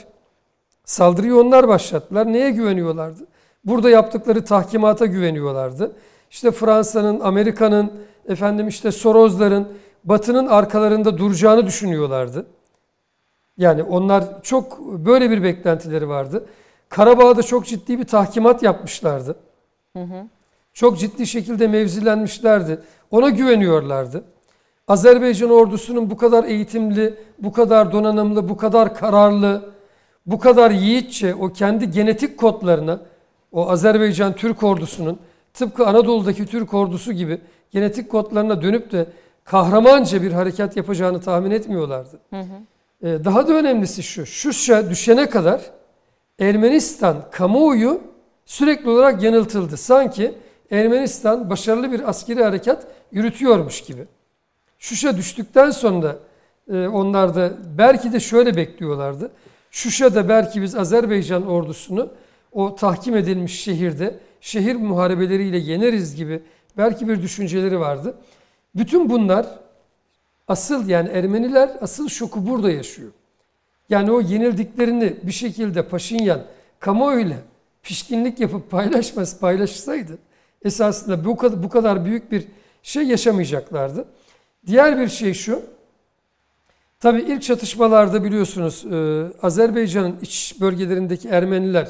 Saldırıyı 0.85 1.35
onlar 1.35 1.67
başlattılar. 1.67 2.33
Neye 2.33 2.51
güveniyorlardı? 2.51 3.27
Burada 3.65 3.89
yaptıkları 3.89 4.45
tahkimata 4.45 5.05
güveniyorlardı. 5.05 5.91
İşte 6.31 6.51
Fransa'nın, 6.51 7.19
Amerika'nın, 7.19 7.91
efendim 8.27 8.67
işte 8.67 8.91
Soros'ların, 8.91 9.67
Batı'nın 10.03 10.47
arkalarında 10.47 11.17
duracağını 11.17 11.65
düşünüyorlardı. 11.65 12.45
Yani 13.57 13.83
onlar 13.83 14.41
çok 14.43 14.79
böyle 14.79 15.29
bir 15.29 15.43
beklentileri 15.43 16.09
vardı. 16.09 16.45
Karabağ'da 16.89 17.43
çok 17.43 17.65
ciddi 17.65 17.99
bir 17.99 18.03
tahkimat 18.03 18.63
yapmışlardı. 18.63 19.35
Çok 20.73 20.99
ciddi 20.99 21.27
şekilde 21.27 21.67
mevzilenmişlerdi. 21.67 22.79
Ona 23.11 23.29
güveniyorlardı. 23.29 24.23
Azerbaycan 24.87 25.51
ordusunun 25.51 26.09
bu 26.09 26.17
kadar 26.17 26.43
eğitimli, 26.43 27.13
bu 27.39 27.51
kadar 27.51 27.91
donanımlı, 27.91 28.49
bu 28.49 28.57
kadar 28.57 28.95
kararlı, 28.95 29.71
bu 30.25 30.39
kadar 30.39 30.71
yiğitçe 30.71 31.35
o 31.35 31.53
kendi 31.53 31.91
genetik 31.91 32.37
kodlarına 32.37 32.99
o 33.51 33.69
Azerbaycan 33.69 34.33
Türk 34.35 34.63
ordusunun 34.63 35.19
tıpkı 35.53 35.87
Anadolu'daki 35.87 36.45
Türk 36.45 36.73
ordusu 36.73 37.13
gibi 37.13 37.41
genetik 37.71 38.09
kodlarına 38.09 38.61
dönüp 38.61 38.91
de 38.91 39.05
kahramanca 39.43 40.21
bir 40.21 40.31
harekat 40.31 40.77
yapacağını 40.77 41.21
tahmin 41.21 41.51
etmiyorlardı. 41.51 42.19
Ee, 43.03 43.25
Daha 43.25 43.47
da 43.47 43.53
önemlisi 43.53 44.03
şu, 44.03 44.25
Şuşa 44.25 44.89
düşene 44.89 45.29
kadar 45.29 45.61
Ermenistan 46.39 47.17
kamuoyu 47.31 48.01
sürekli 48.45 48.89
olarak 48.89 49.23
yanıltıldı. 49.23 49.77
Sanki 49.77 50.33
Ermenistan 50.71 51.49
başarılı 51.49 51.91
bir 51.91 52.09
askeri 52.09 52.43
harekat 52.43 52.87
yürütüyormuş 53.11 53.81
gibi. 53.81 54.05
Şuşa 54.79 55.17
düştükten 55.17 55.71
sonra 55.71 56.15
e, 56.73 56.87
onlar 56.87 57.35
da 57.35 57.51
belki 57.77 58.13
de 58.13 58.19
şöyle 58.19 58.55
bekliyorlardı. 58.57 59.31
Şuşa'da 59.71 60.29
belki 60.29 60.61
biz 60.61 60.75
Azerbaycan 60.75 61.47
ordusunu 61.47 62.09
o 62.51 62.75
tahkim 62.75 63.15
edilmiş 63.15 63.61
şehirde 63.61 64.19
şehir 64.41 64.75
muharebeleriyle 64.75 65.57
yeneriz 65.57 66.15
gibi 66.15 66.43
belki 66.77 67.07
bir 67.07 67.21
düşünceleri 67.21 67.79
vardı. 67.79 68.15
Bütün 68.75 69.09
bunlar 69.09 69.45
asıl 70.47 70.89
yani 70.89 71.09
Ermeniler 71.09 71.77
asıl 71.81 72.09
şoku 72.09 72.47
burada 72.47 72.71
yaşıyor. 72.71 73.11
Yani 73.89 74.11
o 74.11 74.21
yenildiklerini 74.21 75.15
bir 75.23 75.31
şekilde 75.31 75.87
Paşinyan 75.87 76.41
kamuoyuyla 76.79 77.37
pişkinlik 77.83 78.39
yapıp 78.39 78.71
paylaşmaz 78.71 79.39
paylaşsaydı 79.39 80.17
esasında 80.65 81.25
bu 81.25 81.37
kadar, 81.37 81.63
bu 81.63 81.69
kadar 81.69 82.05
büyük 82.05 82.31
bir 82.31 82.47
şey 82.83 83.03
yaşamayacaklardı. 83.03 84.05
Diğer 84.67 84.99
bir 84.99 85.07
şey 85.07 85.33
şu. 85.33 85.63
Tabii 87.01 87.21
ilk 87.21 87.41
çatışmalarda 87.41 88.23
biliyorsunuz 88.23 88.85
e, 88.91 89.25
Azerbaycan'ın 89.41 90.15
iç 90.21 90.55
bölgelerindeki 90.61 91.27
Ermeniler 91.29 91.87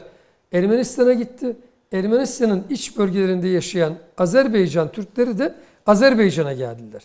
Ermenistan'a 0.51 1.13
gitti. 1.13 1.55
Ermenistan'ın 1.93 2.63
iç 2.69 2.97
bölgelerinde 2.97 3.47
yaşayan 3.47 3.93
Azerbaycan 4.17 4.91
Türkleri 4.91 5.39
de 5.39 5.55
Azerbaycan'a 5.85 6.53
geldiler. 6.53 7.01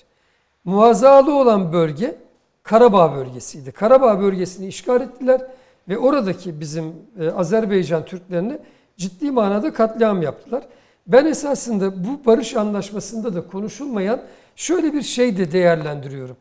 Muazzalı 0.65 1.35
olan 1.35 1.73
bölge 1.73 2.17
Karabağ 2.63 3.17
bölgesiydi. 3.17 3.73
Karabağ 3.73 4.21
bölgesini 4.21 4.67
işgal 4.67 5.01
ettiler 5.01 5.41
ve 5.89 5.99
oradaki 5.99 6.61
bizim 6.61 6.93
e, 7.21 7.31
Azerbaycan 7.31 8.05
Türklerini 8.05 8.59
ciddi 8.97 9.31
manada 9.31 9.73
katliam 9.73 10.23
yaptılar. 10.23 10.65
Ben 11.07 11.27
esasında 11.27 12.05
bu 12.05 12.27
barış 12.27 12.57
anlaşmasında 12.57 13.35
da 13.35 13.47
konuşulmayan 13.47 14.21
şöyle 14.57 14.93
bir 14.93 15.03
şey 15.03 15.37
de 15.37 15.53
değerlendiriyorum. 15.53 16.37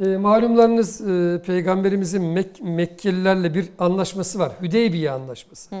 E, 0.00 0.16
malumlarınız 0.16 1.00
e, 1.00 1.42
peygamberimizin 1.46 2.22
Mek 2.22 2.62
Mekkelilerle 2.62 3.54
bir 3.54 3.68
anlaşması 3.78 4.38
var. 4.38 4.52
Hüdeybiye 4.62 5.10
anlaşması. 5.10 5.74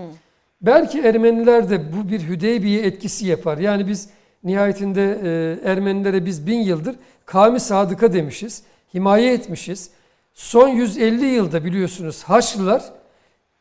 Belki 0.62 1.00
Ermeniler 1.00 1.70
de 1.70 1.92
bu 1.92 2.10
bir 2.10 2.20
Hüdeybiye 2.20 2.82
etkisi 2.82 3.26
yapar. 3.26 3.58
Yani 3.58 3.88
biz 3.88 4.08
nihayetinde 4.44 5.20
e, 5.22 5.70
Ermenilere 5.70 6.26
biz 6.26 6.46
bin 6.46 6.58
yıldır 6.58 6.96
kavmi 7.26 7.60
sadıka 7.60 8.12
demişiz. 8.12 8.62
Himaye 8.94 9.32
etmişiz. 9.32 9.90
Son 10.34 10.68
150 10.68 11.24
yılda 11.24 11.64
biliyorsunuz 11.64 12.22
Haçlılar 12.22 12.92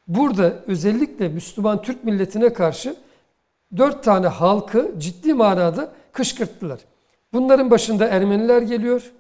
burada 0.08 0.54
özellikle 0.68 1.30
Müslüman 1.30 1.82
Türk 1.82 2.04
milletine 2.04 2.54
karşı 2.54 2.96
dört 3.78 4.04
tane 4.04 4.28
halkı 4.28 4.92
ciddi 4.98 5.34
manada 5.34 5.92
kışkırttılar. 6.12 6.80
Bunların 7.34 7.72
başında 7.72 8.08
Ermeniler 8.08 8.62
geliyor, 8.62 9.12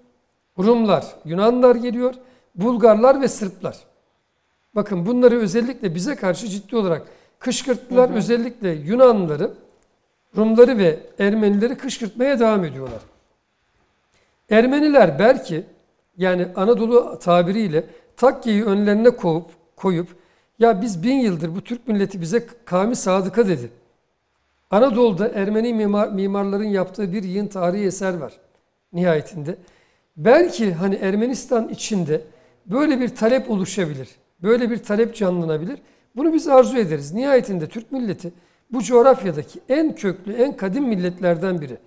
Rumlar, 0.60 1.06
Yunanlar 1.26 1.76
geliyor, 1.76 2.14
Bulgarlar 2.56 3.22
ve 3.22 3.28
Sırplar. 3.28 3.78
Bakın 4.76 5.06
bunları 5.06 5.40
özellikle 5.40 5.95
bize 5.95 6.15
karşı 6.15 6.48
ciddi 6.48 6.76
olarak 6.76 7.07
kışkırttılar. 7.40 8.10
Özellikle 8.10 8.69
Yunanlıları, 8.69 9.52
Rumları 10.38 10.78
ve 10.78 10.99
Ermenileri 11.19 11.78
kışkırtmaya 11.78 12.40
devam 12.40 12.65
ediyorlar. 12.65 12.99
Ermeniler 14.49 15.19
belki 15.19 15.65
yani 16.18 16.48
Anadolu 16.56 17.19
tabiriyle 17.19 17.86
takkeyi 18.18 18.65
önlerine 18.65 19.10
koyup, 19.10 19.45
koyup 19.76 20.07
ya 20.60 20.82
biz 20.82 21.03
bin 21.03 21.15
yıldır 21.15 21.56
bu 21.56 21.61
Türk 21.61 21.88
milleti 21.88 22.22
bize 22.22 22.48
kavmi 22.65 22.95
sadıka 22.95 23.48
dedi. 23.48 23.69
Anadolu'da 24.72 25.30
Ermeni 25.30 25.73
mimar, 25.73 26.07
mimarların 26.07 26.64
yaptığı 26.64 27.14
bir 27.14 27.23
yığın 27.23 27.48
tarihi 27.48 27.86
eser 27.86 28.18
var 28.18 28.34
nihayetinde. 28.94 29.56
Belki 30.18 30.74
hani 30.74 30.96
Ermenistan 30.96 31.70
içinde 31.70 32.22
böyle 32.66 33.00
bir 33.00 33.10
talep 33.10 33.50
oluşabilir. 33.50 34.10
Böyle 34.44 34.70
bir 34.70 34.78
talep 34.78 35.16
canlanabilir. 35.16 35.80
Bunu 36.16 36.34
biz 36.34 36.48
arzu 36.48 36.78
ederiz. 36.78 37.14
Nihayetinde 37.14 37.68
Türk 37.68 37.92
milleti 37.92 38.34
bu 38.72 38.84
coğrafyadaki 38.84 39.60
en 39.70 39.96
köklü, 39.96 40.34
en 40.34 40.58
kadim 40.58 40.84
milletlerden 40.84 41.62
biri. 41.62 41.78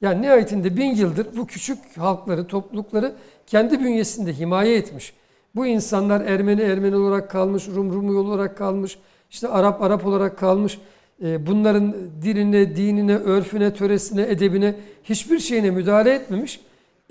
Yani 0.00 0.22
nihayetinde 0.22 0.76
bin 0.76 0.94
yıldır 0.94 1.36
bu 1.36 1.46
küçük 1.46 1.78
halkları, 1.96 2.46
toplulukları 2.46 3.14
kendi 3.46 3.80
bünyesinde 3.80 4.32
himaye 4.32 4.76
etmiş. 4.76 5.12
Bu 5.54 5.66
insanlar 5.66 6.20
Ermeni 6.20 6.60
Ermeni 6.60 6.96
olarak 6.96 7.30
kalmış, 7.30 7.68
Rum 7.68 7.92
Rum 7.92 8.16
olarak 8.16 8.58
kalmış, 8.58 8.98
işte 9.30 9.48
Arap 9.48 9.82
Arap 9.82 10.06
olarak 10.06 10.38
kalmış. 10.38 10.78
Ee, 11.22 11.46
bunların 11.46 11.94
diline, 12.22 12.76
dinine, 12.76 13.16
örfüne, 13.16 13.74
töresine, 13.74 14.22
edebine 14.22 14.74
hiçbir 15.04 15.38
şeyine 15.38 15.70
müdahale 15.70 16.14
etmemiş. 16.14 16.60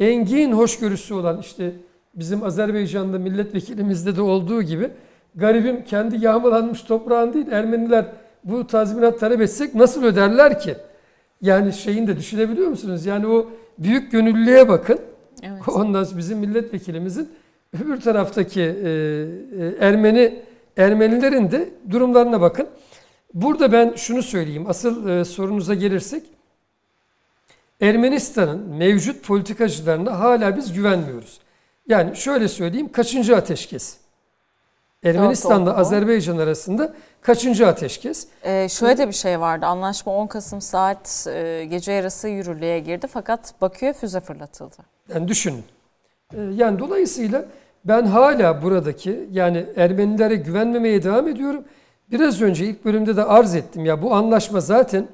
Engin 0.03 0.51
hoşgörüsü 0.51 1.13
olan 1.13 1.39
işte 1.39 1.71
bizim 2.15 2.43
Azerbaycan'da 2.43 3.19
milletvekilimizde 3.19 4.15
de 4.15 4.21
olduğu 4.21 4.61
gibi 4.61 4.89
garibim 5.35 5.83
kendi 5.83 6.25
yağmalanmış 6.25 6.81
toprağın 6.81 7.33
değil 7.33 7.47
Ermeniler 7.51 8.05
bu 8.43 8.67
tazminat 8.67 9.19
talep 9.19 9.41
etsek 9.41 9.75
nasıl 9.75 10.03
öderler 10.03 10.59
ki? 10.59 10.75
Yani 11.41 11.73
şeyin 11.73 12.07
de 12.07 12.17
düşünebiliyor 12.17 12.67
musunuz? 12.67 13.05
Yani 13.05 13.27
o 13.27 13.49
büyük 13.77 14.11
gönüllüye 14.11 14.69
bakın. 14.69 14.99
Evet. 15.43 15.61
Ondan 15.75 16.03
sonra 16.03 16.17
bizim 16.17 16.37
milletvekilimizin 16.37 17.29
öbür 17.83 18.01
taraftaki 18.01 18.61
e, 18.61 18.89
e, 18.89 19.75
Ermeni 19.79 20.39
Ermenilerin 20.77 21.51
de 21.51 21.69
durumlarına 21.89 22.41
bakın. 22.41 22.67
Burada 23.33 23.71
ben 23.71 23.93
şunu 23.95 24.23
söyleyeyim. 24.23 24.65
Asıl 24.67 25.09
e, 25.09 25.25
sorunuza 25.25 25.73
gelirsek 25.73 26.23
Ermenistan'ın 27.83 28.75
mevcut 28.75 29.23
politikacılarına 29.23 30.19
hala 30.19 30.57
biz 30.57 30.73
güvenmiyoruz. 30.73 31.39
Yani 31.87 32.15
şöyle 32.15 32.47
söyleyeyim. 32.47 32.91
Kaçıncı 32.91 33.35
ateşkes? 33.37 33.97
Ermenistan'la 35.03 35.77
Azerbaycan 35.77 36.37
arasında 36.37 36.93
kaçıncı 37.21 37.67
ateşkes? 37.67 38.27
Ee, 38.43 38.69
şöyle 38.69 38.97
de 38.97 39.07
bir 39.07 39.13
şey 39.13 39.39
vardı. 39.39 39.65
Anlaşma 39.65 40.15
10 40.15 40.27
Kasım 40.27 40.61
saat 40.61 41.27
e, 41.29 41.65
gece 41.69 41.91
yarısı 41.91 42.27
yürürlüğe 42.27 42.79
girdi 42.79 43.07
fakat 43.07 43.61
Bakü'ye 43.61 43.93
füze 43.93 44.19
fırlatıldı. 44.19 44.75
Yani 45.13 45.27
düşünün. 45.27 45.63
Ee, 46.33 46.41
yani 46.55 46.79
dolayısıyla 46.79 47.45
ben 47.85 48.05
hala 48.05 48.63
buradaki 48.63 49.29
yani 49.31 49.65
Ermenilere 49.75 50.35
güvenmemeye 50.35 51.03
devam 51.03 51.27
ediyorum. 51.27 51.63
Biraz 52.11 52.41
önce 52.41 52.65
ilk 52.65 52.85
bölümde 52.85 53.15
de 53.17 53.23
arz 53.23 53.55
ettim 53.55 53.85
ya 53.85 54.01
bu 54.01 54.15
anlaşma 54.15 54.59
zaten 54.61 55.07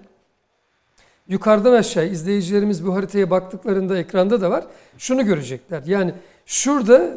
yukarıdan 1.29 1.73
aşağı 1.73 2.07
izleyicilerimiz 2.07 2.85
bu 2.85 2.95
haritaya 2.95 3.29
baktıklarında 3.29 3.97
ekranda 3.97 4.41
da 4.41 4.51
var. 4.51 4.63
Şunu 4.97 5.25
görecekler. 5.25 5.83
Yani 5.85 6.13
şurada 6.45 7.03
e, 7.03 7.09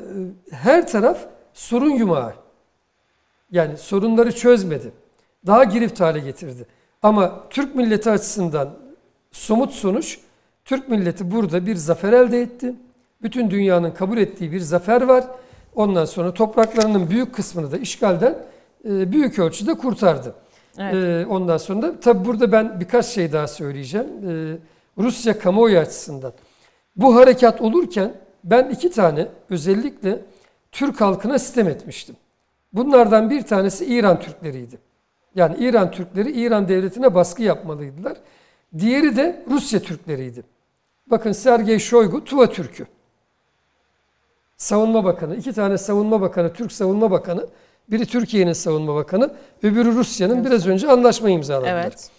her 0.50 0.88
taraf 0.88 1.18
sorun 1.54 1.90
yumağı. 1.90 2.34
Yani 3.50 3.76
sorunları 3.76 4.32
çözmedi. 4.32 4.92
Daha 5.46 5.64
girift 5.64 6.00
hale 6.00 6.20
getirdi. 6.20 6.66
Ama 7.02 7.48
Türk 7.50 7.74
milleti 7.74 8.10
açısından 8.10 8.70
somut 9.32 9.72
sonuç 9.72 10.18
Türk 10.64 10.88
milleti 10.88 11.30
burada 11.30 11.66
bir 11.66 11.76
zafer 11.76 12.12
elde 12.12 12.40
etti. 12.40 12.74
Bütün 13.22 13.50
dünyanın 13.50 13.90
kabul 13.90 14.18
ettiği 14.18 14.52
bir 14.52 14.60
zafer 14.60 15.02
var. 15.02 15.24
Ondan 15.74 16.04
sonra 16.04 16.34
topraklarının 16.34 17.10
büyük 17.10 17.34
kısmını 17.34 17.72
da 17.72 17.78
işgalden 17.78 18.38
e, 18.84 19.12
büyük 19.12 19.38
ölçüde 19.38 19.74
kurtardı. 19.74 20.34
Evet. 20.78 20.94
E, 20.94 21.26
ondan 21.26 21.56
sonra 21.56 22.00
tabi 22.00 22.24
burada 22.24 22.52
ben 22.52 22.80
birkaç 22.80 23.06
şey 23.06 23.32
daha 23.32 23.48
söyleyeceğim. 23.48 24.06
E, 24.06 24.56
Rusya 25.02 25.38
kamuoyu 25.38 25.78
açısından. 25.78 26.32
Bu 26.96 27.16
harekat 27.16 27.60
olurken 27.60 28.12
ben 28.44 28.70
iki 28.70 28.90
tane 28.90 29.28
özellikle 29.50 30.20
Türk 30.72 31.00
halkına 31.00 31.38
sistem 31.38 31.68
etmiştim. 31.68 32.16
Bunlardan 32.72 33.30
bir 33.30 33.42
tanesi 33.42 33.86
İran 33.86 34.20
Türkleriydi. 34.20 34.78
Yani 35.34 35.56
İran 35.58 35.90
Türkleri 35.90 36.32
İran 36.32 36.68
devletine 36.68 37.14
baskı 37.14 37.42
yapmalıydılar. 37.42 38.16
Diğeri 38.78 39.16
de 39.16 39.44
Rusya 39.50 39.80
Türkleriydi. 39.80 40.42
Bakın 41.06 41.32
Sergey 41.32 41.78
Shoigu 41.78 42.24
Tuva 42.24 42.50
Türk'ü. 42.50 42.86
Savunma 44.56 45.04
Bakanı, 45.04 45.36
iki 45.36 45.52
tane 45.52 45.78
Savunma 45.78 46.20
Bakanı, 46.20 46.52
Türk 46.52 46.72
Savunma 46.72 47.10
Bakanı, 47.10 47.46
biri 47.88 48.06
Türkiye'nin 48.06 48.52
Savunma 48.52 48.94
Bakanı, 48.94 49.30
öbürü 49.62 49.94
Rusya'nın 49.94 50.34
evet. 50.34 50.46
biraz 50.46 50.66
önce 50.66 50.90
anlaşma 50.90 51.30
imzaladılar. 51.30 51.82
Evet. 51.82 52.10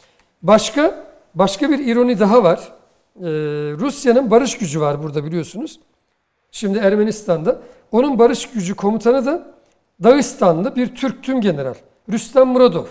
Başka 0.41 1.05
başka 1.35 1.69
bir 1.69 1.79
ironi 1.79 2.19
daha 2.19 2.43
var. 2.43 2.59
Ee, 3.19 3.23
Rusya'nın 3.79 4.31
barış 4.31 4.57
gücü 4.57 4.81
var 4.81 5.03
burada 5.03 5.25
biliyorsunuz. 5.25 5.79
Şimdi 6.51 6.77
Ermenistan'da. 6.77 7.59
Onun 7.91 8.19
barış 8.19 8.49
gücü 8.49 8.75
komutanı 8.75 9.25
da 9.25 9.53
Dağıstanlı 10.03 10.75
bir 10.75 10.95
Türk 10.95 11.23
tüm 11.23 11.41
general. 11.41 11.73
Rüstem 12.11 12.47
Muradov. 12.47 12.85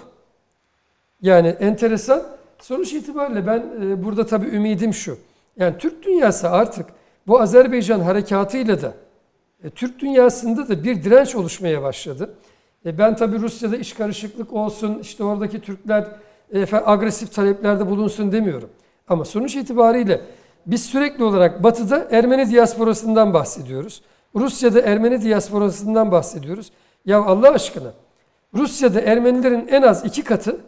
Yani 1.23 1.49
enteresan. 1.49 2.23
Sonuç 2.61 2.93
itibariyle 2.93 3.47
ben 3.47 3.65
e, 3.82 4.05
burada 4.05 4.27
tabii 4.27 4.47
ümidim 4.47 4.94
şu. 4.94 5.19
Yani 5.57 5.78
Türk 5.78 6.03
dünyası 6.03 6.51
artık 6.51 6.86
bu 7.27 7.40
Azerbaycan 7.40 8.01
harekatıyla 8.01 8.82
da 8.82 8.94
e, 9.65 9.70
Türk 9.70 9.99
dünyasında 9.99 10.69
da 10.69 10.85
bir 10.85 11.05
direnç 11.05 11.35
oluşmaya 11.35 11.82
başladı. 11.82 12.35
E, 12.87 12.99
ben 12.99 13.17
tabii 13.17 13.41
Rusya'da 13.41 13.77
iş 13.77 13.93
karışıklık 13.93 14.53
olsun, 14.53 14.99
işte 14.99 15.25
oradaki 15.25 15.61
Türkler 15.61 16.09
e, 16.55 16.67
agresif 16.85 17.35
taleplerde 17.35 17.91
bulunsun 17.91 18.33
demiyorum. 18.33 18.71
Ama 19.09 19.25
sonuç 19.25 19.57
itibariyle 19.57 20.21
biz 20.67 20.85
sürekli 20.85 21.25
olarak 21.25 21.63
Batı'da 21.63 22.09
Ermeni 22.11 22.51
diasporasından 22.51 23.35
bahsediyoruz. 23.35 24.03
Rusya'da 24.35 24.81
Ermeni 24.81 25.23
diasporasından 25.23 26.13
bahsediyoruz. 26.13 26.73
Ya 27.07 27.23
Allah 27.25 27.51
aşkına 27.51 27.93
Rusya'da 28.55 29.01
Ermenilerin 29.01 29.69
en 29.69 29.83
az 29.83 30.05
iki 30.05 30.25
katı 30.25 30.61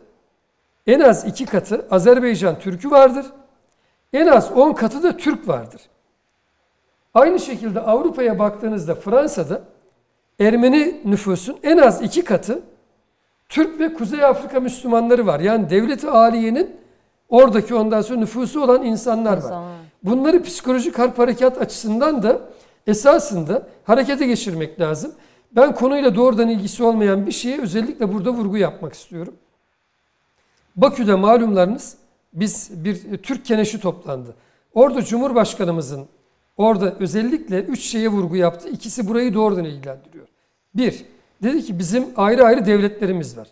en 0.86 1.00
az 1.00 1.24
iki 1.24 1.46
katı 1.46 1.86
Azerbaycan 1.90 2.58
Türk'ü 2.58 2.90
vardır. 2.90 3.26
En 4.12 4.26
az 4.26 4.52
on 4.52 4.72
katı 4.72 5.02
da 5.02 5.16
Türk 5.16 5.48
vardır. 5.48 5.80
Aynı 7.14 7.40
şekilde 7.40 7.80
Avrupa'ya 7.80 8.38
baktığınızda 8.38 8.94
Fransa'da 8.94 9.62
Ermeni 10.40 11.00
nüfusun 11.04 11.56
en 11.62 11.78
az 11.78 12.02
iki 12.02 12.24
katı 12.24 12.62
Türk 13.48 13.80
ve 13.80 13.94
Kuzey 13.94 14.24
Afrika 14.24 14.60
Müslümanları 14.60 15.26
var. 15.26 15.40
Yani 15.40 15.70
devleti 15.70 16.08
aliyenin 16.08 16.76
oradaki 17.28 17.74
ondan 17.74 18.02
sonra 18.02 18.18
nüfusu 18.18 18.62
olan 18.62 18.82
insanlar 18.82 19.36
var. 19.42 19.64
Bunları 20.02 20.42
psikolojik 20.42 20.98
harp 20.98 21.18
harekat 21.18 21.60
açısından 21.60 22.22
da 22.22 22.40
esasında 22.86 23.66
harekete 23.84 24.26
geçirmek 24.26 24.80
lazım. 24.80 25.12
Ben 25.52 25.74
konuyla 25.74 26.14
doğrudan 26.14 26.48
ilgisi 26.48 26.84
olmayan 26.84 27.26
bir 27.26 27.32
şeye 27.32 27.60
özellikle 27.60 28.12
burada 28.12 28.30
vurgu 28.30 28.56
yapmak 28.56 28.94
istiyorum. 28.94 29.34
Bakü'de 30.76 31.14
malumlarınız 31.14 31.96
biz 32.32 32.84
bir 32.84 33.18
Türk 33.18 33.44
keneşi 33.44 33.80
toplandı. 33.80 34.34
Orada 34.74 35.04
Cumhurbaşkanımızın 35.04 36.06
orada 36.56 36.94
özellikle 37.00 37.60
üç 37.60 37.80
şeye 37.80 38.08
vurgu 38.08 38.36
yaptı. 38.36 38.68
İkisi 38.68 39.08
burayı 39.08 39.34
doğrudan 39.34 39.64
ilgilendiriyor. 39.64 40.26
Bir, 40.74 41.04
dedi 41.42 41.62
ki 41.62 41.78
bizim 41.78 42.06
ayrı 42.16 42.44
ayrı 42.44 42.66
devletlerimiz 42.66 43.36
var. 43.36 43.48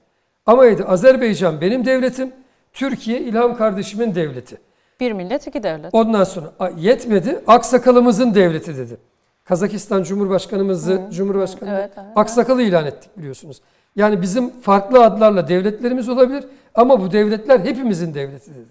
Ama 0.46 0.64
dedi 0.64 0.84
Azerbaycan 0.84 1.60
benim 1.60 1.84
devletim, 1.84 2.32
Türkiye 2.72 3.20
İlham 3.20 3.56
kardeşimin 3.56 4.14
devleti. 4.14 4.58
Bir 5.00 5.12
millet 5.12 5.46
iki 5.46 5.62
devlet. 5.62 5.94
Ondan 5.94 6.24
sonra 6.24 6.52
yetmedi 6.76 7.40
aksakalımızın 7.46 8.34
devleti 8.34 8.76
dedi. 8.76 8.96
Kazakistan 9.44 10.02
Cumhurbaşkanımızı, 10.02 10.92
Hı. 10.92 11.10
Cumhurbaşkanı 11.10 11.70
evet, 11.70 11.90
evet, 11.96 12.08
aksakalı 12.16 12.62
ilan 12.62 12.86
ettik 12.86 13.18
biliyorsunuz. 13.18 13.60
Yani 13.96 14.22
bizim 14.22 14.50
farklı 14.60 15.04
adlarla 15.04 15.48
devletlerimiz 15.48 16.08
olabilir 16.08 16.44
ama 16.74 17.00
bu 17.00 17.12
devletler 17.12 17.60
hepimizin 17.60 18.14
devleti 18.14 18.50
dedi. 18.50 18.68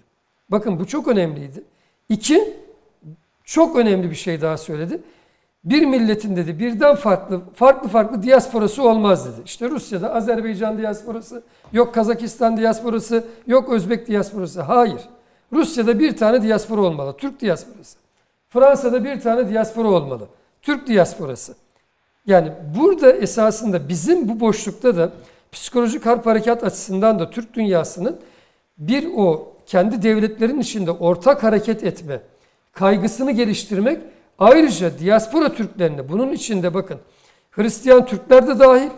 Bakın 0.50 0.80
bu 0.80 0.86
çok 0.86 1.08
önemliydi. 1.08 1.64
İki, 2.08 2.56
çok 3.52 3.76
önemli 3.76 4.10
bir 4.10 4.16
şey 4.16 4.40
daha 4.40 4.56
söyledi. 4.56 5.00
Bir 5.64 5.84
milletin 5.84 6.36
dedi 6.36 6.58
birden 6.58 6.94
farklı 6.94 7.40
farklı 7.54 7.88
farklı 7.88 8.22
diasporası 8.22 8.82
olmaz 8.82 9.26
dedi. 9.26 9.42
İşte 9.44 9.70
Rusya'da 9.70 10.14
Azerbaycan 10.14 10.78
diasporası, 10.78 11.42
yok 11.72 11.94
Kazakistan 11.94 12.56
diasporası, 12.56 13.24
yok 13.46 13.72
Özbek 13.72 14.08
diasporası. 14.08 14.62
Hayır. 14.62 15.00
Rusya'da 15.52 15.98
bir 15.98 16.16
tane 16.16 16.42
diaspora 16.42 16.80
olmalı. 16.80 17.16
Türk 17.16 17.40
diasporası. 17.40 17.98
Fransa'da 18.48 19.04
bir 19.04 19.20
tane 19.20 19.48
diaspora 19.48 19.88
olmalı. 19.88 20.26
Türk 20.62 20.86
diasporası. 20.86 21.54
Yani 22.26 22.52
burada 22.78 23.12
esasında 23.12 23.88
bizim 23.88 24.28
bu 24.28 24.40
boşlukta 24.40 24.96
da 24.96 25.12
psikolojik 25.52 26.06
harp 26.06 26.26
harekat 26.26 26.64
açısından 26.64 27.18
da 27.18 27.30
Türk 27.30 27.54
dünyasının 27.54 28.20
bir 28.78 29.08
o 29.16 29.52
kendi 29.66 30.02
devletlerin 30.02 30.60
içinde 30.60 30.90
ortak 30.90 31.42
hareket 31.42 31.84
etme 31.84 32.20
kaygısını 32.72 33.30
geliştirmek 33.30 34.00
ayrıca 34.38 34.98
diaspora 34.98 35.52
Türklerine 35.54 36.08
bunun 36.08 36.32
içinde 36.32 36.74
bakın 36.74 36.98
Hristiyan 37.50 38.06
Türkler 38.06 38.46
de 38.46 38.58
dahil 38.58 38.90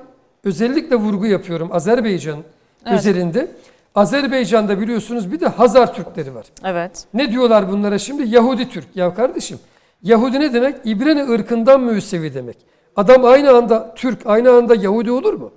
özellikle 0.44 0.96
vurgu 0.96 1.26
yapıyorum 1.26 1.68
Azerbaycan 1.72 2.38
evet. 2.86 2.98
özelinde. 2.98 3.50
Azerbaycan'da 3.94 4.80
biliyorsunuz 4.80 5.32
bir 5.32 5.40
de 5.40 5.46
Hazar 5.46 5.94
Türkleri 5.94 6.34
var. 6.34 6.46
Evet. 6.64 7.04
Ne 7.14 7.30
diyorlar 7.30 7.72
bunlara 7.72 7.98
şimdi? 7.98 8.28
Yahudi 8.28 8.68
Türk. 8.68 8.96
Ya 8.96 9.14
kardeşim 9.14 9.58
Yahudi 10.02 10.40
ne 10.40 10.54
demek? 10.54 10.76
İbreni 10.84 11.30
ırkından 11.32 11.80
Müsevi 11.80 12.34
demek. 12.34 12.56
Adam 12.96 13.24
aynı 13.24 13.50
anda 13.50 13.94
Türk, 13.94 14.26
aynı 14.26 14.50
anda 14.50 14.74
Yahudi 14.74 15.10
olur 15.10 15.34
mu? 15.34 15.50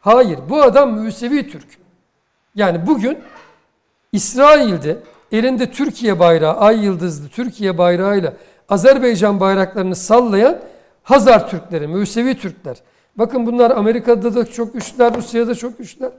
Hayır. 0.00 0.38
Bu 0.48 0.62
adam 0.62 1.00
Müsevi 1.00 1.50
Türk. 1.50 1.66
Yani 2.54 2.86
bugün 2.86 3.18
İsrail'de 4.12 4.98
elinde 5.32 5.70
Türkiye 5.70 6.18
bayrağı, 6.18 6.56
ay 6.56 6.84
yıldızlı 6.84 7.28
Türkiye 7.28 7.78
bayrağıyla 7.78 8.32
Azerbaycan 8.68 9.40
bayraklarını 9.40 9.96
sallayan 9.96 10.58
Hazar 11.02 11.50
Türkleri, 11.50 11.86
Müsevi 11.86 12.38
Türkler. 12.38 12.76
Bakın 13.16 13.46
bunlar 13.46 13.70
Amerika'da 13.70 14.34
da 14.34 14.44
çok 14.46 14.74
güçlüler, 14.74 15.16
Rusya'da 15.16 15.54
çok 15.54 15.78
güçlüler. 15.78 16.10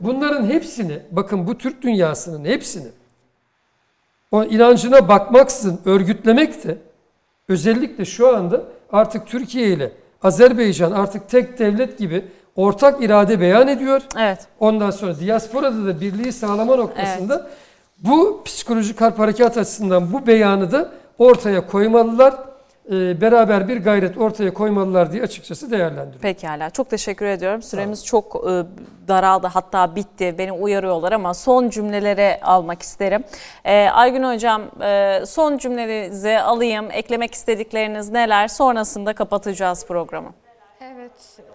Bunların 0.00 0.46
hepsini, 0.46 0.98
bakın 1.10 1.46
bu 1.46 1.58
Türk 1.58 1.82
dünyasının 1.82 2.44
hepsini 2.44 2.88
o 4.32 4.44
inancına 4.44 5.08
bakmaksızın 5.08 5.80
örgütlemek 5.84 6.64
de 6.64 6.78
özellikle 7.48 8.04
şu 8.04 8.36
anda 8.36 8.62
artık 8.92 9.26
Türkiye 9.26 9.68
ile 9.68 9.92
Azerbaycan 10.22 10.92
artık 10.92 11.28
tek 11.28 11.58
devlet 11.58 11.98
gibi 11.98 12.24
ortak 12.56 13.02
irade 13.02 13.40
beyan 13.40 13.68
ediyor. 13.68 14.02
Evet. 14.18 14.46
Ondan 14.60 14.90
sonra 14.90 15.20
diasporada 15.20 15.86
da 15.86 16.00
birliği 16.00 16.32
sağlama 16.32 16.76
noktasında 16.76 17.34
evet. 17.34 17.58
Bu 17.98 18.42
psikolojik 18.44 19.00
harp 19.00 19.18
harekat 19.18 19.56
açısından 19.58 20.12
bu 20.12 20.26
beyanı 20.26 20.72
da 20.72 20.92
ortaya 21.18 21.66
koymalılar. 21.66 22.34
E, 22.92 23.20
beraber 23.20 23.68
bir 23.68 23.76
gayret 23.76 24.18
ortaya 24.18 24.54
koymalılar 24.54 25.12
diye 25.12 25.22
açıkçası 25.22 25.70
değerlendiriyorum. 25.70 26.20
Pekala. 26.20 26.70
Çok 26.70 26.90
teşekkür 26.90 27.26
ediyorum. 27.26 27.62
Süremiz 27.62 28.04
çok 28.06 28.36
e, 28.36 28.64
daraldı 29.08 29.46
hatta 29.46 29.96
bitti. 29.96 30.34
Beni 30.38 30.52
uyarıyorlar 30.52 31.12
ama 31.12 31.34
son 31.34 31.68
cümlelere 31.68 32.40
almak 32.42 32.82
isterim. 32.82 33.24
E, 33.64 33.88
Aygün 33.88 34.22
Hocam 34.22 34.62
son 35.26 35.58
cümlelerinizi 35.58 36.38
alayım. 36.38 36.86
Eklemek 36.92 37.34
istedikleriniz 37.34 38.10
neler? 38.10 38.48
Sonrasında 38.48 39.12
kapatacağız 39.12 39.86
programı. 39.86 40.32
Evet. 40.80 41.47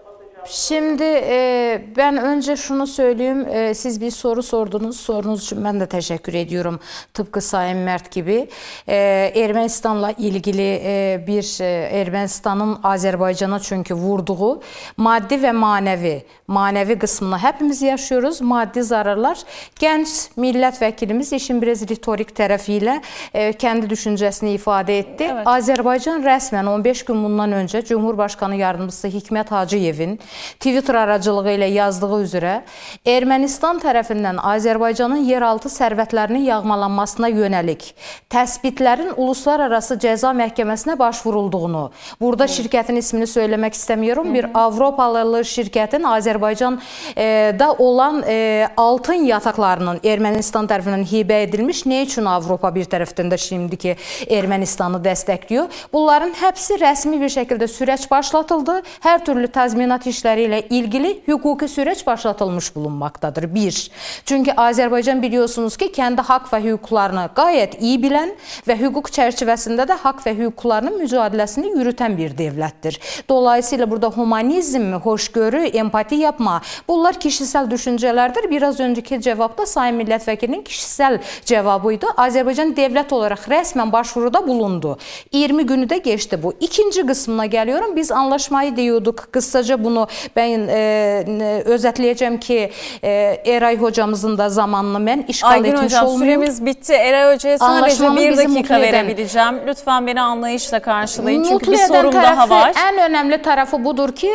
Şimdi 0.45 1.03
e, 1.03 1.81
ben 1.97 2.17
önce 2.17 2.55
şunu 2.55 2.87
söyleyeyim. 2.87 3.47
E, 3.47 3.73
siz 3.73 4.01
bir 4.01 4.11
soru 4.11 4.43
sordunuz. 4.43 4.99
Sorunuz 4.99 5.43
için 5.43 5.63
ben 5.63 5.79
de 5.79 5.85
teşekkür 5.85 6.33
ediyorum. 6.33 6.79
Tıpkı 7.13 7.41
Sayın 7.41 7.77
Mert 7.77 8.11
gibi. 8.11 8.47
E, 8.87 9.31
Ermenistan'la 9.35 10.11
ilgili 10.11 10.81
e, 10.83 11.23
bir 11.27 11.61
e, 11.61 11.99
Ermenistan'ın 12.01 12.79
Azerbaycan'a 12.83 13.59
çünkü 13.59 13.93
vurduğu 13.93 14.61
maddi 14.97 15.43
ve 15.43 15.51
manevi 15.51 16.23
manevi 16.47 16.99
kısmını 16.99 17.37
hepimiz 17.37 17.81
yaşıyoruz. 17.81 18.41
Maddi 18.41 18.83
zararlar. 18.83 19.37
Genç 19.79 20.07
milletvekilimiz 20.35 21.33
işin 21.33 21.61
biraz 21.61 21.89
ritorik 21.89 22.29
tərəfiyle 22.29 23.01
e, 23.33 23.53
kendi 23.53 23.89
düşüncesini 23.89 24.51
ifade 24.51 24.99
etti. 24.99 25.29
Evet. 25.33 25.47
Azerbaycan 25.47 26.23
resmen 26.23 26.65
15 26.65 27.05
gün 27.05 27.23
bundan 27.23 27.51
önce 27.51 27.85
Cumhurbaşkanı 27.85 28.55
Yardımcısı 28.55 29.07
Hikmet 29.07 29.51
Hacıyev'in 29.51 30.19
Twitter 30.59 30.95
aracılığı 30.95 31.55
ilə 31.57 31.69
yazdığı 31.73 32.21
üzrə 32.23 32.61
Ermənistan 33.05 33.79
tərəfindən 33.83 34.39
Azərbaycanın 34.39 35.23
yeraltı 35.27 35.69
sərvətlərinin 35.69 36.47
yağmalanmasına 36.47 37.29
yönəlik 37.33 37.93
təsbitlərin 38.33 39.13
uluslararası 39.17 39.97
cəza 40.01 40.31
məhkəməsinə 40.37 40.97
başvurulduğunu, 40.99 41.91
burada 42.21 42.47
şirkətin 42.49 42.97
ismini 42.97 43.27
söyləmək 43.29 43.77
istəmirəm, 43.77 44.33
bir 44.33 44.49
Avropalı 44.53 45.43
şirkətin 45.45 46.03
Azərbaycanda 46.07 47.75
olan 47.77 48.23
e, 48.27 48.67
altın 48.77 49.27
yataqlarının 49.27 49.99
Ermənistan 50.03 50.67
tərəfindən 50.67 51.05
hibə 51.07 51.43
edilmiş. 51.43 51.85
Nə 51.85 52.03
üçün 52.07 52.25
Avropa 52.25 52.71
bir 52.75 52.85
tərəfdən 52.89 53.29
də 53.31 53.37
şimdiki 53.37 53.95
Ermənistanı 54.29 54.99
dəstəkliyor? 55.03 55.67
Bunların 55.93 56.33
hepsi 56.41 56.73
rəsmi 56.81 57.19
bir 57.21 57.29
şəkildə 57.29 57.67
sürəc 57.67 58.09
başlatıldı. 58.11 58.81
Hər 59.03 59.19
türlü 59.25 59.47
təzminat 59.47 60.03
işləri 60.07 60.22
işləri 60.23 60.45
ilə 60.47 60.59
ilgili 60.71 61.09
hüquqi 61.27 61.67
sürəc 61.67 62.05
başlatılmış 62.05 62.75
bulunmaqdadır. 62.75 63.55
1. 63.55 63.91
Çünki 64.25 64.51
Azərbaycan 64.51 65.21
biliyorsunuz 65.21 65.75
ki, 65.77 65.89
kəndi 65.91 66.23
haqq 66.23 66.47
və 66.53 66.59
hüquqlarını 66.63 67.25
qayət 67.35 67.75
iyi 67.81 67.97
bilən 67.99 68.31
və 68.67 68.77
hüquq 68.79 69.11
çərçivəsində 69.11 69.83
də 69.89 69.97
haqq 69.99 70.23
və 70.23 70.33
hüquqlarının 70.37 70.95
mücadiləsini 71.01 71.73
yürütən 71.75 72.15
bir 72.17 72.37
dövlətdir. 72.37 72.99
Dolayısıyla 73.29 73.89
burada 73.91 74.07
humanizm, 74.07 74.93
xoşgörü, 75.03 75.65
empati 75.75 76.15
yapma, 76.23 76.61
bunlar 76.87 77.19
kişisəl 77.19 77.67
düşüncələrdir. 77.71 78.49
Biraz 78.49 78.79
öncəki 78.79 79.19
cavabda 79.21 79.65
Sayın 79.65 79.99
Millət 79.99 80.27
Vəkilinin 80.29 80.63
kişisəl 80.63 81.19
cavabı 81.45 81.97
idi. 81.97 82.07
Azərbaycan 82.15 82.71
dövlət 82.77 83.11
olaraq 83.11 83.49
rəsmən 83.51 83.91
başvuruda 83.91 84.45
bulundu. 84.47 84.95
20 85.33 85.65
günü 85.65 85.91
də 85.91 85.99
keçdi 86.03 86.39
bu. 86.43 86.53
İkinci 86.59 87.07
qismına 87.07 87.45
gəliyorum. 87.45 87.95
Biz 87.95 88.11
anlaşmayı 88.11 88.75
deyiyorduq. 88.75 89.27
Qısaca 89.31 89.83
bunu 89.83 90.07
ben 90.35 90.67
e, 90.69 91.61
özetleyeceğim 91.65 92.39
ki 92.39 92.71
e, 93.03 93.41
Eray 93.45 93.77
hocamızın 93.77 94.37
da 94.37 94.49
zamanını 94.49 95.05
ben 95.05 95.25
işgal 95.27 95.49
Aygün 95.49 95.71
etmiş 95.71 95.83
hocam, 95.83 96.07
olmuyorum. 96.07 96.43
süremiz 96.43 96.65
bitti. 96.65 96.93
Eray 96.93 97.35
hocaya 97.35 97.57
sadece 97.57 98.15
bir 98.15 98.37
dakika 98.37 98.81
verebileceğim. 98.81 99.61
Lütfen 99.67 100.07
beni 100.07 100.21
anlayışla 100.21 100.79
karşılayın. 100.79 101.43
Çünkü 101.43 101.71
bir 101.71 101.77
sorum 101.77 102.13
daha 102.13 102.49
var. 102.49 102.73
En 102.89 103.09
önemli 103.09 103.41
tarafı 103.41 103.85
budur 103.85 104.15
ki 104.15 104.31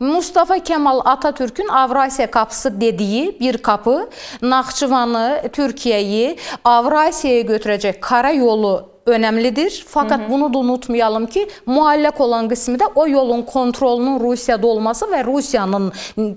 Mustafa 0.00 0.58
Kemal 0.58 1.00
Atatürk'ün 1.04 1.68
Avrasya 1.68 2.30
kapısı 2.30 2.80
dediği 2.80 3.40
bir 3.40 3.58
kapı 3.58 4.10
Naxçıvanı, 4.42 5.42
Türkiye'yi 5.52 6.36
Avrasya'ya 6.64 7.40
götürecek 7.40 8.02
karayolu 8.02 8.91
önəmlidir. 9.06 9.84
Faqat 9.84 10.20
Hı 10.20 10.24
-hı. 10.24 10.30
bunu 10.30 10.54
da 10.54 10.58
unutmayalım 10.58 11.26
ki, 11.26 11.48
müallaq 11.66 12.22
olan 12.22 12.48
qismində 12.48 12.86
o 12.94 13.06
yolun 13.06 13.42
kontrolunun 13.42 14.20
Rusiyada 14.20 14.66
olması 14.66 15.04
və 15.04 15.24
Rusiyanın 15.26 15.92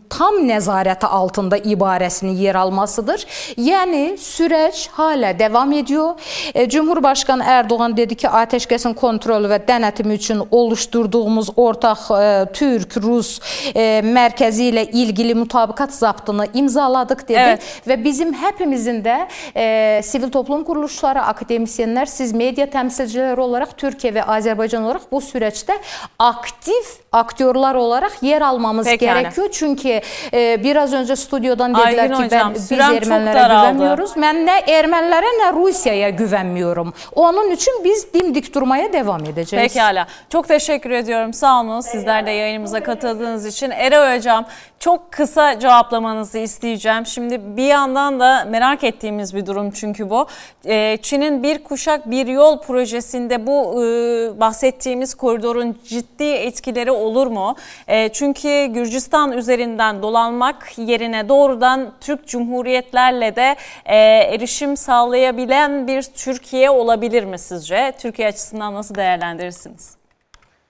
tam 0.10 0.34
nəzarəti 0.50 1.06
altında 1.06 1.58
ibarəsinin 1.58 2.36
yer 2.36 2.56
almasıdır. 2.56 3.26
Yəni 3.58 4.18
sürəc 4.18 4.90
hələ 4.98 5.40
davam 5.40 5.74
ediyor. 5.74 6.14
E, 6.56 6.70
Cümhurbaşqanı 6.70 7.44
Ərdoğan 7.44 7.98
dedi 7.98 8.16
ki, 8.16 8.28
atəşkəsin 8.28 8.94
kontrolu 8.94 9.48
və 9.48 9.60
dənətimi 9.68 10.14
üçün 10.14 10.42
oluşturduğumuz 10.52 11.50
ortaq 11.56 12.00
ə, 12.10 12.52
türk, 12.54 12.98
rus 12.98 13.40
ə, 13.76 14.02
mərkəzi 14.02 14.72
ilə 14.72 14.90
ilgili 14.92 15.36
mütabiqat 15.36 15.94
zaptını 15.94 16.48
imzaladıq 16.54 17.28
dedi 17.28 17.40
evet. 17.40 17.62
və 17.88 18.04
bizim 18.04 18.34
həpimizin 18.34 19.04
də 19.04 19.18
ə, 19.56 20.02
sivil 20.04 20.30
toplum 20.30 20.64
quruluşları, 20.64 21.20
akademisyenlər, 21.20 22.06
siz 22.06 22.34
media 22.34 22.55
medya 22.56 22.70
temsilcileri 22.70 23.42
olarak 23.42 23.78
Türkiye 23.78 24.14
ve 24.14 24.24
Azerbaycan 24.24 24.84
olarak 24.84 25.12
bu 25.12 25.22
süreçte 25.22 25.74
aktif 26.20 26.86
aktörler 27.12 27.76
olarak 27.76 28.24
yer 28.24 28.42
almamız 28.42 28.86
Peki 28.86 29.06
gerekiyor. 29.06 29.46
Yani. 29.46 29.52
Çünkü 29.52 30.02
e, 30.34 30.64
biraz 30.64 30.94
önce 30.94 31.16
stüdyodan 31.16 31.76
dediler 31.76 32.04
Aygün 32.04 32.16
ki 32.16 32.24
hocam, 32.24 32.48
ben 32.48 32.54
biz 32.54 32.72
Ermenilere 32.72 33.48
güvenmiyoruz. 33.48 34.12
Ben 34.22 34.46
ne 34.46 34.60
Ermenilere 34.60 35.26
ne 35.26 35.54
Rusya'ya 35.54 36.10
güvenmiyorum. 36.10 36.94
Onun 37.16 37.52
için 37.52 37.74
biz 37.84 38.14
dimdik 38.14 38.56
durmaya 38.56 38.94
devam 38.94 39.26
edeceğiz. 39.26 39.74
Pekala. 39.74 40.08
Çok 40.30 40.48
teşekkür 40.48 40.92
ediyorum. 40.92 41.34
Sağ 41.34 41.62
olun. 41.62 41.82
Sizler 41.82 42.26
de 42.26 42.32
yayınımıza 42.32 42.84
katıldığınız 42.84 43.46
için. 43.46 43.72
Eray 43.72 44.18
Hocam 44.18 44.46
çok 44.86 45.12
kısa 45.12 45.60
cevaplamanızı 45.60 46.38
isteyeceğim. 46.38 47.06
Şimdi 47.06 47.58
bir 47.58 47.68
yandan 47.68 48.20
da 48.20 48.46
merak 48.46 48.84
ettiğimiz 48.84 49.36
bir 49.36 49.46
durum 49.46 49.72
çünkü 49.72 50.10
bu. 50.10 50.28
E, 50.66 50.98
Çin'in 51.02 51.44
bir 51.44 51.64
kuşak 51.64 52.12
bir 52.12 52.28
yol 52.28 52.62
projesinde 52.62 53.48
bu 53.48 53.84
e, 53.84 54.40
bahsettiğimiz 54.40 55.16
koridorun 55.16 55.78
ciddi 55.88 56.24
etkileri 56.24 56.92
olur 56.92 57.28
mu? 57.28 57.56
E, 57.88 58.10
çünkü 58.10 58.66
Gürcistan 58.66 59.32
üzerinden 59.32 60.02
dolanmak 60.02 60.78
yerine 60.78 61.30
doğrudan 61.30 61.94
Türk 62.02 62.28
Cumhuriyetlerle 62.28 63.36
de 63.36 63.56
e, 63.86 63.98
erişim 64.34 64.78
sağlayabilen 64.78 65.88
bir 65.88 66.02
Türkiye 66.02 66.70
olabilir 66.70 67.24
mi 67.24 67.40
sizce? 67.40 67.94
Türkiye 68.00 68.28
açısından 68.28 68.74
nasıl 68.74 68.96
değerlendirirsiniz? 68.96 69.96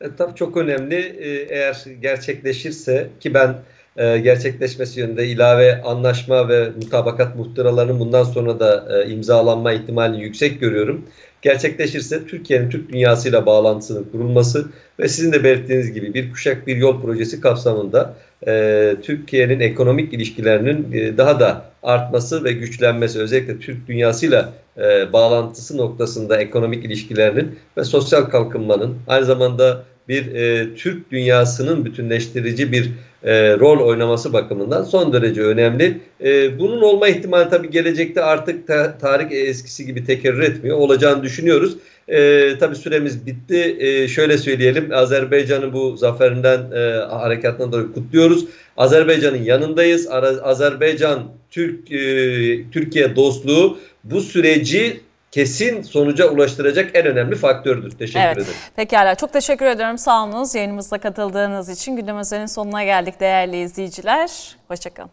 E, 0.01 0.15
tabii 0.17 0.35
çok 0.35 0.57
önemli. 0.57 0.95
E, 0.95 1.55
eğer 1.55 1.85
gerçekleşirse 2.01 3.09
ki 3.19 3.33
ben 3.33 3.55
e, 3.97 4.17
gerçekleşmesi 4.17 4.99
yönünde 4.99 5.27
ilave 5.27 5.81
anlaşma 5.81 6.49
ve 6.49 6.69
mutabakat 6.69 7.35
muhtıralarının 7.35 7.99
bundan 7.99 8.23
sonra 8.23 8.59
da 8.59 9.03
e, 9.03 9.09
imzalanma 9.09 9.71
ihtimalini 9.73 10.23
yüksek 10.23 10.59
görüyorum. 10.59 11.05
Gerçekleşirse 11.41 12.27
Türkiye'nin 12.27 12.69
Türk 12.69 12.89
dünyasıyla 12.89 13.45
bağlantısının 13.45 14.03
kurulması 14.11 14.65
ve 14.99 15.07
sizin 15.07 15.31
de 15.31 15.43
belirttiğiniz 15.43 15.93
gibi 15.93 16.13
bir 16.13 16.31
kuşak 16.31 16.67
bir 16.67 16.77
yol 16.77 17.01
projesi 17.01 17.41
kapsamında 17.41 18.13
e, 18.47 18.95
Türkiye'nin 19.01 19.59
ekonomik 19.59 20.13
ilişkilerinin 20.13 20.91
e, 20.93 21.17
daha 21.17 21.39
da 21.39 21.65
artması 21.83 22.43
ve 22.43 22.51
güçlenmesi 22.51 23.19
özellikle 23.19 23.59
Türk 23.59 23.87
dünyasıyla 23.87 24.53
e, 24.77 25.13
bağlantısı 25.13 25.77
noktasında 25.77 26.37
ekonomik 26.37 26.85
ilişkilerinin 26.85 27.59
ve 27.77 27.83
sosyal 27.83 28.21
kalkınmanın 28.21 28.97
aynı 29.07 29.25
zamanda 29.25 29.83
bir 30.09 30.35
e, 30.35 30.75
Türk 30.75 31.11
dünyasının 31.11 31.85
bütünleştirici 31.85 32.71
bir 32.71 32.91
e, 33.23 33.57
rol 33.57 33.79
oynaması 33.79 34.33
bakımından 34.33 34.83
son 34.83 35.13
derece 35.13 35.41
önemli. 35.41 35.97
E, 36.23 36.59
bunun 36.59 36.81
olma 36.81 37.07
ihtimali 37.07 37.49
tabii 37.49 37.69
gelecekte 37.69 38.23
artık 38.23 38.67
ta, 38.67 38.97
tarih 38.97 39.31
eskisi 39.31 39.85
gibi 39.85 40.05
tekerrür 40.05 40.41
etmiyor. 40.41 40.77
Olacağını 40.77 41.23
düşünüyoruz. 41.23 41.77
E, 42.07 42.51
tabii 42.59 42.75
süremiz 42.75 43.25
bitti. 43.25 43.77
E, 43.79 44.07
şöyle 44.07 44.37
söyleyelim. 44.37 44.89
Azerbaycan'ın 44.93 45.73
bu 45.73 45.97
zaferinden 45.97 46.71
e, 46.71 46.79
harekatından 47.15 47.71
dolayı 47.71 47.93
kutluyoruz. 47.93 48.45
Azerbaycan'ın 48.77 49.43
yanındayız. 49.43 50.07
Azerbaycan 50.43 51.23
Türk 51.51 51.91
e, 51.91 52.71
Türkiye 52.71 53.15
dostluğu 53.15 53.77
bu 54.03 54.21
süreci 54.21 54.99
kesin 55.35 55.81
sonuca 55.81 56.29
ulaştıracak 56.29 56.91
en 56.93 57.05
önemli 57.05 57.35
faktördür. 57.35 57.91
Teşekkür 57.91 58.19
evet. 58.19 58.37
ederim. 58.37 58.53
Pekala 58.75 59.15
çok 59.15 59.33
teşekkür 59.33 59.65
ederim. 59.65 59.97
Sağ 59.97 60.23
olunuz 60.23 60.55
yayınımıza 60.55 60.97
katıldığınız 60.97 61.69
için 61.69 61.95
gündem 61.95 62.47
sonuna 62.47 62.83
geldik 62.83 63.19
değerli 63.19 63.61
izleyiciler. 63.61 64.55
Hoşçakalın. 64.67 65.11